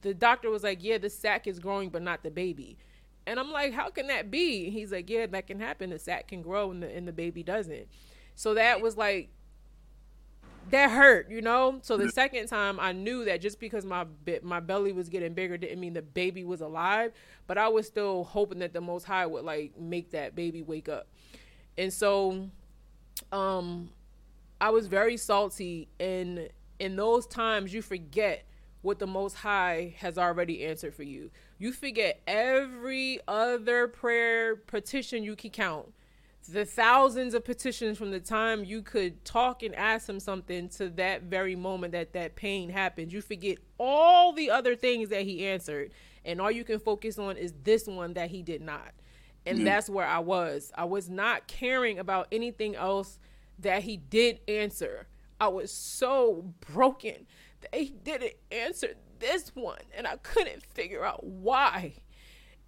the 0.01 0.13
doctor 0.13 0.49
was 0.49 0.63
like, 0.63 0.83
"Yeah, 0.83 0.97
the 0.97 1.09
sac 1.09 1.47
is 1.47 1.59
growing, 1.59 1.89
but 1.89 2.01
not 2.01 2.23
the 2.23 2.31
baby." 2.31 2.77
And 3.25 3.39
I'm 3.39 3.51
like, 3.51 3.73
"How 3.73 3.89
can 3.89 4.07
that 4.07 4.29
be?" 4.29 4.69
he's 4.69 4.91
like, 4.91 5.09
"Yeah, 5.09 5.25
that 5.27 5.47
can 5.47 5.59
happen. 5.59 5.89
The 5.89 5.99
sac 5.99 6.27
can 6.27 6.41
grow, 6.41 6.71
and 6.71 6.83
the 6.83 6.89
and 6.89 7.07
the 7.07 7.13
baby 7.13 7.43
doesn't." 7.43 7.87
So 8.35 8.53
that 8.53 8.81
was 8.81 8.97
like 8.97 9.29
that 10.69 10.91
hurt, 10.91 11.29
you 11.29 11.41
know. 11.41 11.79
So 11.81 11.97
the 11.97 12.09
second 12.09 12.47
time, 12.47 12.79
I 12.79 12.91
knew 12.91 13.25
that 13.25 13.41
just 13.41 13.59
because 13.59 13.85
my 13.85 14.05
my 14.41 14.59
belly 14.59 14.91
was 14.91 15.09
getting 15.09 15.33
bigger 15.33 15.57
didn't 15.57 15.79
mean 15.79 15.93
the 15.93 16.01
baby 16.01 16.43
was 16.43 16.61
alive, 16.61 17.11
but 17.47 17.57
I 17.57 17.67
was 17.67 17.87
still 17.87 18.23
hoping 18.23 18.59
that 18.59 18.73
the 18.73 18.81
Most 18.81 19.03
High 19.03 19.25
would 19.25 19.43
like 19.43 19.77
make 19.79 20.11
that 20.11 20.35
baby 20.35 20.61
wake 20.61 20.89
up. 20.89 21.07
And 21.77 21.91
so, 21.91 22.49
um, 23.31 23.89
I 24.61 24.69
was 24.69 24.87
very 24.87 25.17
salty, 25.17 25.87
and 25.99 26.49
in 26.79 26.95
those 26.95 27.25
times, 27.27 27.73
you 27.73 27.81
forget 27.81 28.45
what 28.81 28.99
the 28.99 29.07
Most 29.07 29.35
High 29.35 29.95
has 29.97 30.17
already 30.17 30.65
answered 30.65 30.93
for 30.93 31.03
you. 31.03 31.31
You 31.57 31.71
forget 31.71 32.21
every 32.27 33.19
other 33.27 33.87
prayer 33.87 34.55
petition 34.55 35.23
you 35.23 35.35
can 35.35 35.49
count. 35.49 35.93
The 36.47 36.65
thousands 36.65 37.33
of 37.33 37.45
petitions 37.45 37.97
from 37.97 38.11
the 38.11 38.19
time 38.19 38.63
you 38.63 38.81
could 38.81 39.23
talk 39.23 39.63
and 39.63 39.73
ask 39.75 40.07
him 40.07 40.19
something 40.19 40.69
to 40.69 40.89
that 40.91 41.23
very 41.23 41.55
moment 41.55 41.93
that 41.93 42.13
that 42.13 42.35
pain 42.35 42.69
happened. 42.69 43.13
You 43.13 43.21
forget 43.21 43.57
all 43.79 44.33
the 44.33 44.49
other 44.51 44.75
things 44.75 45.09
that 45.09 45.23
he 45.23 45.47
answered. 45.47 45.91
And 46.25 46.39
all 46.39 46.51
you 46.51 46.63
can 46.63 46.79
focus 46.79 47.17
on 47.17 47.37
is 47.37 47.53
this 47.63 47.87
one 47.87 48.13
that 48.13 48.29
he 48.29 48.41
did 48.41 48.61
not. 48.61 48.91
And 49.45 49.57
mm-hmm. 49.57 49.65
that's 49.65 49.89
where 49.89 50.07
I 50.07 50.19
was. 50.19 50.71
I 50.75 50.85
was 50.85 51.09
not 51.09 51.47
caring 51.47 51.99
about 51.99 52.27
anything 52.31 52.75
else 52.75 53.19
that 53.59 53.83
he 53.83 53.97
did 53.97 54.39
answer. 54.47 55.07
I 55.39 55.47
was 55.47 55.71
so 55.71 56.53
broken 56.71 57.25
they 57.71 57.85
didn't 57.85 58.33
answer 58.51 58.89
this 59.19 59.51
one 59.55 59.79
and 59.95 60.07
I 60.07 60.17
couldn't 60.17 60.63
figure 60.73 61.05
out 61.05 61.23
why. 61.23 61.93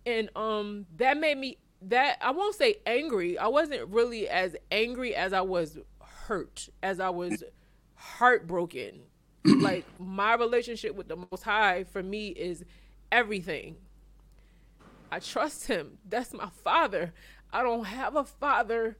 And 0.06 0.30
um 0.36 0.86
that 0.98 1.18
made 1.18 1.38
me 1.38 1.58
that 1.90 2.18
I 2.22 2.32
won't 2.32 2.56
say 2.56 2.76
angry. 2.86 3.38
I 3.38 3.48
wasn't 3.48 3.88
really 3.90 4.28
as 4.28 4.56
angry 4.72 5.16
as 5.16 5.34
I 5.34 5.41
was 5.41 5.78
hurt, 6.02 6.70
as 6.82 6.99
I 6.99 7.10
was 7.10 7.44
heartbroken. 7.95 9.02
like 9.45 9.86
my 9.99 10.34
relationship 10.36 10.95
with 10.95 11.07
the 11.07 11.16
most 11.16 11.44
high 11.44 11.84
for 11.84 12.02
me 12.02 12.30
is 12.30 12.64
everything. 13.12 13.76
I 15.12 15.20
trust 15.20 15.68
him. 15.68 15.99
That's 16.07 16.34
my 16.34 16.49
father. 16.49 17.14
I 17.53 17.62
don't 17.62 17.86
have 17.86 18.16
a 18.16 18.24
father 18.24 18.98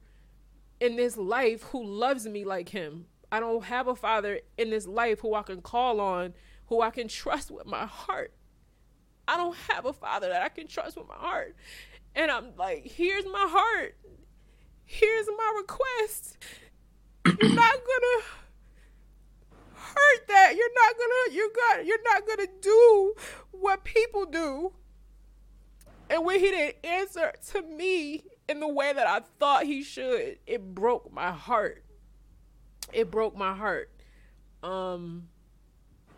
in 0.80 0.96
this 0.96 1.16
life 1.16 1.62
who 1.64 1.84
loves 1.84 2.26
me 2.26 2.44
like 2.44 2.68
him. 2.68 3.06
I 3.32 3.40
don't 3.40 3.64
have 3.64 3.88
a 3.88 3.96
father 3.96 4.40
in 4.56 4.70
this 4.70 4.86
life 4.86 5.20
who 5.20 5.34
I 5.34 5.42
can 5.42 5.60
call 5.60 6.00
on, 6.00 6.34
who 6.66 6.80
I 6.80 6.90
can 6.90 7.08
trust 7.08 7.50
with 7.50 7.66
my 7.66 7.86
heart. 7.86 8.32
I 9.28 9.36
don't 9.36 9.56
have 9.70 9.84
a 9.84 9.92
father 9.92 10.28
that 10.28 10.42
I 10.42 10.48
can 10.48 10.68
trust 10.68 10.96
with 10.96 11.08
my 11.08 11.16
heart. 11.16 11.56
And 12.16 12.30
I'm 12.30 12.56
like, 12.56 12.84
here's 12.84 13.24
my 13.26 13.46
heart. 13.48 13.96
Here's 14.84 15.26
my 15.28 15.54
request. 15.58 16.38
You're 17.26 17.54
not 17.54 17.74
gonna 17.74 18.24
hurt 19.74 20.28
that. 20.28 20.54
You're 20.56 20.74
not 20.74 20.94
gonna 20.98 21.36
you 21.36 21.52
got 21.54 21.86
you're 21.86 22.02
not 22.02 22.26
gonna 22.26 22.48
do 22.60 23.14
what 23.52 23.84
people 23.84 24.26
do. 24.26 24.72
And 26.10 26.24
when 26.24 26.40
he 26.40 26.50
didn't 26.50 26.84
answer 26.84 27.32
to 27.52 27.62
me 27.62 28.24
in 28.48 28.58
the 28.60 28.68
way 28.68 28.92
that 28.92 29.06
I 29.06 29.20
thought 29.38 29.64
he 29.64 29.82
should, 29.82 30.38
it 30.46 30.74
broke 30.74 31.12
my 31.12 31.30
heart 31.30 31.84
it 32.92 33.10
broke 33.10 33.36
my 33.36 33.54
heart. 33.54 33.90
Um, 34.62 35.28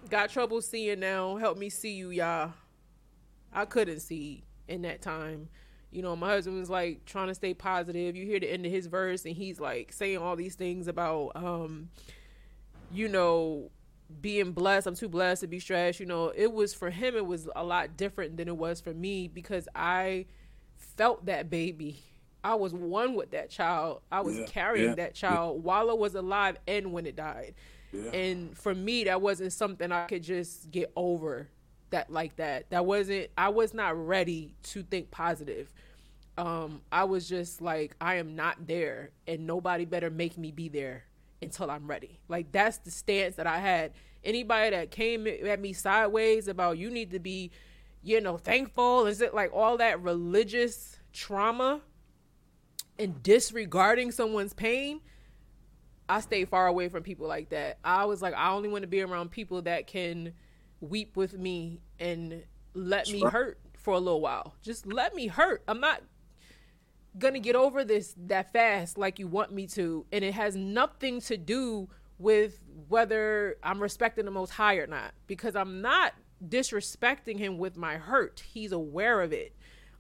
got 0.08 0.30
trouble 0.30 0.62
seeing 0.62 1.00
now. 1.00 1.36
Help 1.36 1.58
me 1.58 1.70
see 1.70 1.92
you, 1.92 2.10
y'all. 2.10 2.52
I 3.52 3.64
couldn't 3.64 4.00
see 4.00 4.44
in 4.66 4.82
that 4.82 5.02
time. 5.02 5.48
You 5.90 6.02
know, 6.02 6.14
my 6.16 6.28
husband 6.28 6.58
was 6.58 6.70
like 6.70 7.04
trying 7.06 7.28
to 7.28 7.34
stay 7.34 7.54
positive. 7.54 8.14
You 8.16 8.26
hear 8.26 8.40
the 8.40 8.50
end 8.52 8.66
of 8.66 8.72
his 8.72 8.86
verse, 8.86 9.24
and 9.24 9.34
he's 9.34 9.58
like 9.60 9.92
saying 9.92 10.18
all 10.18 10.36
these 10.36 10.54
things 10.54 10.86
about, 10.88 11.32
um, 11.34 11.88
you 12.92 13.08
know, 13.08 13.70
being 14.20 14.52
blessed. 14.52 14.86
I'm 14.86 14.94
too 14.94 15.08
blessed 15.08 15.42
to 15.42 15.46
be 15.46 15.60
stressed. 15.60 16.00
You 16.00 16.06
know, 16.06 16.32
it 16.34 16.52
was 16.52 16.74
for 16.74 16.90
him. 16.90 17.16
It 17.16 17.26
was 17.26 17.48
a 17.56 17.64
lot 17.64 17.96
different 17.96 18.36
than 18.36 18.48
it 18.48 18.56
was 18.56 18.80
for 18.80 18.94
me 18.94 19.28
because 19.28 19.68
I 19.74 20.26
felt 20.76 21.26
that 21.26 21.50
baby. 21.50 22.00
I 22.44 22.54
was 22.54 22.72
one 22.72 23.14
with 23.14 23.30
that 23.32 23.50
child. 23.50 24.02
I 24.10 24.20
was 24.20 24.36
Yeah, 24.36 24.46
carrying 24.46 24.88
yeah, 24.90 24.94
that 24.96 25.14
child 25.14 25.62
while 25.64 25.90
it 25.90 25.98
was 25.98 26.14
alive 26.14 26.56
and 26.66 26.92
when 26.92 27.06
it 27.06 27.16
died. 27.16 27.54
Yeah. 27.92 28.10
And 28.10 28.56
for 28.56 28.74
me, 28.74 29.04
that 29.04 29.20
wasn't 29.20 29.52
something 29.52 29.90
I 29.92 30.06
could 30.06 30.22
just 30.22 30.70
get 30.70 30.92
over 30.96 31.48
that 31.90 32.10
like 32.10 32.36
that. 32.36 32.70
That 32.70 32.86
wasn't. 32.86 33.28
I 33.36 33.48
was 33.48 33.74
not 33.74 33.96
ready 33.96 34.54
to 34.64 34.82
think 34.82 35.10
positive. 35.10 35.72
Um, 36.38 36.82
I 36.92 37.04
was 37.04 37.28
just 37.28 37.60
like, 37.60 37.96
I 38.00 38.14
am 38.14 38.36
not 38.36 38.66
there, 38.66 39.10
and 39.26 39.46
nobody 39.46 39.84
better 39.84 40.08
make 40.08 40.38
me 40.38 40.52
be 40.52 40.68
there 40.68 41.04
until 41.42 41.70
I'm 41.70 41.86
ready. 41.86 42.20
Like 42.28 42.52
that's 42.52 42.78
the 42.78 42.90
stance 42.90 43.36
that 43.36 43.46
I 43.46 43.58
had. 43.58 43.92
Anybody 44.24 44.70
that 44.70 44.90
came 44.90 45.26
at 45.26 45.60
me 45.60 45.72
sideways 45.72 46.48
about 46.48 46.78
you 46.78 46.90
need 46.90 47.10
to 47.10 47.18
be, 47.18 47.50
you 48.02 48.20
know, 48.20 48.36
thankful, 48.36 49.06
is 49.06 49.20
it 49.20 49.34
like 49.34 49.52
all 49.52 49.76
that 49.78 50.00
religious 50.00 50.98
trauma 51.12 51.80
and 52.98 53.22
disregarding 53.22 54.12
someone's 54.12 54.52
pain? 54.52 55.00
I 56.08 56.20
stay 56.20 56.44
far 56.44 56.68
away 56.68 56.88
from 56.88 57.02
people 57.02 57.28
like 57.28 57.50
that. 57.50 57.78
I 57.84 58.06
was 58.06 58.22
like, 58.22 58.34
I 58.34 58.50
only 58.50 58.68
want 58.68 58.82
to 58.82 58.88
be 58.88 59.02
around 59.02 59.30
people 59.30 59.62
that 59.62 59.86
can 59.86 60.32
weep 60.80 61.16
with 61.16 61.36
me 61.36 61.80
and 61.98 62.42
let 62.74 63.08
me 63.10 63.20
hurt 63.20 63.58
for 63.76 63.94
a 63.94 63.98
little 63.98 64.20
while. 64.20 64.54
Just 64.62 64.86
let 64.86 65.14
me 65.14 65.26
hurt. 65.26 65.62
I'm 65.68 65.80
not 65.80 66.02
gonna 67.18 67.40
get 67.40 67.56
over 67.56 67.84
this 67.84 68.14
that 68.16 68.52
fast 68.52 68.98
like 68.98 69.18
you 69.18 69.26
want 69.26 69.52
me 69.52 69.66
to 69.66 70.04
and 70.12 70.24
it 70.24 70.34
has 70.34 70.54
nothing 70.56 71.20
to 71.20 71.36
do 71.36 71.88
with 72.18 72.60
whether 72.88 73.56
i'm 73.62 73.80
respecting 73.80 74.24
the 74.24 74.30
most 74.30 74.50
high 74.50 74.76
or 74.76 74.86
not 74.86 75.12
because 75.26 75.56
i'm 75.56 75.80
not 75.80 76.12
disrespecting 76.46 77.38
him 77.38 77.58
with 77.58 77.76
my 77.76 77.96
hurt. 77.96 78.42
He's 78.52 78.72
aware 78.72 79.20
of 79.22 79.32
it. 79.32 79.54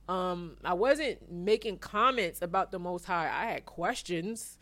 Um 0.08 0.56
i 0.64 0.74
wasn't 0.74 1.30
making 1.30 1.78
comments 1.78 2.42
about 2.42 2.70
the 2.70 2.78
most 2.78 3.04
high. 3.04 3.28
I 3.28 3.50
had 3.52 3.66
questions. 3.66 4.58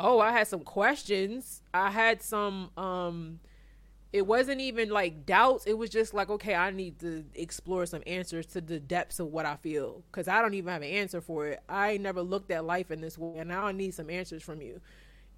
Oh 0.00 0.20
i 0.20 0.32
had 0.32 0.48
some 0.48 0.60
questions. 0.60 1.62
I 1.72 1.90
had 1.90 2.22
some 2.22 2.70
um 2.76 3.40
it 4.12 4.26
wasn't 4.26 4.60
even 4.60 4.90
like 4.90 5.24
doubts 5.24 5.66
it 5.66 5.76
was 5.76 5.88
just 5.90 6.12
like 6.12 6.28
okay 6.28 6.54
i 6.54 6.70
need 6.70 6.98
to 6.98 7.24
explore 7.34 7.86
some 7.86 8.02
answers 8.06 8.46
to 8.46 8.60
the 8.60 8.78
depths 8.78 9.18
of 9.20 9.28
what 9.28 9.46
i 9.46 9.56
feel 9.56 10.02
because 10.10 10.28
i 10.28 10.42
don't 10.42 10.54
even 10.54 10.72
have 10.72 10.82
an 10.82 10.88
answer 10.88 11.20
for 11.20 11.46
it 11.48 11.62
i 11.68 11.96
never 11.96 12.20
looked 12.22 12.50
at 12.50 12.64
life 12.64 12.90
in 12.90 13.00
this 13.00 13.16
way 13.16 13.38
and 13.38 13.48
now 13.48 13.64
i 13.64 13.72
need 13.72 13.94
some 13.94 14.10
answers 14.10 14.42
from 14.42 14.60
you 14.60 14.80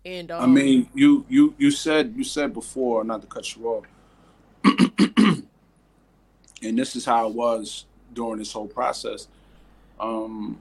and 0.04 0.30
um, 0.30 0.42
I 0.42 0.46
mean, 0.46 0.88
you 0.94 1.24
you 1.28 1.54
you 1.56 1.70
said 1.70 2.12
you 2.16 2.24
said 2.24 2.52
before, 2.52 3.04
not 3.04 3.22
to 3.22 3.26
cut 3.26 3.56
you 3.56 3.66
off, 3.68 3.84
and 5.16 6.78
this 6.78 6.94
is 6.94 7.04
how 7.06 7.28
it 7.28 7.34
was 7.34 7.86
during 8.12 8.38
this 8.38 8.52
whole 8.52 8.66
process. 8.66 9.28
Um, 9.98 10.58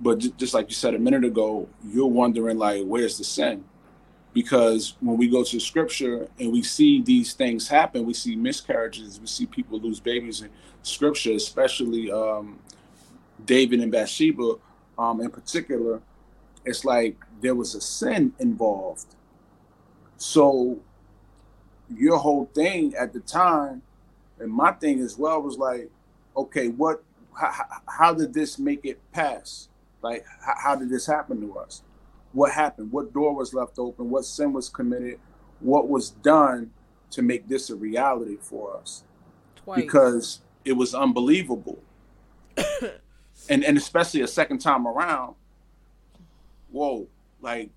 but 0.00 0.18
j- 0.18 0.32
just 0.36 0.54
like 0.54 0.68
you 0.68 0.74
said 0.74 0.94
a 0.94 0.98
minute 0.98 1.24
ago, 1.24 1.68
you're 1.84 2.06
wondering 2.06 2.56
like, 2.56 2.84
where's 2.84 3.18
the 3.18 3.24
sin? 3.24 3.64
Because 4.34 4.94
when 5.00 5.18
we 5.18 5.28
go 5.28 5.44
to 5.44 5.60
Scripture 5.60 6.28
and 6.38 6.52
we 6.52 6.62
see 6.62 7.02
these 7.02 7.34
things 7.34 7.68
happen, 7.68 8.06
we 8.06 8.14
see 8.14 8.34
miscarriages, 8.34 9.20
we 9.20 9.26
see 9.26 9.46
people 9.46 9.78
lose 9.78 10.00
babies 10.00 10.40
in 10.40 10.48
Scripture, 10.82 11.32
especially 11.32 12.10
um, 12.10 12.58
David 13.44 13.80
and 13.80 13.92
Bathsheba, 13.92 14.54
um, 14.98 15.20
in 15.20 15.30
particular. 15.30 16.00
It's 16.64 16.84
like 16.84 17.16
there 17.42 17.54
was 17.54 17.74
a 17.74 17.80
sin 17.80 18.32
involved. 18.38 19.14
So 20.16 20.80
your 21.94 22.18
whole 22.18 22.46
thing 22.54 22.94
at 22.94 23.12
the 23.12 23.20
time, 23.20 23.82
and 24.38 24.50
my 24.50 24.72
thing 24.72 25.00
as 25.00 25.18
well 25.18 25.42
was 25.42 25.58
like, 25.58 25.90
okay, 26.36 26.68
what? 26.68 27.02
How, 27.34 27.52
how 27.88 28.14
did 28.14 28.34
this 28.34 28.58
make 28.58 28.84
it 28.84 29.00
pass? 29.12 29.68
Like, 30.02 30.24
how, 30.44 30.54
how 30.56 30.76
did 30.76 30.90
this 30.90 31.06
happen 31.06 31.40
to 31.40 31.58
us? 31.58 31.82
What 32.32 32.52
happened? 32.52 32.90
What 32.92 33.12
door 33.12 33.34
was 33.34 33.52
left 33.54 33.78
open? 33.78 34.10
What 34.10 34.24
sin 34.24 34.52
was 34.52 34.68
committed? 34.68 35.18
What 35.60 35.88
was 35.88 36.10
done 36.10 36.70
to 37.10 37.22
make 37.22 37.46
this 37.48 37.70
a 37.70 37.76
reality 37.76 38.36
for 38.40 38.76
us? 38.76 39.04
twice 39.56 39.80
Because 39.82 40.40
it 40.64 40.72
was 40.72 40.94
unbelievable, 40.94 41.78
and 43.48 43.64
and 43.64 43.76
especially 43.76 44.22
a 44.22 44.26
second 44.28 44.58
time 44.58 44.86
around. 44.86 45.34
Whoa, 46.70 47.06
like, 47.40 47.70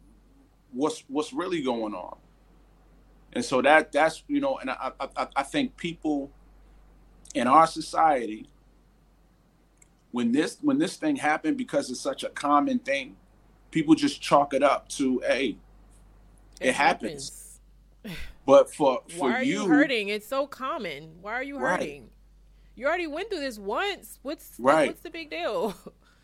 what's 0.71 1.03
what's 1.07 1.33
really 1.33 1.61
going 1.61 1.93
on? 1.93 2.17
And 3.33 3.43
so 3.43 3.61
that 3.61 3.91
that's 3.91 4.23
you 4.27 4.39
know, 4.39 4.57
and 4.59 4.69
I 4.69 4.91
I, 4.99 5.07
I- 5.17 5.27
I 5.37 5.43
think 5.43 5.75
people 5.75 6.31
in 7.33 7.47
our 7.47 7.67
society, 7.67 8.47
when 10.11 10.31
this 10.31 10.57
when 10.61 10.79
this 10.79 10.95
thing 10.95 11.17
happened, 11.17 11.57
because 11.57 11.89
it's 11.91 11.99
such 11.99 12.23
a 12.23 12.29
common 12.29 12.79
thing, 12.79 13.17
people 13.75 13.93
just 13.93 14.21
chalk 14.21 14.53
it 14.53 14.63
up 14.63 14.87
to 14.87 15.21
hey, 15.27 15.57
it, 16.61 16.73
happens. 16.73 17.59
But 18.45 18.73
for 18.73 19.01
for 19.09 19.29
why 19.29 19.39
are 19.39 19.43
you, 19.43 19.63
you, 19.63 19.67
hurting 19.67 20.07
it's 20.07 20.25
so 20.25 20.47
common 20.47 21.15
why 21.21 21.33
are 21.33 21.43
you 21.43 21.57
Right. 21.57 21.79
hurting 21.79 22.09
you 22.75 22.87
already 22.87 23.07
went 23.07 23.29
through 23.29 23.41
this 23.41 23.59
once 23.59 24.19
what's 24.21 24.53
Right. 24.57 24.87
what's 24.87 25.01
the 25.01 25.09
big 25.09 25.29
deal 25.29 25.75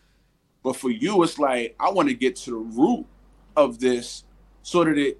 but 0.63 0.77
for 0.77 0.89
you, 0.89 1.21
it's 1.23 1.37
like 1.39 1.75
I 1.77 1.89
want 1.91 2.07
to 2.07 2.15
get 2.15 2.37
to 2.37 2.51
the 2.51 2.57
root 2.57 3.05
of 3.57 3.79
this 3.79 4.23
so 4.63 4.85
that 4.85 4.97
it 4.97 5.19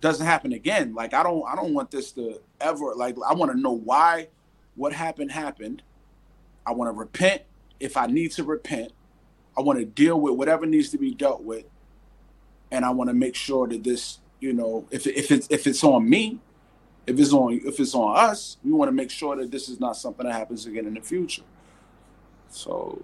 doesn't 0.00 0.26
happen 0.26 0.52
again. 0.52 0.94
Like 0.94 1.14
I 1.14 1.22
don't 1.22 1.42
I 1.48 1.56
don't 1.56 1.72
want 1.72 1.90
this 1.90 2.12
to 2.12 2.38
ever 2.60 2.94
like 2.94 3.16
I 3.26 3.32
want 3.32 3.50
to 3.52 3.58
know 3.58 3.72
why 3.72 4.28
what 4.74 4.92
happened 4.92 5.30
happened. 5.30 5.82
I 6.66 6.72
want 6.72 6.88
to 6.88 6.98
repent 6.98 7.42
if 7.80 7.96
I 7.96 8.06
need 8.06 8.32
to 8.32 8.44
repent. 8.44 8.92
I 9.56 9.60
want 9.62 9.78
to 9.78 9.84
deal 9.84 10.20
with 10.20 10.34
whatever 10.34 10.66
needs 10.66 10.90
to 10.90 10.98
be 10.98 11.14
dealt 11.14 11.42
with, 11.44 11.64
and 12.70 12.84
I 12.84 12.90
want 12.90 13.10
to 13.10 13.14
make 13.14 13.34
sure 13.34 13.66
that 13.68 13.84
this, 13.84 14.18
you 14.40 14.52
know, 14.52 14.86
if 14.90 15.06
if 15.06 15.30
it's 15.30 15.48
if 15.50 15.66
it's 15.66 15.84
on 15.84 16.08
me, 16.08 16.40
if 17.06 17.18
it's 17.18 17.32
on 17.32 17.60
if 17.64 17.80
it's 17.80 17.94
on 17.94 18.16
us, 18.16 18.56
we 18.64 18.72
want 18.72 18.88
to 18.88 18.92
make 18.94 19.10
sure 19.10 19.36
that 19.36 19.50
this 19.50 19.68
is 19.68 19.80
not 19.80 19.96
something 19.96 20.26
that 20.26 20.32
happens 20.34 20.66
again 20.66 20.86
in 20.86 20.94
the 20.94 21.00
future. 21.02 21.42
So 22.50 23.02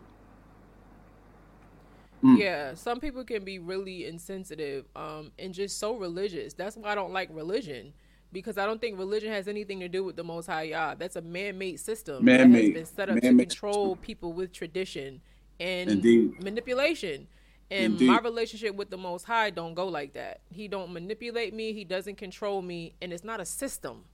Mm. 2.24 2.38
yeah 2.40 2.74
some 2.74 2.98
people 2.98 3.24
can 3.24 3.44
be 3.44 3.60
really 3.60 4.04
insensitive 4.04 4.86
um 4.96 5.30
and 5.38 5.54
just 5.54 5.78
so 5.78 5.94
religious 5.96 6.52
that's 6.52 6.76
why 6.76 6.90
i 6.90 6.94
don't 6.96 7.12
like 7.12 7.28
religion 7.32 7.92
because 8.32 8.58
i 8.58 8.66
don't 8.66 8.80
think 8.80 8.98
religion 8.98 9.30
has 9.32 9.46
anything 9.46 9.78
to 9.80 9.88
do 9.88 10.02
with 10.02 10.16
the 10.16 10.24
most 10.24 10.46
high 10.46 10.64
Yah. 10.64 10.94
that's 10.96 11.14
a 11.14 11.22
man-made 11.22 11.78
system 11.78 12.34
that 12.36 12.50
has 12.50 12.50
Man-made. 12.52 12.74
been 12.74 12.86
set 12.86 13.08
up 13.08 13.22
Man-made 13.22 13.50
to 13.50 13.56
control 13.56 13.96
people 13.96 14.32
with 14.32 14.52
tradition 14.52 15.20
and 15.60 15.88
Indeed. 15.90 16.42
manipulation. 16.42 17.28
And 17.70 17.92
Indeed. 17.92 18.06
my 18.08 18.18
relationship 18.20 18.74
with 18.76 18.90
the 18.90 18.96
most 18.96 19.24
high 19.24 19.50
don't 19.50 19.74
go 19.74 19.88
like 19.88 20.14
that. 20.14 20.40
He 20.48 20.68
don't 20.68 20.92
manipulate 20.92 21.52
me. 21.52 21.72
He 21.74 21.84
doesn't 21.84 22.16
control 22.16 22.62
me. 22.62 22.94
And 23.02 23.12
it's 23.12 23.24
not 23.24 23.40
a 23.40 23.44
system. 23.44 24.04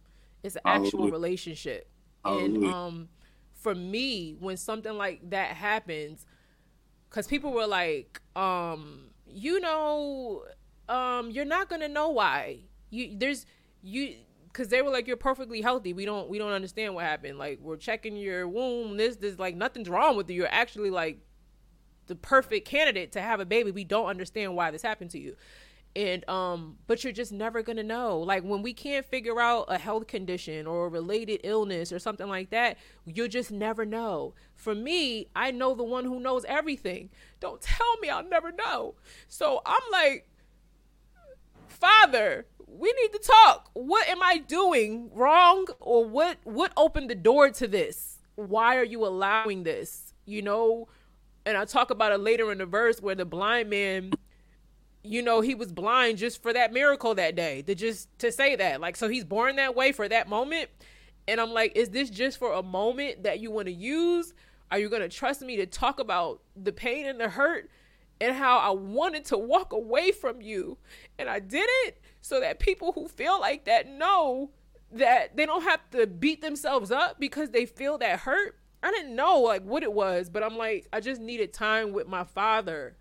It's 0.42 0.56
an 0.56 0.62
actual 0.64 1.00
Hallelujah. 1.00 1.12
relationship. 1.12 1.88
And 2.24 2.64
um 2.64 3.08
for 3.52 3.74
me 3.74 4.36
when 4.40 4.56
something 4.56 4.94
like 4.94 5.30
that 5.30 5.50
happens 5.56 6.26
because 7.08 7.26
people 7.26 7.52
were 7.52 7.66
like 7.66 8.20
um 8.36 9.10
you 9.26 9.60
know 9.60 10.44
um 10.88 11.30
you're 11.30 11.44
not 11.44 11.68
gonna 11.68 11.88
know 11.88 12.08
why. 12.10 12.60
You 12.90 13.16
there's 13.16 13.46
you 13.82 14.16
because 14.48 14.68
they 14.68 14.82
were 14.82 14.90
like 14.90 15.06
you're 15.06 15.16
perfectly 15.16 15.60
healthy. 15.60 15.92
We 15.92 16.04
don't 16.04 16.28
we 16.28 16.38
don't 16.38 16.52
understand 16.52 16.94
what 16.94 17.04
happened. 17.04 17.38
Like 17.38 17.60
we're 17.60 17.76
checking 17.76 18.16
your 18.16 18.48
womb 18.48 18.96
this 18.96 19.16
this 19.16 19.38
like 19.38 19.54
nothing's 19.56 19.88
wrong 19.88 20.16
with 20.16 20.28
you. 20.30 20.36
You're 20.36 20.48
actually 20.52 20.90
like 20.90 21.18
the 22.06 22.14
perfect 22.14 22.66
candidate 22.66 23.12
to 23.12 23.20
have 23.20 23.40
a 23.40 23.44
baby 23.44 23.70
we 23.70 23.84
don't 23.84 24.06
understand 24.06 24.54
why 24.54 24.70
this 24.70 24.82
happened 24.82 25.10
to 25.10 25.18
you. 25.18 25.36
And 25.96 26.28
um 26.28 26.76
but 26.86 27.04
you're 27.04 27.12
just 27.12 27.32
never 27.32 27.62
gonna 27.62 27.82
know. 27.82 28.18
Like 28.18 28.42
when 28.42 28.62
we 28.62 28.72
can't 28.72 29.06
figure 29.06 29.40
out 29.40 29.66
a 29.68 29.78
health 29.78 30.06
condition 30.06 30.66
or 30.66 30.86
a 30.86 30.88
related 30.88 31.40
illness 31.44 31.92
or 31.92 31.98
something 31.98 32.28
like 32.28 32.50
that 32.50 32.78
you'll 33.06 33.28
just 33.28 33.50
never 33.50 33.84
know. 33.84 34.34
For 34.54 34.74
me 34.74 35.28
i 35.36 35.50
know 35.50 35.74
the 35.74 35.84
one 35.84 36.04
who 36.04 36.20
knows 36.20 36.44
everything. 36.46 37.10
Don't 37.40 37.60
tell 37.60 37.96
me 38.00 38.08
i'll 38.10 38.28
never 38.28 38.50
know. 38.52 38.94
So 39.28 39.62
i'm 39.64 39.82
like 39.92 40.28
father 41.68 42.46
we 42.66 42.92
need 43.00 43.12
to 43.12 43.18
talk. 43.18 43.70
What 43.74 44.08
am 44.08 44.22
i 44.22 44.38
doing 44.38 45.10
wrong 45.14 45.66
or 45.80 46.04
what 46.04 46.38
what 46.44 46.72
opened 46.76 47.08
the 47.08 47.14
door 47.14 47.50
to 47.50 47.68
this? 47.68 48.18
Why 48.34 48.76
are 48.76 48.84
you 48.84 49.06
allowing 49.06 49.62
this? 49.62 50.12
You 50.26 50.42
know 50.42 50.88
and 51.46 51.56
i 51.56 51.64
talk 51.64 51.90
about 51.90 52.12
it 52.12 52.18
later 52.18 52.50
in 52.52 52.58
the 52.58 52.66
verse 52.66 53.00
where 53.00 53.14
the 53.14 53.24
blind 53.24 53.70
man 53.70 54.12
you 55.04 55.20
know 55.22 55.42
he 55.42 55.54
was 55.54 55.70
blind 55.70 56.18
just 56.18 56.42
for 56.42 56.52
that 56.52 56.72
miracle 56.72 57.14
that 57.14 57.36
day 57.36 57.62
to 57.62 57.74
just 57.74 58.08
to 58.18 58.32
say 58.32 58.56
that. 58.56 58.80
Like 58.80 58.96
so 58.96 59.08
he's 59.08 59.24
born 59.24 59.56
that 59.56 59.76
way 59.76 59.92
for 59.92 60.08
that 60.08 60.28
moment. 60.28 60.70
And 61.28 61.40
i'm 61.40 61.52
like 61.52 61.76
is 61.76 61.90
this 61.90 62.10
just 62.10 62.38
for 62.38 62.52
a 62.54 62.62
moment 62.62 63.22
that 63.22 63.38
you 63.38 63.50
want 63.50 63.66
to 63.66 63.72
use? 63.72 64.32
Are 64.70 64.78
you 64.78 64.88
going 64.88 65.02
to 65.02 65.08
trust 65.08 65.42
me 65.42 65.56
to 65.56 65.66
talk 65.66 66.00
about 66.00 66.40
the 66.56 66.72
pain 66.72 67.06
and 67.06 67.20
the 67.20 67.28
hurt 67.28 67.70
and 68.20 68.34
how 68.34 68.58
i 68.58 68.70
wanted 68.70 69.26
to 69.26 69.38
walk 69.38 69.72
away 69.72 70.10
from 70.10 70.40
you 70.40 70.78
and 71.18 71.28
i 71.28 71.38
did 71.38 71.68
it? 71.84 72.00
So 72.22 72.40
that 72.40 72.58
people 72.58 72.92
who 72.92 73.06
feel 73.06 73.38
like 73.38 73.66
that 73.66 73.86
know 73.86 74.50
that 74.90 75.36
they 75.36 75.44
don't 75.44 75.62
have 75.62 75.80
to 75.90 76.06
beat 76.06 76.40
themselves 76.40 76.90
up 76.90 77.20
because 77.20 77.50
they 77.50 77.66
feel 77.66 77.98
that 77.98 78.20
hurt. 78.20 78.58
I 78.84 78.90
didn't 78.90 79.16
know 79.16 79.40
like 79.40 79.62
what 79.62 79.82
it 79.82 79.92
was, 79.92 80.28
but 80.28 80.42
I'm 80.44 80.58
like 80.58 80.86
I 80.92 81.00
just 81.00 81.20
needed 81.20 81.52
time 81.54 81.92
with 81.92 82.06
my 82.06 82.22
father. 82.22 82.96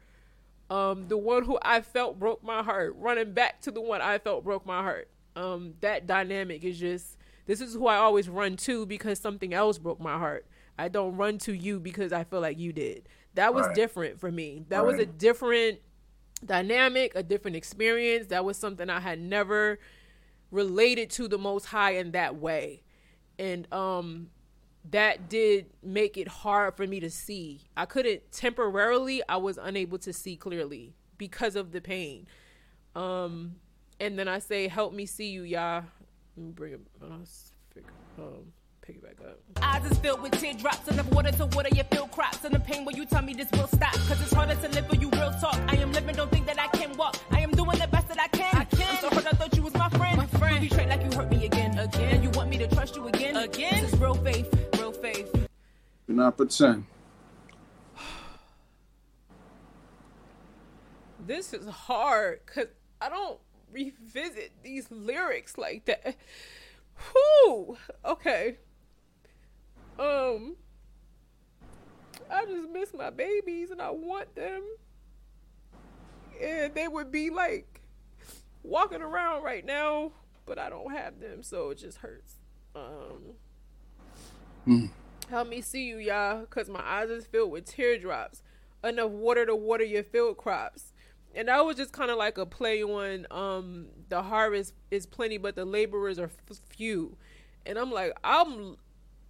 Um 0.69 1.09
the 1.09 1.17
one 1.17 1.43
who 1.43 1.59
I 1.61 1.81
felt 1.81 2.17
broke 2.17 2.41
my 2.41 2.63
heart, 2.63 2.95
running 2.97 3.33
back 3.33 3.59
to 3.61 3.71
the 3.71 3.81
one 3.81 4.01
I 4.01 4.17
felt 4.17 4.45
broke 4.45 4.65
my 4.65 4.81
heart. 4.81 5.09
Um 5.35 5.73
that 5.81 6.07
dynamic 6.07 6.63
is 6.63 6.79
just 6.79 7.17
this 7.45 7.59
is 7.59 7.73
who 7.73 7.87
I 7.87 7.97
always 7.97 8.29
run 8.29 8.55
to 8.57 8.85
because 8.85 9.19
something 9.19 9.53
else 9.53 9.77
broke 9.77 9.99
my 9.99 10.17
heart. 10.17 10.47
I 10.79 10.87
don't 10.87 11.17
run 11.17 11.37
to 11.39 11.53
you 11.53 11.81
because 11.81 12.13
I 12.13 12.23
feel 12.23 12.39
like 12.39 12.57
you 12.57 12.71
did. 12.71 13.09
That 13.33 13.53
was 13.53 13.67
Right. 13.67 13.75
different 13.75 14.19
for 14.21 14.31
me. 14.31 14.65
That 14.69 14.85
was 14.85 14.97
a 14.99 15.05
different 15.05 15.79
dynamic, 16.45 17.11
a 17.15 17.23
different 17.23 17.57
experience. 17.57 18.27
That 18.27 18.45
was 18.45 18.55
something 18.57 18.89
I 18.89 19.01
had 19.01 19.19
never 19.19 19.79
related 20.49 21.09
to 21.11 21.27
the 21.27 21.37
most 21.37 21.65
high 21.65 21.95
in 21.95 22.11
that 22.11 22.37
way. 22.37 22.83
And 23.37 23.71
um 23.73 24.29
that 24.91 25.29
did 25.29 25.67
make 25.81 26.17
it 26.17 26.27
hard 26.27 26.75
for 26.75 26.85
me 26.85 26.99
to 26.99 27.09
see. 27.09 27.61
I 27.77 27.85
couldn't 27.85 28.31
temporarily 28.31 29.21
I 29.29 29.37
was 29.37 29.57
unable 29.57 29.97
to 29.99 30.11
see 30.13 30.35
clearly 30.35 30.93
because 31.17 31.55
of 31.55 31.71
the 31.71 31.81
pain. 31.81 32.27
Um 32.95 33.55
and 33.99 34.19
then 34.19 34.27
I 34.27 34.39
say 34.39 34.67
help 34.67 34.93
me 34.93 35.05
see 35.05 35.29
you, 35.29 35.43
y'all. 35.43 35.83
Let 36.35 36.45
me 36.45 36.51
bring 36.51 36.73
it 36.73 36.81
uh, 37.01 37.21
s- 37.21 37.51
figure- 37.73 37.89
um 38.19 38.51
pick 38.81 38.97
it 38.97 39.01
back 39.03 39.25
up. 39.25 39.39
Eyes 39.61 39.89
is 39.89 39.97
filled 39.99 40.21
with 40.21 40.33
teardrops 40.39 40.87
enough 40.89 41.09
water 41.13 41.31
to 41.31 41.45
water 41.47 41.69
your 41.73 41.85
field 41.85 42.11
crops 42.11 42.43
and 42.43 42.53
the 42.53 42.59
pain. 42.59 42.83
When 42.83 42.95
you 42.97 43.05
tell 43.05 43.21
me 43.21 43.33
this 43.33 43.49
will 43.53 43.67
stop? 43.67 43.93
Cause 43.93 44.21
it's 44.21 44.33
harder 44.33 44.55
to 44.55 44.67
live 44.69 44.87
for 44.87 44.95
you 44.97 45.09
real 45.11 45.31
talk. 45.39 45.55
I 45.67 45.77
am 45.77 45.93
living 45.93 46.15
don't 46.15 46.29
think 46.29 46.45
that 46.47 46.59
I 46.59 46.67
can 46.77 46.95
walk. 46.97 47.15
I 47.31 47.39
am 47.39 47.51
doing 47.51 47.79
the 47.79 47.87
best 47.87 48.09
that 48.09 48.19
I 48.19 48.27
can. 48.27 48.53
I 48.57 48.65
can. 48.65 48.89
I'm 48.89 48.97
so 49.01 49.09
hurt 49.11 49.25
I 49.27 49.31
thought 49.31 49.55
you 49.55 49.63
was 49.63 49.73
my 49.75 49.87
friend. 49.89 50.17
My 50.17 50.25
friend. 50.27 50.61
You 50.63 50.69
straight 50.69 50.89
like 50.89 51.01
you 51.03 51.11
hurt 51.17 51.29
me 51.31 51.45
again. 51.45 51.77
Again. 51.79 52.15
And 52.15 52.23
you 52.23 52.29
want 52.31 52.49
me 52.49 52.57
to 52.57 52.67
trust 52.67 52.95
you 52.97 53.07
again? 53.07 53.37
Again. 53.37 53.83
This 53.83 53.93
is 53.93 53.99
real 53.99 54.15
faith 54.15 54.53
faith 55.03 55.49
You're 56.07 56.15
not 56.15 56.37
pretend. 56.37 56.85
this 61.25 61.53
is 61.53 61.67
hard 61.67 62.39
because 62.45 62.67
I 63.01 63.09
don't 63.09 63.37
revisit 63.69 64.53
these 64.63 64.89
lyrics 64.89 65.57
like 65.57 65.83
that. 65.85 66.15
Whew. 67.11 67.77
Okay. 68.05 68.57
Um. 69.99 70.55
I 72.31 72.45
just 72.45 72.69
miss 72.69 72.93
my 72.93 73.09
babies 73.09 73.71
and 73.71 73.81
I 73.81 73.89
want 73.89 74.33
them. 74.35 74.63
And 76.41 76.73
they 76.73 76.87
would 76.87 77.11
be 77.11 77.29
like 77.29 77.81
walking 78.63 79.01
around 79.01 79.43
right 79.43 79.65
now, 79.65 80.13
but 80.45 80.57
I 80.57 80.69
don't 80.69 80.91
have 80.93 81.19
them, 81.19 81.43
so 81.43 81.71
it 81.71 81.79
just 81.79 81.97
hurts. 81.97 82.35
Um. 82.73 83.35
Help 85.29 85.49
me 85.49 85.61
see 85.61 85.85
you, 85.85 85.97
y'all, 85.97 86.41
because 86.41 86.69
my 86.69 86.81
eyes 86.81 87.09
is 87.09 87.25
filled 87.25 87.51
with 87.51 87.65
teardrops. 87.65 88.43
Enough 88.83 89.11
water 89.11 89.45
to 89.45 89.55
water 89.55 89.83
your 89.83 90.03
field 90.03 90.37
crops. 90.37 90.93
And 91.35 91.47
that 91.47 91.65
was 91.65 91.77
just 91.77 91.91
kind 91.91 92.11
of 92.11 92.17
like 92.17 92.37
a 92.37 92.45
play 92.45 92.83
on 92.83 93.25
um 93.31 93.87
the 94.09 94.21
harvest 94.21 94.73
is 94.91 95.05
plenty, 95.05 95.37
but 95.37 95.55
the 95.55 95.65
laborers 95.65 96.19
are 96.19 96.25
f- 96.49 96.59
few. 96.69 97.17
And 97.65 97.77
I'm 97.79 97.91
like, 97.91 98.13
I'm 98.23 98.77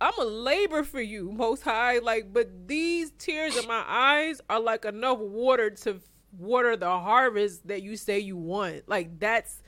I'm 0.01 0.17
a 0.19 0.25
labor 0.25 0.83
for 0.83 0.99
you, 0.99 1.31
most 1.31 1.63
high. 1.63 1.99
Like, 1.99 2.33
but 2.33 2.67
these 2.67 3.11
tears 3.17 3.55
in 3.55 3.67
my 3.67 3.83
eyes 3.87 4.41
are 4.49 4.59
like 4.59 4.83
enough 4.83 5.19
water 5.19 5.69
to 5.69 6.01
water 6.37 6.75
the 6.75 6.89
harvest 6.89 7.67
that 7.67 7.83
you 7.83 7.95
say 7.95 8.19
you 8.19 8.35
want. 8.35 8.89
Like 8.89 9.19
that's 9.19 9.61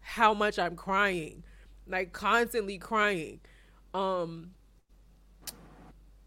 how 0.00 0.34
much 0.34 0.58
I'm 0.58 0.76
crying. 0.76 1.42
Like 1.88 2.12
constantly 2.12 2.78
crying. 2.78 3.40
Um 3.94 4.52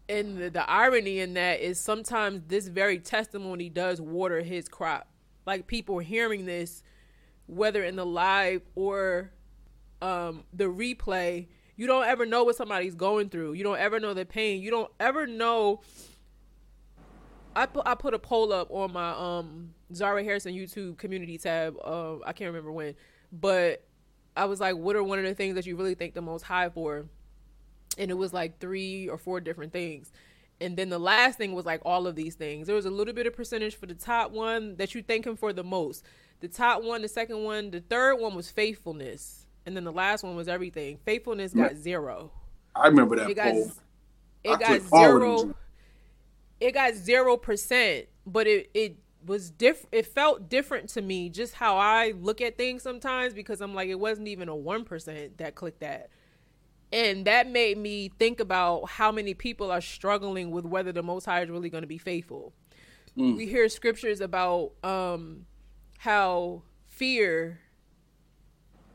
and 0.08 0.36
the, 0.36 0.50
the 0.50 0.70
irony 0.70 1.20
in 1.20 1.34
that 1.34 1.60
is 1.60 1.80
sometimes 1.80 2.42
this 2.48 2.68
very 2.68 2.98
testimony 2.98 3.68
does 3.68 4.00
water 4.00 4.42
his 4.42 4.68
crop 4.68 5.08
like 5.46 5.66
people 5.66 5.98
hearing 5.98 6.44
this 6.46 6.82
whether 7.46 7.82
in 7.84 7.96
the 7.96 8.06
live 8.06 8.62
or 8.74 9.30
um 10.02 10.44
the 10.52 10.64
replay 10.64 11.46
you 11.76 11.86
don't 11.86 12.06
ever 12.06 12.26
know 12.26 12.44
what 12.44 12.56
somebody's 12.56 12.94
going 12.94 13.28
through 13.28 13.52
you 13.52 13.64
don't 13.64 13.78
ever 13.78 13.98
know 13.98 14.14
the 14.14 14.24
pain 14.24 14.60
you 14.60 14.70
don't 14.70 14.90
ever 15.00 15.26
know 15.26 15.80
I 17.56 17.66
put 17.66 17.86
I 17.86 17.94
put 17.94 18.14
a 18.14 18.18
poll 18.18 18.52
up 18.52 18.68
on 18.70 18.92
my 18.92 19.10
um 19.10 19.74
Zara 19.92 20.24
Harrison 20.24 20.54
YouTube 20.54 20.98
community 20.98 21.38
tab. 21.38 21.76
Uh, 21.84 22.16
I 22.24 22.32
can't 22.32 22.48
remember 22.48 22.72
when, 22.72 22.94
but 23.32 23.84
I 24.36 24.46
was 24.46 24.60
like, 24.60 24.76
"What 24.76 24.96
are 24.96 25.02
one 25.02 25.18
of 25.18 25.24
the 25.24 25.34
things 25.34 25.54
that 25.54 25.66
you 25.66 25.76
really 25.76 25.94
thank 25.94 26.14
the 26.14 26.22
most 26.22 26.42
high 26.42 26.68
for?" 26.68 27.06
And 27.98 28.10
it 28.10 28.14
was 28.14 28.32
like 28.32 28.58
three 28.60 29.08
or 29.08 29.18
four 29.18 29.40
different 29.40 29.72
things. 29.72 30.12
And 30.60 30.76
then 30.76 30.88
the 30.88 30.98
last 30.98 31.38
thing 31.38 31.52
was 31.54 31.66
like 31.66 31.80
all 31.84 32.06
of 32.06 32.14
these 32.16 32.34
things. 32.36 32.66
There 32.66 32.76
was 32.76 32.86
a 32.86 32.90
little 32.90 33.14
bit 33.14 33.26
of 33.26 33.34
percentage 33.34 33.76
for 33.76 33.86
the 33.86 33.94
top 33.94 34.30
one 34.30 34.76
that 34.76 34.94
you 34.94 35.02
thank 35.02 35.26
him 35.26 35.36
for 35.36 35.52
the 35.52 35.64
most. 35.64 36.04
The 36.40 36.48
top 36.48 36.82
one, 36.82 37.02
the 37.02 37.08
second 37.08 37.42
one, 37.44 37.70
the 37.70 37.80
third 37.80 38.16
one 38.16 38.34
was 38.34 38.50
faithfulness. 38.50 39.46
And 39.66 39.76
then 39.76 39.84
the 39.84 39.92
last 39.92 40.22
one 40.22 40.36
was 40.36 40.48
everything. 40.48 40.98
Faithfulness 41.04 41.54
got 41.54 41.76
zero. 41.76 42.32
I 42.74 42.86
remember 42.88 43.16
that 43.16 43.30
It 43.30 43.34
got 43.34 43.52
poll. 43.52 43.72
it 44.44 44.58
got 44.58 44.82
zero 44.82 45.54
it 46.60 46.72
got 46.72 46.94
zero 46.94 47.36
percent, 47.36 48.06
but 48.26 48.46
it 48.46 48.70
it 48.74 48.96
was 49.26 49.50
different 49.50 49.88
it 49.92 50.06
felt 50.06 50.48
different 50.48 50.88
to 50.90 51.02
me 51.02 51.30
just 51.30 51.54
how 51.54 51.76
I 51.78 52.12
look 52.18 52.40
at 52.40 52.58
things 52.58 52.82
sometimes 52.82 53.32
because 53.34 53.60
I'm 53.60 53.74
like 53.74 53.88
it 53.88 53.98
wasn't 53.98 54.28
even 54.28 54.48
a 54.48 54.56
one 54.56 54.84
percent 54.84 55.38
that 55.38 55.54
clicked 55.54 55.80
that. 55.80 56.10
And 56.94 57.24
that 57.24 57.50
made 57.50 57.76
me 57.76 58.08
think 58.20 58.38
about 58.38 58.88
how 58.88 59.10
many 59.10 59.34
people 59.34 59.72
are 59.72 59.80
struggling 59.80 60.52
with 60.52 60.64
whether 60.64 60.92
the 60.92 61.02
most 61.02 61.24
high 61.24 61.42
is 61.42 61.50
really 61.50 61.68
going 61.68 61.82
to 61.82 61.88
be 61.88 61.98
faithful. 61.98 62.52
We 63.36 63.46
hear 63.46 63.68
scriptures 63.68 64.20
about 64.20 64.72
um 64.84 65.46
how 65.98 66.62
fear 66.86 67.60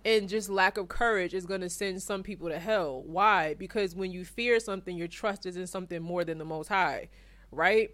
and 0.05 0.29
just 0.29 0.49
lack 0.49 0.77
of 0.77 0.87
courage 0.87 1.33
is 1.33 1.45
going 1.45 1.59
to 1.59 1.69
send 1.69 2.01
some 2.01 2.23
people 2.23 2.47
to 2.47 2.57
hell. 2.57 3.03
Why? 3.05 3.53
Because 3.55 3.95
when 3.95 4.11
you 4.11 4.23
fear 4.23 4.61
something, 4.61 4.95
your 4.95 5.09
trust 5.09 5.45
is 5.45 5.57
in 5.57 5.67
something 5.67 6.01
more 6.01 6.23
than 6.23 6.37
the 6.37 6.45
most 6.45 6.69
high, 6.69 7.09
right? 7.51 7.91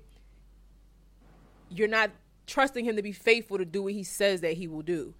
You're 1.69 1.88
not 1.88 2.11
trusting 2.45 2.86
him 2.86 2.95
to 2.95 3.02
be 3.02 3.11
faithful 3.11 3.57
to 3.57 3.65
do 3.65 3.82
what 3.82 3.94
he 3.94 4.03
says 4.03 4.41
that 4.41 4.53
he 4.53 4.68
will 4.68 4.84
do. 4.84 5.15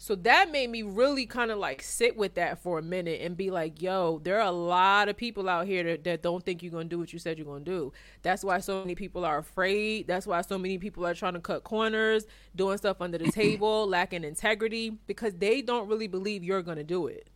So 0.00 0.14
that 0.14 0.52
made 0.52 0.70
me 0.70 0.82
really 0.82 1.26
kind 1.26 1.50
of 1.50 1.58
like 1.58 1.82
sit 1.82 2.16
with 2.16 2.34
that 2.34 2.62
for 2.62 2.78
a 2.78 2.82
minute 2.82 3.20
and 3.20 3.36
be 3.36 3.50
like, 3.50 3.82
yo, 3.82 4.20
there 4.22 4.36
are 4.36 4.46
a 4.46 4.52
lot 4.52 5.08
of 5.08 5.16
people 5.16 5.48
out 5.48 5.66
here 5.66 5.82
that, 5.82 6.04
that 6.04 6.22
don't 6.22 6.46
think 6.46 6.62
you're 6.62 6.70
going 6.70 6.88
to 6.88 6.94
do 6.94 7.00
what 7.00 7.12
you 7.12 7.18
said 7.18 7.36
you're 7.36 7.44
going 7.44 7.64
to 7.64 7.70
do. 7.70 7.92
That's 8.22 8.44
why 8.44 8.60
so 8.60 8.78
many 8.78 8.94
people 8.94 9.24
are 9.24 9.38
afraid. 9.38 10.06
That's 10.06 10.24
why 10.24 10.40
so 10.42 10.56
many 10.56 10.78
people 10.78 11.04
are 11.04 11.14
trying 11.14 11.32
to 11.32 11.40
cut 11.40 11.64
corners, 11.64 12.26
doing 12.54 12.78
stuff 12.78 13.00
under 13.00 13.18
the 13.18 13.32
table, 13.32 13.88
lacking 13.88 14.22
integrity 14.22 14.96
because 15.08 15.34
they 15.34 15.62
don't 15.62 15.88
really 15.88 16.06
believe 16.06 16.44
you're 16.44 16.62
going 16.62 16.78
to 16.78 16.84
do 16.84 17.08
it. 17.08 17.28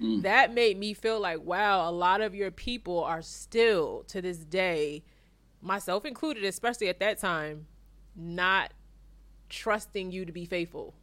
Mm. 0.00 0.22
That 0.22 0.52
made 0.52 0.76
me 0.78 0.94
feel 0.94 1.20
like, 1.20 1.40
wow, 1.42 1.88
a 1.88 1.92
lot 1.92 2.20
of 2.20 2.34
your 2.34 2.50
people 2.50 3.04
are 3.04 3.22
still 3.22 4.02
to 4.08 4.20
this 4.20 4.38
day, 4.38 5.04
myself 5.60 6.04
included, 6.04 6.42
especially 6.42 6.88
at 6.88 6.98
that 6.98 7.18
time, 7.18 7.66
not 8.16 8.72
trusting 9.48 10.10
you 10.10 10.24
to 10.24 10.32
be 10.32 10.46
faithful. 10.46 10.94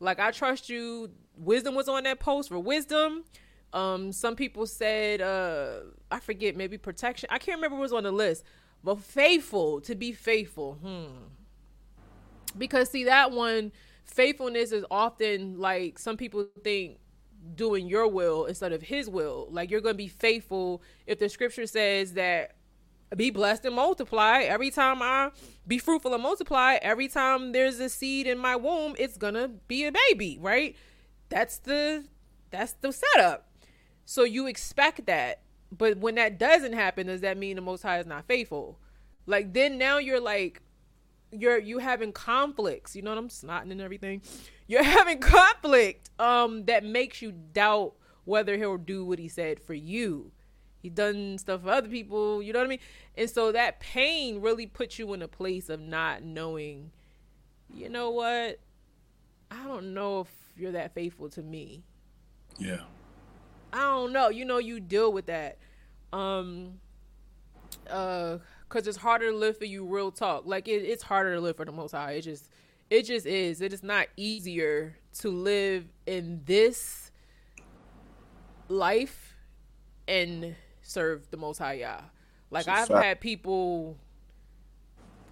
Like 0.00 0.18
I 0.18 0.30
trust 0.30 0.68
you. 0.68 1.10
Wisdom 1.36 1.74
was 1.74 1.88
on 1.88 2.04
that 2.04 2.18
post 2.18 2.48
for 2.48 2.58
wisdom. 2.58 3.24
Um, 3.72 4.12
some 4.12 4.34
people 4.34 4.66
said, 4.66 5.20
uh, 5.20 5.80
I 6.10 6.20
forget, 6.20 6.56
maybe 6.56 6.78
protection. 6.78 7.28
I 7.30 7.38
can't 7.38 7.58
remember 7.58 7.76
what 7.76 7.82
was 7.82 7.92
on 7.92 8.04
the 8.04 8.12
list, 8.12 8.44
but 8.82 9.00
faithful 9.00 9.80
to 9.82 9.94
be 9.94 10.12
faithful. 10.12 10.74
Hmm. 10.74 11.06
Because 12.56 12.90
see 12.90 13.04
that 13.04 13.30
one, 13.32 13.72
faithfulness 14.04 14.72
is 14.72 14.84
often 14.90 15.58
like 15.58 15.98
some 15.98 16.16
people 16.16 16.46
think 16.64 16.98
doing 17.54 17.86
your 17.86 18.08
will 18.08 18.46
instead 18.46 18.72
of 18.72 18.82
his 18.82 19.08
will. 19.08 19.48
Like 19.50 19.70
you're 19.70 19.80
gonna 19.80 19.94
be 19.94 20.08
faithful 20.08 20.82
if 21.06 21.18
the 21.18 21.28
scripture 21.28 21.66
says 21.66 22.14
that 22.14 22.56
be 23.16 23.30
blessed 23.30 23.64
and 23.64 23.74
multiply 23.74 24.40
every 24.42 24.70
time 24.70 25.00
i 25.00 25.30
be 25.66 25.78
fruitful 25.78 26.12
and 26.12 26.22
multiply 26.22 26.76
every 26.82 27.08
time 27.08 27.52
there's 27.52 27.80
a 27.80 27.88
seed 27.88 28.26
in 28.26 28.38
my 28.38 28.54
womb 28.54 28.94
it's 28.98 29.16
gonna 29.16 29.48
be 29.48 29.84
a 29.84 29.92
baby 29.92 30.38
right? 30.40 30.76
That's 31.28 31.58
the 31.58 32.04
that's 32.50 32.72
the 32.74 32.92
setup. 32.92 33.50
So 34.04 34.24
you 34.24 34.46
expect 34.46 35.06
that. 35.06 35.42
But 35.70 35.98
when 35.98 36.14
that 36.14 36.38
doesn't 36.38 36.72
happen 36.72 37.06
does 37.06 37.20
that 37.20 37.36
mean 37.36 37.56
the 37.56 37.62
most 37.62 37.82
high 37.82 37.98
is 37.98 38.06
not 38.06 38.26
faithful? 38.26 38.78
Like 39.26 39.52
then 39.52 39.78
now 39.78 39.98
you're 39.98 40.20
like 40.20 40.62
you're 41.30 41.58
you 41.58 41.78
having 41.78 42.12
conflicts. 42.12 42.96
You 42.96 43.02
know 43.02 43.10
what 43.10 43.18
i'm 43.18 43.28
snotting 43.28 43.70
and 43.70 43.80
everything? 43.80 44.22
You're 44.66 44.82
having 44.98 45.18
conflict 45.18 46.10
um 46.18 46.64
that 46.64 46.84
makes 46.84 47.20
you 47.20 47.32
doubt 47.32 47.94
whether 48.24 48.56
he'll 48.56 48.76
do 48.76 49.04
what 49.04 49.18
he 49.18 49.28
said 49.28 49.60
for 49.60 49.74
you 49.74 50.32
he 50.82 50.88
done 50.88 51.38
stuff 51.38 51.62
for 51.62 51.70
other 51.70 51.88
people 51.88 52.42
you 52.42 52.52
know 52.52 52.58
what 52.60 52.66
i 52.66 52.68
mean 52.68 52.78
and 53.16 53.28
so 53.28 53.52
that 53.52 53.80
pain 53.80 54.40
really 54.40 54.66
puts 54.66 54.98
you 54.98 55.12
in 55.12 55.22
a 55.22 55.28
place 55.28 55.68
of 55.68 55.80
not 55.80 56.22
knowing 56.22 56.90
you 57.72 57.88
know 57.88 58.10
what 58.10 58.58
i 59.50 59.64
don't 59.64 59.92
know 59.92 60.20
if 60.20 60.28
you're 60.56 60.72
that 60.72 60.94
faithful 60.94 61.28
to 61.28 61.42
me 61.42 61.82
Yeah. 62.58 62.80
I 63.72 63.80
don't 63.82 64.12
know. 64.14 64.30
You 64.30 64.46
know, 64.46 64.56
you 64.58 64.80
deal 64.80 65.12
with 65.12 65.26
that. 65.26 65.58
Um, 66.10 66.80
uh, 67.90 68.38
cause 68.70 68.86
it's 68.86 68.96
harder 68.96 69.30
to 69.30 69.36
live 69.36 69.58
for 69.58 69.66
you. 69.66 69.84
Real 69.84 70.10
talk. 70.10 70.44
Like 70.46 70.68
it, 70.68 70.82
it's 70.82 71.02
harder 71.02 71.34
to 71.34 71.40
live 71.40 71.56
for 71.58 71.66
the 71.66 71.72
Most 71.72 71.92
High. 71.92 72.12
It 72.12 72.22
just, 72.22 72.48
it 72.88 73.02
just 73.04 73.26
is. 73.26 73.60
It 73.60 73.74
is 73.74 73.82
not 73.82 74.06
easier 74.16 74.96
to 75.18 75.30
live 75.30 75.84
in 76.06 76.40
this 76.46 77.10
life 78.68 79.36
and 80.06 80.56
serve 80.88 81.30
the 81.30 81.36
Most 81.36 81.58
High 81.58 81.74
Yah. 81.74 82.00
Like 82.50 82.66
I've 82.66 82.88
had 82.88 83.20
people 83.20 83.98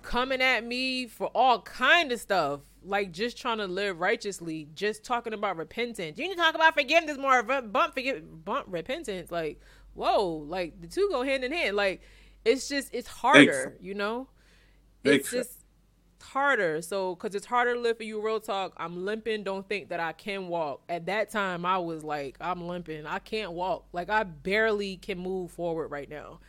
coming 0.03 0.43
at 0.43 0.65
me 0.65 1.07
for 1.07 1.29
all 1.29 1.63
kind 1.63 2.13
of 2.13 2.21
stuff, 2.21 2.61
like 2.85 3.11
just 3.11 3.39
trying 3.39 3.59
to 3.59 3.67
live 3.67 3.99
righteously, 3.99 4.69
just 4.75 5.03
talking 5.03 5.33
about 5.33 5.57
repentance. 5.57 6.19
You 6.19 6.29
need 6.29 6.35
to 6.35 6.41
talk 6.41 6.55
about 6.55 6.75
forgiveness 6.75 7.17
more, 7.17 7.43
bu- 7.43 7.63
bump 7.63 7.95
forgive, 7.95 8.45
bump 8.45 8.67
repentance. 8.69 9.31
Like, 9.31 9.61
whoa, 9.95 10.45
like 10.47 10.81
the 10.81 10.87
two 10.87 11.09
go 11.11 11.23
hand 11.23 11.43
in 11.43 11.53
hand. 11.53 11.75
Like, 11.75 12.03
it's 12.45 12.69
just 12.69 12.95
it's 12.95 13.09
harder, 13.09 13.77
you 13.81 13.95
know. 13.95 14.29
Big 15.03 15.21
it's 15.21 15.31
just 15.31 15.56
harder. 16.27 16.83
So, 16.83 17.15
because 17.15 17.35
it's 17.35 17.47
harder 17.47 17.75
to 17.75 17.81
live 17.81 17.97
for 17.97 18.03
you, 18.03 18.21
real 18.21 18.41
talk. 18.41 18.75
I'm 18.77 19.05
limping. 19.05 19.45
Don't 19.45 19.69
think 19.69 19.89
that 19.89 20.01
I 20.01 20.13
can 20.13 20.49
walk. 20.49 20.83
At 20.89 21.07
that 21.07 21.31
time, 21.31 21.65
I 21.65 21.79
was 21.79 22.05
like, 22.05 22.37
I'm 22.41 22.67
limping. 22.67 23.07
I 23.07 23.19
can't 23.19 23.53
walk. 23.53 23.87
Like, 23.93 24.11
I 24.11 24.23
barely 24.25 24.97
can 24.97 25.19
move 25.19 25.51
forward 25.51 25.89
right 25.89 26.09
now. 26.09 26.41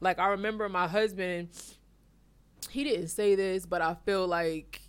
Like, 0.00 0.18
I 0.18 0.28
remember 0.28 0.68
my 0.68 0.88
husband. 0.88 1.48
He 2.70 2.84
didn't 2.84 3.08
say 3.08 3.34
this, 3.34 3.66
but 3.66 3.80
I 3.80 3.94
feel 4.04 4.26
like 4.26 4.80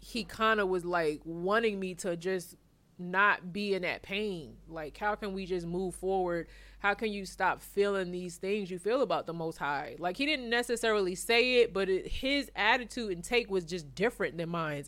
he 0.00 0.24
kind 0.24 0.60
of 0.60 0.68
was 0.68 0.84
like 0.84 1.20
wanting 1.24 1.78
me 1.78 1.94
to 1.94 2.16
just 2.16 2.56
not 2.98 3.52
be 3.52 3.74
in 3.74 3.82
that 3.82 4.02
pain. 4.02 4.56
Like, 4.68 4.96
how 4.96 5.14
can 5.14 5.32
we 5.32 5.46
just 5.46 5.66
move 5.66 5.94
forward? 5.94 6.48
How 6.80 6.94
can 6.94 7.12
you 7.12 7.26
stop 7.26 7.60
feeling 7.60 8.12
these 8.12 8.36
things 8.36 8.70
you 8.70 8.78
feel 8.78 9.02
about 9.02 9.26
the 9.26 9.32
Most 9.32 9.58
High? 9.58 9.96
Like, 9.98 10.16
he 10.16 10.26
didn't 10.26 10.48
necessarily 10.48 11.14
say 11.14 11.56
it, 11.56 11.72
but 11.72 11.88
it, 11.88 12.06
his 12.06 12.50
attitude 12.54 13.12
and 13.12 13.24
take 13.24 13.50
was 13.50 13.64
just 13.64 13.94
different 13.94 14.36
than 14.38 14.48
mine. 14.50 14.84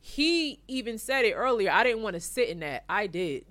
He 0.00 0.62
even 0.68 0.98
said 0.98 1.24
it 1.24 1.32
earlier. 1.34 1.70
I 1.70 1.82
didn't 1.84 2.02
want 2.02 2.14
to 2.14 2.20
sit 2.20 2.48
in 2.48 2.60
that. 2.60 2.84
I 2.88 3.06
did. 3.06 3.44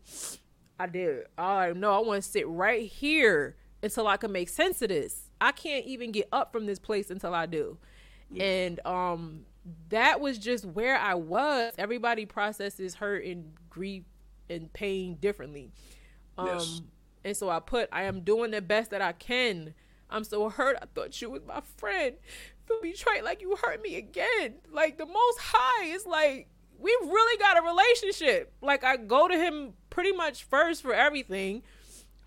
I 0.80 0.88
did. 0.88 1.26
I 1.38 1.74
no, 1.74 1.92
I 1.94 2.00
want 2.00 2.24
to 2.24 2.30
sit 2.30 2.48
right 2.48 2.88
here 2.90 3.56
until 3.84 4.08
I 4.08 4.18
can 4.18 4.32
make 4.32 4.50
sense 4.50 4.82
of 4.82 4.90
this. 4.90 5.30
I 5.40 5.52
can't 5.52 5.86
even 5.86 6.12
get 6.12 6.28
up 6.32 6.52
from 6.52 6.66
this 6.66 6.80
place 6.80 7.10
until 7.12 7.34
I 7.34 7.46
do. 7.46 7.78
And 8.38 8.80
um 8.86 9.46
that 9.90 10.20
was 10.20 10.38
just 10.38 10.66
where 10.66 10.98
I 10.98 11.14
was. 11.16 11.74
Everybody 11.78 12.26
processes 12.26 12.96
hurt 12.96 13.26
and 13.26 13.54
grief 13.70 14.04
and 14.50 14.72
pain 14.74 15.16
differently. 15.16 15.72
Um 16.38 16.48
Yes. 16.48 16.82
And 17.26 17.36
so 17.36 17.50
I 17.50 17.60
put 17.60 17.90
I 17.92 18.04
am 18.04 18.22
doing 18.22 18.52
the 18.52 18.62
best 18.62 18.92
that 18.92 19.02
I 19.02 19.12
can. 19.12 19.74
I'm 20.10 20.24
so 20.24 20.48
hurt. 20.50 20.78
I 20.82 20.86
thought 20.94 21.20
you 21.22 21.32
was 21.32 21.42
my 21.46 21.62
friend. 21.76 22.16
Feel 22.68 22.80
betrayed 22.82 23.24
like 23.24 23.42
you 23.42 23.56
hurt 23.56 23.82
me 23.82 23.96
again. 23.96 24.56
Like 24.72 24.98
the 24.98 25.08
most 25.08 25.40
high 25.40 25.88
is 25.88 26.06
like 26.06 26.48
we 26.80 26.96
really 27.02 27.38
got 27.40 27.58
a 27.58 27.62
relationship. 27.64 28.54
Like 28.62 28.84
I 28.84 28.98
go 28.98 29.28
to 29.28 29.36
him 29.36 29.74
pretty 29.90 30.12
much 30.12 30.44
first 30.44 30.84
for 30.84 30.94
everything. 30.94 31.64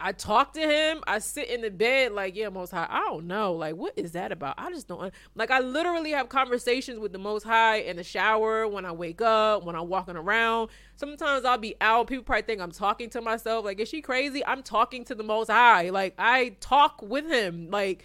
I 0.01 0.13
talk 0.13 0.53
to 0.55 0.61
him. 0.61 1.03
I 1.07 1.19
sit 1.19 1.49
in 1.49 1.63
the 1.63 1.71
bed 1.71 2.13
like, 2.13 2.37
yeah, 2.37 2.49
Most 2.49 2.71
High. 2.71 2.87
I 2.89 3.01
don't 3.01 3.27
know, 3.27 3.55
like, 3.55 3.75
what 3.75 3.95
is 3.97 4.13
that 4.13 4.31
about? 4.31 4.55
I 4.57 4.71
just 4.71 4.87
don't 4.87 5.13
like. 5.35 5.51
I 5.51 5.61
literally 5.61 6.13
have 6.13 6.29
conversations 6.29 6.99
with 7.01 7.13
the 7.13 7.19
Most 7.19 7.43
High 7.43 7.79
in 7.79 7.97
the 7.97 8.05
shower 8.05 8.69
when 8.69 8.85
I 8.85 8.93
wake 8.93 9.21
up, 9.21 9.65
when 9.65 9.75
I'm 9.75 9.89
walking 9.89 10.17
around. 10.17 10.71
Sometimes 10.97 11.45
I'll 11.45 11.59
be 11.59 11.75
out. 11.81 12.07
People 12.07 12.25
probably 12.25 12.43
think 12.43 12.61
I'm 12.61 12.71
talking 12.71 13.11
to 13.11 13.21
myself. 13.21 13.65
Like, 13.65 13.81
is 13.81 13.89
she 13.89 14.01
crazy? 14.01 14.45
I'm 14.45 14.63
talking 14.63 15.05
to 15.07 15.15
the 15.15 15.25
Most 15.25 15.51
High. 15.51 15.91
Like, 15.91 16.15
I 16.19 16.57
talk 16.61 17.03
with 17.03 17.27
him. 17.27 17.71
Like, 17.71 18.05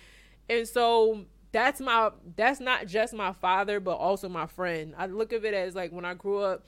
and 0.50 0.68
so 0.68 1.26
that's 1.52 1.80
my 1.80 2.12
that's 2.36 2.60
not 2.60 2.88
just 2.88 3.14
my 3.14 3.32
father, 3.34 3.80
but 3.80 3.96
also 3.96 4.28
my 4.28 4.48
friend. 4.48 4.96
I 4.98 5.06
look 5.06 5.32
at 5.32 5.46
it 5.46 5.54
as 5.54 5.76
like 5.76 5.92
when 5.92 6.06
I 6.06 6.16
grew 6.16 6.40
up. 6.40 6.66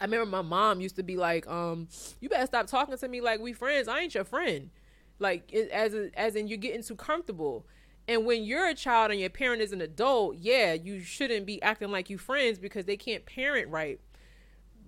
I 0.00 0.04
remember 0.04 0.26
my 0.26 0.42
mom 0.42 0.80
used 0.80 0.96
to 0.96 1.02
be 1.02 1.16
like, 1.16 1.46
um, 1.46 1.88
"You 2.20 2.28
better 2.28 2.46
stop 2.46 2.66
talking 2.66 2.96
to 2.96 3.08
me 3.08 3.20
like 3.20 3.40
we 3.40 3.52
friends. 3.52 3.88
I 3.88 4.00
ain't 4.00 4.14
your 4.14 4.24
friend." 4.24 4.70
Like 5.18 5.52
it, 5.52 5.70
as 5.70 5.94
a, 5.94 6.10
as 6.18 6.36
in 6.36 6.48
you're 6.48 6.58
getting 6.58 6.82
too 6.82 6.96
comfortable. 6.96 7.66
And 8.06 8.26
when 8.26 8.44
you're 8.44 8.68
a 8.68 8.74
child 8.74 9.10
and 9.12 9.20
your 9.20 9.30
parent 9.30 9.62
is 9.62 9.72
an 9.72 9.80
adult, 9.80 10.36
yeah, 10.36 10.74
you 10.74 11.00
shouldn't 11.00 11.46
be 11.46 11.62
acting 11.62 11.90
like 11.90 12.10
you 12.10 12.18
friends 12.18 12.58
because 12.58 12.84
they 12.84 12.96
can't 12.96 13.24
parent 13.24 13.68
right. 13.68 13.98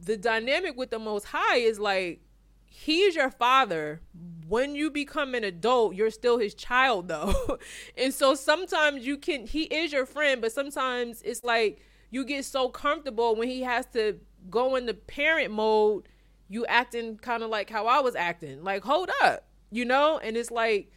The 0.05 0.17
dynamic 0.19 0.77
with 0.77 0.91
the 0.91 0.99
Most 0.99 1.25
High 1.25 1.57
is 1.57 1.79
like 1.79 2.21
he's 2.67 3.15
your 3.15 3.31
father. 3.31 4.03
When 4.49 4.75
you 4.75 4.91
become 4.91 5.35
an 5.35 5.45
adult, 5.45 5.95
you're 5.95 6.11
still 6.11 6.39
his 6.39 6.55
child 6.55 7.09
though. 7.09 7.59
and 7.97 8.13
so 8.13 8.35
sometimes 8.35 9.07
you 9.07 9.17
can 9.17 9.47
he 9.47 9.63
is 9.63 9.93
your 9.93 10.07
friend, 10.07 10.41
but 10.41 10.53
sometimes 10.53 11.23
it's 11.23 11.43
like 11.43 11.81
you 12.11 12.25
get 12.25 12.45
so 12.45 12.69
comfortable 12.69 13.35
when 13.35 13.49
he 13.49 13.63
has 13.63 13.87
to 13.87 14.19
go 14.51 14.77
into 14.77 14.95
parent 14.95 15.53
mode, 15.53 16.09
you 16.49 16.65
acting 16.67 17.17
kind 17.19 17.43
of 17.43 17.51
like 17.51 17.71
how 17.71 17.87
I 17.87 18.01
was 18.01 18.15
acting. 18.15 18.63
Like, 18.63 18.85
hold 18.85 19.11
up, 19.23 19.47
you 19.71 19.85
know? 19.85 20.19
And 20.19 20.37
it's 20.37 20.51
like 20.51 20.93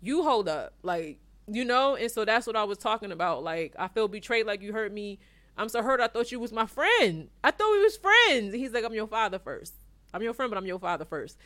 you 0.00 0.22
hold 0.22 0.48
up. 0.48 0.74
Like, 0.82 1.18
you 1.46 1.64
know? 1.64 1.94
And 1.96 2.10
so 2.10 2.24
that's 2.24 2.46
what 2.46 2.56
I 2.56 2.64
was 2.64 2.78
talking 2.78 3.12
about. 3.12 3.42
Like, 3.42 3.74
I 3.78 3.88
feel 3.88 4.08
betrayed 4.08 4.46
like 4.46 4.62
you 4.62 4.72
hurt 4.72 4.92
me. 4.92 5.18
I'm 5.56 5.68
so 5.68 5.82
hurt 5.82 6.00
I 6.00 6.06
thought 6.08 6.32
you 6.32 6.40
was 6.40 6.52
my 6.52 6.66
friend. 6.66 7.28
I 7.44 7.50
thought 7.50 7.72
we 7.72 7.82
was 7.82 7.96
friends. 7.98 8.54
He's 8.54 8.72
like, 8.72 8.84
I'm 8.84 8.94
your 8.94 9.06
father 9.06 9.38
first. 9.38 9.74
I'm 10.14 10.22
your 10.22 10.32
friend, 10.34 10.50
but 10.50 10.56
I'm 10.56 10.66
your 10.66 10.78
father 10.78 11.04
first. 11.04 11.36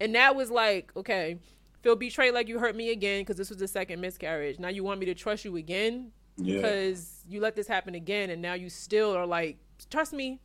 And 0.00 0.14
that 0.16 0.34
was 0.34 0.50
like, 0.50 0.90
okay, 0.96 1.38
feel 1.82 1.94
betrayed 1.96 2.34
like 2.34 2.48
you 2.48 2.58
hurt 2.58 2.74
me 2.74 2.90
again 2.90 3.20
because 3.20 3.36
this 3.36 3.50
was 3.50 3.58
the 3.58 3.68
second 3.68 4.00
miscarriage. 4.00 4.58
Now 4.58 4.68
you 4.68 4.82
want 4.82 4.98
me 4.98 5.06
to 5.06 5.14
trust 5.14 5.44
you 5.44 5.56
again 5.56 6.10
Yeah. 6.36 6.56
because 6.56 7.20
you 7.28 7.40
let 7.40 7.54
this 7.54 7.68
happen 7.68 7.94
again, 7.94 8.30
and 8.30 8.42
now 8.42 8.54
you 8.54 8.68
still 8.68 9.14
are 9.16 9.26
like, 9.26 9.58
trust 9.90 10.12
me, 10.12 10.40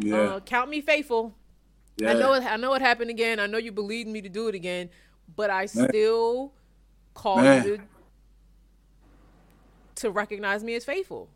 Yeah. 0.00 0.16
uh, 0.16 0.40
count 0.40 0.70
me 0.70 0.80
faithful. 0.80 1.34
yeah. 1.96 2.10
I 2.10 2.14
know 2.14 2.32
it, 2.34 2.44
I 2.44 2.56
know 2.56 2.74
it 2.74 2.82
happened 2.82 3.10
again. 3.10 3.38
I 3.38 3.46
know 3.46 3.58
you 3.58 3.72
believed 3.72 4.08
me 4.08 4.20
to 4.22 4.28
do 4.28 4.48
it 4.48 4.54
again, 4.54 4.90
but 5.36 5.50
I 5.50 5.66
still 5.66 6.52
call 7.14 7.42
Man. 7.42 7.64
you 7.66 7.80
to, 9.96 10.10
recognize 10.10 10.64
me 10.64 10.74
as 10.74 10.84
faithful. 10.84 11.28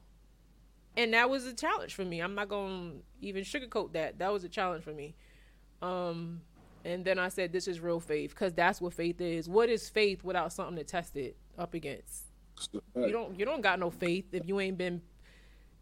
And 0.97 1.13
that 1.13 1.29
was 1.29 1.45
a 1.45 1.53
challenge 1.53 1.95
for 1.95 2.05
me. 2.05 2.21
I'm 2.21 2.35
not 2.35 2.49
going 2.49 3.03
to 3.21 3.27
even 3.27 3.45
sugarcoat 3.45 3.93
that. 3.93 4.19
That 4.19 4.33
was 4.33 4.45
a 4.45 4.49
challenge 4.49 4.85
for 4.85 4.93
me. 4.93 5.15
Um 5.83 6.41
and 6.87 7.05
then 7.05 7.19
I 7.19 7.29
said 7.29 7.53
this 7.53 7.67
is 7.67 7.81
real 7.81 7.99
faith 8.01 8.35
cuz 8.35 8.53
that's 8.53 8.81
what 8.81 8.95
faith 8.95 9.21
is. 9.21 9.49
What 9.49 9.69
is 9.69 9.89
faith 9.89 10.23
without 10.23 10.53
something 10.53 10.77
to 10.77 10.85
test 10.85 11.17
it 11.17 11.37
up 11.59 11.75
against? 11.75 12.27
You 12.95 13.11
don't 13.11 13.39
you 13.39 13.45
don't 13.45 13.61
got 13.61 13.79
no 13.79 13.91
faith 13.91 14.27
if 14.33 14.47
you 14.47 14.61
ain't 14.61 14.79
been 14.79 15.03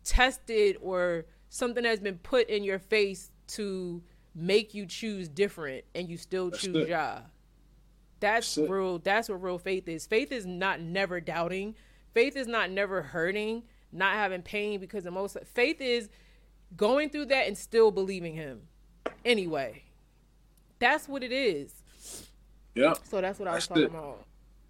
tested 0.04 0.76
or 0.80 1.26
something 1.52 1.84
has 1.84 2.00
been 2.00 2.16
put 2.16 2.48
in 2.48 2.64
your 2.64 2.78
face 2.78 3.30
to 3.46 4.02
make 4.34 4.72
you 4.72 4.86
choose 4.86 5.28
different 5.28 5.84
and 5.94 6.08
you 6.08 6.16
still 6.16 6.48
That's 6.50 6.62
choose 6.62 6.76
it. 6.76 6.88
Jah. 6.88 7.24
That's 8.20 8.54
That's 8.54 8.70
real 8.70 8.98
that's 8.98 9.28
what 9.28 9.42
real 9.42 9.58
faith 9.58 9.86
is. 9.86 10.06
Faith 10.06 10.32
is 10.32 10.46
not 10.46 10.80
never 10.80 11.20
doubting. 11.20 11.74
Faith 12.14 12.36
is 12.36 12.46
not 12.46 12.70
never 12.70 13.02
hurting, 13.02 13.64
not 13.92 14.14
having 14.14 14.40
pain 14.40 14.80
because 14.80 15.04
the 15.04 15.10
most 15.10 15.36
faith 15.44 15.80
is 15.80 16.08
going 16.74 17.10
through 17.10 17.26
that 17.26 17.46
and 17.46 17.58
still 17.58 17.90
believing 17.90 18.34
him. 18.34 18.62
Anyway, 19.22 19.82
that's 20.78 21.06
what 21.06 21.22
it 21.22 21.32
is. 21.32 21.74
Yeah. 22.74 22.94
So 23.04 23.20
that's 23.20 23.38
what 23.38 23.48
I 23.48 23.54
was 23.56 23.66
That's 23.66 23.66
talking 23.66 23.82
it. 23.82 23.90
about. 23.90 24.24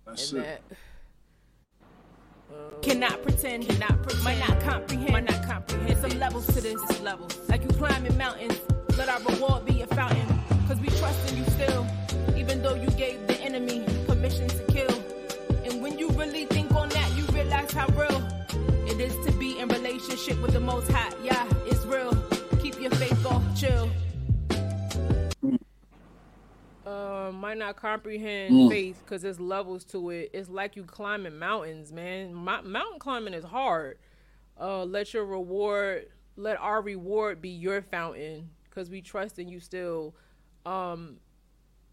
That's 0.05 0.33
And 0.33 0.41
it. 0.43 0.45
that 0.69 0.77
Cannot 2.83 3.23
pretend, 3.23 3.69
cannot 3.69 4.03
pretend, 4.03 4.25
might 4.25 4.39
not 4.39 4.61
comprehend, 4.61 5.13
might 5.13 5.31
not 5.31 5.47
comprehend. 5.47 5.99
Some 6.01 6.19
levels 6.19 6.47
to 6.49 6.61
this, 6.61 7.01
levels. 7.01 7.39
Like 7.49 7.63
you 7.63 7.69
climbing 7.69 8.17
mountains, 8.17 8.61
let 8.97 9.09
our 9.09 9.21
reward 9.21 9.65
be 9.65 9.83
a 9.83 9.87
fountain. 9.87 10.27
Cause 10.67 10.79
we 10.81 10.89
trust 10.89 11.31
in 11.31 11.39
you 11.39 11.45
still, 11.51 11.87
even 12.37 12.63
though 12.63 12.75
you 12.75 12.91
gave 12.91 13.27
the 13.27 13.39
enemy 13.41 13.85
permission 14.07 14.49
to 14.49 14.65
kill. 14.65 15.05
And 15.65 15.83
when 15.83 15.99
you 15.99 16.09
really 16.11 16.47
think 16.47 16.73
on 16.75 16.89
that, 16.91 17.11
you 17.17 17.25
realize 17.27 17.71
how 17.73 17.87
real 17.89 18.23
it 18.87 19.01
is 19.01 19.15
to 19.27 19.33
be 19.39 19.59
in 19.59 19.69
relationship 19.69 20.41
with 20.43 20.53
the 20.53 20.61
most 20.61 20.91
high. 20.91 21.13
Yeah, 21.23 21.47
it's 21.67 21.85
real. 21.87 22.17
Keep 22.61 22.81
your 22.81 22.91
faith 22.93 23.25
off, 23.27 23.43
chill. 23.59 23.91
Uh, 26.93 27.33
might 27.33 27.59
not 27.59 27.77
comprehend 27.77 28.55
Mm. 28.55 28.69
faith 28.69 29.01
because 29.05 29.23
there's 29.23 29.41
levels 29.41 29.85
to 29.87 30.11
it. 30.11 30.31
It's 30.33 30.49
like 30.49 30.77
you 30.77 30.85
climbing 30.85 31.39
mountains, 31.39 31.93
man. 31.93 32.35
Mo- 32.35 32.63
mountain 32.63 32.99
climbing 32.99 33.35
is 33.35 33.45
hard. 33.45 33.99
Uh, 34.61 34.85
let 34.85 35.15
your 35.15 35.25
reward, 35.25 36.09
let 36.37 36.59
our 36.61 36.83
reward 36.83 37.41
be 37.41 37.49
your 37.49 37.83
fountain 37.83 38.51
because 38.65 38.91
we 38.91 39.01
trust 39.01 39.39
in 39.39 39.49
you 39.49 39.61
still. 39.61 40.15
Um, 40.67 41.17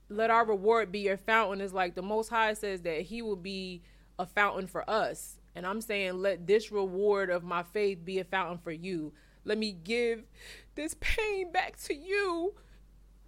let 0.10 0.30
our 0.30 0.46
reward 0.46 0.92
be 0.92 1.00
your 1.00 1.18
fountain 1.18 1.62
is 1.62 1.74
like 1.74 1.96
the 1.96 2.02
Most 2.02 2.30
High 2.30 2.54
says 2.54 2.82
that 2.82 3.02
He 3.04 3.22
will 3.22 3.36
be 3.36 3.82
a 4.18 4.26
fountain 4.26 4.68
for 4.68 4.88
us, 4.90 5.40
and 5.56 5.66
I'm 5.66 5.82
saying 5.82 6.16
let 6.22 6.46
this 6.46 6.72
reward 6.72 7.30
of 7.30 7.44
my 7.44 7.64
faith 7.64 8.04
be 8.04 8.20
a 8.20 8.24
fountain 8.24 8.58
for 8.58 8.72
you. 8.72 9.14
Let 9.46 9.58
me 9.58 9.72
give 9.72 10.24
this 10.76 10.96
pain 11.00 11.52
back 11.52 11.78
to 11.84 11.96
you 11.96 12.54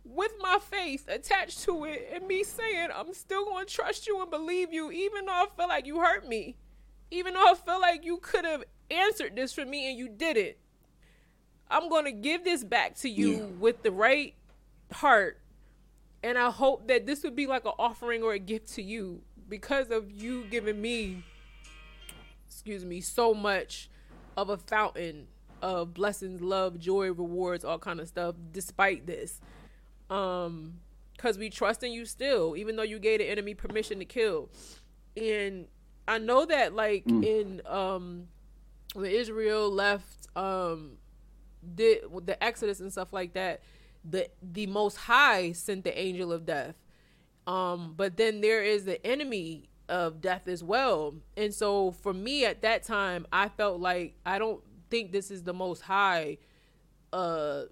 with 0.04 0.32
my 0.40 0.58
faith 0.60 1.08
attached 1.08 1.64
to 1.64 1.86
it 1.86 2.10
and 2.14 2.28
me 2.28 2.44
saying 2.44 2.90
I'm 2.96 3.14
still 3.14 3.46
going 3.46 3.66
to 3.66 3.74
trust 3.74 4.08
you 4.08 4.22
and 4.22 4.30
believe 4.30 4.74
you 4.74 4.92
even 4.92 5.26
though 5.26 5.32
I 5.32 5.46
feel 5.56 5.68
like 5.68 5.86
you 5.86 6.00
hurt 6.00 6.28
me. 6.28 6.58
Even 7.12 7.34
though 7.34 7.52
I 7.52 7.56
feel 7.56 7.80
like 7.80 8.06
you 8.06 8.18
could 8.18 8.46
have 8.46 8.64
answered 8.90 9.36
this 9.36 9.54
for 9.54 9.66
me 9.66 9.90
and 9.90 9.98
you 9.98 10.08
didn't. 10.10 10.56
I'm 11.70 11.90
going 11.90 12.06
to 12.06 12.12
give 12.12 12.44
this 12.44 12.64
back 12.64 12.96
to 12.98 13.10
you 13.10 13.32
yeah. 13.32 13.44
with 13.60 13.84
the 13.84 13.92
right 13.92 14.34
heart. 14.92 15.40
And 16.24 16.38
I 16.38 16.52
hope 16.52 16.88
that 16.88 17.06
this 17.06 17.24
would 17.24 17.36
be 17.36 17.48
like 17.48 17.66
an 17.66 17.72
offering 17.80 18.24
or 18.24 18.34
a 18.34 18.40
gift 18.40 18.74
to 18.76 18.82
you 18.82 19.22
because 19.50 19.90
of 19.90 20.12
you 20.12 20.46
giving 20.50 20.82
me 20.82 21.24
excuse 22.48 22.86
me 22.86 23.02
so 23.02 23.34
much 23.34 23.90
of 24.38 24.50
a 24.50 24.58
fountain 24.58 25.28
of 25.62 25.94
blessings, 25.94 26.42
love, 26.42 26.80
joy, 26.80 27.08
rewards, 27.12 27.64
all 27.64 27.80
kind 27.80 28.00
of 28.00 28.08
stuff 28.08 28.36
despite 28.52 29.08
this. 29.08 29.40
Um 30.12 30.82
cuz 31.18 31.38
we 31.38 31.50
trust 31.50 31.84
in 31.84 31.92
you 31.92 32.06
still 32.06 32.56
even 32.58 32.76
though 32.76 32.84
you 32.84 33.00
gave 33.00 33.20
the 33.20 33.30
enemy 33.30 33.54
permission 33.54 34.00
to 34.00 34.06
kill. 34.06 34.50
And 35.16 35.68
I 36.08 36.18
know 36.18 36.46
that 36.46 36.74
like 36.74 37.06
mm. 37.06 37.24
in 37.26 37.62
um 37.66 38.28
when 38.94 39.10
Israel 39.10 39.72
left 39.72 40.28
um 40.36 40.98
did 41.76 42.04
the 42.26 42.42
Exodus 42.44 42.80
and 42.80 42.92
stuff 42.92 43.14
like 43.14 43.34
that, 43.34 43.62
the 44.04 44.30
the 44.42 44.68
most 44.68 44.98
high 44.98 45.54
sent 45.54 45.84
the 45.84 45.98
angel 45.98 46.32
of 46.34 46.46
death. 46.46 46.76
Um 47.48 47.94
but 47.96 48.18
then 48.18 48.42
there 48.42 48.64
is 48.64 48.86
the 48.86 49.06
enemy 49.06 49.70
of 49.88 50.22
death 50.22 50.48
as 50.48 50.64
well. 50.64 51.16
And 51.38 51.54
so 51.54 51.92
for 51.92 52.14
me 52.14 52.46
at 52.46 52.62
that 52.62 52.84
time, 52.84 53.28
I 53.32 53.50
felt 53.50 53.80
like 53.80 54.16
I 54.26 54.40
don't 54.40 54.62
think 54.90 55.12
this 55.12 55.32
is 55.32 55.44
the 55.44 55.54
most 55.54 55.82
high 55.82 56.38
uh 57.14 57.64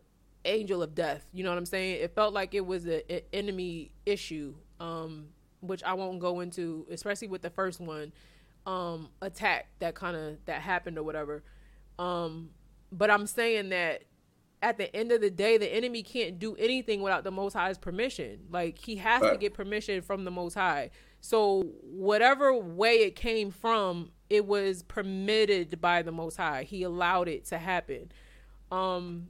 angel 0.46 0.82
of 0.82 0.96
death. 0.96 1.26
You 1.34 1.44
know 1.44 1.50
what 1.50 1.58
I'm 1.58 1.66
saying? 1.66 2.02
It 2.02 2.16
felt 2.16 2.34
like 2.34 2.54
it 2.54 2.66
was 2.66 2.86
an 2.86 3.02
enemy 3.34 3.92
issue, 4.06 4.56
um, 4.80 5.28
which 5.62 5.84
I 5.84 5.94
won't 5.94 6.20
go 6.20 6.40
into, 6.40 6.86
especially 6.90 7.28
with 7.28 7.42
the 7.42 7.50
first 7.50 7.80
one, 7.80 8.14
um, 8.66 9.10
attack 9.22 9.68
that 9.80 9.96
kind 9.96 10.16
of 10.16 10.38
that 10.46 10.62
happened 10.62 10.98
or 10.98 11.04
whatever. 11.04 11.44
Um, 11.98 12.52
but 12.92 13.12
I'm 13.12 13.28
saying 13.28 13.70
that 13.70 14.04
at 14.62 14.78
the 14.78 14.94
end 14.96 15.12
of 15.12 15.22
the 15.22 15.30
day, 15.30 15.58
the 15.58 15.74
enemy 15.74 16.04
can't 16.04 16.38
do 16.40 16.56
anything 16.56 17.02
without 17.02 17.24
the 17.24 17.32
Most 17.32 17.54
High's 17.54 17.78
permission. 17.78 18.40
Like 18.50 18.78
he 18.78 18.98
has 18.98 19.22
right. 19.22 19.34
to 19.34 19.38
get 19.38 19.54
permission 19.54 20.02
from 20.02 20.26
the 20.26 20.32
Most 20.32 20.54
High. 20.54 20.92
So 21.22 21.64
whatever 21.84 22.54
way 22.54 23.00
it 23.00 23.16
came 23.16 23.52
from, 23.52 24.12
it 24.30 24.46
was 24.46 24.84
permitted 24.84 25.82
by 25.82 26.02
the 26.02 26.12
Most 26.12 26.38
High. 26.38 26.64
He 26.64 26.84
allowed 26.84 27.28
it 27.28 27.46
to 27.46 27.58
happen. 27.58 28.12
Um, 28.72 29.28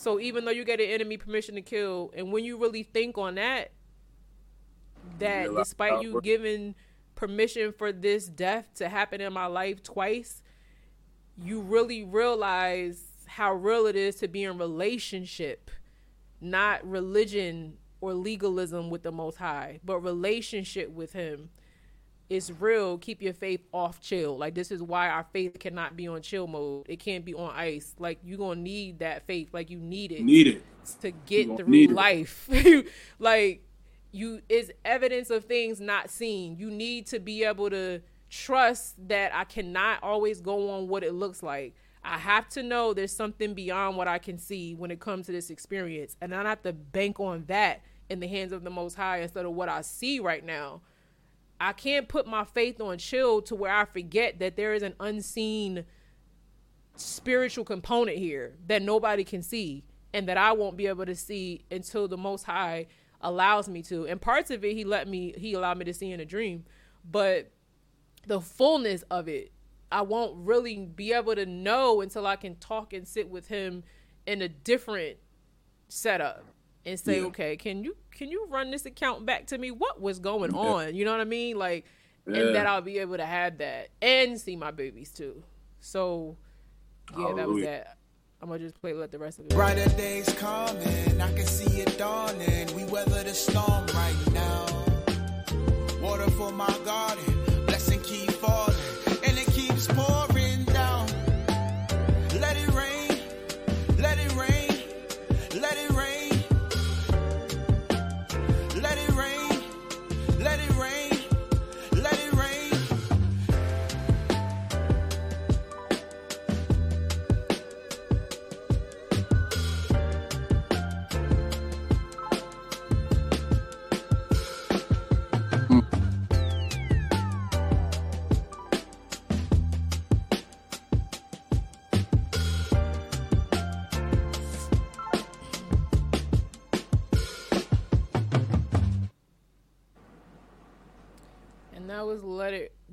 so 0.00 0.18
even 0.18 0.46
though 0.46 0.50
you 0.50 0.64
get 0.64 0.80
an 0.80 0.86
enemy 0.86 1.18
permission 1.18 1.56
to 1.56 1.60
kill, 1.60 2.10
and 2.16 2.32
when 2.32 2.42
you 2.42 2.56
really 2.56 2.82
think 2.82 3.18
on 3.18 3.34
that, 3.34 3.70
that 5.18 5.54
despite 5.54 6.00
you 6.00 6.22
giving 6.22 6.74
permission 7.14 7.74
for 7.76 7.92
this 7.92 8.26
death 8.26 8.66
to 8.76 8.88
happen 8.88 9.20
in 9.20 9.30
my 9.30 9.44
life 9.44 9.82
twice, 9.82 10.42
you 11.36 11.60
really 11.60 12.02
realize 12.02 13.02
how 13.26 13.52
real 13.52 13.84
it 13.84 13.94
is 13.94 14.16
to 14.16 14.28
be 14.28 14.44
in 14.44 14.56
relationship, 14.56 15.70
not 16.40 16.82
religion 16.88 17.76
or 18.00 18.14
legalism 18.14 18.88
with 18.88 19.02
the 19.02 19.12
most 19.12 19.36
high, 19.36 19.80
but 19.84 19.98
relationship 19.98 20.88
with 20.90 21.12
him 21.12 21.50
is 22.30 22.52
real, 22.52 22.96
keep 22.96 23.20
your 23.20 23.34
faith 23.34 23.60
off 23.74 24.00
chill. 24.00 24.38
Like 24.38 24.54
this 24.54 24.70
is 24.70 24.82
why 24.82 25.10
our 25.10 25.26
faith 25.32 25.58
cannot 25.58 25.96
be 25.96 26.06
on 26.06 26.22
chill 26.22 26.46
mode. 26.46 26.86
It 26.88 27.00
can't 27.00 27.24
be 27.24 27.34
on 27.34 27.50
ice. 27.54 27.94
Like 27.98 28.20
you're 28.24 28.38
gonna 28.38 28.60
need 28.60 29.00
that 29.00 29.26
faith. 29.26 29.48
Like 29.52 29.68
you 29.68 29.78
need 29.78 30.12
it. 30.12 30.22
Need 30.22 30.46
it 30.46 30.64
to 31.02 31.10
get 31.10 31.56
through 31.56 31.88
life. 31.88 32.48
like 33.18 33.66
you 34.12 34.40
is 34.48 34.72
evidence 34.84 35.28
of 35.30 35.44
things 35.44 35.80
not 35.80 36.08
seen. 36.08 36.56
You 36.56 36.70
need 36.70 37.08
to 37.08 37.18
be 37.18 37.42
able 37.42 37.68
to 37.70 38.00
trust 38.30 39.08
that 39.08 39.34
I 39.34 39.42
cannot 39.42 40.02
always 40.02 40.40
go 40.40 40.70
on 40.70 40.86
what 40.86 41.02
it 41.02 41.12
looks 41.12 41.42
like. 41.42 41.74
I 42.04 42.16
have 42.16 42.48
to 42.50 42.62
know 42.62 42.94
there's 42.94 43.14
something 43.14 43.54
beyond 43.54 43.96
what 43.96 44.08
I 44.08 44.18
can 44.18 44.38
see 44.38 44.74
when 44.74 44.92
it 44.92 45.00
comes 45.00 45.26
to 45.26 45.32
this 45.32 45.50
experience. 45.50 46.16
And 46.20 46.34
I 46.34 46.42
have 46.44 46.62
to 46.62 46.72
bank 46.72 47.18
on 47.18 47.44
that 47.48 47.82
in 48.08 48.20
the 48.20 48.28
hands 48.28 48.52
of 48.52 48.62
the 48.62 48.70
most 48.70 48.94
high 48.94 49.18
instead 49.20 49.44
of 49.44 49.52
what 49.52 49.68
I 49.68 49.82
see 49.82 50.20
right 50.20 50.44
now 50.44 50.80
I 51.60 51.74
can't 51.74 52.08
put 52.08 52.26
my 52.26 52.44
faith 52.44 52.80
on 52.80 52.96
chill 52.96 53.42
to 53.42 53.54
where 53.54 53.72
I 53.72 53.84
forget 53.84 54.38
that 54.38 54.56
there 54.56 54.72
is 54.72 54.82
an 54.82 54.94
unseen 54.98 55.84
spiritual 56.96 57.64
component 57.64 58.16
here 58.16 58.54
that 58.66 58.82
nobody 58.82 59.24
can 59.24 59.42
see 59.42 59.84
and 60.12 60.26
that 60.28 60.38
I 60.38 60.52
won't 60.52 60.76
be 60.76 60.86
able 60.86 61.06
to 61.06 61.14
see 61.14 61.64
until 61.70 62.08
the 62.08 62.16
most 62.16 62.44
high 62.44 62.86
allows 63.20 63.68
me 63.68 63.82
to. 63.82 64.06
And 64.06 64.20
parts 64.20 64.50
of 64.50 64.64
it 64.64 64.74
he 64.74 64.84
let 64.84 65.06
me 65.06 65.34
he 65.36 65.52
allowed 65.52 65.76
me 65.76 65.84
to 65.84 65.94
see 65.94 66.10
in 66.10 66.20
a 66.20 66.24
dream, 66.24 66.64
but 67.08 67.50
the 68.26 68.40
fullness 68.40 69.02
of 69.10 69.28
it 69.28 69.52
I 69.92 70.02
won't 70.02 70.46
really 70.46 70.86
be 70.86 71.12
able 71.12 71.34
to 71.34 71.46
know 71.46 72.00
until 72.00 72.26
I 72.26 72.36
can 72.36 72.56
talk 72.56 72.92
and 72.92 73.06
sit 73.06 73.28
with 73.28 73.48
him 73.48 73.82
in 74.26 74.40
a 74.40 74.48
different 74.48 75.16
setup 75.88 76.44
and 76.84 76.98
say, 76.98 77.20
yeah. 77.20 77.26
okay, 77.26 77.56
can 77.56 77.84
you 77.84 77.96
can 78.10 78.30
you 78.30 78.46
run 78.48 78.70
this 78.70 78.86
account 78.86 79.26
back 79.26 79.46
to 79.48 79.58
me? 79.58 79.70
What 79.70 80.00
was 80.00 80.18
going 80.18 80.52
yeah. 80.52 80.60
on? 80.60 80.94
You 80.94 81.04
know 81.04 81.12
what 81.12 81.20
I 81.20 81.24
mean? 81.24 81.58
Like, 81.58 81.84
yeah. 82.26 82.40
and 82.40 82.54
that 82.54 82.66
I'll 82.66 82.80
be 82.80 82.98
able 82.98 83.16
to 83.16 83.26
have 83.26 83.58
that 83.58 83.88
and 84.00 84.40
see 84.40 84.56
my 84.56 84.70
babies 84.70 85.12
too. 85.12 85.42
So, 85.80 86.36
yeah, 87.12 87.16
Hallelujah. 87.16 87.36
that 87.36 87.48
was 87.48 87.62
that. 87.64 87.96
I'm 88.42 88.48
gonna 88.48 88.60
just 88.60 88.80
play 88.80 88.94
let 88.94 89.12
the 89.12 89.18
rest 89.18 89.38
of 89.38 89.46
it. 89.46 89.50
Brighter 89.50 89.88
days 89.96 90.32
coming, 90.34 91.20
I 91.20 91.32
can 91.34 91.46
see 91.46 91.80
it 91.80 91.98
dawning. 91.98 92.74
We 92.74 92.84
weather 92.84 93.22
the 93.22 93.34
storm 93.34 93.86
right 93.94 94.16
now. 94.32 94.66
Water 96.00 96.30
for 96.30 96.50
my 96.50 96.74
garden, 96.84 97.66
blessing 97.66 98.00
keep 98.00 98.30
falling, 98.30 98.74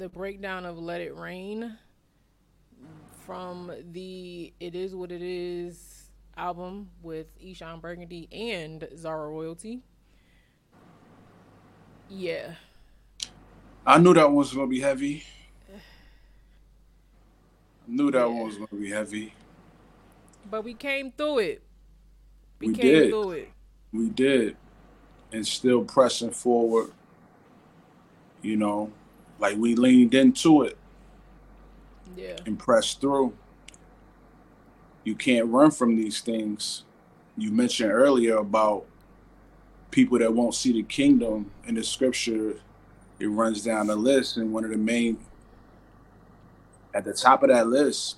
the 0.08 0.18
breakdown 0.18 0.66
of 0.66 0.80
let 0.80 1.02
it 1.02 1.14
rain 1.18 1.78
from 3.26 3.70
the 3.92 4.54
it 4.62 4.74
is 4.74 4.96
what 4.96 5.12
it 5.12 5.22
is 5.22 6.12
album 6.38 6.90
with 7.02 7.28
Eshon 7.42 7.82
Burgundy 7.82 8.30
and 8.32 8.88
Zara 8.96 9.28
Royalty. 9.28 9.82
Yeah. 12.08 12.54
I 13.86 13.98
knew 13.98 14.14
that 14.14 14.28
one 14.28 14.36
was 14.36 14.54
gonna 14.54 14.68
be 14.68 14.80
heavy. 14.80 15.26
I 15.70 15.76
knew 17.86 18.10
that 18.10 18.20
yeah. 18.20 18.26
one 18.28 18.46
was 18.46 18.56
gonna 18.56 18.82
be 18.82 18.90
heavy. 18.90 19.34
But 20.50 20.64
we 20.64 20.74
came 20.74 21.12
through 21.12 21.40
it. 21.40 21.64
We, 22.62 22.68
we 22.70 22.76
came 22.76 22.86
did. 22.86 23.10
through 23.10 23.32
it. 23.32 23.52
We 23.92 24.10
did. 24.10 24.56
And 25.34 25.46
still 25.46 25.84
pressing 25.84 26.32
forward 26.32 26.94
you 28.42 28.56
know, 28.56 28.92
like 29.40 29.58
we 29.58 29.76
leaned 29.76 30.14
into 30.14 30.64
it. 30.64 30.78
Yeah. 32.16 32.38
And 32.46 32.58
pressed 32.58 33.02
through. 33.02 33.34
You 35.04 35.16
can't 35.16 35.48
run 35.48 35.72
from 35.72 35.96
these 35.96 36.22
things. 36.22 36.84
You 37.38 37.52
mentioned 37.52 37.92
earlier 37.92 38.38
about 38.38 38.86
people 39.92 40.20
that 40.20 40.34
won't 40.34 40.56
see 40.56 40.74
the 40.74 40.84
kingdom 40.84 41.52
in 41.66 41.76
the 41.76 41.84
scripture. 41.84 42.56
It 43.20 43.28
runs 43.28 43.64
down 43.64 43.88
the 43.88 43.96
list, 43.96 44.38
and 44.38 44.52
one 44.52 44.64
of 44.64 44.72
the 44.72 44.78
main 44.78 45.18
at 46.94 47.06
the 47.06 47.14
top 47.14 47.44
of 47.44 47.50
that 47.50 47.68
list 47.68 48.18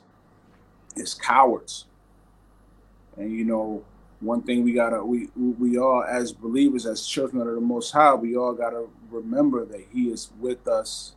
is 0.95 1.13
cowards. 1.13 1.85
And 3.17 3.31
you 3.31 3.43
know, 3.43 3.83
one 4.21 4.41
thing 4.41 4.63
we 4.63 4.73
gotta 4.73 5.03
we 5.03 5.29
we 5.35 5.77
all 5.77 6.03
as 6.03 6.31
believers 6.31 6.85
as 6.85 7.05
children 7.05 7.47
of 7.47 7.55
the 7.55 7.61
most 7.61 7.91
high 7.91 8.13
we 8.13 8.35
all 8.35 8.53
gotta 8.53 8.85
remember 9.09 9.65
that 9.65 9.85
he 9.93 10.09
is 10.09 10.31
with 10.39 10.67
us 10.67 11.13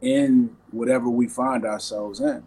in 0.00 0.56
whatever 0.70 1.08
we 1.08 1.26
find 1.26 1.64
ourselves 1.64 2.20
in 2.20 2.44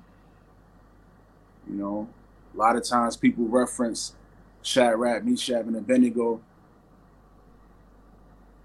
you 1.67 1.75
know 1.75 2.07
a 2.53 2.57
lot 2.57 2.75
of 2.75 2.83
times 2.83 3.17
people 3.17 3.45
reference 3.45 4.13
Shadrach, 4.61 5.23
Meshach, 5.23 5.65
and 5.65 5.75
Abednego, 5.75 6.41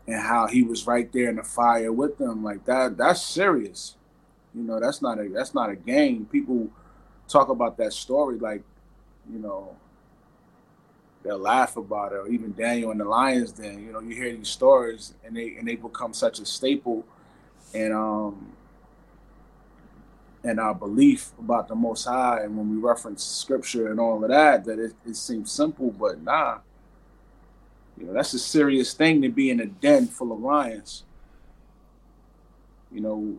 and 0.06 0.20
how 0.20 0.46
he 0.46 0.62
was 0.62 0.86
right 0.86 1.10
there 1.12 1.30
in 1.30 1.36
the 1.36 1.42
fire 1.42 1.92
with 1.92 2.18
them. 2.18 2.44
Like 2.44 2.64
that, 2.66 2.96
that's 2.96 3.22
serious. 3.22 3.96
You 4.54 4.62
know, 4.62 4.78
that's 4.80 5.00
not 5.00 5.18
a 5.18 5.28
that's 5.28 5.54
not 5.54 5.70
a 5.70 5.76
game. 5.76 6.26
People 6.30 6.68
talk 7.28 7.48
about 7.48 7.76
that 7.78 7.92
story 7.92 8.38
like, 8.38 8.62
you 9.32 9.38
know, 9.38 9.76
they'll 11.22 11.38
laugh 11.38 11.76
about 11.76 12.12
it. 12.12 12.16
Or 12.16 12.28
even 12.28 12.52
Daniel 12.52 12.90
and 12.90 13.00
the 13.00 13.04
Lions 13.04 13.52
Den. 13.52 13.84
You 13.84 13.92
know, 13.92 14.00
you 14.00 14.14
hear 14.14 14.34
these 14.34 14.48
stories 14.48 15.14
and 15.24 15.36
they 15.36 15.56
and 15.56 15.66
they 15.66 15.76
become 15.76 16.12
such 16.12 16.38
a 16.38 16.46
staple 16.46 17.04
and 17.74 17.92
um 17.92 18.54
and 20.44 20.60
our 20.60 20.74
belief 20.74 21.32
about 21.38 21.68
the 21.68 21.74
Most 21.74 22.04
High, 22.04 22.42
and 22.42 22.56
when 22.56 22.70
we 22.70 22.76
reference 22.76 23.24
Scripture 23.24 23.90
and 23.90 23.98
all 23.98 24.22
of 24.22 24.28
that, 24.28 24.64
that 24.66 24.78
it, 24.78 24.92
it 25.06 25.16
seems 25.16 25.50
simple, 25.50 25.90
but 25.90 26.22
nah. 26.22 26.58
You 27.98 28.06
know, 28.06 28.12
that's 28.12 28.34
a 28.34 28.38
serious 28.38 28.92
thing 28.92 29.22
to 29.22 29.30
be 29.30 29.50
in 29.50 29.60
a 29.60 29.66
den 29.66 30.06
full 30.06 30.32
of 30.32 30.40
lions. 30.40 31.04
You 32.92 33.00
know, 33.00 33.38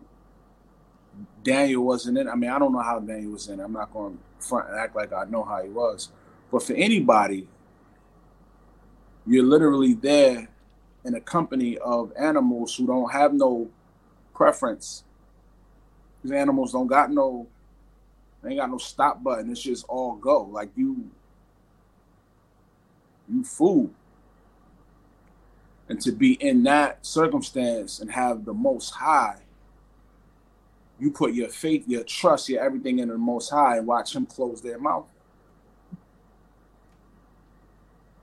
Daniel 1.44 1.84
wasn't 1.84 2.18
in. 2.18 2.28
I 2.28 2.34
mean, 2.34 2.50
I 2.50 2.58
don't 2.58 2.72
know 2.72 2.80
how 2.80 2.98
Daniel 2.98 3.32
was 3.32 3.48
in. 3.48 3.60
I'm 3.60 3.72
not 3.72 3.92
going 3.92 4.16
to 4.16 4.22
front 4.40 4.68
and 4.68 4.78
act 4.78 4.94
like 4.96 5.12
I 5.12 5.24
know 5.24 5.44
how 5.44 5.62
he 5.62 5.68
was. 5.68 6.10
But 6.50 6.62
for 6.62 6.74
anybody, 6.74 7.46
you're 9.26 9.44
literally 9.44 9.94
there 9.94 10.48
in 11.04 11.14
a 11.14 11.20
company 11.20 11.78
of 11.78 12.12
animals 12.18 12.74
who 12.74 12.86
don't 12.86 13.12
have 13.12 13.32
no 13.32 13.68
preference 14.34 15.04
these 16.26 16.32
animals 16.32 16.72
don't 16.72 16.88
got 16.88 17.12
no, 17.12 17.46
they 18.42 18.50
ain't 18.50 18.58
got 18.58 18.68
no 18.68 18.78
stop 18.78 19.22
button. 19.22 19.48
It's 19.48 19.62
just 19.62 19.84
all 19.88 20.16
go. 20.16 20.42
Like 20.42 20.70
you, 20.74 21.08
you 23.28 23.44
fool. 23.44 23.90
And 25.88 26.00
to 26.00 26.10
be 26.10 26.32
in 26.32 26.64
that 26.64 27.06
circumstance 27.06 28.00
and 28.00 28.10
have 28.10 28.44
the 28.44 28.52
most 28.52 28.90
high, 28.90 29.38
you 30.98 31.10
put 31.10 31.34
your 31.34 31.48
faith, 31.48 31.84
your 31.86 32.04
trust, 32.04 32.48
your 32.48 32.62
everything 32.62 32.98
in 33.00 33.08
the 33.08 33.18
most 33.18 33.50
high 33.50 33.76
and 33.76 33.86
watch 33.86 34.14
him 34.14 34.26
close 34.26 34.62
their 34.62 34.78
mouth. 34.78 35.06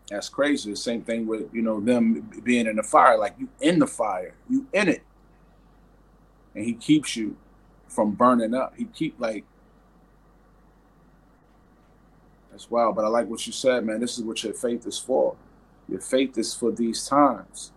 That's 0.09 0.29
crazy. 0.29 0.71
The 0.71 0.77
same 0.77 1.01
thing 1.03 1.25
with, 1.27 1.53
you 1.53 1.61
know, 1.61 1.79
them 1.79 2.29
being 2.43 2.67
in 2.67 2.75
the 2.75 2.83
fire. 2.83 3.17
Like 3.17 3.35
you 3.39 3.49
in 3.61 3.79
the 3.79 3.87
fire, 3.87 4.33
you 4.49 4.67
in 4.73 4.89
it. 4.89 5.03
And 6.55 6.65
he 6.65 6.73
keeps 6.73 7.15
you 7.15 7.35
from 7.87 8.11
burning 8.11 8.53
up. 8.53 8.73
He 8.77 8.85
keep 8.85 9.19
like 9.19 9.45
that's 12.51 12.69
wild. 12.69 12.95
But 12.95 13.05
I 13.05 13.07
like 13.07 13.27
what 13.27 13.45
you 13.47 13.53
said, 13.53 13.85
man. 13.85 13.99
This 13.99 14.17
is 14.17 14.23
what 14.23 14.43
your 14.43 14.53
faith 14.53 14.85
is 14.85 14.99
for. 14.99 15.35
Your 15.89 16.01
faith 16.01 16.37
is 16.37 16.53
for 16.53 16.71
these 16.71 17.07
times. 17.07 17.71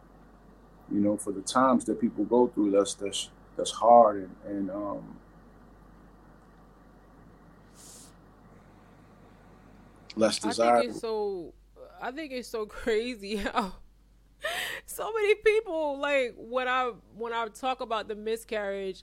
You 0.92 1.00
know, 1.00 1.16
for 1.16 1.32
the 1.32 1.40
times 1.40 1.84
that 1.86 2.00
people 2.00 2.24
go 2.24 2.48
through. 2.48 2.72
That's 2.72 2.94
that's 2.94 3.30
that's 3.56 3.70
hard 3.70 4.28
and 4.44 4.56
and 4.56 4.70
um. 4.70 5.16
Less 10.16 10.38
desirable. 10.38 10.78
I 10.78 10.80
think 10.82 10.90
it's 10.90 11.00
so. 11.00 11.54
I 12.00 12.10
think 12.10 12.32
it's 12.32 12.48
so 12.48 12.66
crazy 12.66 13.36
how 13.36 13.74
so 14.86 15.12
many 15.12 15.34
people 15.36 15.98
like 15.98 16.34
when 16.36 16.68
I 16.68 16.92
when 17.16 17.32
I 17.32 17.46
talk 17.48 17.80
about 17.80 18.08
the 18.08 18.14
miscarriage 18.14 19.02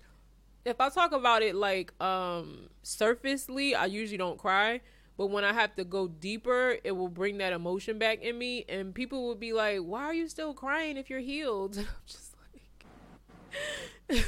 if 0.65 0.79
I 0.79 0.89
talk 0.89 1.11
about 1.11 1.41
it 1.41 1.55
like 1.55 1.93
um 2.01 2.69
surfacely, 2.83 3.75
I 3.75 3.85
usually 3.85 4.17
don't 4.17 4.37
cry. 4.37 4.81
But 5.17 5.27
when 5.27 5.43
I 5.43 5.53
have 5.53 5.75
to 5.75 5.83
go 5.83 6.07
deeper, 6.07 6.77
it 6.83 6.91
will 6.93 7.07
bring 7.07 7.37
that 7.37 7.53
emotion 7.53 7.99
back 7.99 8.23
in 8.23 8.37
me, 8.37 8.65
and 8.67 8.95
people 8.95 9.27
will 9.27 9.35
be 9.35 9.53
like, 9.53 9.79
"Why 9.79 10.03
are 10.05 10.13
you 10.13 10.27
still 10.27 10.53
crying 10.53 10.97
if 10.97 11.09
you're 11.09 11.19
healed?" 11.19 11.85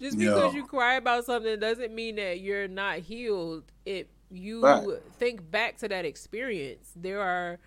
Just 0.00 0.18
because 0.18 0.54
you 0.54 0.66
cry 0.66 0.94
about 0.94 1.24
something 1.24 1.58
doesn't 1.60 1.94
mean 1.94 2.16
that 2.16 2.40
you're 2.40 2.68
not 2.68 2.98
healed. 2.98 3.64
If 3.86 4.06
you 4.30 4.62
right. 4.62 4.86
think 5.18 5.50
back 5.50 5.78
to 5.78 5.88
that 5.88 6.04
experience. 6.04 6.92
There 6.96 7.20
are 7.20 7.58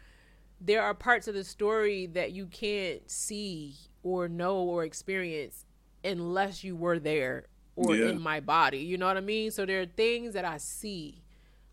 there 0.60 0.82
are 0.82 0.94
parts 0.94 1.28
of 1.28 1.36
the 1.36 1.44
story 1.44 2.08
that 2.08 2.32
you 2.32 2.48
can't 2.48 3.10
see 3.10 3.76
or 4.04 4.28
know 4.28 4.58
or 4.58 4.84
experience 4.84 5.66
unless 6.04 6.64
you 6.64 6.76
were 6.76 7.00
there 7.00 7.46
or 7.76 7.96
yeah. 7.96 8.10
in 8.10 8.22
my 8.22 8.40
body. 8.40 8.80
You 8.80 8.98
know 8.98 9.06
what 9.06 9.18
I 9.18 9.22
mean? 9.22 9.52
So 9.52 9.66
there 9.66 9.82
are 9.82 9.86
things 9.86 10.34
that 10.34 10.46
I 10.46 10.58
see 10.58 11.24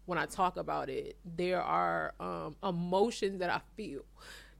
when 0.04 0.18
I 0.18 0.26
talk 0.26 0.56
about 0.56 0.90
it. 0.90 1.16
There 1.24 1.62
are 1.62 2.14
um, 2.20 2.56
emotions 2.62 3.38
that 3.38 3.50
I 3.50 3.60
feel. 3.74 4.04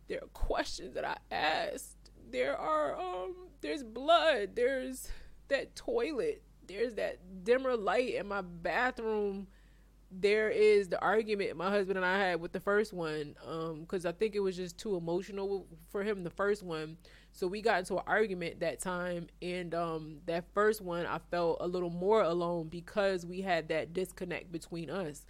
There 0.08 0.18
are 0.18 0.28
questions 0.28 0.94
that 0.94 1.04
I 1.04 1.16
ask. 1.30 1.93
There 2.34 2.58
are 2.58 2.98
um, 2.98 3.36
there's 3.60 3.84
blood. 3.84 4.56
There's 4.56 5.08
that 5.46 5.76
toilet. 5.76 6.42
There's 6.66 6.94
that 6.94 7.44
dimmer 7.44 7.76
light 7.76 8.14
in 8.14 8.26
my 8.26 8.40
bathroom. 8.40 9.46
There 10.10 10.50
is 10.50 10.88
the 10.88 11.00
argument 11.00 11.56
my 11.56 11.70
husband 11.70 11.96
and 11.96 12.04
I 12.04 12.18
had 12.18 12.40
with 12.40 12.50
the 12.50 12.58
first 12.58 12.92
one 12.92 13.36
um, 13.46 13.82
because 13.82 14.04
I 14.04 14.10
think 14.10 14.34
it 14.34 14.40
was 14.40 14.56
just 14.56 14.78
too 14.78 14.96
emotional 14.96 15.68
for 15.90 16.02
him. 16.02 16.24
The 16.24 16.30
first 16.30 16.64
one 16.64 16.96
so 17.30 17.46
we 17.46 17.62
got 17.62 17.78
into 17.78 17.96
an 17.96 18.02
argument 18.06 18.60
that 18.60 18.80
time, 18.80 19.28
and 19.40 19.72
um, 19.72 20.18
that 20.26 20.44
first 20.54 20.80
one 20.80 21.06
I 21.06 21.20
felt 21.30 21.58
a 21.60 21.68
little 21.68 21.90
more 21.90 22.22
alone 22.22 22.66
because 22.66 23.24
we 23.24 23.42
had 23.42 23.68
that 23.68 23.92
disconnect 23.92 24.50
between 24.50 24.90
us. 24.90 25.24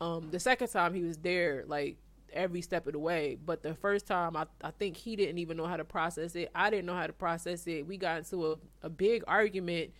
Um, 0.00 0.30
the 0.30 0.40
second 0.40 0.68
time 0.68 0.94
he 0.94 1.02
was 1.02 1.18
there, 1.18 1.64
like 1.66 1.98
every 2.32 2.62
step 2.62 2.86
of 2.86 2.92
the 2.92 2.98
way, 2.98 3.36
but 3.44 3.62
the 3.62 3.74
first 3.74 4.06
time 4.06 4.36
I, 4.36 4.46
I 4.62 4.70
think 4.70 4.96
he 4.96 5.16
didn't 5.16 5.38
even 5.38 5.56
know 5.56 5.66
how 5.66 5.76
to 5.76 5.84
process 5.84 6.34
it. 6.34 6.50
I 6.54 6.70
didn't 6.70 6.86
know 6.86 6.94
how 6.94 7.06
to 7.06 7.12
process 7.12 7.66
it. 7.66 7.86
We 7.86 7.96
got 7.96 8.18
into 8.18 8.52
a, 8.52 8.56
a 8.82 8.88
big 8.88 9.24
argument 9.26 9.90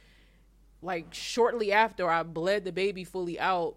like 0.82 1.06
shortly 1.12 1.72
after 1.72 2.08
I 2.08 2.22
bled 2.22 2.64
the 2.64 2.72
baby 2.72 3.04
fully 3.04 3.38
out 3.38 3.76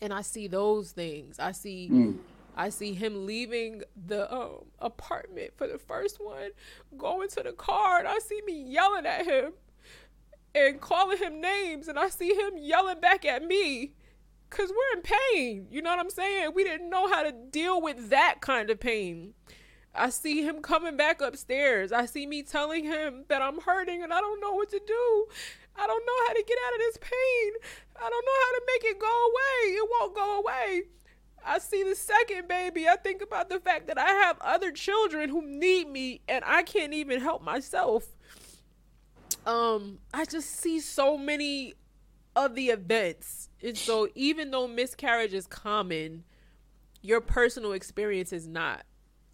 and 0.00 0.12
I 0.12 0.22
see 0.22 0.46
those 0.46 0.92
things. 0.92 1.38
I 1.38 1.52
see 1.52 1.88
mm. 1.90 2.18
I 2.56 2.68
see 2.68 2.94
him 2.94 3.26
leaving 3.26 3.82
the 4.06 4.32
um, 4.32 4.64
apartment 4.80 5.52
for 5.56 5.66
the 5.66 5.78
first 5.78 6.22
one, 6.22 6.50
going 6.98 7.28
to 7.30 7.42
the 7.42 7.52
car, 7.52 8.00
and 8.00 8.08
I 8.08 8.18
see 8.18 8.42
me 8.44 8.62
yelling 8.64 9.06
at 9.06 9.24
him 9.24 9.52
and 10.54 10.80
calling 10.80 11.18
him 11.18 11.40
names, 11.40 11.88
and 11.88 11.98
I 11.98 12.08
see 12.08 12.34
him 12.34 12.58
yelling 12.58 13.00
back 13.00 13.24
at 13.24 13.44
me 13.44 13.92
because 14.50 14.70
we're 14.70 14.98
in 14.98 15.02
pain. 15.02 15.66
You 15.70 15.80
know 15.80 15.90
what 15.90 16.00
I'm 16.00 16.10
saying? 16.10 16.50
We 16.54 16.64
didn't 16.64 16.90
know 16.90 17.08
how 17.08 17.22
to 17.22 17.32
deal 17.32 17.80
with 17.80 18.10
that 18.10 18.40
kind 18.40 18.68
of 18.68 18.80
pain. 18.80 19.34
I 19.94 20.10
see 20.10 20.42
him 20.42 20.60
coming 20.60 20.96
back 20.96 21.20
upstairs. 21.20 21.92
I 21.92 22.06
see 22.06 22.26
me 22.26 22.42
telling 22.42 22.84
him 22.84 23.24
that 23.28 23.42
I'm 23.42 23.60
hurting 23.60 24.02
and 24.02 24.12
I 24.12 24.20
don't 24.20 24.40
know 24.40 24.52
what 24.52 24.70
to 24.70 24.80
do. 24.84 25.26
I 25.76 25.86
don't 25.86 26.06
know 26.06 26.26
how 26.26 26.34
to 26.34 26.44
get 26.46 26.58
out 26.66 26.74
of 26.74 26.78
this 26.80 26.98
pain. 27.00 27.52
I 27.96 28.08
don't 28.08 28.24
know 28.26 28.40
how 28.44 28.52
to 28.52 28.62
make 28.66 28.84
it 28.84 28.98
go 28.98 29.06
away. 29.06 29.74
It 29.74 29.88
won't 29.90 30.14
go 30.14 30.38
away. 30.40 30.82
I 31.44 31.58
see 31.58 31.82
the 31.82 31.94
second 31.94 32.48
baby, 32.48 32.86
I 32.86 32.96
think 32.96 33.22
about 33.22 33.48
the 33.48 33.60
fact 33.60 33.86
that 33.86 33.98
I 33.98 34.10
have 34.10 34.36
other 34.40 34.70
children 34.72 35.30
who 35.30 35.42
need 35.42 35.88
me 35.88 36.20
and 36.28 36.44
I 36.46 36.62
can't 36.62 36.92
even 36.92 37.20
help 37.20 37.42
myself. 37.42 38.06
Um, 39.46 40.00
I 40.12 40.26
just 40.26 40.50
see 40.50 40.80
so 40.80 41.16
many 41.16 41.74
of 42.44 42.54
the 42.54 42.68
events. 42.68 43.48
And 43.62 43.76
so 43.76 44.08
even 44.14 44.50
though 44.50 44.66
miscarriage 44.66 45.34
is 45.34 45.46
common, 45.46 46.24
your 47.02 47.20
personal 47.20 47.72
experience 47.72 48.32
is 48.32 48.46
not. 48.46 48.84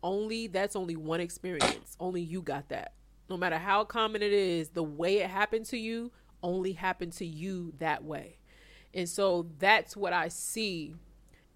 Only 0.03 0.47
that's 0.47 0.77
only 0.77 0.97
one 0.97 1.21
experience. 1.21 1.97
Only 1.99 2.21
you 2.21 2.43
got 2.43 2.69
that. 2.69 2.93
No 3.29 3.37
matter 3.37 3.59
how 3.59 3.85
common 3.85 4.23
it 4.23 4.33
is, 4.33 4.69
the 4.71 4.83
way 4.83 5.19
it 5.19 5.31
happened 5.31 5.67
to 5.67 5.77
you 5.77 6.13
only 6.43 6.73
happened 6.73 7.13
to 7.15 7.27
you 7.27 7.73
that 7.79 8.05
way. 8.05 8.39
And 8.95 9.09
so 9.09 9.47
that's 9.59 9.97
what 9.97 10.13
I 10.13 10.29
see 10.29 10.95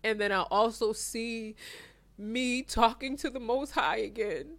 and 0.03 0.21
then 0.21 0.33
I 0.33 0.43
also 0.43 0.93
see 0.93 1.57
me 2.17 2.63
talking 2.63 3.17
to 3.19 3.31
the 3.31 3.41
Most 3.41 3.73
High 3.73 3.99
again. 3.99 4.57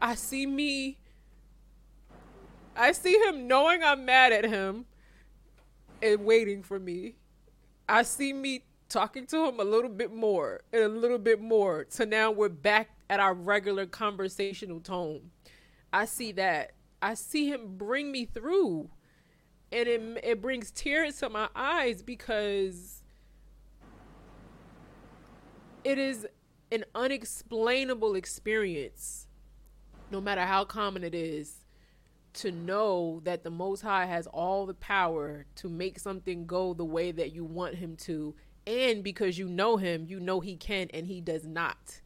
I 0.00 0.14
see 0.14 0.46
me. 0.46 0.98
I 2.76 2.92
see 2.92 3.18
him 3.18 3.48
knowing 3.48 3.82
I'm 3.82 4.04
mad 4.04 4.32
at 4.32 4.44
him 4.44 4.86
and 6.02 6.24
waiting 6.24 6.62
for 6.62 6.78
me. 6.78 7.16
I 7.88 8.02
see 8.02 8.32
me 8.32 8.64
talking 8.88 9.26
to 9.26 9.46
him 9.46 9.60
a 9.60 9.64
little 9.64 9.90
bit 9.90 10.12
more 10.12 10.62
and 10.72 10.82
a 10.82 10.88
little 10.88 11.18
bit 11.18 11.40
more. 11.40 11.86
So 11.88 12.04
now 12.04 12.30
we're 12.30 12.48
back 12.48 12.90
at 13.10 13.20
our 13.20 13.34
regular 13.34 13.86
conversational 13.86 14.80
tone. 14.80 15.30
I 15.92 16.04
see 16.04 16.32
that. 16.32 16.72
I 17.00 17.14
see 17.14 17.48
him 17.48 17.76
bring 17.76 18.12
me 18.12 18.24
through. 18.26 18.90
And 19.70 19.88
it, 19.88 20.20
it 20.24 20.42
brings 20.42 20.70
tears 20.70 21.18
to 21.18 21.28
my 21.28 21.48
eyes 21.54 22.02
because 22.02 23.02
it 25.84 25.98
is 25.98 26.26
an 26.72 26.84
unexplainable 26.94 28.14
experience, 28.14 29.26
no 30.10 30.20
matter 30.20 30.42
how 30.42 30.64
common 30.64 31.04
it 31.04 31.14
is, 31.14 31.64
to 32.38 32.50
know 32.52 33.20
that 33.24 33.44
the 33.44 33.50
Most 33.50 33.82
High 33.82 34.06
has 34.06 34.26
all 34.26 34.66
the 34.66 34.74
power 34.74 35.46
to 35.56 35.68
make 35.68 35.98
something 35.98 36.46
go 36.46 36.74
the 36.74 36.84
way 36.84 37.12
that 37.12 37.32
you 37.32 37.44
want 37.44 37.76
Him 37.76 37.96
to, 37.96 38.34
and 38.68 39.02
because 39.02 39.38
you 39.38 39.48
know 39.48 39.78
him, 39.78 40.04
you 40.06 40.20
know 40.20 40.40
he 40.40 40.54
can 40.54 40.88
and 40.92 41.06
he 41.06 41.22
does 41.22 41.46
not, 41.46 42.02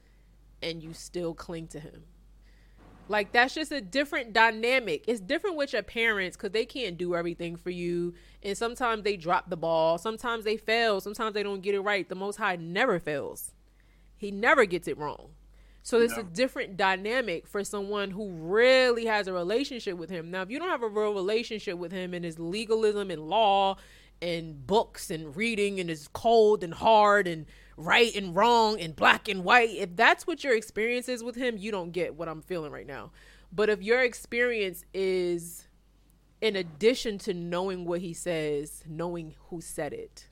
and 0.63 0.81
you 0.81 0.95
still 0.95 1.35
cling 1.35 1.67
to 1.69 1.81
him. 1.81 2.05
Like 3.09 3.33
that's 3.33 3.55
just 3.55 3.73
a 3.73 3.81
different 3.81 4.33
dynamic. 4.33 5.05
It's 5.09 5.21
different 5.21 5.57
with 5.57 5.73
your 5.73 5.83
parents 5.83 6.37
because 6.37 6.53
they 6.53 6.65
can't 6.65 6.97
do 6.97 7.17
everything 7.17 7.57
for 7.57 7.71
you, 7.71 8.15
and 8.45 8.57
sometimes 8.57 9.03
they 9.03 9.17
drop 9.17 9.51
the 9.51 9.57
ball, 9.57 9.99
sometimes 9.99 10.45
they 10.45 10.57
fail, 10.57 11.01
sometimes 11.01 11.35
they 11.35 11.43
don't 11.43 11.63
get 11.63 11.75
it 11.75 11.81
right. 11.81 12.09
The 12.09 12.15
Most 12.15 12.37
High 12.37 12.55
never 12.57 13.01
fails; 13.01 13.53
He 14.17 14.31
never 14.31 14.65
gets 14.65 14.87
it 14.87 14.97
wrong. 14.97 15.32
So 15.85 16.01
it's 16.01 16.17
a 16.17 16.23
different 16.23 16.77
dynamic 16.77 17.47
for 17.49 17.65
someone 17.65 18.13
who 18.13 18.31
really 18.31 19.07
has 19.07 19.27
a 19.27 19.33
relationship 19.33 19.99
with 19.99 20.11
him. 20.11 20.31
Now, 20.31 20.43
if 20.43 20.51
you 20.51 20.61
don't 20.61 20.69
have 20.69 20.85
a 20.85 20.89
real 20.89 21.13
relationship 21.13 21.77
with 21.77 21.91
him 21.91 22.15
and 22.15 22.25
his 22.25 22.39
legalism 22.39 23.11
and 23.11 23.29
law 23.29 23.77
and 24.21 24.65
books 24.65 25.11
and 25.11 25.37
reading 25.37 25.81
and 25.81 25.91
is 25.91 26.09
cold 26.13 26.63
and 26.63 26.73
hard 26.73 27.27
and 27.27 27.47
right 27.77 28.15
and 28.15 28.37
wrong 28.37 28.81
and 28.81 28.95
black 28.95 29.29
and 29.29 29.43
white, 29.43 29.71
if 29.71 29.97
that's 29.97 30.25
what 30.25 30.45
your 30.45 30.55
experience 30.55 31.09
is 31.09 31.25
with 31.25 31.35
him, 31.35 31.57
you 31.59 31.73
don't 31.73 31.91
get 31.91 32.15
what 32.15 32.29
I'm 32.29 32.43
feeling 32.43 32.71
right 32.71 32.87
now. 32.87 33.11
But 33.51 33.69
if 33.69 33.83
your 33.83 34.03
experience 34.03 34.85
is 34.95 35.67
in 36.41 36.55
addition 36.55 37.19
to 37.19 37.35
knowing 37.35 37.85
what 37.85 38.01
he 38.01 38.15
says, 38.15 38.85
knowing 38.87 39.35
who 39.49 39.61
said 39.61 39.93
it, 39.93 40.29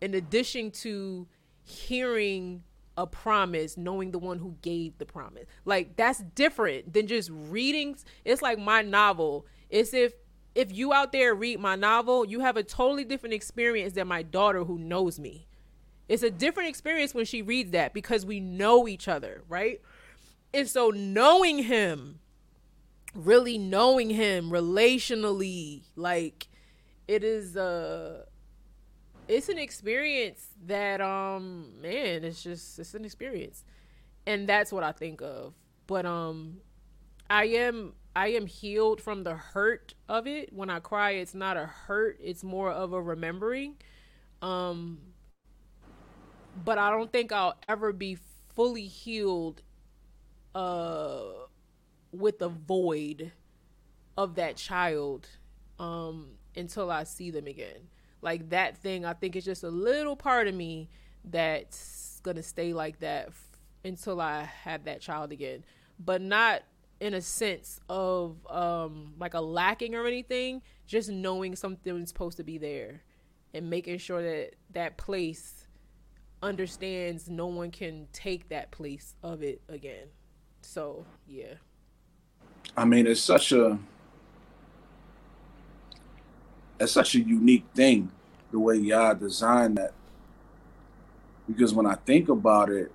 in 0.00 0.14
addition 0.14 0.70
to 0.70 1.26
hearing 1.64 2.62
a 2.98 3.06
promise 3.06 3.76
knowing 3.76 4.10
the 4.10 4.18
one 4.18 4.40
who 4.40 4.56
gave 4.60 4.98
the 4.98 5.06
promise. 5.06 5.46
Like 5.64 5.96
that's 5.96 6.18
different 6.34 6.92
than 6.92 7.06
just 7.06 7.30
reading. 7.32 7.96
It's 8.24 8.42
like 8.42 8.58
my 8.58 8.82
novel. 8.82 9.46
It's 9.70 9.94
if 9.94 10.12
if 10.54 10.76
you 10.76 10.92
out 10.92 11.12
there 11.12 11.34
read 11.34 11.60
my 11.60 11.76
novel 11.76 12.24
you 12.24 12.40
have 12.40 12.56
a 12.56 12.64
totally 12.64 13.04
different 13.04 13.34
experience 13.34 13.92
than 13.92 14.08
my 14.08 14.22
daughter 14.22 14.64
who 14.64 14.78
knows 14.78 15.20
me. 15.20 15.46
It's 16.08 16.24
a 16.24 16.30
different 16.30 16.70
experience 16.70 17.14
when 17.14 17.24
she 17.24 17.40
reads 17.40 17.70
that 17.70 17.94
because 17.94 18.26
we 18.26 18.40
know 18.40 18.88
each 18.88 19.06
other 19.06 19.44
right? 19.48 19.80
And 20.52 20.68
so 20.68 20.90
knowing 20.90 21.62
him 21.62 22.18
really 23.14 23.58
knowing 23.58 24.10
him 24.10 24.50
relationally 24.50 25.82
like 25.94 26.48
it 27.06 27.22
is 27.22 27.56
uh 27.56 28.24
it's 29.28 29.48
an 29.48 29.58
experience 29.58 30.48
that 30.66 31.00
um 31.00 31.72
man 31.80 32.24
it's 32.24 32.42
just 32.42 32.78
it's 32.78 32.94
an 32.94 33.04
experience. 33.04 33.64
And 34.26 34.48
that's 34.48 34.72
what 34.72 34.82
i 34.82 34.92
think 34.92 35.20
of. 35.22 35.54
But 35.86 36.06
um 36.06 36.58
i 37.30 37.44
am 37.44 37.94
i 38.16 38.28
am 38.28 38.46
healed 38.46 39.00
from 39.00 39.24
the 39.24 39.34
hurt 39.34 39.94
of 40.08 40.26
it. 40.26 40.52
When 40.52 40.70
i 40.70 40.80
cry 40.80 41.12
it's 41.12 41.34
not 41.34 41.56
a 41.56 41.66
hurt 41.66 42.18
it's 42.22 42.42
more 42.44 42.70
of 42.72 42.92
a 42.92 43.00
remembering. 43.02 43.76
Um 44.42 44.98
but 46.64 46.78
i 46.78 46.90
don't 46.90 47.12
think 47.12 47.32
i'll 47.32 47.56
ever 47.68 47.92
be 47.92 48.18
fully 48.54 48.86
healed 48.86 49.62
uh 50.54 51.20
with 52.12 52.38
the 52.38 52.48
void 52.48 53.32
of 54.16 54.34
that 54.34 54.56
child 54.56 55.28
um 55.78 56.30
until 56.56 56.90
i 56.90 57.04
see 57.04 57.30
them 57.30 57.46
again 57.46 57.88
like 58.20 58.48
that 58.50 58.76
thing 58.76 59.04
i 59.04 59.12
think 59.12 59.36
it's 59.36 59.46
just 59.46 59.62
a 59.62 59.70
little 59.70 60.16
part 60.16 60.48
of 60.48 60.54
me 60.54 60.88
that's 61.24 62.20
gonna 62.22 62.42
stay 62.42 62.72
like 62.72 62.98
that 63.00 63.28
f- 63.28 63.44
until 63.84 64.20
i 64.20 64.42
have 64.42 64.84
that 64.84 65.00
child 65.00 65.32
again. 65.32 65.64
But 65.98 66.22
not 66.22 66.62
in 67.00 67.14
a 67.14 67.20
sense 67.20 67.80
of 67.88 68.36
um 68.50 69.14
like 69.18 69.34
a 69.34 69.40
lacking 69.40 69.94
or 69.94 70.06
anything 70.06 70.62
just 70.86 71.08
knowing 71.08 71.54
something's 71.54 72.08
supposed 72.08 72.36
to 72.36 72.42
be 72.42 72.58
there 72.58 73.02
and 73.54 73.70
making 73.70 73.98
sure 73.98 74.22
that 74.22 74.54
that 74.72 74.96
place 74.96 75.66
understands 76.42 77.28
no 77.28 77.46
one 77.46 77.70
can 77.70 78.08
take 78.12 78.48
that 78.48 78.70
place 78.70 79.16
of 79.22 79.42
it 79.42 79.60
again. 79.68 80.06
So 80.60 81.04
yeah. 81.26 81.54
I 82.76 82.84
mean, 82.84 83.06
it's 83.06 83.20
such 83.20 83.52
a 83.52 83.78
it's 86.80 86.92
such 86.92 87.14
a 87.14 87.20
unique 87.20 87.66
thing 87.74 88.10
the 88.50 88.58
way 88.58 88.76
y'all 88.76 89.14
designed 89.14 89.78
that. 89.78 89.92
Because 91.46 91.74
when 91.74 91.86
I 91.86 91.94
think 91.94 92.28
about 92.28 92.70
it, 92.70 92.92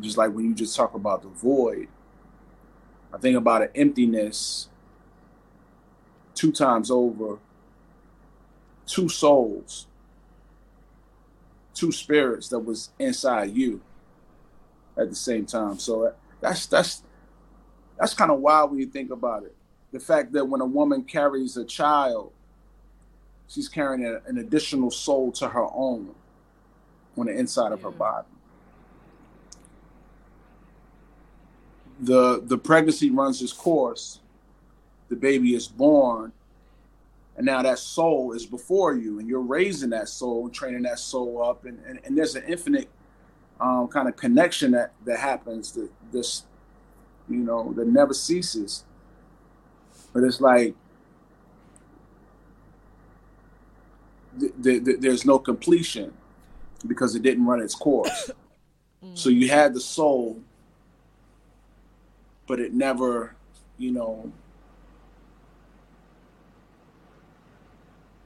just 0.00 0.16
like 0.16 0.32
when 0.32 0.44
you 0.44 0.54
just 0.54 0.76
talk 0.76 0.94
about 0.94 1.22
the 1.22 1.28
void, 1.28 1.88
I 3.12 3.18
think 3.18 3.36
about 3.36 3.62
an 3.62 3.68
emptiness 3.74 4.68
two 6.34 6.52
times 6.52 6.90
over, 6.90 7.38
two 8.86 9.08
souls, 9.08 9.86
two 11.74 11.92
spirits 11.92 12.48
that 12.48 12.60
was 12.60 12.90
inside 12.98 13.56
you 13.56 13.80
at 14.96 15.08
the 15.08 15.14
same 15.14 15.46
time. 15.46 15.78
So 15.78 16.06
uh, 16.06 16.12
that's 16.40 16.66
that's 16.66 17.02
that's 17.98 18.14
kind 18.14 18.30
of 18.30 18.40
wild 18.40 18.70
when 18.70 18.80
you 18.80 18.86
think 18.86 19.10
about 19.10 19.44
it. 19.44 19.54
The 19.92 20.00
fact 20.00 20.32
that 20.32 20.44
when 20.44 20.60
a 20.60 20.66
woman 20.66 21.04
carries 21.04 21.56
a 21.56 21.64
child, 21.64 22.32
she's 23.48 23.68
carrying 23.68 24.06
a, 24.06 24.20
an 24.28 24.38
additional 24.38 24.90
soul 24.90 25.32
to 25.32 25.48
her 25.48 25.66
own 25.72 26.14
on 27.16 27.26
the 27.26 27.32
inside 27.32 27.72
of 27.72 27.82
her 27.82 27.90
body. 27.90 28.26
The 32.00 32.42
the 32.44 32.58
pregnancy 32.58 33.10
runs 33.10 33.40
its 33.40 33.52
course. 33.52 34.20
The 35.08 35.16
baby 35.16 35.54
is 35.54 35.68
born, 35.68 36.32
and 37.36 37.46
now 37.46 37.62
that 37.62 37.78
soul 37.78 38.32
is 38.32 38.46
before 38.46 38.94
you, 38.94 39.20
and 39.20 39.28
you're 39.28 39.40
raising 39.40 39.90
that 39.90 40.08
soul, 40.08 40.48
training 40.48 40.82
that 40.82 40.98
soul 40.98 41.42
up, 41.42 41.64
and 41.64 41.78
and, 41.86 42.00
and 42.04 42.18
there's 42.18 42.34
an 42.34 42.42
infinite 42.48 42.88
um, 43.60 43.86
kind 43.88 44.08
of 44.08 44.16
connection 44.16 44.72
that 44.72 44.92
that 45.04 45.20
happens. 45.20 45.70
That 45.72 45.88
this 46.10 46.44
you 47.28 47.38
know, 47.38 47.72
that 47.74 47.86
never 47.86 48.14
ceases. 48.14 48.84
But 50.12 50.24
it's 50.24 50.40
like 50.40 50.74
th- 54.38 54.52
th- 54.62 54.84
th- 54.84 55.00
there's 55.00 55.24
no 55.24 55.38
completion 55.38 56.12
because 56.86 57.14
it 57.14 57.22
didn't 57.22 57.46
run 57.46 57.60
its 57.60 57.74
course. 57.74 58.30
So 59.12 59.28
you 59.28 59.50
had 59.50 59.74
the 59.74 59.80
soul, 59.80 60.40
but 62.46 62.58
it 62.58 62.72
never, 62.72 63.36
you 63.76 63.92
know, 63.92 64.32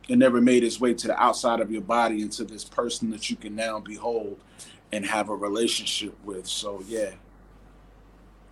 it 0.09 0.17
never 0.17 0.41
made 0.41 0.63
its 0.65 0.81
way 0.81 0.95
to 0.95 1.09
the 1.09 1.21
outside 1.21 1.61
of 1.61 1.71
your 1.71 1.83
body 1.83 2.23
into 2.23 2.45
this 2.45 2.65
person 2.65 3.11
that 3.11 3.29
you 3.29 3.37
can 3.37 3.55
now 3.57 3.81
behold 3.81 4.39
and 4.93 5.05
have 5.05 5.29
a 5.29 5.35
relationship 5.35 6.15
with. 6.25 6.47
So 6.47 6.83
yeah, 6.87 7.11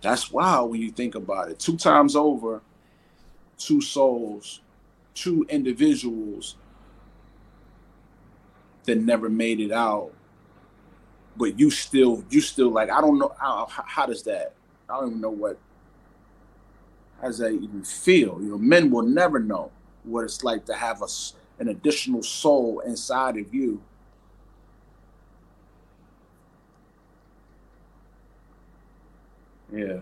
that's 0.01 0.31
wild 0.31 0.69
when 0.69 0.81
you 0.81 0.91
think 0.91 1.15
about 1.15 1.49
it. 1.49 1.59
Two 1.59 1.77
times 1.77 2.15
over, 2.15 2.61
two 3.57 3.81
souls, 3.81 4.61
two 5.15 5.45
individuals 5.49 6.55
that 8.87 8.97
never 8.97 9.29
made 9.29 9.59
it 9.59 9.71
out. 9.71 10.11
But 11.37 11.59
you 11.59 11.69
still, 11.69 12.25
you 12.31 12.41
still 12.41 12.69
like, 12.69 12.89
I 12.89 12.99
don't 12.99 13.19
know 13.19 13.35
how, 13.39 13.67
how 13.69 14.07
does 14.07 14.23
that? 14.23 14.53
I 14.89 14.99
don't 14.99 15.09
even 15.09 15.21
know 15.21 15.29
what. 15.29 15.59
How 17.21 17.27
does 17.27 17.37
that 17.39 17.51
even 17.51 17.83
feel? 17.83 18.39
You 18.41 18.51
know, 18.51 18.57
men 18.57 18.89
will 18.89 19.03
never 19.03 19.39
know 19.39 19.71
what 20.03 20.23
it's 20.23 20.43
like 20.43 20.65
to 20.65 20.73
have 20.73 21.01
a, 21.01 21.07
an 21.59 21.67
additional 21.69 22.23
soul 22.23 22.79
inside 22.81 23.37
of 23.37 23.53
you. 23.53 23.81
Yeah 29.71 29.99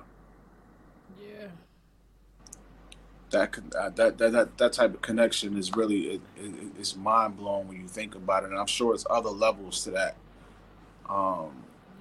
that 3.35 3.57
uh, 3.77 3.89
that, 3.89 4.17
that 4.17 4.31
that 4.31 4.57
that 4.57 4.73
type 4.73 4.93
of 4.93 5.01
connection 5.01 5.57
is 5.57 5.75
really 5.75 6.15
it, 6.15 6.21
it, 6.37 6.53
it's 6.79 6.95
mind 6.95 7.37
blowing 7.37 7.67
when 7.67 7.81
you 7.81 7.87
think 7.87 8.15
about 8.15 8.43
it, 8.43 8.51
and 8.51 8.59
I'm 8.59 8.67
sure 8.67 8.93
it's 8.93 9.05
other 9.09 9.29
levels 9.29 9.83
to 9.83 9.91
that 9.91 10.15
um, 11.09 11.51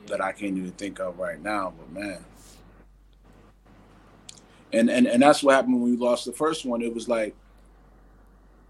that 0.06 0.20
I 0.20 0.32
can't 0.32 0.56
even 0.56 0.72
think 0.72 1.00
of 1.00 1.18
right 1.18 1.42
now. 1.42 1.72
But 1.76 1.92
man, 1.92 2.24
and 4.72 4.88
and 4.88 5.06
and 5.06 5.22
that's 5.22 5.42
what 5.42 5.54
happened 5.56 5.74
when 5.80 5.90
we 5.90 5.96
lost 5.96 6.24
the 6.24 6.32
first 6.32 6.64
one. 6.64 6.82
It 6.82 6.94
was 6.94 7.08
like 7.08 7.34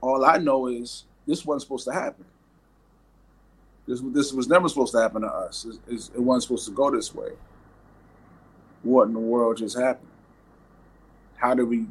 all 0.01 0.25
I 0.25 0.39
know 0.39 0.67
is 0.69 1.05
this 1.27 1.45
wasn't 1.45 1.63
supposed 1.63 1.85
to 1.87 1.93
happen. 1.93 2.25
This 3.87 4.01
this 4.07 4.33
was 4.33 4.49
never 4.49 4.69
supposed 4.71 4.93
to 4.93 5.01
happen 5.01 5.23
to 5.23 5.29
us. 5.29 5.67
It, 5.67 5.93
it, 5.93 6.11
it 6.15 6.21
wasn't 6.21 6.45
supposed 6.45 6.67
to 6.67 6.73
go 6.73 6.91
this 6.91 7.15
way. 7.15 7.33
What 8.83 9.09
in 9.09 9.15
the 9.15 9.21
world 9.21 9.59
just 9.59 9.79
happened? 9.79 10.09
How 11.37 11.55
did 11.55 11.65
we 11.69 11.87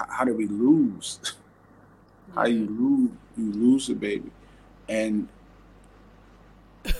how, 0.00 0.06
how 0.18 0.24
did 0.24 0.36
we 0.36 0.46
lose? 0.46 1.18
how 2.34 2.46
you 2.46 2.66
lose 2.66 3.10
you 3.36 3.52
lose 3.52 3.88
a 3.88 3.94
baby, 3.94 4.30
and 4.88 5.28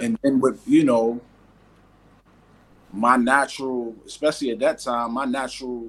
and 0.00 0.18
then 0.22 0.40
with 0.40 0.60
you 0.66 0.84
know 0.84 1.20
my 2.92 3.16
natural, 3.16 3.94
especially 4.06 4.50
at 4.50 4.60
that 4.60 4.78
time, 4.78 5.12
my 5.12 5.24
natural 5.24 5.88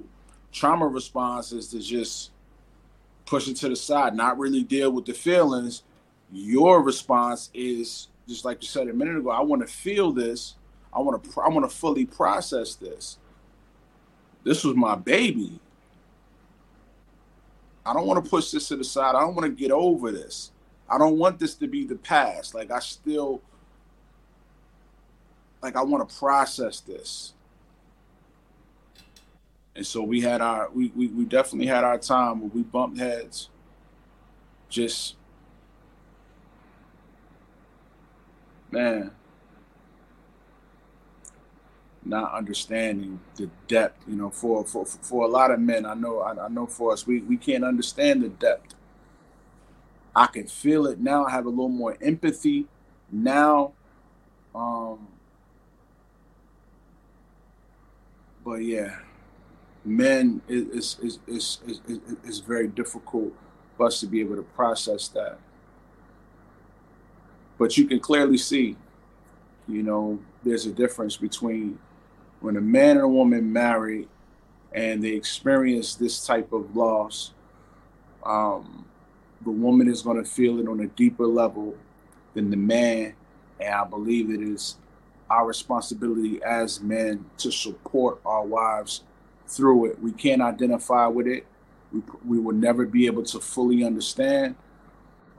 trauma 0.52 0.88
response 0.88 1.52
is 1.52 1.68
to 1.68 1.80
just 1.80 2.32
push 3.26 3.48
it 3.48 3.56
to 3.57 3.69
the 3.69 3.76
side, 3.76 4.15
not 4.15 4.40
really 4.40 4.64
deal 4.64 4.91
with 4.91 5.06
the 5.06 5.14
feelings, 5.14 5.84
your 6.32 6.82
response 6.82 7.52
is 7.53 8.07
just 8.27 8.44
like 8.44 8.61
you 8.61 8.68
said 8.68 8.88
a 8.88 8.94
minute 8.94 9.18
ago. 9.18 9.30
I 9.30 9.41
want 9.41 9.61
to 9.61 9.68
feel 9.68 10.11
this. 10.11 10.56
I 10.94 10.99
want 10.99 11.23
to. 11.23 11.41
I 11.41 11.49
want 11.49 11.69
to 11.69 11.76
fully 11.76 12.06
process 12.06 12.76
this. 12.76 13.18
This 14.44 14.64
was 14.64 14.76
my 14.76 14.95
baby. 14.95 15.60
I 17.86 17.94
don't 17.94 18.07
want 18.07 18.24
to 18.24 18.30
push 18.30 18.52
this 18.52 18.68
to 18.70 18.78
the 18.78 18.84
side. 18.84 19.16
I 19.16 19.22
don't 19.22 19.36
want 19.36 19.45
to 19.45 19.52
get 19.52 19.72
over 19.72 20.12
this. 20.12 20.52
I 20.90 20.98
don't 20.98 21.18
want 21.18 21.40
this 21.40 21.56
to 21.56 21.68
be 21.68 21.86
the 21.86 21.95
past. 21.95 22.56
Like 22.56 22.72
I 22.72 22.80
still 22.80 23.41
like 25.62 25.76
I 25.76 25.84
want 25.84 26.07
to 26.07 26.16
process 26.16 26.80
this. 26.80 27.34
And 29.76 29.86
so 29.86 30.03
we 30.03 30.22
had 30.22 30.41
our 30.41 30.70
we, 30.72 30.91
we 30.95 31.07
we 31.07 31.26
definitely 31.26 31.68
had 31.68 31.84
our 31.84 31.98
time 31.98 32.41
where 32.41 32.49
we 32.49 32.64
bumped 32.64 32.98
heads. 32.98 33.49
Just 34.70 35.16
man, 38.72 39.12
not 42.06 42.34
understanding 42.34 43.19
the 43.36 43.49
depth. 43.68 44.03
You 44.07 44.15
know, 44.15 44.30
for 44.30 44.65
for 44.65 44.86
for 44.86 45.26
a 45.26 45.27
lot 45.27 45.52
of 45.52 45.60
men, 45.60 45.86
I 45.86 45.94
know 45.95 46.19
I, 46.19 46.45
I 46.45 46.48
know 46.49 46.68
for 46.68 46.94
us, 46.94 47.07
we 47.07 47.22
we 47.22 47.38
can't 47.38 47.64
understand 47.64 48.23
the 48.23 48.30
depth. 48.30 48.76
I 50.15 50.27
can 50.27 50.48
feel 50.48 50.88
it 50.88 50.99
now. 50.99 51.26
I 51.26 51.32
have 51.32 51.45
a 51.45 51.49
little 51.49 51.69
more 51.69 51.98
empathy 52.02 52.68
now. 53.11 53.73
Um, 54.53 55.07
but 58.45 58.64
yeah, 58.64 58.98
men 59.84 60.41
is 60.48 60.98
is, 61.02 61.19
is 61.27 61.60
is 61.68 61.82
is 61.88 61.99
is 62.23 62.40
very 62.40 62.68
difficult 62.68 63.34
for 63.77 63.88
us 63.88 63.99
to 63.99 64.07
be 64.07 64.22
able 64.22 64.36
to 64.36 64.44
process 64.44 65.07
that. 65.10 65.38
But 67.57 67.77
you 67.77 67.86
can 67.86 67.99
clearly 67.99 68.38
see, 68.38 68.76
you 69.68 69.84
know, 69.84 70.19
there's 70.44 70.65
a 70.65 70.72
difference 70.72 71.18
between 71.18 71.80
when 72.40 72.57
a 72.57 72.62
man 72.62 72.91
and 72.91 73.02
a 73.02 73.07
woman 73.07 73.52
marry 73.52 74.07
and 74.76 75.02
they 75.02 75.10
experience 75.10 75.95
this 75.95 76.26
type 76.26 76.52
of 76.52 76.76
loss. 76.76 77.32
Um, 78.26 78.86
the 79.44 79.52
woman 79.52 79.88
is 79.88 80.02
going 80.02 80.22
to 80.22 80.30
feel 80.30 80.60
it 80.60 80.68
on 80.68 80.82
a 80.82 80.88
deeper 80.88 81.26
level 81.26 81.76
than 82.34 82.49
the 82.49 82.57
man, 82.57 83.14
and 83.60 83.74
I 83.74 83.86
believe 83.86 84.30
it 84.30 84.41
is 84.41 84.78
our 85.30 85.48
responsibility 85.48 86.44
as 86.44 86.82
men 86.82 87.26
to 87.38 87.52
support 87.52 88.20
our 88.26 88.44
wives 88.44 89.03
through 89.48 89.86
it. 89.86 90.02
We 90.02 90.12
can't 90.12 90.41
identify 90.41 91.07
with 91.07 91.28
it. 91.28 91.45
We, 91.94 92.02
we 92.26 92.40
will 92.40 92.56
never 92.56 92.86
be 92.86 93.06
able 93.06 93.24
to 93.24 93.40
fully 93.40 93.84
understand. 93.84 94.56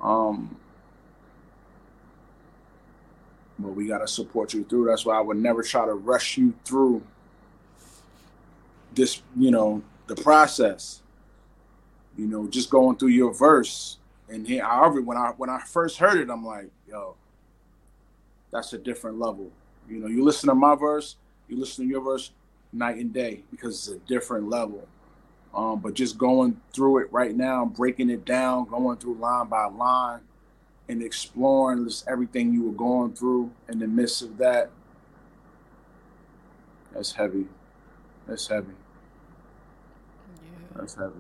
Um, 0.01 0.57
but 3.59 3.71
we 3.71 3.87
got 3.87 3.99
to 3.99 4.09
support 4.09 4.53
you 4.55 4.65
through. 4.65 4.87
That's 4.87 5.05
why 5.07 5.17
I 5.17 5.21
would 5.21 5.39
never 5.39 5.63
try 5.63 5.87
to 5.87 5.95
rush 5.95 6.37
you 6.37 6.55
through 6.65 7.03
this, 8.95 9.23
you 9.37 9.51
know, 9.51 9.83
the 10.07 10.17
process. 10.17 11.03
You 12.17 12.27
know, 12.27 12.49
just 12.49 12.71
going 12.71 12.97
through 12.97 13.11
your 13.11 13.35
verse. 13.35 13.99
And 14.29 14.47
here, 14.47 14.65
however, 14.65 15.03
when 15.03 15.19
I 15.19 15.33
when 15.37 15.51
I 15.51 15.61
first 15.61 15.99
heard 15.99 16.19
it, 16.19 16.31
I'm 16.31 16.45
like, 16.45 16.71
yo, 16.89 17.17
that's 18.51 18.73
a 18.73 18.79
different 18.79 19.19
level. 19.19 19.51
You 19.89 20.01
know, 20.01 20.07
you 20.07 20.25
listen 20.25 20.49
to 20.49 20.55
my 20.55 20.75
verse, 20.75 21.17
you 21.49 21.59
listen 21.59 21.85
to 21.85 21.91
your 21.91 22.01
verse 22.01 22.33
night 22.73 22.97
and 22.97 23.13
day 23.13 23.43
because 23.51 23.77
it's 23.77 23.97
a 23.97 24.01
different 24.09 24.49
level. 24.49 24.87
Um, 25.55 25.81
but 25.81 25.95
just 25.95 26.19
going 26.19 26.61
through 26.73 26.99
it 26.99 27.13
right 27.13 27.35
now, 27.35 27.65
breaking 27.65 28.11
it 28.11 28.25
down, 28.25 28.69
going 28.69 28.99
through 28.99 29.15
line 29.15 29.49
by 29.49 29.67
line, 29.67 30.21
and 30.89 31.03
exploring 31.03 31.85
just 31.85 32.07
everything 32.09 32.53
you 32.53 32.63
were 32.63 32.73
going 32.73 33.13
through 33.13 33.51
in 33.69 33.79
the 33.79 33.87
midst 33.87 34.23
of 34.23 34.39
that. 34.39 34.71
That's 36.93 37.13
heavy. 37.13 37.47
That's 38.27 38.47
heavy. 38.47 38.73
Yeah. 40.43 40.77
That's 40.77 40.95
heavy. 40.95 41.13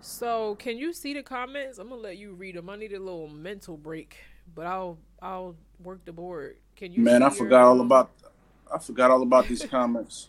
So, 0.00 0.54
can 0.56 0.78
you 0.78 0.92
see 0.92 1.14
the 1.14 1.22
comments? 1.22 1.78
I'm 1.78 1.88
gonna 1.88 2.00
let 2.00 2.16
you 2.16 2.32
read 2.32 2.54
them. 2.54 2.70
I 2.70 2.76
need 2.76 2.92
a 2.92 2.98
little 2.98 3.28
mental 3.28 3.76
break, 3.76 4.16
but 4.54 4.66
I'll 4.66 4.98
I'll 5.20 5.56
work 5.82 6.04
the 6.04 6.12
board. 6.12 6.56
Can 6.76 6.92
you? 6.92 7.02
Man, 7.02 7.22
I 7.22 7.30
forgot 7.30 7.62
all 7.62 7.80
about. 7.80 8.10
Um, 8.24 8.30
I 8.74 8.78
forgot 8.78 9.10
all 9.10 9.22
about 9.22 9.48
these 9.48 9.64
comments. 9.64 10.28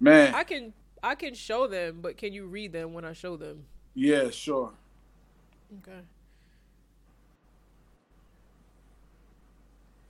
Man, 0.00 0.34
I 0.34 0.44
can 0.44 0.72
I 1.02 1.14
can 1.14 1.34
show 1.34 1.66
them, 1.66 1.98
but 2.00 2.16
can 2.16 2.32
you 2.32 2.46
read 2.46 2.72
them 2.72 2.92
when 2.92 3.04
I 3.04 3.12
show 3.12 3.36
them? 3.36 3.66
Yeah, 3.94 4.30
sure. 4.30 4.72
Okay. 5.78 6.00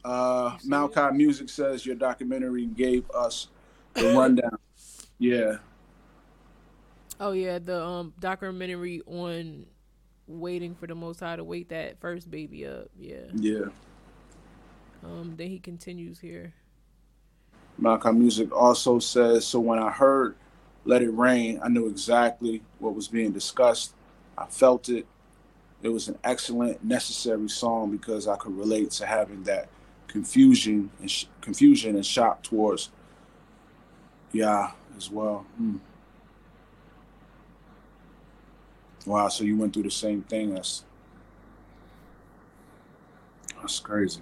Uh, 0.02 0.56
Malachi 0.64 1.14
Music 1.16 1.48
says 1.48 1.84
your 1.84 1.94
documentary 1.94 2.66
gave 2.66 3.10
us 3.10 3.48
the 3.94 4.08
rundown. 4.16 4.58
yeah. 5.18 5.56
Oh 7.18 7.32
yeah, 7.32 7.58
the 7.58 7.84
um 7.84 8.14
documentary 8.18 9.02
on 9.06 9.66
waiting 10.26 10.74
for 10.74 10.86
the 10.86 10.94
Most 10.94 11.20
High 11.20 11.36
to 11.36 11.44
wake 11.44 11.68
that 11.68 12.00
first 12.00 12.30
baby 12.30 12.66
up. 12.66 12.88
Yeah. 12.98 13.26
Yeah. 13.34 13.66
Um. 15.04 15.34
Then 15.36 15.48
he 15.48 15.58
continues 15.58 16.18
here. 16.18 16.54
Malachi 17.76 18.12
Music 18.12 18.54
also 18.54 18.98
says 18.98 19.46
so. 19.46 19.60
When 19.60 19.78
I 19.78 19.90
heard 19.90 20.34
"Let 20.86 21.02
It 21.02 21.10
Rain," 21.10 21.60
I 21.62 21.68
knew 21.68 21.86
exactly 21.88 22.62
what 22.78 22.94
was 22.94 23.08
being 23.08 23.32
discussed. 23.32 23.92
I 24.38 24.46
felt 24.46 24.88
it 24.88 25.06
it 25.82 25.88
was 25.88 26.08
an 26.08 26.18
excellent, 26.24 26.84
necessary 26.84 27.48
song 27.48 27.90
because 27.90 28.28
I 28.28 28.36
could 28.36 28.56
relate 28.56 28.90
to 28.92 29.06
having 29.06 29.44
that 29.44 29.68
confusion 30.06 30.90
and 31.00 31.10
sh- 31.10 31.26
confusion 31.40 31.94
and 31.94 32.04
shock 32.04 32.42
towards 32.42 32.90
yeah 34.32 34.72
as 34.96 35.10
well. 35.10 35.46
Hmm. 35.56 35.76
Wow, 39.06 39.28
so 39.28 39.44
you 39.44 39.56
went 39.56 39.72
through 39.72 39.84
the 39.84 39.90
same 39.90 40.22
thing. 40.22 40.54
That's 40.54 40.84
that's 43.60 43.78
crazy. 43.78 44.20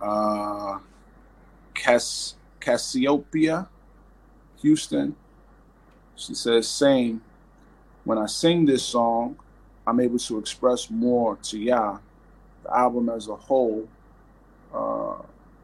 Uh, 0.00 0.78
Cass 1.74 2.36
Cassiopeia, 2.60 3.68
Houston. 4.62 5.16
She 6.14 6.34
says, 6.34 6.68
"Same. 6.68 7.22
When 8.04 8.18
I 8.18 8.26
sing 8.26 8.66
this 8.66 8.84
song, 8.84 9.36
I'm 9.86 10.00
able 10.00 10.18
to 10.18 10.38
express 10.38 10.90
more 10.90 11.36
to 11.36 11.58
Yah. 11.58 11.98
The 12.64 12.76
album 12.76 13.08
as 13.08 13.28
a 13.28 13.36
whole, 13.36 13.88
uh, 14.72 15.16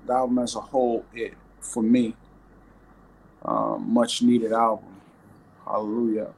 the 0.06 0.12
album 0.14 0.38
as 0.38 0.56
a 0.56 0.60
whole, 0.60 1.05
it 1.14 1.34
for 1.60 1.82
me, 1.82 2.14
um, 3.44 3.93
much 3.93 4.22
needed 4.22 4.52
album. 4.52 5.01
Hallelujah. 5.64 6.32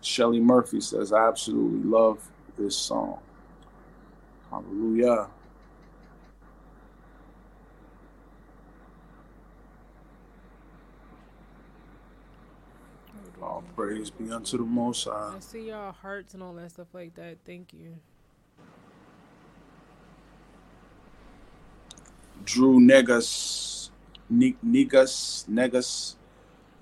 Shelly 0.00 0.40
Murphy 0.40 0.80
says, 0.80 1.12
I 1.12 1.28
absolutely 1.28 1.88
love 1.88 2.26
this 2.56 2.76
song. 2.76 3.20
Hallelujah. 4.50 5.28
All 13.40 13.62
praise 13.78 14.10
be 14.10 14.28
unto 14.28 14.58
the 14.58 14.64
Most 14.64 15.04
High. 15.04 15.34
I 15.36 15.38
see 15.38 15.68
y'all 15.68 15.92
hearts 15.92 16.34
and 16.34 16.42
all 16.42 16.52
that 16.54 16.72
stuff 16.72 16.88
like 16.92 17.14
that. 17.14 17.36
Thank 17.46 17.72
you. 17.72 17.94
Drew 22.44 22.80
Negas, 22.80 23.90
Negas, 24.32 25.48
Negas. 25.48 26.16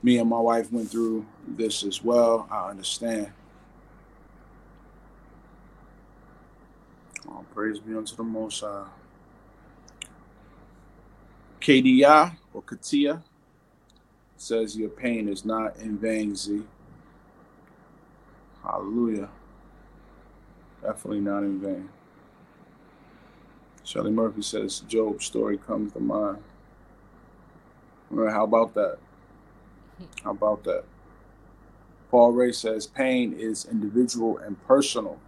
Me 0.03 0.17
and 0.17 0.31
my 0.31 0.41
wife 0.41 0.73
went 0.73 0.91
through 0.91 1.27
this 1.47 1.85
as 1.85 2.03
well. 2.03 2.49
I 2.51 2.71
understand. 2.71 3.31
All 7.29 7.45
praise 7.53 7.79
be 7.79 7.95
unto 7.95 8.17
the 8.17 8.23
Most 8.23 8.61
High. 8.61 8.87
KDI 11.61 12.39
or 12.55 12.63
Katia 12.63 13.23
says 14.39 14.79
your 14.79 14.89
pain 14.89 15.29
is 15.29 15.45
not 15.45 15.77
in 15.77 15.99
vain, 15.99 16.35
Z. 16.35 16.63
Hallelujah. 18.67 19.31
Definitely 20.83 21.21
not 21.21 21.45
in 21.45 21.61
vain. 21.61 21.89
Shelly 23.85 24.11
Murphy 24.11 24.43
says 24.43 24.81
Job's 24.81 25.27
story 25.27 25.59
comes 25.59 25.93
to 25.95 26.01
mind. 26.01 26.39
How 28.15 28.45
about 28.45 28.75
that? 28.75 28.99
How 30.25 30.33
about 30.33 30.65
that? 30.65 30.85
Paul 32.11 32.33
Ray 32.33 32.53
says 32.53 32.87
pain 32.87 33.33
is 33.33 33.67
individual 33.67 34.39
and 34.39 34.63
personal. 34.67 35.19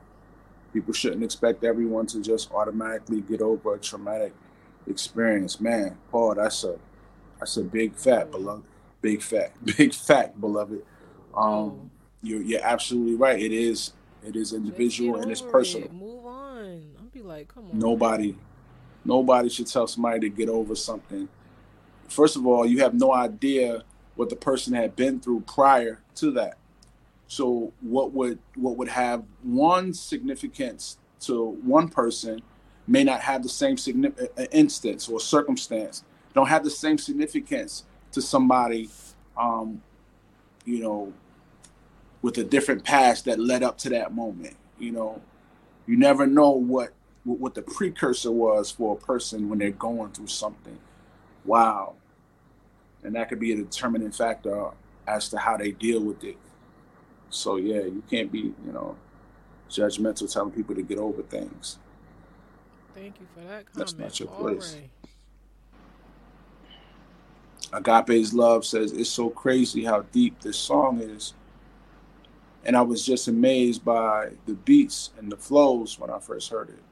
People 0.73 0.95
shouldn't 0.95 1.25
expect 1.25 1.65
everyone 1.65 2.07
to 2.09 2.21
just 2.23 2.53
automatically 2.53 3.21
get 3.23 3.43
over 3.43 3.75
a 3.75 3.79
traumatic 3.79 4.35
experience. 4.87 5.61
Man, 5.61 5.99
Paul, 6.11 6.37
that's 6.37 6.65
a 6.65 6.79
that's 7.39 7.57
a 7.57 7.63
big 7.65 7.95
fat 7.97 8.31
beloved 8.31 8.65
Big 9.03 9.23
fat, 9.23 9.53
big 9.79 9.95
fat 9.95 10.41
beloved. 10.41 10.83
Um, 11.37 11.91
Oh. 11.91 11.98
You're 12.23 12.43
you're 12.43 12.65
absolutely 12.65 13.15
right. 13.15 13.41
It 13.41 13.53
is 13.53 13.93
it 14.25 14.37
is 14.37 14.53
individual 14.53 15.21
and 15.21 15.31
it's 15.31 15.41
personal. 15.41 15.87
it. 15.87 15.93
Move 15.93 16.27
on. 16.27 16.91
I'll 16.99 17.05
be 17.13 17.23
like, 17.23 17.49
come 17.49 17.71
on. 17.71 17.79
Nobody, 17.79 18.37
nobody 19.05 19.49
should 19.49 19.67
tell 19.67 19.87
somebody 19.87 20.21
to 20.21 20.29
get 20.29 20.49
over 20.49 20.75
something. 20.75 21.29
First 22.09 22.37
of 22.37 22.47
all, 22.47 22.67
you 22.67 22.81
have 22.81 22.95
no 22.95 23.13
idea 23.13 23.85
what 24.17 24.29
the 24.29 24.37
person 24.37 24.75
had 24.75 24.97
been 24.97 25.21
through 25.21 25.41
prior 25.41 26.01
to 26.17 26.31
that. 26.33 26.59
So 27.29 27.73
what 27.81 28.13
would 28.13 28.39
what 28.57 28.77
would 28.77 28.89
have 28.89 29.25
one 29.43 29.93
significance 29.93 30.99
to 31.21 31.51
one 31.63 31.89
person 31.89 32.41
may 32.87 33.05
not 33.05 33.21
have 33.21 33.43
the 33.43 33.49
same 33.49 33.77
significant 33.77 34.49
instance 34.51 35.09
or 35.09 35.21
circumstance. 35.21 36.05
Don't 36.35 36.49
have 36.49 36.65
the 36.65 36.71
same 36.71 36.97
significance 36.97 37.85
to 38.13 38.23
somebody, 38.23 38.89
um, 39.37 39.83
you 40.65 40.81
know, 40.83 41.13
with 42.23 42.39
a 42.39 42.45
different 42.45 42.85
past 42.85 43.25
that 43.27 43.39
led 43.39 43.63
up 43.63 43.79
to 43.79 43.89
that 43.91 44.15
moment. 44.15 44.57
You 44.79 44.93
know, 44.93 45.23
you 45.87 45.97
never 45.97 46.27
know 46.27 46.51
what 46.51 46.93
what 47.25 47.55
the 47.55 47.63
precursor 47.63 48.31
was 48.31 48.71
for 48.71 48.97
a 48.97 48.99
person 49.07 49.49
when 49.51 49.59
they're 49.59 49.71
going 49.71 50.11
through 50.13 50.29
something. 50.29 50.79
Wow. 51.45 51.95
And 53.03 53.15
that 53.15 53.29
could 53.29 53.39
be 53.39 53.53
a 53.53 53.57
determining 53.57 54.13
factor 54.13 54.71
as 55.07 55.29
to 55.31 55.39
how 55.39 55.57
they 55.57 55.73
deal 55.73 56.01
with 56.01 56.25
it. 56.25 56.39
So 57.31 57.57
yeah, 57.57 57.83
you 57.83 58.03
can't 58.11 58.33
be, 58.33 58.39
you 58.39 58.73
know, 58.73 58.97
judgmental 59.69 60.33
telling 60.33 60.53
people 60.53 60.75
to 60.75 60.83
get 60.83 60.99
over 60.99 61.23
things. 61.23 61.79
Thank 62.95 63.21
you 63.21 63.27
for 63.35 63.41
that 63.41 63.67
comment. 63.67 63.75
That's 63.75 63.99
not 63.99 64.21
your 64.21 64.29
place. 64.29 64.77
Agape's 67.73 68.33
Love 68.33 68.65
says 68.65 68.93
it's 68.93 69.11
so 69.11 69.29
crazy 69.29 69.85
how 69.85 70.01
deep 70.13 70.41
this 70.41 70.57
song 70.57 71.01
is. 71.01 71.35
And 72.65 72.77
I 72.77 72.83
was 72.83 73.05
just 73.07 73.29
amazed 73.29 73.85
by 73.85 74.31
the 74.47 74.55
beats 74.55 75.11
and 75.19 75.31
the 75.31 75.37
flows 75.37 75.99
when 75.99 76.11
I 76.11 76.19
first 76.19 76.51
heard 76.51 76.69
it. 76.71 76.83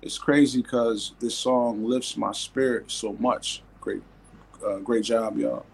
It's 0.00 0.18
crazy 0.18 0.62
because 0.62 1.12
this 1.18 1.34
song 1.34 1.84
lifts 1.84 2.16
my 2.16 2.32
spirit 2.32 2.90
so 2.90 3.14
much. 3.14 3.62
Great, 3.80 4.02
uh, 4.64 4.78
great 4.78 5.04
job, 5.04 5.38
y'all. 5.38 5.64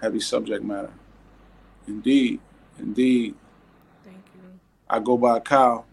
Heavy 0.00 0.20
subject 0.20 0.64
matter. 0.64 0.90
Indeed, 1.86 2.40
indeed. 2.78 3.34
Thank 4.04 4.16
you. 4.34 4.58
I 4.88 5.00
go 5.00 5.16
by 5.16 5.40
Kyle. 5.40 5.86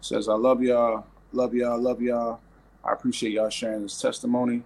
Says 0.00 0.28
I 0.28 0.34
love 0.34 0.62
y'all, 0.62 1.06
love 1.32 1.54
y'all, 1.54 1.80
love 1.80 2.00
y'all. 2.00 2.40
I 2.84 2.92
appreciate 2.92 3.32
y'all 3.32 3.50
sharing 3.50 3.82
this 3.82 4.00
testimony. 4.00 4.62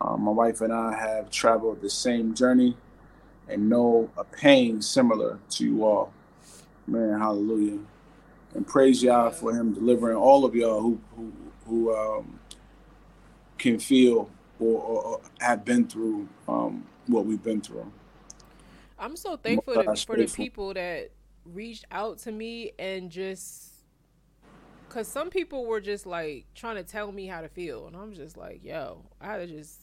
Um, 0.00 0.22
my 0.22 0.30
wife 0.30 0.60
and 0.60 0.72
I 0.72 0.94
have 0.94 1.30
traveled 1.30 1.80
the 1.80 1.90
same 1.90 2.34
journey 2.34 2.76
and 3.48 3.68
know 3.68 4.10
a 4.16 4.24
pain 4.24 4.80
similar 4.80 5.38
to 5.50 5.64
you 5.64 5.84
all. 5.84 6.12
Man, 6.86 7.18
hallelujah. 7.18 7.78
And 8.54 8.66
praise 8.66 9.02
y'all 9.02 9.30
for 9.30 9.54
him 9.54 9.72
delivering 9.72 10.16
all 10.16 10.44
of 10.44 10.54
y'all 10.54 10.80
who 10.80 11.00
who, 11.16 11.32
who 11.66 11.96
um, 11.96 12.38
can 13.58 13.78
feel 13.78 14.30
or, 14.60 14.80
or, 14.80 15.20
have 15.40 15.64
been 15.64 15.86
through 15.86 16.28
um, 16.46 16.86
what 17.06 17.26
we've 17.26 17.42
been 17.42 17.60
through. 17.60 17.90
I'm 18.98 19.16
so 19.16 19.36
thankful 19.36 19.74
to, 19.74 19.96
for 19.96 20.16
the 20.16 20.26
people 20.26 20.74
that 20.74 21.10
reached 21.44 21.84
out 21.90 22.18
to 22.18 22.32
me 22.32 22.72
and 22.78 23.10
just 23.10 23.70
because 24.88 25.08
some 25.08 25.28
people 25.28 25.66
were 25.66 25.80
just 25.80 26.06
like 26.06 26.46
trying 26.54 26.76
to 26.76 26.84
tell 26.84 27.10
me 27.10 27.26
how 27.26 27.40
to 27.40 27.48
feel, 27.48 27.88
and 27.88 27.96
I'm 27.96 28.14
just 28.14 28.36
like, 28.36 28.62
yo, 28.62 29.04
I 29.20 29.26
had 29.26 29.36
to 29.38 29.46
just, 29.46 29.80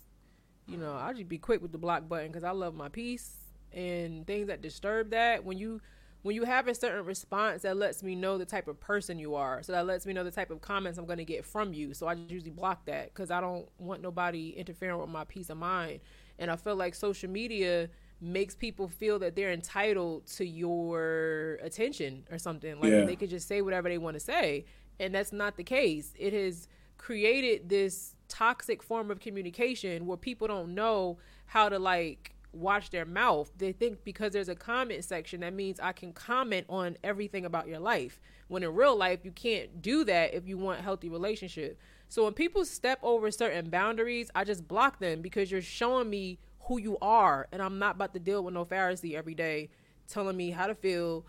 you 0.68 0.78
know, 0.78 0.94
I'll 0.94 1.14
just 1.14 1.28
be 1.28 1.38
quick 1.38 1.62
with 1.62 1.74
the 1.74 1.78
block 1.78 2.08
button 2.08 2.28
because 2.28 2.46
I 2.46 2.52
love 2.52 2.74
my 2.74 2.88
peace 2.88 3.40
and 3.73 4.26
things 4.27 4.48
that 4.48 4.61
disturb 4.61 5.10
that. 5.11 5.43
When 5.45 5.57
you 5.57 5.81
when 6.23 6.35
you 6.35 6.43
have 6.43 6.68
a 6.68 6.76
certain 6.76 7.03
response 7.03 7.64
that 7.64 7.77
lets 7.77 8.03
me 8.03 8.14
know 8.15 8.38
the 8.38 8.45
type 8.45 8.68
of 8.68 8.80
person 8.80 9.18
you 9.18 9.34
are, 9.34 9.64
so 9.64 9.72
that 9.72 9.88
lets 9.88 10.06
me 10.06 10.14
know 10.14 10.23
the 10.23 10.30
type 10.31 10.52
of 10.52 10.61
comments 10.61 10.99
I'm 10.99 11.07
going 11.07 11.18
to 11.18 11.26
get 11.26 11.43
from 11.45 11.73
you. 11.73 11.95
So 11.95 12.07
I 12.07 12.14
just 12.14 12.30
usually 12.30 12.52
block 12.52 12.85
that 12.85 13.06
because 13.14 13.31
I 13.31 13.41
don't 13.41 13.68
want 13.80 14.03
nobody 14.03 14.49
interfering 14.49 14.99
with 14.99 15.10
my 15.10 15.23
peace 15.23 15.49
of 15.49 15.57
mind. 15.57 15.99
And 16.38 16.52
I 16.52 16.56
feel 16.57 16.76
like 16.76 16.93
social 16.93 17.30
media 17.30 17.89
makes 18.19 18.53
people 18.56 18.88
feel 18.88 19.18
that 19.18 19.35
they're 19.35 19.52
entitled 19.52 20.27
to 20.27 20.45
your 20.45 21.57
attention 21.64 22.23
or 22.31 22.38
something. 22.38 22.80
Like 22.80 22.91
Yeah. 22.91 23.03
they 23.06 23.15
could 23.15 23.31
just 23.31 23.48
say 23.48 23.64
whatever 23.64 23.89
they 23.89 23.98
want 23.98 24.14
to 24.15 24.19
say. 24.19 24.65
And 24.99 25.15
that's 25.15 25.31
not 25.31 25.57
the 25.57 25.64
case. 25.64 26.14
It 26.19 26.34
has 26.34 26.68
created 26.99 27.68
this 27.68 28.15
toxic 28.27 28.84
form 28.84 29.10
of 29.10 29.19
communication 29.19 30.06
where 30.06 30.18
people 30.18 30.48
don't 30.48 30.76
know 30.76 31.18
how 31.48 31.68
to 31.68 31.80
like 31.80 32.35
watch 32.53 32.90
their 32.90 33.06
mouth. 33.06 33.52
They 33.57 33.72
think 33.72 34.03
because 34.03 34.34
there's 34.34 34.49
a 34.49 34.56
comment 34.56 35.03
section 35.03 35.41
that 35.41 35.53
means 35.53 35.80
I 35.80 35.94
can 35.94 36.14
comment 36.14 36.65
on 36.69 36.98
everything 37.03 37.45
about 37.45 37.68
your 37.68 37.80
life. 37.80 38.19
When 38.48 38.64
in 38.64 38.73
real 38.73 38.95
life 38.95 39.19
you 39.23 39.32
can't 39.32 39.82
do 39.82 40.03
that 40.06 40.34
if 40.34 40.48
you 40.48 40.57
want 40.57 40.82
healthy 40.82 41.10
relationship. 41.10 41.80
So 42.10 42.26
when 42.26 42.34
people 42.34 42.65
step 42.65 42.99
over 43.03 43.32
certain 43.32 43.69
boundaries, 43.69 44.30
I 44.36 44.44
just 44.44 44.68
block 44.68 44.99
them 44.99 45.22
because 45.22 45.49
you're 45.49 45.61
showing 45.61 46.10
me 46.10 46.40
who 46.65 46.80
you 46.80 46.98
are 47.02 47.48
and 47.52 47.61
I'm 47.61 47.80
not 47.80 47.95
about 47.95 48.14
to 48.14 48.19
deal 48.19 48.44
with 48.44 48.53
no 48.53 48.65
Pharisee 48.65 49.15
every 49.15 49.34
day 49.34 49.69
telling 50.07 50.36
me 50.36 50.52
how 50.52 50.68
to 50.68 50.76
feel, 50.76 51.26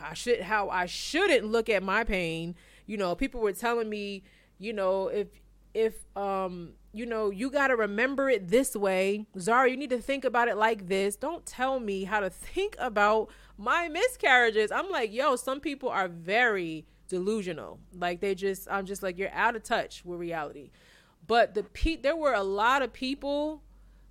I 0.00 0.14
should 0.14 0.40
how 0.40 0.68
I 0.68 0.86
shouldn't 0.86 1.46
look 1.46 1.68
at 1.68 1.82
my 1.82 2.04
pain. 2.04 2.54
You 2.86 2.96
know, 2.96 3.14
people 3.14 3.40
were 3.40 3.52
telling 3.52 3.88
me, 3.90 4.22
you 4.58 4.72
know, 4.72 5.08
if 5.08 5.28
if 5.74 5.94
um 6.16 6.74
you 6.92 7.06
know 7.06 7.30
you 7.30 7.50
got 7.50 7.68
to 7.68 7.76
remember 7.76 8.28
it 8.28 8.48
this 8.48 8.74
way. 8.74 9.26
Zara 9.38 9.70
you 9.70 9.76
need 9.76 9.90
to 9.90 10.00
think 10.00 10.24
about 10.24 10.48
it 10.48 10.56
like 10.56 10.88
this. 10.88 11.16
Don't 11.16 11.46
tell 11.46 11.80
me 11.80 12.04
how 12.04 12.20
to 12.20 12.30
think 12.30 12.76
about 12.78 13.30
my 13.56 13.88
miscarriages. 13.88 14.72
I'm 14.72 14.90
like 14.90 15.12
yo 15.12 15.36
some 15.36 15.60
people 15.60 15.88
are 15.88 16.08
very 16.08 16.86
delusional. 17.08 17.78
Like 17.92 18.20
they 18.20 18.34
just 18.34 18.68
i'm 18.70 18.86
just 18.86 19.02
like 19.02 19.18
you're 19.18 19.32
out 19.32 19.56
of 19.56 19.62
touch 19.62 20.04
with 20.04 20.18
reality. 20.18 20.70
But 21.26 21.54
the 21.54 21.62
pe- 21.62 21.96
there 21.96 22.16
were 22.16 22.34
a 22.34 22.42
lot 22.42 22.82
of 22.82 22.92
people 22.92 23.62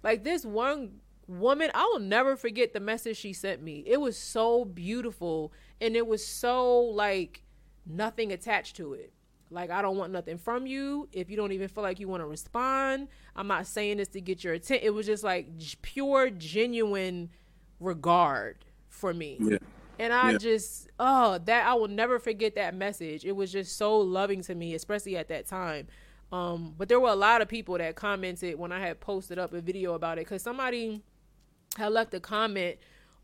like 0.04 0.24
this 0.24 0.46
one 0.46 1.02
woman 1.28 1.70
i 1.76 1.84
will 1.84 2.00
never 2.00 2.36
forget 2.36 2.74
the 2.74 2.80
message 2.80 3.18
she 3.18 3.34
sent 3.34 3.62
me. 3.62 3.84
It 3.86 4.00
was 4.02 4.18
so 4.18 4.66
beautiful 4.66 5.52
and 5.82 5.96
it 5.96 6.08
was 6.08 6.26
so 6.26 6.80
like 6.80 7.44
nothing 7.86 8.32
attached 8.32 8.76
to 8.78 8.94
it 8.94 9.14
like 9.52 9.70
i 9.72 9.82
don't 9.82 9.98
want 9.98 10.12
nothing 10.12 10.38
from 10.38 10.68
you 10.68 11.08
if 11.12 11.30
you 11.30 11.36
don't 11.38 11.52
even 11.52 11.68
feel 11.68 11.84
like 11.84 12.00
you 12.00 12.08
want 12.08 12.22
to 12.22 12.28
respond 12.28 13.08
i'm 13.36 13.48
not 13.48 13.66
saying 13.66 13.98
this 13.98 14.08
to 14.08 14.22
get 14.22 14.44
your 14.44 14.54
attention 14.54 14.86
it 14.86 14.94
was 14.94 15.06
just 15.06 15.24
like 15.24 15.58
j- 15.58 15.76
pure 15.82 16.30
genuine 16.30 17.30
regard 17.80 18.66
for 18.88 19.14
me 19.14 19.38
Yeah. 19.40 19.58
and 19.98 20.14
I 20.14 20.32
Yeah. 20.32 20.38
just, 20.38 20.90
oh, 21.00 21.38
that 21.46 21.66
I 21.68 21.74
will 21.74 21.88
never 21.88 22.20
forget 22.20 22.56
that 22.56 22.74
message. 22.76 23.24
It 23.26 23.34
was 23.36 23.52
just 23.52 23.78
so 23.78 23.98
loving 24.00 24.42
to 24.44 24.56
me, 24.56 24.74
especially 24.74 25.16
at 25.18 25.28
that 25.30 25.46
time. 25.46 25.88
Um, 26.32 26.74
but 26.78 26.90
there 26.90 27.00
were 27.00 27.10
a 27.10 27.16
lot 27.16 27.42
of 27.42 27.48
people 27.48 27.78
that 27.78 27.96
commented 27.96 28.58
when 28.60 28.72
I 28.72 28.80
had 28.80 29.00
posted 29.00 29.40
up 29.40 29.54
a 29.54 29.62
video 29.62 29.94
about 29.94 30.18
it 30.18 30.26
because 30.26 30.42
somebody 30.42 31.02
had 31.78 31.92
left 31.92 32.14
a 32.14 32.20
comment 32.20 32.78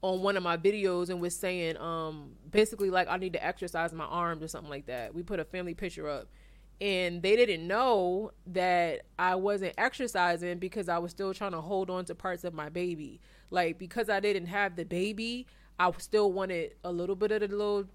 on 0.05 0.21
one 0.21 0.37
of 0.37 0.43
my 0.43 0.55
videos 0.55 1.09
and 1.09 1.19
was 1.19 1.35
saying, 1.35 1.77
um, 1.77 2.33
basically 2.51 2.91
like 2.91 3.07
I 3.09 3.17
need 3.17 3.33
to 3.33 3.43
exercise 3.43 3.91
my 3.91 4.05
arms 4.05 4.43
or 4.43 4.47
something 4.47 4.69
like 4.69 4.85
that. 4.85 5.15
We 5.15 5.23
put 5.23 5.39
a 5.39 5.45
family 5.45 5.73
picture 5.73 6.07
up. 6.07 6.27
And 6.79 7.23
they 7.23 7.35
didn't 7.37 7.65
know 7.65 8.31
that 8.47 9.03
I 9.17 9.35
wasn't 9.35 9.73
exercising 9.77 10.59
because 10.59 10.89
I 10.89 10.97
was 10.99 11.11
still 11.11 11.33
trying 11.33 11.53
to 11.53 11.61
hold 11.61 11.89
on 11.89 12.05
to 12.05 12.15
parts 12.15 12.43
of 12.43 12.53
my 12.53 12.69
baby. 12.69 13.19
Like 13.49 13.79
because 13.79 14.09
I 14.09 14.19
didn't 14.19 14.47
have 14.47 14.75
the 14.75 14.85
baby, 14.85 15.47
I 15.79 15.91
still 15.97 16.31
wanted 16.31 16.75
a 16.83 16.91
little 16.91 17.15
bit 17.15 17.31
of 17.31 17.41
the 17.41 17.47
little 17.47 17.85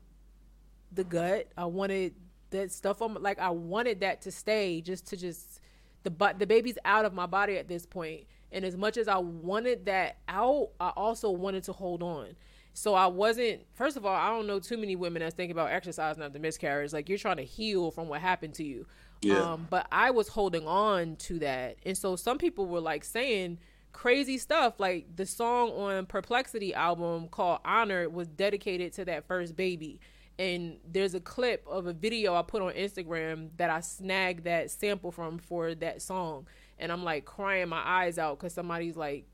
the 0.91 1.05
gut. 1.05 1.49
I 1.57 1.67
wanted 1.67 2.15
that 2.51 2.73
stuff 2.73 3.03
on 3.03 3.15
like 3.21 3.39
I 3.39 3.51
wanted 3.51 4.01
that 4.01 4.23
to 4.23 4.33
stay 4.33 4.81
just 4.81 5.07
to 5.09 5.17
just 5.17 5.61
the 6.03 6.11
but 6.11 6.39
the 6.41 6.47
baby's 6.47 6.79
out 6.85 7.05
of 7.05 7.13
my 7.13 7.27
body 7.27 7.57
at 7.59 7.69
this 7.69 7.87
point. 7.87 8.25
And 8.53 8.65
as 8.65 8.77
much 8.77 8.97
as 8.97 9.09
I 9.09 9.19
wanted 9.19 9.87
that 9.87 10.19
out, 10.29 10.71
I 10.81 10.91
also 10.97 11.31
wanted 11.31 11.65
to 11.65 11.73
hold 11.73 12.03
on. 12.03 12.35
So 12.73 12.95
I 12.95 13.07
wasn't 13.07 13.61
first 13.75 13.97
of 13.97 14.07
all, 14.07 14.15
I 14.15 14.31
don't 14.31 14.47
know 14.47 14.61
too 14.61 14.79
many 14.79 14.97
women 14.97 15.21
that's 15.21 15.35
thinking 15.35 15.53
about 15.53 15.71
exercising 15.71 16.23
after 16.23 16.39
miscarriage. 16.39 16.93
Like 16.93 17.09
you're 17.09 17.19
trying 17.19 17.39
to 17.39 17.45
heal 17.45 17.91
from 17.91 18.09
what 18.09 18.21
happened 18.21 18.55
to 18.55 18.65
you. 18.65 18.87
Yeah. 19.23 19.53
Um, 19.53 19.67
but 19.69 19.87
I 19.93 20.11
was 20.13 20.29
holding 20.29 20.67
on 20.67 21.17
to 21.17 21.39
that. 21.41 21.77
And 21.85 21.97
so 21.97 22.17
some 22.17 22.39
people 22.39 22.67
were 22.67 22.81
like 22.81 23.05
saying 23.05 23.59
crazy 23.93 24.39
stuff 24.39 24.79
like 24.79 25.17
the 25.17 25.27
song 25.27 25.71
on 25.71 26.07
Perplexity 26.07 26.73
album 26.73 27.29
called 27.29 27.61
Honor 27.65 28.09
was 28.09 28.29
dedicated 28.29 28.93
to 28.95 29.05
that 29.07 29.27
first 29.27 29.57
baby. 29.57 30.01
And 30.39 30.79
there's 30.91 31.15
a 31.15 31.21
clip 31.21 31.67
of 31.69 31.87
a 31.87 31.93
video 31.93 32.35
I 32.35 32.43
put 32.43 32.63
on 32.63 32.73
Instagram 32.73 33.51
that 33.59 33.69
I 33.69 33.81
snagged 33.81 34.45
that 34.45 34.71
sample 34.71 35.13
from 35.13 35.39
for 35.39 35.75
that 35.75 36.01
song. 36.01 36.47
And 36.81 36.91
I'm 36.91 37.05
like 37.05 37.25
crying 37.25 37.69
my 37.69 37.83
eyes 37.85 38.19
out 38.19 38.39
because 38.39 38.53
somebody's 38.53 38.97
like 38.97 39.27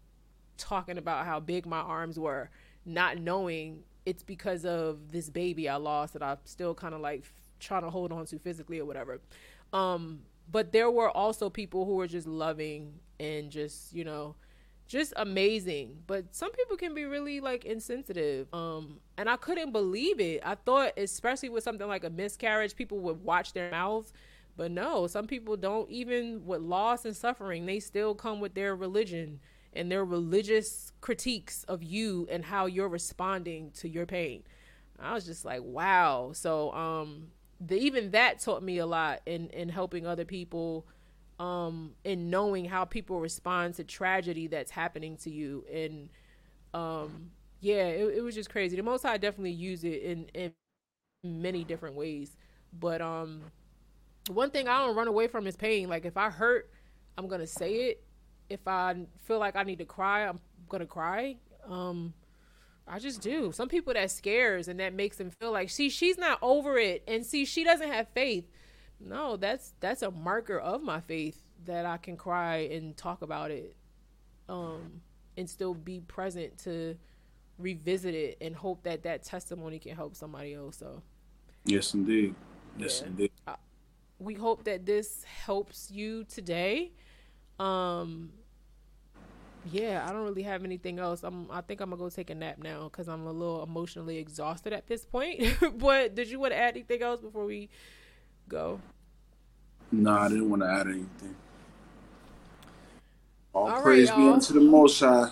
talking 0.59 0.99
about 0.99 1.25
how 1.25 1.41
big 1.41 1.65
my 1.65 1.79
arms 1.79 2.19
were, 2.19 2.51
not 2.85 3.19
knowing 3.19 3.85
it's 4.05 4.23
because 4.23 4.65
of 4.65 5.11
this 5.11 5.31
baby 5.31 5.69
I 5.69 5.77
lost 5.77 6.13
that 6.13 6.23
I'm 6.23 6.39
still 6.45 6.75
kind 6.75 6.95
of 6.95 7.01
like 7.01 7.25
trying 7.59 7.83
to 7.83 7.91
hold 7.91 8.13
on 8.13 8.27
to 8.27 8.39
physically 8.39 8.79
or 8.79 8.85
whatever. 8.85 9.21
Um, 9.73 10.21
but 10.51 10.73
there 10.73 10.91
were 10.91 11.11
also 11.11 11.51
people 11.51 11.85
who 11.85 11.95
were 11.95 12.07
just 12.07 12.27
loving 12.27 12.95
and 13.19 13.51
just, 13.51 13.93
you 13.93 14.05
know, 14.05 14.37
just 14.87 15.13
amazing. 15.17 15.99
But 16.07 16.35
some 16.35 16.53
people 16.53 16.77
can 16.77 16.95
be 16.95 17.05
really 17.05 17.41
like 17.41 17.65
insensitive. 17.65 18.47
Um, 18.53 19.01
and 19.19 19.29
I 19.29 19.37
couldn't 19.37 19.73
believe 19.73 20.21
it. 20.21 20.43
I 20.45 20.55
thought, 20.55 20.93
especially 20.97 21.49
with 21.49 21.65
something 21.65 21.89
like 21.89 22.05
a 22.05 22.11
miscarriage, 22.11 22.77
people 22.77 22.99
would 23.01 23.23
watch 23.23 23.53
their 23.53 23.71
mouths. 23.71 24.13
But 24.57 24.71
no, 24.71 25.07
some 25.07 25.27
people 25.27 25.57
don't 25.57 25.91
even 25.91 26.47
with 26.47 26.63
loss 26.63 27.05
and 27.05 27.17
suffering, 27.17 27.67
they 27.67 27.81
still 27.81 28.15
come 28.15 28.41
with 28.41 28.55
their 28.55 28.75
religion 28.75 29.41
and 29.75 29.91
their 29.93 30.05
religious 30.05 30.93
critiques 31.03 31.65
of 31.65 31.83
you 31.83 32.27
and 32.31 32.45
how 32.47 32.67
you're 32.67 32.89
responding 32.89 33.71
to 33.73 33.89
your 33.89 34.07
pain. 34.07 34.43
I 34.99 35.13
was 35.15 35.27
just 35.27 35.45
like, 35.45 35.63
wow. 35.63 36.33
So 36.33 36.73
um 36.73 37.29
the, 37.61 37.77
even 37.79 38.11
that 38.13 38.41
taught 38.41 38.63
me 38.63 38.79
a 38.79 38.87
lot 38.87 39.21
in 39.27 39.49
in 39.51 39.69
helping 39.69 40.07
other 40.07 40.25
people 40.25 40.87
um 41.39 41.93
in 42.05 42.31
knowing 42.31 42.65
how 42.65 42.85
people 42.85 43.21
respond 43.21 43.75
to 43.75 43.85
tragedy 43.85 44.47
that's 44.47 44.71
happening 44.71 45.17
to 45.19 45.31
you 45.31 45.65
and 45.73 46.09
um 46.75 47.31
yeah 47.61 47.85
it, 47.87 48.17
it 48.19 48.21
was 48.23 48.35
just 48.35 48.51
crazy 48.51 48.77
the 48.77 48.83
most 48.83 49.05
i 49.05 49.17
definitely 49.19 49.51
use 49.53 49.85
it 49.85 50.03
in 50.03 50.27
in 50.35 50.53
many 51.25 51.65
different 51.65 51.97
ways 51.97 52.37
but 52.73 53.01
um 53.03 53.43
one 54.29 54.51
thing 54.51 54.69
i 54.69 54.79
don't 54.85 54.97
run 54.97 55.09
away 55.09 55.27
from 55.27 55.47
is 55.47 55.57
pain 55.57 55.89
like 55.89 56.05
if 56.05 56.17
i 56.17 56.29
hurt 56.31 56.71
i'm 57.17 57.29
gonna 57.29 57.47
say 57.47 57.73
it 57.91 58.05
if 58.49 58.67
i 58.67 58.95
feel 59.23 59.39
like 59.39 59.57
i 59.57 59.63
need 59.63 59.79
to 59.79 59.85
cry 59.85 60.27
i'm 60.27 60.41
gonna 60.69 60.87
cry 60.87 61.37
um 61.69 62.13
I 62.89 63.01
just 63.01 63.21
do. 63.21 63.51
Some 63.51 63.69
people 63.69 63.95
that 63.95 64.13
scares 64.13 64.69
and 64.69 64.79
that 64.79 64.95
makes 64.95 65.17
them 65.17 65.31
feel 65.41 65.51
like 65.51 65.71
see 65.71 65.91
she's 65.91 66.17
not 66.19 66.39
over 66.41 66.79
it 66.79 67.03
and 67.09 67.27
see 67.27 67.45
she 67.45 67.65
doesn't 67.65 67.91
have 67.91 68.07
faith. 68.15 68.45
No, 69.01 69.37
that's 69.37 69.73
that's 69.81 70.03
a 70.03 70.11
marker 70.13 70.57
of 70.61 70.85
my 70.85 71.01
faith 71.01 71.43
that 71.65 71.85
I 71.85 71.97
can 71.97 72.17
cry 72.17 72.59
and 72.71 72.97
talk 72.97 73.23
about 73.23 73.51
it 73.51 73.75
um 74.49 75.01
and 75.37 75.51
still 75.51 75.75
be 75.75 75.99
present 75.99 76.57
to 76.59 76.97
revisit 77.59 78.15
it 78.15 78.39
and 78.41 78.55
hope 78.55 78.85
that 78.85 79.03
that 79.03 79.25
testimony 79.25 79.81
can 79.81 79.97
help 79.97 80.15
somebody 80.15 80.55
else. 80.55 80.77
So 80.77 81.03
Yes, 81.65 81.93
indeed. 81.93 82.37
Yes, 82.79 83.01
Yeah. 83.01 83.09
indeed. 83.09 83.33
We 84.19 84.35
hope 84.35 84.65
that 84.65 84.87
this 84.87 85.25
helps 85.25 85.91
you 85.91 86.25
today. 86.25 86.93
Um 87.59 88.33
yeah, 89.71 90.07
I 90.09 90.13
don't 90.13 90.23
really 90.23 90.45
have 90.45 90.65
anything 90.65 90.99
else. 90.99 91.25
I'm 91.25 91.51
I 91.51 91.61
think 91.61 91.81
I'm 91.81 91.91
going 91.91 91.99
to 91.99 92.05
go 92.05 92.09
take 92.11 92.31
a 92.31 92.35
nap 92.35 92.59
now 92.59 92.89
cuz 92.89 93.09
I'm 93.09 93.27
a 93.27 93.33
little 93.33 93.63
emotionally 93.63 94.19
exhausted 94.19 94.73
at 94.73 94.87
this 94.87 95.05
point. 95.05 95.43
but 95.79 96.15
did 96.15 96.31
you 96.31 96.39
want 96.39 96.53
to 96.53 96.57
add 96.57 96.75
anything 96.77 97.03
else 97.03 97.21
before 97.21 97.45
we 97.45 97.69
go? 98.49 98.81
No, 99.93 100.13
I 100.13 100.29
didn't 100.29 100.51
want 100.51 100.63
to 100.63 100.69
add 100.69 100.87
anything. 100.87 101.37
All, 103.55 103.69
All 103.69 103.69
right, 103.77 103.83
praise 103.83 104.11
be 104.11 104.23
y'all. 104.23 104.35
unto 104.35 104.53
the 104.53 104.61
Most 104.61 105.01
High. 105.01 105.31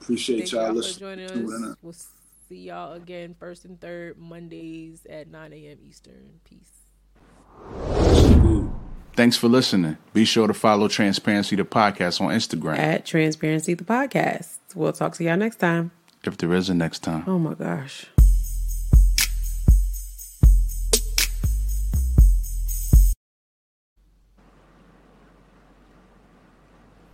Appreciate 0.00 0.38
Thank 0.38 0.52
y'all 0.52 0.62
y'all 0.62 0.70
for 0.70 0.74
listening. 0.76 1.28
joining 1.28 1.62
us. 1.62 1.76
We'll 1.82 1.94
see 2.48 2.62
y'all 2.62 2.94
again 2.94 3.34
first 3.38 3.64
and 3.66 3.80
third 3.80 4.16
Mondays 4.18 5.06
at 5.10 5.28
9 5.28 5.52
a.m. 5.52 5.78
Eastern. 5.86 6.40
Peace. 6.44 7.99
Thanks 9.20 9.36
for 9.36 9.48
listening. 9.48 9.98
Be 10.14 10.24
sure 10.24 10.46
to 10.46 10.54
follow 10.54 10.88
Transparency 10.88 11.54
the 11.54 11.62
Podcast 11.62 12.22
on 12.22 12.28
Instagram. 12.28 12.78
At 12.78 13.04
Transparency 13.04 13.74
the 13.74 13.84
Podcast. 13.84 14.56
We'll 14.74 14.94
talk 14.94 15.14
to 15.16 15.24
y'all 15.24 15.36
next 15.36 15.56
time. 15.56 15.90
If 16.24 16.38
there 16.38 16.54
is 16.54 16.70
a 16.70 16.74
next 16.74 17.00
time. 17.00 17.24
Oh 17.26 17.38
my 17.38 17.52
gosh. 17.52 18.06